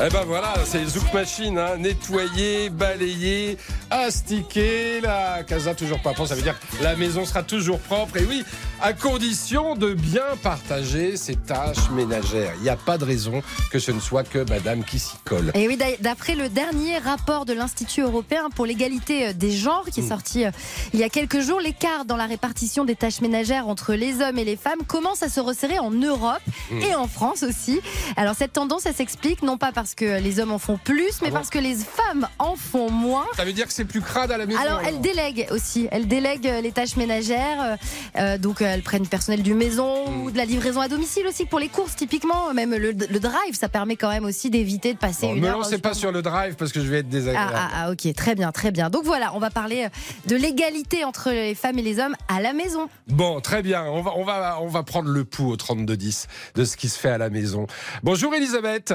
Eh 0.00 0.10
ben 0.10 0.22
voilà, 0.24 0.54
c'est 0.64 0.84
Zouk 0.86 1.12
Machine, 1.12 1.58
hein. 1.58 1.76
nettoyer, 1.76 2.70
balayer, 2.70 3.58
astiquer, 3.90 5.00
la 5.00 5.42
casa 5.42 5.74
toujours 5.74 6.00
pas 6.00 6.12
propre, 6.12 6.28
ça 6.28 6.36
veut 6.36 6.42
dire 6.42 6.54
que 6.60 6.84
la 6.84 6.94
maison 6.94 7.24
sera 7.24 7.42
toujours 7.42 7.80
propre, 7.80 8.16
et 8.18 8.24
oui, 8.24 8.44
à 8.80 8.92
condition 8.92 9.74
de 9.74 9.94
bien 9.94 10.22
partager 10.40 11.16
ses 11.16 11.34
tâches 11.34 11.90
ménagères. 11.90 12.52
Il 12.58 12.62
n'y 12.62 12.68
a 12.68 12.76
pas 12.76 12.96
de 12.96 13.04
raison 13.04 13.42
que 13.72 13.80
ce 13.80 13.90
ne 13.90 13.98
soit 13.98 14.22
que 14.22 14.48
madame 14.48 14.84
qui 14.84 15.00
s'y 15.00 15.16
colle. 15.24 15.50
Et 15.54 15.66
oui, 15.66 15.76
d'a- 15.76 15.96
d'après 15.98 16.36
le 16.36 16.48
dernier 16.48 16.98
rapport 16.98 17.44
de 17.44 17.52
l'Institut 17.52 18.02
européen 18.02 18.50
pour 18.54 18.66
l'égalité 18.66 19.28
euh, 19.28 19.32
des 19.32 19.50
genres, 19.50 19.84
qui 19.92 19.98
est 19.98 20.04
Mm. 20.04 20.08
sorti 20.08 20.44
euh, 20.44 20.50
il 20.94 21.00
y 21.00 21.02
a 21.02 21.08
quelques 21.08 21.40
jours, 21.40 21.58
l'écart 21.58 22.04
dans 22.04 22.16
la 22.16 22.26
répartition 22.26 22.84
des 22.84 22.94
tâches 22.94 23.20
ménagères 23.20 23.66
entre 23.66 23.94
les 23.94 24.20
hommes 24.20 24.38
et 24.38 24.44
les 24.44 24.56
femmes 24.56 24.84
commence 24.86 25.24
à 25.24 25.28
se 25.28 25.40
resserrer 25.40 25.80
en 25.80 25.90
Europe 25.90 26.38
Mm. 26.70 26.82
et 26.82 26.94
en 26.94 27.08
France 27.08 27.42
aussi. 27.42 27.80
Alors 28.16 28.36
cette 28.36 28.52
tendance, 28.52 28.86
elle 28.86 28.94
s'explique 28.94 29.42
non 29.42 29.58
pas 29.58 29.72
parce 29.88 29.94
que 29.94 30.20
les 30.22 30.38
hommes 30.38 30.52
en 30.52 30.58
font 30.58 30.76
plus, 30.76 31.22
mais 31.22 31.28
bon 31.30 31.36
parce 31.36 31.48
que 31.48 31.58
les 31.58 31.74
femmes 31.74 32.28
en 32.38 32.56
font 32.56 32.90
moins. 32.90 33.24
Ça 33.36 33.46
veut 33.46 33.54
dire 33.54 33.66
que 33.66 33.72
c'est 33.72 33.86
plus 33.86 34.02
crade 34.02 34.30
à 34.30 34.36
la 34.36 34.44
maison 34.44 34.60
Alors, 34.60 34.82
elles 34.86 35.00
délèguent 35.00 35.46
aussi. 35.50 35.88
Elles 35.90 36.06
délèguent 36.06 36.46
euh, 36.46 36.60
les 36.60 36.72
tâches 36.72 36.96
ménagères. 36.96 37.62
euh, 37.62 37.76
euh, 38.16 38.36
donc, 38.38 38.60
elles 38.60 38.82
prennent 38.82 39.06
personnel 39.06 39.42
du 39.42 39.54
maison 39.54 39.78
Hmm. 40.10 40.22
ou 40.24 40.30
de 40.30 40.36
la 40.36 40.44
livraison 40.44 40.80
à 40.82 40.88
domicile 40.88 41.26
aussi 41.26 41.46
pour 41.46 41.58
les 41.58 41.68
courses, 41.68 41.96
typiquement. 41.96 42.52
Même 42.52 42.72
le, 42.74 42.90
le 42.92 43.18
drive, 43.20 43.54
ça 43.54 43.68
permet 43.70 43.96
quand 43.96 44.10
même 44.10 44.24
aussi 44.26 44.50
d'éviter 44.50 44.92
de 44.92 44.98
passer 44.98 45.26
Bon, 45.26 45.34
une 45.36 45.40
me 45.42 45.48
heure. 45.48 45.56
lancez 45.58 45.76
euh, 45.76 45.78
pas 45.78 45.94
sur 45.94 46.12
le 46.12 46.20
drive 46.20 46.54
parce 46.56 46.72
que 46.72 46.80
je 46.80 46.86
vais 46.86 46.98
être 46.98 47.06
ah, 47.08 47.12
désagréable. 47.12 47.52
ah, 47.56 47.68
ah, 47.74 47.90
ok, 47.90 48.12
très 48.14 48.34
bien, 48.34 48.52
très 48.52 48.70
bien. 48.70 48.90
Donc 48.90 49.04
voilà, 49.04 49.34
on 49.34 49.38
va 49.38 49.48
parler 49.48 49.88
de 50.26 50.36
l'égalité 50.36 51.04
entre 51.04 51.30
les 51.30 51.54
femmes 51.54 51.78
et 51.78 51.82
les 51.82 51.98
hommes 51.98 52.14
à 52.28 52.42
la 52.42 52.52
maison. 52.52 52.90
Bon, 53.06 53.40
très 53.40 53.62
bien. 53.62 53.84
On 53.84 54.02
va, 54.02 54.12
on, 54.16 54.24
va, 54.24 54.58
on 54.60 54.68
va 54.68 54.82
prendre 54.82 55.08
le 55.08 55.24
pouls 55.24 55.50
au 55.52 55.56
32-10 55.56 56.26
de 56.56 56.64
ce 56.66 56.76
qui 56.76 56.90
se 56.90 56.98
fait 56.98 57.08
à 57.10 57.18
la 57.18 57.30
maison. 57.30 57.66
Bonjour 58.02 58.34
Elisabeth. 58.34 58.92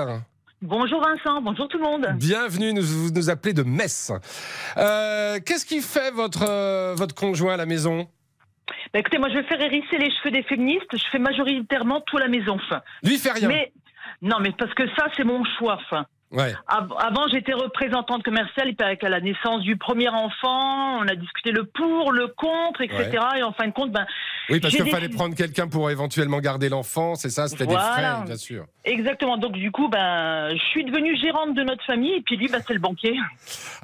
Bonjour 0.65 1.01
Vincent, 1.01 1.41
bonjour 1.41 1.67
tout 1.67 1.77
le 1.77 1.83
monde. 1.83 2.07
Bienvenue, 2.15 2.71
nous, 2.71 2.81
vous 2.83 3.11
nous 3.11 3.29
appelez 3.29 3.51
de 3.51 3.63
Metz. 3.63 4.13
Euh, 4.77 5.37
Qu'est-ce 5.45 5.65
qui 5.65 5.81
fait 5.81 6.09
votre, 6.11 6.45
euh, 6.49 6.95
votre 6.95 7.13
conjoint 7.13 7.55
à 7.55 7.57
la 7.57 7.65
maison? 7.65 8.07
Bah, 8.93 8.99
écoutez, 8.99 9.17
moi 9.17 9.27
je 9.27 9.39
vais 9.39 9.43
faire 9.43 9.59
hérisser 9.59 9.97
les 9.97 10.09
cheveux 10.09 10.31
des 10.31 10.43
féministes, 10.43 10.87
je 10.93 11.03
fais 11.11 11.19
majoritairement 11.19 11.99
tout 12.07 12.15
à 12.15 12.21
la 12.21 12.27
maison. 12.29 12.57
Lui, 13.03 13.15
il 13.15 13.19
fait 13.19 13.33
rien. 13.33 13.49
Mais 13.49 13.73
non, 14.21 14.37
mais 14.39 14.53
parce 14.57 14.73
que 14.73 14.87
ça 14.95 15.07
c'est 15.17 15.25
mon 15.25 15.43
choix. 15.59 15.79
Enfin. 15.81 16.05
Ouais. 16.33 16.53
Avant, 16.67 17.27
j'étais 17.31 17.53
représentante 17.53 18.23
commerciale 18.23 18.69
et 18.69 18.73
puis 18.73 18.85
avec 18.85 19.03
la 19.03 19.19
naissance 19.21 19.61
du 19.61 19.77
premier 19.77 20.09
enfant, 20.09 20.97
on 20.99 21.07
a 21.07 21.15
discuté 21.15 21.51
le 21.51 21.63
pour, 21.65 22.11
le 22.11 22.27
contre, 22.27 22.81
etc. 22.81 23.11
Ouais. 23.33 23.39
Et 23.39 23.43
en 23.43 23.53
fin 23.53 23.67
de 23.67 23.71
compte, 23.71 23.91
ben, 23.91 24.05
Oui, 24.49 24.59
parce 24.59 24.75
qu'il 24.75 24.89
fallait 24.89 25.09
prendre 25.09 25.35
quelqu'un 25.35 25.67
pour 25.67 25.91
éventuellement 25.91 26.39
garder 26.39 26.69
l'enfant, 26.69 27.13
c'est 27.15 27.29
ça 27.29 27.47
C'était 27.47 27.67
des 27.67 27.73
Voilà. 27.75 28.15
frais, 28.17 28.25
bien 28.25 28.37
sûr. 28.37 28.65
Exactement. 28.83 29.37
Donc 29.37 29.53
du 29.53 29.71
coup, 29.71 29.89
ben, 29.89 30.49
je 30.51 30.63
suis 30.71 30.83
devenue 30.83 31.15
gérante 31.17 31.53
de 31.53 31.61
notre 31.63 31.85
famille 31.85 32.13
et 32.15 32.21
puis 32.21 32.35
lui, 32.35 32.47
ben, 32.47 32.61
c'est 32.65 32.73
le 32.73 32.79
banquier. 32.79 33.15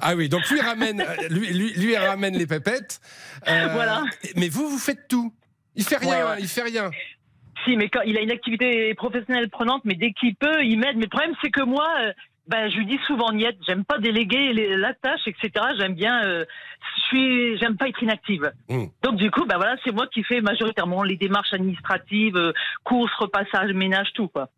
Ah 0.00 0.14
oui, 0.16 0.28
donc 0.28 0.48
lui 0.50 0.60
ramène, 0.60 1.00
euh, 1.02 1.28
lui, 1.30 1.52
lui, 1.52 1.72
lui 1.74 1.96
ramène 1.96 2.36
les 2.36 2.46
pépettes. 2.46 3.00
Euh, 3.48 3.68
Voilà. 3.72 4.02
Mais 4.36 4.48
vous, 4.48 4.68
vous 4.68 4.78
faites 4.78 5.06
tout. 5.08 5.32
Il 5.76 5.84
fait 5.84 5.98
rien, 5.98 6.10
Ouais, 6.26 6.30
ouais. 6.32 6.36
il 6.40 6.48
fait 6.48 6.62
rien. 6.62 6.90
Si, 7.64 7.76
mais 7.76 7.88
quand 7.90 8.00
il 8.06 8.16
a 8.16 8.22
une 8.22 8.30
activité 8.30 8.94
professionnelle 8.94 9.50
prenante, 9.50 9.82
mais 9.84 9.94
dès 9.94 10.12
qu'il 10.12 10.34
peut, 10.34 10.64
il 10.64 10.78
m'aide. 10.78 10.96
Mais 10.96 11.02
le 11.04 11.08
problème, 11.08 11.34
c'est 11.42 11.50
que 11.50 11.62
moi, 11.62 11.86
euh, 12.00 12.12
ben, 12.50 12.68
je 12.70 12.76
lui 12.78 12.86
dis 12.86 12.98
souvent 13.06 13.30
niet. 13.32 13.56
J'aime 13.66 13.84
pas 13.84 13.98
déléguer 13.98 14.52
les- 14.52 14.76
la 14.76 14.92
tâche, 14.92 15.20
etc. 15.26 15.50
J'aime 15.78 15.94
bien, 15.94 16.24
euh, 16.24 16.44
je 16.96 17.00
suis, 17.02 17.58
j'aime 17.58 17.76
pas 17.76 17.88
être 17.88 18.02
inactive. 18.02 18.52
Mm. 18.68 18.86
Donc 19.02 19.16
du 19.16 19.30
coup, 19.30 19.44
ben 19.46 19.56
voilà, 19.56 19.76
c'est 19.84 19.92
moi 19.92 20.06
qui 20.12 20.24
fais 20.24 20.40
majoritairement 20.40 21.02
les 21.04 21.16
démarches 21.16 21.52
administratives, 21.52 22.36
euh, 22.36 22.52
courses, 22.84 23.12
repassage, 23.18 23.72
ménage, 23.72 24.08
tout 24.14 24.28
quoi. 24.28 24.48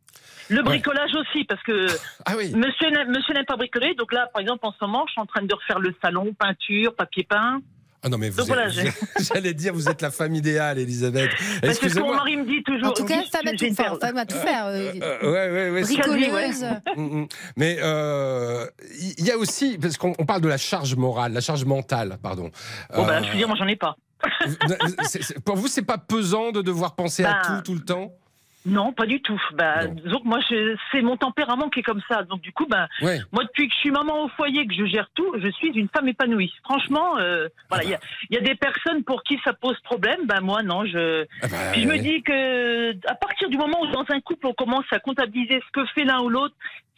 Le 0.49 0.63
bricolage 0.63 1.15
aussi, 1.15 1.45
parce 1.45 1.63
que 1.63 1.87
Ah 2.27 2.33
oui. 2.37 2.53
monsieur 2.57 2.91
n'aime 2.91 3.45
pas 3.47 3.57
bricoler. 3.57 3.95
Donc 3.95 4.13
là, 4.13 4.29
par 4.33 4.41
exemple, 4.41 4.67
en 4.67 4.73
ce 4.73 4.79
moment, 4.83 5.05
je 5.07 5.13
suis 5.13 5.21
en 5.21 5.27
train 5.27 5.43
de 5.43 5.55
refaire 5.55 5.79
le 5.79 5.95
salon, 6.03 6.35
peinture, 6.35 6.95
papier 6.97 7.25
peint. 7.25 7.61
Ah 8.05 8.09
non, 8.09 8.19
mais 8.19 8.31
vous 8.31 8.43
j'allais 9.21 9.55
dire, 9.55 9.73
vous 9.73 9.89
êtes 9.89 10.03
la 10.03 10.11
femme 10.11 10.35
idéale, 10.35 10.79
Elisabeth. 10.81 11.31
Parce 11.31 11.61
que 11.61 11.67
mon 11.67 11.71
Excusez-moi. 11.71 12.17
mari 12.17 12.37
me 12.37 12.45
dit 12.45 12.63
toujours. 12.65 12.89
En 12.89 12.93
tout 12.93 13.05
cas, 13.05 13.23
femme 13.31 13.47
à 13.47 13.53
tout 13.57 13.65
une 13.65 13.77
faire. 13.77 13.97
Femme 14.01 14.17
à 14.17 14.27
tout 14.27 14.37
faire. 14.39 14.67
ouais, 14.67 15.29
ouais, 15.29 15.71
ouais, 15.71 15.85
c'est- 15.85 15.95
Bricoleuse. 15.99 16.65
Mm, 16.97 17.21
mm. 17.21 17.29
Mais 17.57 17.79
euh, 17.81 18.67
il 19.19 19.25
y 19.25 19.31
a 19.31 19.37
aussi, 19.39 19.79
parce 19.81 19.97
qu'on 19.99 20.15
on 20.19 20.27
parle 20.27 20.41
de 20.41 20.49
la 20.49 20.59
charge 20.59 20.97
morale, 20.97 21.33
la 21.33 21.41
charge 21.41 21.65
mentale, 21.65 22.19
pardon. 22.21 22.51
Bon, 22.95 23.07
bah, 23.07 23.19
Euh, 23.19 23.23
je 23.25 23.31
veux 23.31 23.37
dire, 23.37 23.47
moi, 23.47 23.57
j'en 23.57 23.69
ai 23.69 23.77
pas. 23.77 23.95
pour 25.45 25.57
vous, 25.57 25.69
c'est 25.69 25.83
pas 25.83 25.99
pesant 25.99 26.51
de 26.53 26.63
devoir 26.63 26.95
penser 26.97 27.25
à 27.25 27.33
Bah, 27.35 27.43
tout 27.47 27.63
tout 27.63 27.75
le 27.75 27.85
temps? 27.85 28.13
Non, 28.65 28.93
pas 28.93 29.07
du 29.07 29.21
tout. 29.21 29.41
Bah, 29.55 29.87
que 29.87 30.25
moi, 30.25 30.39
je- 30.49 30.77
c'est 30.93 31.03
mon 31.03 31.17
tempérament 31.17 31.69
qui 31.69 31.81
est 31.81 31.83
comme 31.83 32.03
ça. 32.09 32.23
Donc, 32.23 32.41
du 32.43 32.53
coup, 32.53 32.67
bah, 32.67 32.87
Ouais. 33.01 33.19
moi, 33.33 33.43
depuis 33.45 33.67
que 33.69 33.75
je 33.75 33.79
suis 33.81 33.91
maman 33.91 34.25
au 34.25 34.29
foyer, 34.29 34.67
que 34.67 34.75
je 34.75 34.87
gère 34.87 35.09
tout, 35.15 35.35
je 35.39 35.49
suis 35.51 35.69
une 35.71 35.89
femme 35.89 36.09
épanouie. 36.09 36.53
Franchement, 36.65 37.19
euh, 37.19 37.49
voilà, 37.69 37.85
il 37.85 37.91
y 37.91 37.95
a- 37.95 38.01
il 38.31 38.37
y, 38.37 38.39
a 38.39 38.43
des 38.43 38.55
personnes 38.55 39.03
pour 39.05 39.23
qui 39.25 39.39
ça 39.45 39.53
pose 39.53 39.79
problème. 39.81 40.27
Bah, 40.27 40.41
moi, 40.41 40.63
non. 40.63 40.85
Je... 40.85 41.25
Ah 41.43 41.49
bah, 41.49 41.57
Puis 41.73 41.83
je 41.83 41.89
me 41.89 41.99
dis 41.99 42.23
que 42.23 42.91
à 43.09 43.15
partir 43.15 43.49
du 43.49 43.57
moment 43.59 43.81
où 43.83 43.87
dans 43.89 44.05
un 44.11 44.21
couple, 44.21 44.47
on 44.47 44.55
commence 44.55 44.85
à 44.93 44.99
comptabiliser 45.01 45.61
ce 45.67 45.71
que 45.73 45.85
fait 45.87 46.05
l'un 46.05 46.21
ou 46.21 46.29
l'autre, 46.29 46.55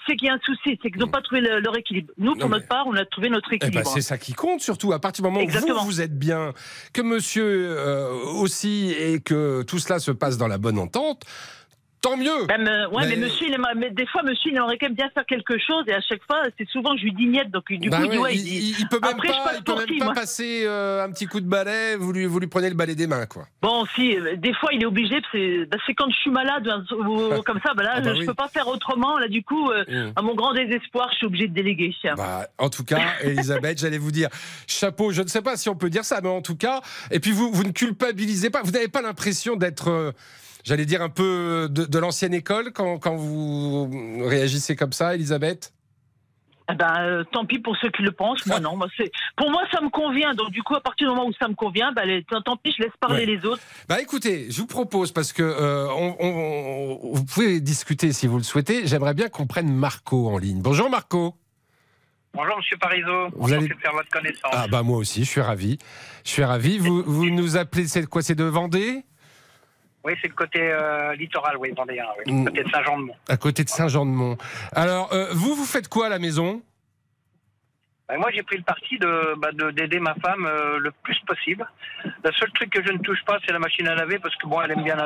c'est 0.06 0.16
qu'il 0.16 0.26
y 0.28 0.30
a 0.30 0.34
un 0.34 0.40
souci, 0.44 0.78
c'est 0.82 0.90
qu'ils 0.90 1.00
n'ont 1.00 1.08
pas 1.08 1.22
trouvé 1.22 1.40
le- 1.40 1.60
leur 1.60 1.76
équilibre. 1.76 2.12
Nous, 2.18 2.32
pour 2.34 2.48
Non, 2.48 2.56
notre 2.56 2.68
part, 2.68 2.86
on 2.86 2.94
a 2.94 3.04
trouvé 3.04 3.28
notre 3.30 3.48
Eh 3.52 3.58
ben, 3.58 3.66
équilibre. 3.68 3.90
c'est 3.92 4.00
ça 4.00 4.18
qui 4.18 4.32
compte 4.32 4.60
surtout. 4.60 4.92
À 4.92 4.98
partir 5.00 5.22
du 5.22 5.28
moment 5.30 5.40
où 5.40 5.42
Exactement. 5.42 5.80
vous, 5.80 5.86
vous 5.86 6.00
êtes 6.00 6.18
bien, 6.18 6.52
que 6.92 7.02
monsieur 7.02 7.44
euh, 7.70 8.12
aussi, 8.40 8.92
et 8.98 9.20
que 9.20 9.62
tout 9.62 9.78
cela 9.78 9.98
se 9.98 10.10
passe 10.10 10.36
dans 10.38 10.48
la 10.48 10.58
bonne 10.58 10.78
entente, 10.78 11.24
tant 12.04 12.16
mieux. 12.16 12.30
Euh, 12.30 12.88
ouais, 12.90 13.06
mais... 13.06 13.06
Mais- 13.08 13.16
monsieur, 13.16 13.46
il 13.48 13.54
aimerait- 13.54 13.74
mais 13.76 13.90
des 13.90 14.06
fois, 14.06 14.22
monsieur, 14.22 14.50
il 14.50 14.56
aimerait 14.56 14.76
quand 14.78 14.86
même 14.86 14.94
bien 14.94 15.08
faire 15.14 15.24
quelque 15.26 15.58
chose, 15.58 15.84
et 15.88 15.94
à 15.94 16.00
chaque 16.02 16.22
fois, 16.24 16.42
c'est 16.58 16.68
souvent, 16.68 16.96
je 16.96 17.02
lui 17.04 17.12
dis 17.12 17.26
niet, 17.26 17.50
donc 17.50 17.64
du 17.72 17.88
Bah 17.88 17.98
coup, 18.02 18.08
il 18.12 18.18
ouais, 18.18 18.34
il, 18.36 18.42
dit, 18.44 18.76
il- 18.78 18.88
peut 18.88 18.98
même 19.02 19.12
après, 19.14 19.28
je 19.28 19.32
pas, 19.32 19.52
il 19.56 19.64
peut 19.64 19.74
même 19.74 19.86
qui, 19.86 19.98
pas 19.98 20.12
passer 20.12 20.64
euh, 20.66 21.02
un 21.04 21.10
petit 21.10 21.26
coup 21.26 21.40
de 21.40 21.46
balai. 21.48 21.96
Vous 21.96 22.12
lui, 22.12 22.26
vous 22.26 22.38
lui 22.40 22.46
prenez 22.46 22.68
le 22.68 22.74
balai 22.74 22.94
des 22.94 23.06
mains, 23.06 23.26
quoi. 23.26 23.46
Bon, 23.62 23.84
si, 23.94 24.16
euh, 24.16 24.36
des 24.36 24.52
fois, 24.54 24.70
il 24.72 24.82
est 24.82 24.86
obligé, 24.86 25.16
c'est 25.32 25.64
bah, 25.66 25.78
c'est 25.86 25.94
quand 25.94 26.10
je 26.10 26.16
suis 26.16 26.30
malade, 26.30 26.68
hein, 26.68 26.84
ou- 26.92 27.42
comme 27.46 27.60
ça, 27.64 27.72
bah 27.74 27.82
là, 27.82 27.92
Ah 27.96 28.02
je 28.02 28.10
oui. 28.20 28.26
peux 28.26 28.34
pas 28.34 28.48
faire 28.48 28.68
autrement, 28.68 29.18
là, 29.18 29.28
du 29.28 29.42
coup, 29.42 29.70
euh, 29.70 29.84
Mm. 29.88 30.12
à 30.16 30.22
mon 30.22 30.34
grand 30.34 30.52
désespoir, 30.52 31.08
je 31.12 31.16
suis 31.16 31.26
obligé 31.26 31.48
de 31.48 31.54
déléguer. 31.54 31.94
En 32.58 32.68
tout 32.70 32.84
cas, 32.84 32.98
Elisabeth, 33.22 33.78
j'allais 33.78 33.98
vous 33.98 34.10
dire, 34.12 34.28
chapeau, 34.66 35.10
je 35.12 35.22
ne 35.22 35.28
sais 35.28 35.42
pas 35.42 35.56
si 35.56 35.68
on 35.68 35.74
peut 35.76 35.90
dire 35.90 36.04
ça, 36.04 36.20
mais 36.22 36.28
en 36.28 36.42
tout 36.42 36.56
cas, 36.56 36.80
et 37.10 37.18
puis 37.20 37.30
vous, 37.32 37.50
vous 37.52 37.64
ne 37.64 37.70
culpabilisez 37.72 38.50
pas, 38.50 38.60
vous 38.62 38.72
n'avez 38.72 38.88
pas 38.88 39.00
l'impression 39.02 39.56
d'être, 39.56 39.88
euh, 39.88 40.12
j'allais 40.64 40.86
dire, 40.86 41.00
un 41.02 41.08
peu 41.08 41.68
de, 41.70 41.84
de 41.84 41.98
l'ancienne 42.00 42.34
école 42.34 42.72
quand, 42.72 42.98
quand 42.98 43.14
vous 43.14 43.88
réagissez 44.26 44.74
comme 44.74 44.92
ça, 44.92 45.14
Elisabeth? 45.14 45.72
Eh 46.72 46.74
ben, 46.74 46.94
euh, 46.98 47.24
tant 47.30 47.44
pis 47.44 47.58
pour 47.58 47.76
ceux 47.76 47.90
qui 47.90 48.00
le 48.02 48.10
pensent, 48.12 48.46
moi 48.46 48.58
non. 48.58 48.74
Moi, 48.74 48.88
c'est, 48.96 49.12
pour 49.36 49.50
moi, 49.50 49.60
ça 49.70 49.82
me 49.82 49.90
convient. 49.90 50.32
Donc, 50.34 50.50
du 50.50 50.62
coup, 50.62 50.74
à 50.74 50.80
partir 50.80 51.08
du 51.10 51.14
moment 51.14 51.28
où 51.28 51.32
ça 51.38 51.46
me 51.46 51.54
convient, 51.54 51.92
les- 52.06 52.24
tant, 52.24 52.40
tant 52.40 52.56
pis, 52.56 52.74
je 52.78 52.82
laisse 52.84 52.92
parler 52.98 53.26
Ouais. 53.26 53.36
les 53.36 53.44
autres. 53.46 53.60
Bah 53.86 54.00
écoutez, 54.00 54.50
je 54.50 54.60
vous 54.62 54.66
propose, 54.66 55.12
parce 55.12 55.34
que 55.34 55.42
euh, 55.42 55.86
on- 55.90 56.16
on- 56.18 56.98
on- 57.04 57.12
vous 57.12 57.24
pouvez 57.26 57.60
discuter 57.60 58.14
si 58.14 58.26
vous 58.26 58.38
le 58.38 58.42
souhaitez, 58.44 58.86
j'aimerais 58.86 59.12
bien 59.12 59.28
qu'on 59.28 59.46
prenne 59.46 59.70
Marco 59.74 60.28
en 60.30 60.38
ligne. 60.38 60.62
Bonjour 60.62 60.88
Marco. 60.88 61.34
Bonjour 62.32 62.56
Monsieur 62.56 62.78
Parizeau, 62.78 63.28
Vous 63.36 63.52
allez- 63.52 63.68
faire 63.68 63.92
votre 63.92 64.08
connaissance. 64.08 64.50
Ah 64.50 64.66
bah 64.66 64.82
moi 64.82 64.96
aussi, 64.96 65.22
je 65.24 65.30
suis 65.30 65.40
ravi. 65.42 65.76
Je 66.24 66.30
suis 66.30 66.42
ravi. 66.44 66.78
Vous, 66.78 67.02
vous 67.04 67.26
nous 67.28 67.56
appelez, 67.58 67.86
c'est 67.86 68.06
quoi 68.06 68.22
C'est 68.22 68.34
de 68.34 68.42
Vendée? 68.44 69.04
Oui, 70.04 70.12
c'est 70.20 70.28
le 70.28 70.34
côté 70.34 70.60
euh, 70.60 71.14
littoral, 71.14 71.56
oui, 71.58 71.72
vendéen, 71.76 72.04
oui, 72.18 72.32
Mm. 72.32 72.44
côté 72.44 72.62
de 72.62 72.70
Saint-Jean-de-Mont. 72.70 73.16
À 73.28 73.36
côté 73.36 73.64
de 73.64 73.68
Saint-Jean-de-Mont. 73.70 74.36
Alors, 74.72 75.12
euh, 75.12 75.28
vous, 75.32 75.54
vous 75.54 75.64
faites 75.64 75.88
quoi 75.88 76.06
à 76.06 76.08
la 76.10 76.18
maison? 76.18 76.60
Ben, 78.06 78.18
moi, 78.18 78.28
j'ai 78.34 78.42
pris 78.42 78.58
le 78.58 78.62
parti 78.64 78.98
de 78.98 79.34
bah, 79.38 79.48
de- 79.52 79.70
d'aider 79.70 79.98
ma 79.98 80.14
femme 80.16 80.44
euh, 80.44 80.78
le 80.78 80.90
plus 81.02 81.18
possible. 81.26 81.66
Le 82.04 82.32
seul 82.32 82.50
truc 82.52 82.68
que 82.68 82.84
je 82.86 82.92
ne 82.92 82.98
touche 82.98 83.24
pas, 83.24 83.38
c'est 83.46 83.52
la 83.52 83.58
machine 83.58 83.88
à 83.88 83.94
laver, 83.94 84.18
parce 84.18 84.36
que 84.36 84.46
bon, 84.46 84.60
elle 84.60 84.72
aime 84.72 84.84
bien 84.84 84.98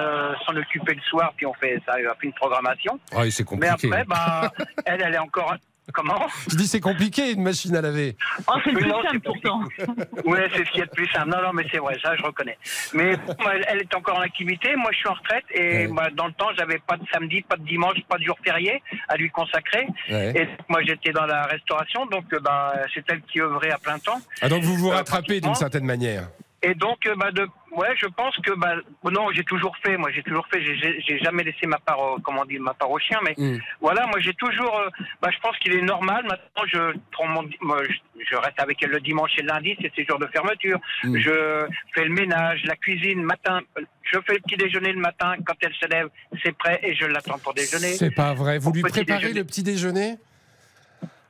s'en 0.45 0.57
occuper 0.57 0.95
le 0.95 1.01
soir, 1.03 1.33
puis 1.37 1.47
on 1.47 1.55
fait 1.55 1.81
ça, 1.87 1.93
on 1.97 2.15
fait 2.19 2.27
une 2.27 2.33
programmation. 2.33 2.99
Ah 3.13 3.21
oui, 3.21 3.31
c'est 3.31 3.45
Mais 3.53 3.69
compliqué. 3.69 3.87
après, 3.87 4.05
bah, 4.05 4.51
elle, 4.85 5.01
elle 5.01 5.15
est 5.15 5.19
encore. 5.19 5.55
Comment 5.93 6.27
Je 6.51 6.57
dis 6.57 6.67
c'est 6.67 6.81
compliqué 6.81 7.33
une 7.33 7.43
machine 7.43 7.75
à 7.77 7.81
laver. 7.81 8.17
Oh, 8.47 8.53
c'est 8.65 8.73
plus 8.73 8.87
Non, 8.87 9.03
simple 9.03 9.21
pourtant. 9.21 9.61
Oui, 10.25 10.39
c'est 10.55 10.65
ce 10.67 10.71
qui 10.71 10.79
est 10.81 10.85
le 10.85 10.91
plus 10.91 11.09
simple. 11.09 11.29
Non, 11.31 11.41
non, 11.43 11.53
mais 11.55 11.65
c'est 11.71 11.79
vrai, 11.79 11.97
ça, 12.03 12.15
je 12.17 12.23
reconnais. 12.23 12.59
Mais 12.93 13.17
moi, 13.41 13.53
elle, 13.67 13.79
est 13.81 13.95
encore 13.95 14.19
en 14.19 14.21
activité. 14.21 14.77
Moi, 14.77 14.91
je 14.93 14.99
suis 14.99 15.09
en 15.09 15.15
retraite. 15.15 15.45
Et 15.53 15.87
moi, 15.87 16.09
dans 16.15 16.27
le 16.27 16.33
temps, 16.35 16.49
j'avais 16.59 16.79
pas 16.79 16.97
de 16.97 17.05
samedi, 17.13 17.43
pas 17.43 17.57
de 17.57 17.65
dimanche, 17.65 17.99
pas 18.09 18.19
de 18.19 18.25
jour 18.25 18.37
férié 18.45 18.83
à 19.09 19.17
lui 19.17 19.31
consacrer. 19.31 19.87
Ouais. 20.11 20.33
Et 20.37 20.49
moi, 20.69 20.81
j'étais 20.87 21.13
dans 21.13 21.27
la 21.27 21.43
restauration. 21.45 22.07
Donc, 22.07 22.25
euh, 22.33 22.41
bah, 22.41 22.75
c'est 22.95 23.05
elle 23.09 23.23
qui 23.23 23.41
œuvrait 23.41 23.71
à 23.71 23.79
plein 23.79 23.99
temps. 23.99 24.21
Ah 24.43 24.49
donc 24.49 24.63
vous 24.63 24.77
vous 24.77 24.91
Euh, 24.91 24.95
rattrapez 24.97 25.41
d'une 25.41 25.55
certaine 25.55 25.85
manière. 25.85 26.29
Et 26.63 26.75
donc, 26.75 27.07
euh, 27.07 27.15
bah, 27.17 27.31
de, 27.31 27.47
ouais, 27.77 27.95
je 27.97 28.07
pense 28.07 28.37
que, 28.39 28.51
bah, 28.59 28.75
non, 29.05 29.31
j'ai 29.33 29.45
toujours 29.45 29.77
fait. 29.79 29.97
Moi, 29.97 30.11
j'ai 30.13 30.25
toujours 30.25 30.45
fait. 30.49 30.61
J'ai- 30.61 31.19
jamais 31.23 31.45
laissé 31.45 31.67
ma 31.69 31.79
part, 31.79 32.01
au, 32.01 32.19
comment 32.19 32.41
on 32.43 32.45
dit, 32.45 32.59
ma 32.59 32.75
part 32.75 32.91
au 32.91 32.99
chien. 32.99 33.19
Mais 33.25 33.35
Mm. 33.39 33.59
voilà, 33.81 34.07
moi, 34.09 34.19
j'ai 34.19 34.35
toujours. 34.35 34.77
euh, 34.77 34.89
bah, 35.23 35.29
je 35.33 35.39
pense 35.39 35.57
qu'il 35.59 35.73
est 35.73 35.83
normal. 35.83 36.25
Maintenant, 36.25 36.65
je 36.67 36.97
prends 37.13 37.29
mon, 37.29 37.49
moi, 37.61 37.83
je, 37.85 38.25
je 38.29 38.35
reste 38.37 38.61
avec 38.61 38.83
elle 38.83 38.91
le 38.91 39.01
dimanche 39.01 39.31
et 39.39 39.43
le 39.43 39.49
lundi, 39.49 39.77
c'est 39.81 39.93
ses 39.95 40.05
jours 40.05 40.19
de 40.19 40.27
fermeture. 40.27 40.81
Mm. 41.05 41.17
Je 41.19 41.67
fais 41.95 42.05
le 42.05 42.11
ménage, 42.13 42.61
la 42.65 42.75
cuisine, 42.75 43.23
matin. 43.23 43.61
Je 44.03 44.19
fais 44.27 44.35
le 44.35 44.41
petit 44.41 44.57
déjeuner 44.57 44.93
le 44.93 45.01
matin. 45.01 45.35
Quand 45.47 45.55
elle 45.61 45.75
se 45.75 45.87
lève, 45.87 46.09
c'est 46.43 46.57
prêt 46.57 46.81
et 46.83 46.95
je 46.97 47.05
l'attends 47.07 47.39
pour 47.39 47.55
déjeuner. 47.55 47.93
C'est 47.95 48.11
pas 48.15 48.35
vrai. 48.35 48.59
Vous 48.59 48.73
lui 48.73 48.83
préparez 48.83 49.05
déjeuner. 49.05 49.35
le 49.41 49.45
petit 49.45 49.63
déjeuner? 49.63 50.17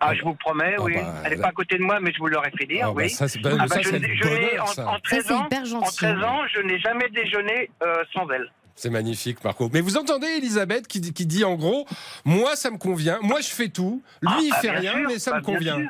Ah, 0.01 0.15
je 0.15 0.23
vous 0.23 0.35
promets, 0.35 0.77
oui. 0.81 0.95
bah, 0.95 1.15
elle 1.25 1.31
n'est 1.31 1.37
là- 1.37 1.43
pas 1.43 1.49
à 1.49 1.53
côté 1.53 1.77
de 1.77 1.83
moi, 1.83 1.99
mais 2.01 2.13
je 2.13 2.19
vous 2.19 2.29
l'aurais 2.29 2.53
fait 2.57 2.67
dire, 2.67 2.87
Ah, 2.89 2.93
bah, 2.93 3.03
oui. 3.03 3.11
ça, 3.11 3.27
c'est- 3.27 3.41
bah, 3.41 3.51
Ah, 3.59 3.67
ça, 3.69 3.81
je 3.83 3.89
c'est 3.89 3.99
n'ai- 3.99 4.07
le 4.09 4.15
je 4.15 4.25
n'ai- 4.25 4.31
bonheur, 4.51 4.65
en, 4.65 4.67
ça. 4.69 4.87
en 4.89 4.93
Ça, 4.95 5.01
13 5.03 5.25
c'est 5.27 5.33
ans, 5.35 5.45
hyper 5.47 5.65
gentil. 5.65 5.87
en 5.89 5.91
13 5.91 6.23
ans, 6.25 6.41
je 6.55 6.61
n'ai 6.61 6.79
jamais 6.79 7.09
déjeuné 7.11 7.71
euh, 7.83 8.03
sans 8.13 8.29
elle. 8.31 8.51
C'est 8.77 8.91
magnifique, 8.91 9.43
Marco. 9.43 9.69
Mais 9.73 9.81
vous 9.81 9.97
entendez 9.97 10.29
Elisabeth 10.29 10.87
qui, 10.87 11.01
dit- 11.01 11.13
qui 11.13 11.27
dit 11.27 11.45
en 11.45 11.57
gros, 11.57 11.85
moi 12.25 12.55
ça 12.55 12.71
me 12.71 12.79
convient, 12.79 13.19
moi 13.23 13.41
je 13.41 13.49
fais 13.49 13.69
tout, 13.71 14.03
lui 14.23 14.31
il 14.45 14.51
bah, 14.51 14.57
fait 14.61 14.71
rien, 14.71 14.93
sûr, 14.93 15.09
mais 15.09 15.19
ça 15.19 15.33
bah, 15.33 15.39
me 15.39 15.43
bien 15.45 15.55
convient. 15.55 15.77
sûr. 15.79 15.89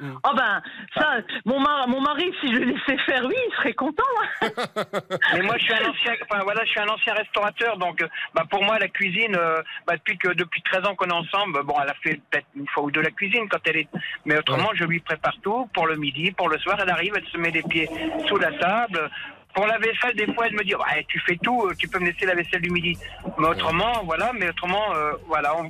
Oh 0.00 0.30
ben, 0.36 0.62
ça, 0.96 1.16
mon, 1.44 1.58
mar- 1.60 1.88
mon 1.88 2.00
mari, 2.00 2.32
si 2.40 2.48
je 2.48 2.58
le 2.58 2.64
laissais 2.66 2.96
faire, 3.04 3.24
oui, 3.24 3.34
il 3.50 3.56
serait 3.56 3.74
content. 3.74 4.02
hein. 4.42 4.48
Mais 5.34 5.42
moi, 5.42 5.56
je 5.58 5.64
suis 5.64 5.74
un 5.74 5.88
ancien, 5.90 6.12
enfin 6.22 6.40
voilà, 6.44 6.64
je 6.64 6.70
suis 6.70 6.80
un 6.80 6.88
ancien 6.88 7.14
restaurateur, 7.14 7.76
donc, 7.78 8.00
euh, 8.02 8.08
bah, 8.34 8.44
pour 8.50 8.62
moi, 8.62 8.78
la 8.78 8.88
cuisine, 8.88 9.34
euh, 9.36 9.60
bah, 9.86 9.94
depuis 9.96 10.16
que 10.18 10.28
depuis 10.34 10.62
13 10.62 10.86
ans 10.86 10.94
qu'on 10.94 11.08
est 11.08 11.12
ensemble, 11.12 11.62
bon, 11.64 11.74
elle 11.82 11.90
a 11.90 11.94
fait 11.94 12.20
peut-être 12.30 12.46
une 12.56 12.68
fois 12.68 12.84
ou 12.84 12.90
deux 12.90 13.02
la 13.02 13.10
cuisine 13.10 13.48
quand 13.50 13.58
elle 13.66 13.78
est, 13.78 13.88
mais 14.24 14.38
autrement, 14.38 14.70
je 14.74 14.84
lui 14.84 15.00
prépare 15.00 15.34
tout 15.42 15.68
pour 15.74 15.86
le 15.86 15.96
midi, 15.96 16.30
pour 16.32 16.48
le 16.48 16.58
soir. 16.58 16.76
Elle 16.80 16.90
arrive, 16.90 17.14
elle 17.16 17.26
se 17.26 17.36
met 17.38 17.50
les 17.50 17.62
pieds 17.62 17.88
sous 18.28 18.36
la 18.38 18.52
table. 18.52 19.10
Pour 19.54 19.66
la 19.66 19.78
vaisselle, 19.78 20.14
des 20.14 20.32
fois, 20.34 20.46
elle 20.46 20.54
me 20.54 20.62
dit, 20.62 20.74
ouais, 20.76 21.04
tu 21.08 21.18
fais 21.26 21.36
tout, 21.42 21.62
euh, 21.66 21.74
tu 21.76 21.88
peux 21.88 21.98
me 21.98 22.06
laisser 22.06 22.26
la 22.26 22.34
vaisselle 22.34 22.60
du 22.60 22.70
midi. 22.70 22.96
Mais 23.38 23.48
autrement, 23.48 24.04
voilà, 24.04 24.30
mais 24.38 24.48
autrement, 24.50 24.94
euh, 24.94 25.12
voilà. 25.26 25.56
on- 25.56 25.68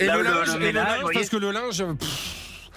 Et 0.00 0.06
là, 0.06 0.16
le 0.16 0.22
linge, 0.24 0.56
le 0.58 1.12
parce 1.12 1.28
que 1.28 1.36
le 1.36 1.50
linge, 1.52 1.84
pff, 1.98 2.27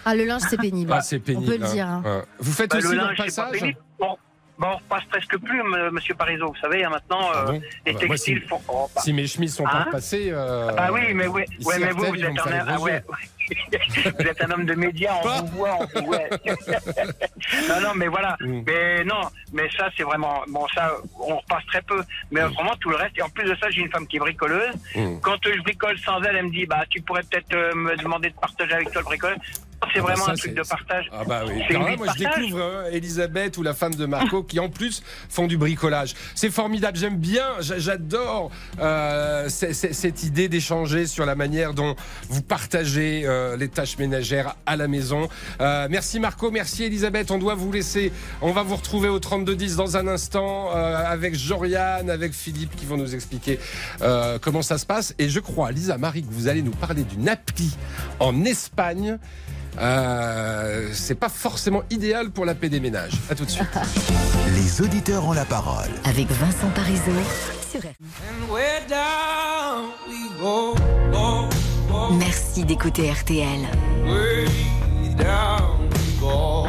Ah, 0.06 0.16
le 0.16 0.26
linge, 0.26 0.42
c'est 0.50 0.58
pénible. 0.60 0.92
ah, 0.94 1.02
c'est 1.02 1.20
pénible. 1.20 1.44
On 1.46 1.52
peut 1.52 1.58
le 1.58 1.66
hein. 1.66 1.74
dire. 1.74 1.88
hein. 1.88 2.02
Ouais. 2.06 2.22
Vous 2.40 2.52
faites 2.52 2.72
Bah, 2.72 2.78
aussi 2.78 2.88
le 2.88 2.96
linge, 2.96 3.18
passage 3.18 3.52
pénible. 3.52 3.78
Bon, 4.00 4.18
bon, 4.58 4.68
on 4.68 4.76
repasse 4.78 5.06
presque 5.06 5.38
plus, 5.38 5.60
m- 5.60 5.90
monsieur 5.92 6.16
Parizeau. 6.16 6.48
Vous 6.48 6.60
savez, 6.62 6.84
hein, 6.84 6.90
maintenant, 6.90 7.30
Ah 7.34 7.38
euh, 7.38 7.46
bon 7.46 7.52
les 7.54 7.60
Ah 7.60 7.64
bah, 7.86 7.92
moi, 7.94 8.00
textiles 8.16 8.42
si- 8.42 8.48
font. 8.48 8.62
oh, 8.68 8.90
bah. 8.96 9.02
Si 9.02 9.14
mes 9.14 9.28
chemises 9.28 9.56
sont 9.56 9.66
Hein 9.66 9.70
pas 9.72 9.84
repassées. 9.86 10.30
euh, 10.32 10.72
Ah 10.78 10.92
oui, 10.92 11.14
mais, 11.14 11.28
oui, 11.28 11.44
ici, 11.60 11.68
ouais, 11.68 11.80
mais 11.80 11.92
vous, 11.92 12.06
êtes, 12.16 12.24
un, 12.26 12.66
ah 12.68 12.80
ouais, 12.80 13.04
vous 14.20 14.26
êtes 14.28 14.42
un 14.44 14.52
homme 14.52 14.66
de 14.66 14.74
médias, 14.76 15.14
on 15.24 15.42
vous 15.42 15.48
voit, 15.58 15.78
on 15.80 16.00
vous 16.00 16.06
voit. 16.08 16.20
non, 17.70 17.82
non, 17.82 17.94
mais 17.96 18.08
voilà. 18.08 18.38
Mm. 18.40 18.62
Mais 18.66 19.04
non, 19.04 19.22
mais 19.54 19.70
ça, 19.78 19.90
c'est 19.98 20.04
vraiment. 20.04 20.42
Bon, 20.48 20.66
ça, 20.74 20.94
on 21.20 21.38
repasse 21.38 21.66
très 21.68 21.82
peu. 21.82 22.02
Mais 22.32 22.44
autrement, 22.44 22.76
tout 22.80 22.90
le 22.90 22.96
reste. 22.96 23.18
Et 23.18 23.22
en 23.22 23.30
plus 23.30 23.44
de 23.50 23.56
ça, 23.56 23.70
j'ai 23.70 23.82
une 23.82 23.92
femme 23.92 24.08
qui 24.08 24.18
est 24.18 24.20
bricoleuse. 24.20 24.74
Mm. 24.96 25.20
Quand 25.22 25.36
je 25.44 25.62
bricole 25.64 25.98
sans 26.00 26.22
elle, 26.24 26.38
elle 26.38 26.46
me 26.46 26.52
dit 26.52 26.66
bah, 26.66 26.84
tu 26.90 27.02
pourrais 27.02 27.24
peut-être 27.24 27.54
euh, 27.54 27.74
me 27.76 27.96
demander 27.98 28.30
de 28.30 28.36
partager 28.36 28.74
avec 28.74 28.92
toi 28.92 29.02
le 29.02 29.06
bricolage. 29.06 29.38
C'est 29.94 30.00
Ah 30.00 30.02
bah 30.04 30.08
vraiment 30.14 30.26
ça, 30.26 30.32
un 30.32 30.36
truc 30.36 30.54
de 30.54 30.62
partage. 30.62 31.10
Ah 31.12 31.24
bah 31.26 31.42
oui. 31.48 31.62
Là, 31.70 31.96
moi 31.98 32.08
je 32.14 32.20
découvre 32.20 32.62
hein, 32.62 32.84
Elisabeth 32.92 33.58
ou 33.58 33.64
la 33.64 33.74
femme 33.74 33.96
de 33.96 34.06
Marco 34.06 34.44
qui 34.44 34.60
en 34.60 34.70
plus 34.70 35.02
font 35.30 35.48
du 35.48 35.58
bricolage. 35.58 36.14
C'est 36.36 36.52
formidable, 36.52 36.98
j'aime 36.98 37.18
bien, 37.18 37.46
j'a- 37.62 37.80
j'adore 37.80 38.52
euh, 38.80 39.50
cette 39.50 40.24
idée 40.24 40.48
d'échanger 40.50 41.08
sur 41.08 41.26
la 41.26 41.36
manière 41.36 41.74
dont 41.74 41.96
vous 42.30 42.42
partagez 42.44 43.24
euh, 43.26 43.58
les 43.58 43.70
tâches 43.70 43.98
ménagères 43.98 44.56
à 44.66 44.76
la 44.76 44.88
maison. 44.88 45.28
Euh, 45.62 45.88
merci 45.90 46.20
Marco, 46.20 46.52
merci 46.52 46.84
Elisabeth, 46.84 47.32
on 47.32 47.38
doit 47.40 47.56
vous 47.56 47.72
laisser. 47.72 48.12
On 48.42 48.52
va 48.52 48.62
vous 48.64 48.76
retrouver 48.76 49.10
au 49.10 49.20
3210 49.20 49.76
dans 49.78 49.98
un 49.98 50.08
instant 50.08 50.70
euh, 50.76 50.96
avec 51.06 51.36
Joriane, 51.36 52.10
avec 52.10 52.34
Philippe 52.34 52.76
qui 52.76 52.86
vont 52.86 52.98
nous 52.98 53.16
expliquer 53.16 53.60
euh, 54.02 54.38
comment 54.40 54.62
ça 54.62 54.78
se 54.78 54.86
passe. 54.86 55.16
Et 55.18 55.28
je 55.28 55.40
crois, 55.40 55.72
Lisa 55.72 55.98
Marie, 55.98 56.24
que 56.24 56.32
vous 56.32 56.48
allez 56.48 56.62
nous 56.62 56.72
parler 56.72 57.04
d'une 57.04 57.28
appli 57.28 57.72
en 58.20 58.46
Espagne. 58.46 59.18
Euh, 59.80 60.90
c'est 60.94 61.16
pas 61.16 61.30
forcément 61.30 61.84
idéal 61.90 62.30
pour 62.30 62.46
la 62.46 62.56
paix 62.56 62.70
des 62.70 62.80
ménages. 62.80 63.14
À 63.30 63.36
tout 63.36 63.46
de 63.46 63.50
suite. 63.50 63.68
Les 64.56 64.82
auditeurs 64.82 65.26
ont 65.26 65.34
la 65.34 65.46
parole. 65.46 65.90
Avec 66.04 66.28
Vincent 66.28 66.70
Parisot 66.76 67.12
sur 67.72 67.80
RTL. 67.80 67.96
Merci 72.18 72.66
d'écouter 72.66 73.12
RTL. 73.12 73.68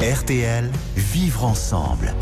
RTL, 0.01 0.71
vivre 0.97 1.45
ensemble. 1.45 2.15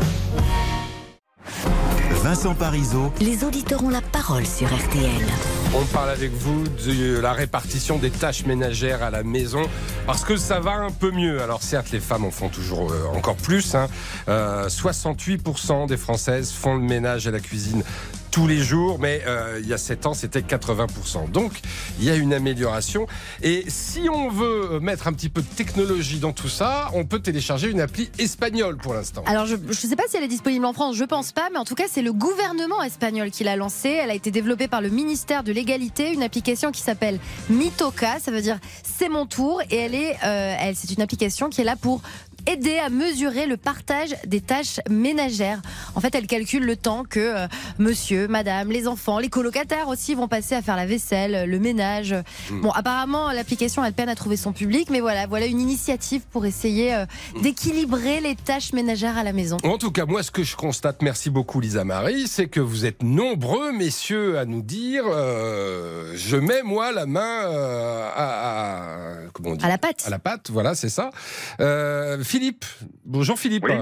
Vincent 2.15 2.53
Parisot, 2.53 3.11
Les 3.19 3.43
auditeurs 3.43 3.83
ont 3.83 3.89
la 3.89 4.01
parole 4.01 4.45
sur 4.45 4.67
RTL. 4.67 5.25
On 5.73 5.83
parle 5.85 6.09
avec 6.11 6.31
vous 6.33 6.63
de 6.85 7.19
la 7.19 7.33
répartition 7.33 7.97
des 7.97 8.11
tâches 8.11 8.45
ménagères 8.45 9.01
à 9.01 9.09
la 9.09 9.23
maison 9.23 9.61
parce 10.05 10.23
que 10.23 10.35
ça 10.37 10.59
va 10.59 10.73
un 10.73 10.91
peu 10.91 11.09
mieux. 11.11 11.41
Alors 11.41 11.63
certes, 11.63 11.91
les 11.91 11.99
femmes 11.99 12.25
en 12.25 12.31
font 12.31 12.49
toujours 12.49 12.91
euh, 12.91 13.17
encore 13.17 13.37
plus. 13.37 13.73
hein. 13.73 13.87
Euh, 14.27 14.67
68% 14.67 15.87
des 15.87 15.97
Françaises 15.97 16.51
font 16.51 16.75
le 16.75 16.81
ménage 16.81 17.25
et 17.25 17.31
la 17.31 17.39
cuisine 17.39 17.83
tous 18.31 18.47
les 18.47 18.59
jours, 18.59 18.97
mais 18.97 19.21
euh, 19.27 19.59
il 19.61 19.67
y 19.67 19.73
a 19.73 19.77
7 19.77 20.05
ans, 20.05 20.13
c'était 20.13 20.39
80%. 20.39 21.29
Donc, 21.29 21.51
il 21.99 22.05
y 22.05 22.09
a 22.09 22.15
une 22.15 22.33
amélioration. 22.33 23.05
Et 23.43 23.65
si 23.67 24.07
on 24.09 24.29
veut 24.29 24.79
mettre 24.79 25.07
un 25.07 25.13
petit 25.13 25.29
peu 25.29 25.41
de 25.41 25.47
technologie 25.47 26.19
dans 26.19 26.31
tout 26.31 26.47
ça, 26.47 26.89
on 26.93 27.05
peut 27.05 27.19
télécharger 27.19 27.69
une 27.69 27.81
appli 27.81 28.09
espagnole 28.17 28.77
pour 28.77 28.93
l'instant. 28.93 29.23
Alors, 29.25 29.45
je 29.45 29.55
ne 29.55 29.73
sais 29.73 29.95
pas 29.95 30.03
si 30.07 30.17
elle 30.17 30.23
est 30.23 30.29
disponible 30.29 30.65
en 30.65 30.73
France, 30.73 30.95
je 30.95 31.03
pense 31.03 31.33
pas, 31.33 31.49
mais 31.51 31.59
en 31.59 31.65
tout 31.65 31.75
cas, 31.75 31.85
c'est 31.89 32.01
le 32.01 32.13
gouvernement 32.13 32.81
espagnol 32.81 33.31
qui 33.31 33.43
l'a 33.43 33.57
lancée. 33.57 33.89
Elle 33.89 34.09
a 34.09 34.15
été 34.15 34.31
développée 34.31 34.69
par 34.69 34.81
le 34.81 34.89
ministère 34.89 35.43
de 35.43 35.51
l'égalité, 35.51 36.13
une 36.13 36.23
application 36.23 36.71
qui 36.71 36.81
s'appelle 36.81 37.19
Mitoka, 37.49 38.19
ça 38.19 38.31
veut 38.31 38.41
dire 38.41 38.59
c'est 38.83 39.09
mon 39.09 39.25
tour, 39.25 39.61
et 39.69 39.75
elle 39.75 39.95
est, 39.95 40.15
euh, 40.23 40.55
elle, 40.59 40.75
c'est 40.75 40.91
une 40.91 41.01
application 41.01 41.49
qui 41.49 41.61
est 41.61 41.65
là 41.65 41.75
pour 41.75 42.01
aider 42.47 42.77
à 42.79 42.89
mesurer 42.89 43.45
le 43.47 43.57
partage 43.57 44.15
des 44.25 44.41
tâches 44.41 44.79
ménagères. 44.89 45.61
En 45.95 46.01
fait, 46.01 46.13
elle 46.15 46.27
calcule 46.27 46.65
le 46.65 46.75
temps 46.75 47.03
que 47.03 47.19
euh, 47.19 47.47
monsieur, 47.79 48.27
madame, 48.27 48.71
les 48.71 48.87
enfants, 48.87 49.19
les 49.19 49.29
colocataires 49.29 49.87
aussi 49.87 50.15
vont 50.15 50.27
passer 50.27 50.55
à 50.55 50.61
faire 50.61 50.75
la 50.75 50.85
vaisselle, 50.85 51.49
le 51.49 51.59
ménage. 51.59 52.15
Hmm. 52.49 52.61
Bon, 52.61 52.71
apparemment, 52.71 53.31
l'application 53.31 53.83
de 53.83 53.89
peine 53.91 54.09
à 54.09 54.15
trouver 54.15 54.37
son 54.37 54.53
public, 54.53 54.89
mais 54.89 54.99
voilà, 55.01 55.27
voilà 55.27 55.45
une 55.45 55.59
initiative 55.59 56.21
pour 56.31 56.45
essayer 56.45 56.93
euh, 56.93 57.05
d'équilibrer 57.41 58.21
les 58.21 58.35
tâches 58.35 58.73
ménagères 58.73 59.17
à 59.17 59.23
la 59.23 59.33
maison. 59.33 59.57
En 59.63 59.77
tout 59.77 59.91
cas, 59.91 60.05
moi, 60.05 60.23
ce 60.23 60.31
que 60.31 60.43
je 60.43 60.55
constate, 60.55 61.01
merci 61.01 61.29
beaucoup 61.29 61.59
Lisa 61.59 61.83
Marie, 61.83 62.27
c'est 62.27 62.47
que 62.47 62.59
vous 62.59 62.85
êtes 62.85 63.03
nombreux, 63.03 63.71
messieurs, 63.71 64.37
à 64.39 64.45
nous 64.45 64.61
dire 64.61 65.03
euh, 65.07 66.13
je 66.15 66.37
mets, 66.37 66.63
moi, 66.63 66.91
la 66.91 67.05
main 67.05 67.21
à, 67.21 68.11
à- 68.15 69.15
comment 69.33 69.49
on 69.49 69.55
dit 69.55 69.65
À 69.65 69.69
la 69.69 69.77
pâte. 69.77 70.03
À 70.05 70.09
la 70.09 70.19
pâte, 70.19 70.49
voilà, 70.49 70.75
c'est 70.75 70.89
ça. 70.89 71.11
Euh, 71.59 72.23
Philippe, 72.31 72.63
bonjour 73.03 73.37
Philippe. 73.37 73.65
Oui. 73.65 73.75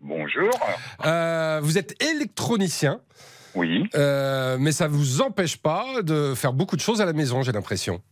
Bonjour. 0.00 0.50
Euh, 1.04 1.60
vous 1.62 1.78
êtes 1.78 1.94
électronicien. 2.02 3.00
Oui. 3.54 3.84
Euh, 3.94 4.56
mais 4.58 4.72
ça 4.72 4.88
vous 4.88 5.22
empêche 5.22 5.56
pas 5.56 6.02
de 6.02 6.34
faire 6.34 6.52
beaucoup 6.52 6.74
de 6.74 6.80
choses 6.80 7.00
à 7.00 7.04
la 7.04 7.12
maison, 7.12 7.42
j'ai 7.42 7.52
l'impression. 7.52 8.02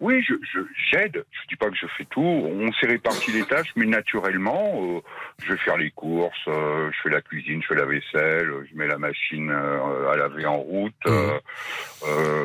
Oui, 0.00 0.22
je, 0.26 0.32
je- 0.52 0.60
j'aide. 0.90 1.24
Je 1.30 1.48
dis 1.48 1.56
pas 1.56 1.68
que 1.68 1.76
je 1.76 1.86
fais 1.98 2.06
tout. 2.06 2.22
On 2.22 2.72
s'est 2.72 2.86
réparti 2.86 3.32
les 3.32 3.44
tâches, 3.44 3.70
mais 3.76 3.84
naturellement, 3.84 4.80
euh, 4.82 5.00
je 5.44 5.52
vais 5.52 5.58
faire 5.58 5.76
les 5.76 5.90
courses, 5.90 6.34
euh, 6.48 6.90
je 6.90 6.96
fais 7.02 7.10
la 7.14 7.20
cuisine, 7.20 7.60
je 7.62 7.66
fais 7.66 7.74
la 7.74 7.84
vaisselle, 7.84 8.50
je 8.70 8.76
mets 8.78 8.86
la 8.86 8.96
machine 8.96 9.50
euh, 9.50 10.10
à 10.10 10.16
laver 10.16 10.46
en 10.46 10.56
route. 10.56 10.94
euh, 11.06 11.38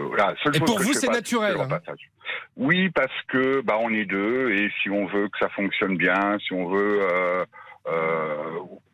voilà. 0.07 0.35
Seule 0.43 0.51
Mmh. 0.51 0.55
Et 0.55 0.59
chose 0.59 0.67
pour 0.67 0.77
que 0.79 0.83
vous, 0.83 0.93
c'est 0.93 1.07
naturel, 1.07 1.55
hein. 1.61 1.79
Oui, 2.57 2.89
parce 2.89 3.13
que 3.29 3.61
bah 3.61 3.77
on 3.79 3.89
est 3.93 4.05
deux 4.05 4.51
et 4.51 4.69
si 4.81 4.89
on 4.89 5.05
veut 5.05 5.29
que 5.29 5.37
ça 5.39 5.47
fonctionne 5.49 5.95
bien, 5.97 6.37
si 6.45 6.51
on 6.53 6.67
veut. 6.67 6.99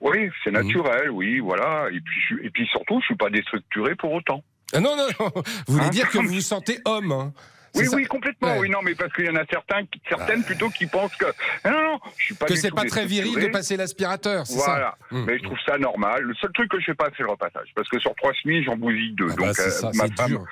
oui, 0.01 0.28
Mmh. 0.28 0.32
c'est 0.43 0.51
naturel, 0.51 1.09
oui, 1.12 1.39
voilà. 1.39 1.88
Et 1.91 1.99
puis, 2.01 2.22
je- 2.30 2.43
et 2.45 2.49
puis 2.49 2.68
surtout, 2.68 2.99
je 3.01 3.05
suis 3.05 3.16
pas 3.16 3.30
déstructuré 3.30 3.95
pour 3.95 4.12
autant. 4.12 4.43
Ah 4.74 4.80
non, 4.80 4.95
non, 4.95 5.07
non. 5.20 5.32
Vous 5.68 5.74
voulez 5.74 5.86
Hein? 5.86 5.89
dire 5.89 6.09
que 6.09 6.18
vous 6.18 6.28
vous 6.28 6.41
sentez 6.41 6.78
homme 6.86 7.12
hein 7.12 7.34
Oui, 7.76 7.86
ça 7.86 7.95
oui, 7.95 8.05
complètement. 8.05 8.49
Ouais. 8.49 8.53
Ah. 8.57 8.59
Oui, 8.61 8.69
non, 8.69 8.80
mais 8.84 8.95
parce 8.95 9.13
qu'il 9.13 9.26
y 9.26 9.30
en 9.30 9.36
a 9.36 9.45
certains, 9.49 9.82
certaines 10.09 10.43
plutôt 10.43 10.69
qui 10.69 10.86
pensent 10.88 11.15
que 11.15 11.26
non, 11.65 11.72
non, 11.84 11.99
je 12.17 12.26
suis 12.26 12.36
pas 12.36 12.45
Que 12.45 12.55
c'est 12.55 12.72
pas 12.74 12.84
très 12.86 13.05
viril 13.05 13.39
de 13.39 13.47
passer 13.47 13.78
l'aspirateur, 13.78 14.43
Voilà. 14.49 14.95
ça 15.09 15.15
Mmh. 15.15 15.26
Mais 15.26 15.38
je 15.38 15.43
trouve 15.43 15.57
ça 15.65 15.78
normal. 15.78 16.24
Le 16.24 16.34
seul 16.36 16.51
truc 16.53 16.69
que 16.72 16.80
je 16.80 16.86
fais 16.86 16.93
pas, 16.93 17.09
c'est 17.17 17.24
le 17.24 17.30
repassage, 17.30 17.67
parce 17.76 17.88
que 17.89 17.99
sur 17.99 18.13
trois 18.15 18.32
chemises, 18.34 18.63
j'en 18.65 18.78
bousille 18.78 19.13
deux. 19.13 19.28
Ah 19.32 19.36
bah, 19.38 19.47
Donc 19.47 19.59
euh, 19.59 19.69
ça, 19.69 19.91
ma 19.93 20.07
femme. 20.15 20.45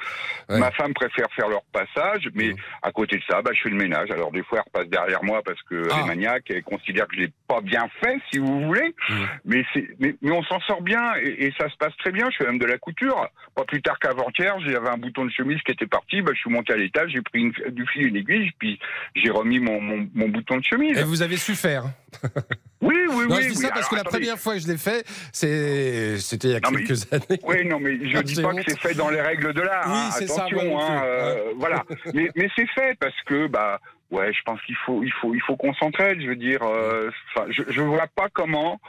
Ouais. 0.49 0.59
Ma 0.59 0.71
femme 0.71 0.93
préfère 0.93 1.27
faire 1.35 1.47
leur 1.47 1.63
passage, 1.71 2.27
mais 2.33 2.53
à 2.81 2.91
côté 2.91 3.17
de 3.17 3.23
ça, 3.29 3.41
bah, 3.41 3.51
je 3.53 3.61
fais 3.61 3.69
le 3.69 3.75
ménage. 3.77 4.11
Alors 4.11 4.31
des 4.31 4.43
fois, 4.43 4.59
elle 4.59 4.63
repasse 4.65 4.89
derrière 4.89 5.23
moi 5.23 5.41
parce 5.45 5.61
que 5.63 5.87
Ah. 5.91 5.95
elle 5.97 6.03
est 6.03 6.07
maniaque 6.07 6.51
et 6.51 6.61
considère 6.61 7.07
que 7.07 7.15
je 7.15 7.21
l'ai 7.21 7.31
pas 7.47 7.61
bien 7.61 7.87
fait, 8.03 8.17
si 8.31 8.39
vous 8.39 8.65
voulez. 8.65 8.93
Mmh. 9.09 9.13
Mais 9.45 9.63
c'est, 9.73 9.87
mais, 9.99 10.15
mais 10.21 10.31
on 10.31 10.43
s'en 10.43 10.59
sort 10.61 10.81
bien 10.81 11.13
et, 11.23 11.45
et 11.47 11.53
ça 11.59 11.69
se 11.69 11.75
passe 11.77 11.95
très 11.97 12.11
bien. 12.11 12.29
Je 12.31 12.37
fais 12.37 12.45
même 12.45 12.59
de 12.59 12.65
la 12.65 12.77
couture. 12.77 13.27
Pas 13.55 13.63
plus 13.65 13.81
tard 13.81 13.97
qu'avant-hier, 13.99 14.59
j'avais 14.61 14.89
un 14.89 14.97
bouton 14.97 15.25
de 15.25 15.31
chemise 15.31 15.61
qui 15.65 15.71
était 15.71 15.87
parti. 15.87 16.21
Bah, 16.21 16.31
je 16.33 16.39
suis 16.39 16.49
monté 16.49 16.73
à 16.73 16.77
l'étage, 16.77 17.08
j'ai 17.09 17.21
pris 17.21 17.41
une- 17.41 17.71
du 17.71 17.85
fil 17.87 18.03
et 18.03 18.07
une 18.09 18.15
aiguille, 18.15 18.51
puis 18.59 18.79
j'ai 19.15 19.29
remis 19.29 19.59
mon, 19.59 19.79
mon, 19.81 20.07
mon 20.13 20.29
bouton 20.29 20.57
de 20.57 20.63
chemise. 20.63 20.97
Et 20.97 21.03
vous 21.03 21.21
avez 21.21 21.37
su 21.37 21.55
faire 21.55 21.85
Oui, 22.81 22.95
oui, 23.09 23.25
non, 23.27 23.35
oui. 23.35 23.43
je 23.43 23.47
dis 23.49 23.55
oui. 23.57 23.63
ça 23.65 23.71
parce 23.71 23.89
que 23.89 23.95
la 23.95 24.01
attendez. 24.01 24.19
première 24.19 24.37
fois 24.39 24.53
que 24.55 24.61
je 24.61 24.67
l'ai 24.67 24.77
fait, 24.77 25.05
c'était 25.33 26.47
il 26.47 26.51
y 26.51 26.55
a 26.55 26.59
Non, 26.61 26.71
mais- 26.71 26.83
quelques 26.83 27.11
années. 27.13 27.39
Oui, 27.43 27.65
non, 27.67 27.79
mais 27.79 27.97
je 28.09 28.17
Ah, 28.17 28.23
dis 28.23 28.41
pas 28.41 28.47
honte. 28.49 28.63
que 28.63 28.71
c'est 28.71 28.79
fait 28.79 28.93
dans 28.95 29.09
les 29.09 29.19
règles 29.21 29.53
de 29.53 29.61
l'art. 29.61 29.83
Oui, 29.87 29.93
hein, 29.95 30.09
c'est 30.11 30.27
ça, 30.27 30.45
hein, 30.49 31.01
euh, 31.03 31.51
voilà. 31.57 31.83
Mais, 32.13 32.29
mais 32.35 32.49
c'est 32.55 32.67
fait 32.69 32.97
parce 32.99 33.15
que, 33.25 33.47
bah, 33.47 33.79
ouais, 34.11 34.31
je 34.33 34.41
pense 34.43 34.61
qu'il 34.63 34.75
faut, 34.85 35.03
il 35.03 35.11
faut, 35.21 35.33
il 35.35 35.41
faut 35.41 35.55
qu'on 35.57 35.73
s'entraide. 35.73 36.21
Je 36.21 36.27
veux 36.27 36.35
dire, 36.35 36.61
euh, 36.63 37.09
je, 37.49 37.63
je 37.67 37.81
vois 37.81 38.07
pas 38.07 38.29
comment. 38.31 38.79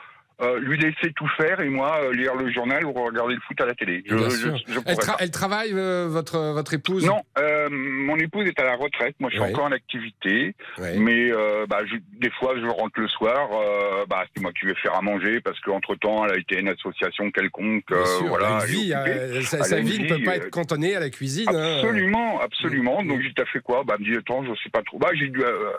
Euh, 0.43 0.59
lui 0.61 0.79
laisser 0.79 1.13
tout 1.15 1.29
faire 1.37 1.61
et 1.61 1.69
moi 1.69 2.01
euh, 2.03 2.13
lire 2.13 2.35
le 2.35 2.51
journal 2.51 2.85
ou 2.85 2.93
regarder 2.93 3.35
le 3.35 3.41
foot 3.41 3.61
à 3.61 3.67
la 3.67 3.75
télé. 3.75 4.03
Je, 4.07 4.15
Bien 4.15 4.29
je- 4.31 4.37
sûr. 4.37 4.57
je 4.57 4.63
elle, 4.77 4.83
pourrais 4.83 4.95
tra- 4.95 5.07
pas. 5.13 5.17
elle 5.21 5.31
travaille, 5.31 5.73
euh, 5.75 6.07
votre, 6.09 6.39
votre 6.53 6.75
épouse 6.75 7.05
Non, 7.07 7.21
mon 7.71 8.17
épouse 8.17 8.47
est 8.47 8.59
à 8.61 8.65
la 8.65 8.77
retraite. 8.77 9.15
Moi, 9.21 9.31
je 9.31 9.37
suis 9.37 9.45
Ouais. 9.45 9.53
encore 9.53 9.65
en 9.67 9.73
activité, 9.73 10.55
Ouais. 10.79 10.97
mais 10.99 11.31
bah, 11.69 11.81
des 12.19 12.31
fois, 12.31 12.55
je 12.57 12.67
rentre 12.67 12.99
le 13.01 13.09
soir. 13.09 13.49
bah, 14.09 14.25
c'est 14.35 14.43
moi 14.43 14.53
qui 14.59 14.67
vais 14.67 14.75
faire 14.77 14.95
à 14.97 15.03
manger 15.03 15.41
parce 15.41 15.59
qu'entre 15.61 15.95
temps, 15.97 16.25
elle 16.27 16.33
a 16.33 16.39
été 16.39 16.59
une 16.59 16.69
association 16.69 17.31
quelconque. 17.31 17.85
Sûr, 17.89 18.27
voilà, 18.29 18.59
elle 18.65 18.93
elle 19.37 19.45
sa, 19.45 19.81
vie 19.81 20.01
ne 20.03 20.09
peut 20.09 20.23
pas 20.25 20.37
être 20.37 20.51
cantonnée 20.51 20.97
à 20.97 21.01
la 21.01 21.11
cuisine. 21.11 21.49
hein. 21.49 21.77
Absolument, 21.79 22.41
absolument. 22.41 23.03
Donc 23.03 23.21
j'ai 23.23 23.33
fait 23.53 23.61
quoi? 23.61 23.83
Bah, 23.85 23.95
elle 23.99 24.05
me 24.07 24.11
dit 24.13 24.17
attends, 24.17 24.45
je 24.45 24.51
sais 24.63 24.71
pas 24.71 24.83
trop. 24.83 24.99
Bah, 24.99 25.09
j'ai 25.15 25.29
dit 25.29 25.39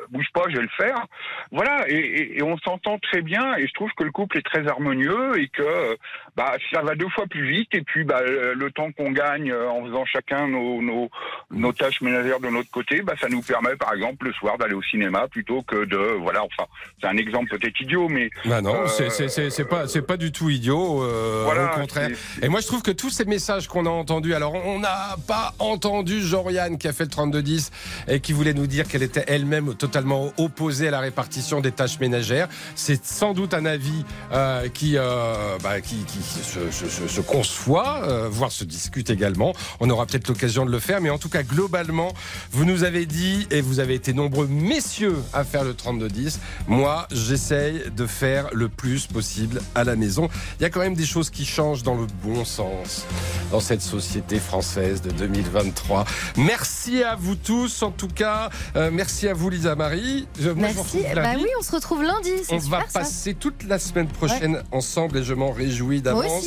bouge 0.10 0.28
pas, 0.34 0.44
je 0.50 0.56
vais 0.58 0.62
le 0.64 0.70
faire. 0.78 1.06
Voilà, 1.52 1.86
et, 1.90 1.96
et- 1.96 2.38
et 2.40 2.44
on 2.44 2.58
s'entend 2.60 2.98
très 3.00 3.22
bien. 3.22 3.56
Et 3.58 3.68
je 3.68 3.74
trouve 3.74 3.90
que 3.98 4.04
le 4.04 4.12
couple 4.12 4.38
est 4.38 4.42
très 4.46 4.51
harmonieux 4.68 5.40
et 5.40 5.48
que 5.48 5.62
euh, 5.62 5.96
bah 6.36 6.54
ça 6.72 6.82
va 6.82 6.96
deux 6.96 7.10
fois 7.10 7.26
plus 7.28 7.48
vite. 7.48 7.70
Et 7.74 7.82
puis 7.82 8.04
bah 8.04 8.22
le 8.24 8.72
temps 8.72 8.92
qu'on 8.92 9.12
gagne 9.12 9.52
euh, 9.52 9.70
en 9.70 9.84
faisant 9.86 10.06
chacun 10.06 10.48
nos, 10.48 10.82
nos, 10.82 11.10
nos 11.52 11.74
tâches 11.74 12.02
ménagères 12.02 12.40
de 12.40 12.50
notre 12.50 12.70
côté, 12.72 13.02
bah 13.02 13.14
ça 13.20 13.28
nous 13.30 13.42
permet 13.42 13.76
par 13.76 13.94
exemple 13.94 14.26
le 14.28 14.34
soir 14.34 14.58
d'aller 14.58 14.74
au 14.74 14.84
cinéma 14.84 15.28
plutôt 15.28 15.62
que 15.62 15.86
de 15.86 15.98
voilà. 16.22 16.44
Enfin, 16.44 16.68
c'est 17.00 17.08
un 17.08 17.18
exemple 17.18 17.58
peut-être 17.58 17.80
idiot, 17.82 18.08
mais 18.10 18.30
Bah 18.46 18.62
non, 18.62 18.76
euh, 18.84 18.88
c'est- 18.88 20.02
pas, 20.02 20.18
du 20.18 20.32
tout 20.32 20.50
idiot, 20.50 21.04
euh, 21.04 21.44
Voilà, 21.46 21.74
au 21.74 21.80
contraire. 21.80 22.10
Et 22.42 22.50
moi, 22.50 22.60
je 22.60 22.68
trouve 22.68 22.82
que 22.82 22.92
tous 22.92 23.10
ces 23.10 23.26
messages 23.26 23.68
qu'on 23.68 23.86
a 23.86 23.90
entendus, 23.90 24.34
alors 24.34 24.54
on 24.54 24.80
n'a 24.80 25.16
pas 25.28 25.54
entendu 25.60 26.22
Joriane 26.22 26.78
qui 26.78 26.88
a 26.88 26.94
fait 26.94 27.04
le 27.06 27.10
3210 27.10 27.72
et 28.08 28.20
qui 28.20 28.34
voulait 28.34 28.54
nous 28.54 28.68
dire 28.68 28.88
qu'elle 28.88 29.04
était 29.04 29.24
elle-même 29.28 29.76
totalement 29.76 30.32
opposée 30.38 30.88
à 30.88 30.92
la 30.92 31.00
répartition 31.00 31.62
des 31.62 31.72
tâches 31.72 32.00
ménagères. 32.00 32.48
C'est 32.76 33.04
sans 33.06 33.34
doute 33.34 33.54
un 33.54 33.66
avis 33.66 34.04
euh, 34.34 34.41
qui, 34.74 34.98
euh, 34.98 35.58
bah, 35.64 35.82
qui, 35.82 35.96
qui 36.06 36.20
se, 36.22 36.72
se- 36.72 36.90
se- 36.90 37.08
se 37.08 37.22
conçoit, 37.22 38.02
euh, 38.04 38.28
voire 38.30 38.52
se 38.52 38.64
discute 38.64 39.10
également. 39.10 39.54
On 39.80 39.90
aura 39.90 40.06
peut-être 40.06 40.28
l'occasion 40.28 40.66
de 40.66 40.72
le 40.72 40.80
faire, 40.80 41.02
mais 41.02 41.10
en 41.10 41.18
tout 41.18 41.30
cas, 41.30 41.44
globalement, 41.44 42.14
vous 42.52 42.66
nous 42.66 42.84
avez 42.84 43.06
dit, 43.06 43.48
et 43.52 43.62
vous 43.62 43.80
avez 43.80 43.94
été 43.96 44.14
nombreux, 44.14 44.48
messieurs, 44.48 45.18
à 45.34 45.44
faire 45.44 45.64
le 45.64 45.74
3210. 45.74 46.40
Moi, 46.68 47.08
j'essaye 47.12 47.84
de 47.96 48.06
faire 48.06 48.48
le 48.54 48.70
plus 48.70 49.08
possible 49.08 49.62
à 49.76 49.84
la 49.84 49.96
maison. 49.96 50.30
Il 50.60 50.64
y 50.64 50.66
a 50.66 50.70
quand 50.70 50.80
même 50.82 50.96
des 50.96 51.06
choses 51.06 51.30
qui 51.30 51.46
changent 51.46 51.84
dans 51.84 51.96
le 51.96 52.08
bon 52.24 52.46
sens 52.46 53.06
dans 53.52 53.60
cette 53.60 53.82
société 53.82 54.40
française 54.40 55.02
de 55.02 55.12
2023. 55.12 56.06
Merci 56.38 57.04
à 57.04 57.16
vous 57.16 57.36
tous, 57.36 57.84
en 57.84 57.92
tout 57.92 58.08
cas. 58.08 58.50
Euh, 58.76 58.90
merci 58.92 59.28
à 59.28 59.34
vous, 59.34 59.50
Lisa 59.50 59.76
Marie. 59.76 60.28
Je- 60.40 60.50
moi, 60.50 60.70
je 60.70 60.76
Merci. 60.76 60.98
retrouve 61.00 61.16
Bah 61.16 61.34
oui, 61.38 61.48
on 61.60 61.64
se 61.64 61.72
retrouve 61.72 62.04
lundi. 62.04 62.32
On 62.50 62.58
va 62.58 62.82
ça. 62.88 63.00
passer 63.00 63.34
toute 63.34 63.64
la 63.64 63.80
semaine 63.80 64.08
prochaine 64.08 64.31
ensemble 64.72 65.18
et 65.20 65.24
je 65.24 65.34
m'en 65.34 65.52
réjouis 65.52 66.02
d'avance. 66.02 66.46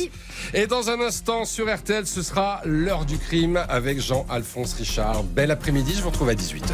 Et 0.53 0.67
dans 0.67 0.89
un 0.89 0.99
instant 1.01 1.45
sur 1.45 1.73
RTL, 1.73 2.05
ce 2.05 2.21
sera 2.21 2.61
l'heure 2.65 3.05
du 3.05 3.17
crime 3.17 3.63
avec 3.69 3.99
Jean-Alphonse 3.99 4.73
Richard. 4.73 5.23
Bel 5.23 5.51
après-midi, 5.51 5.93
je 5.95 6.01
vous 6.01 6.09
retrouve 6.09 6.29
à 6.29 6.35
18h. 6.35 6.73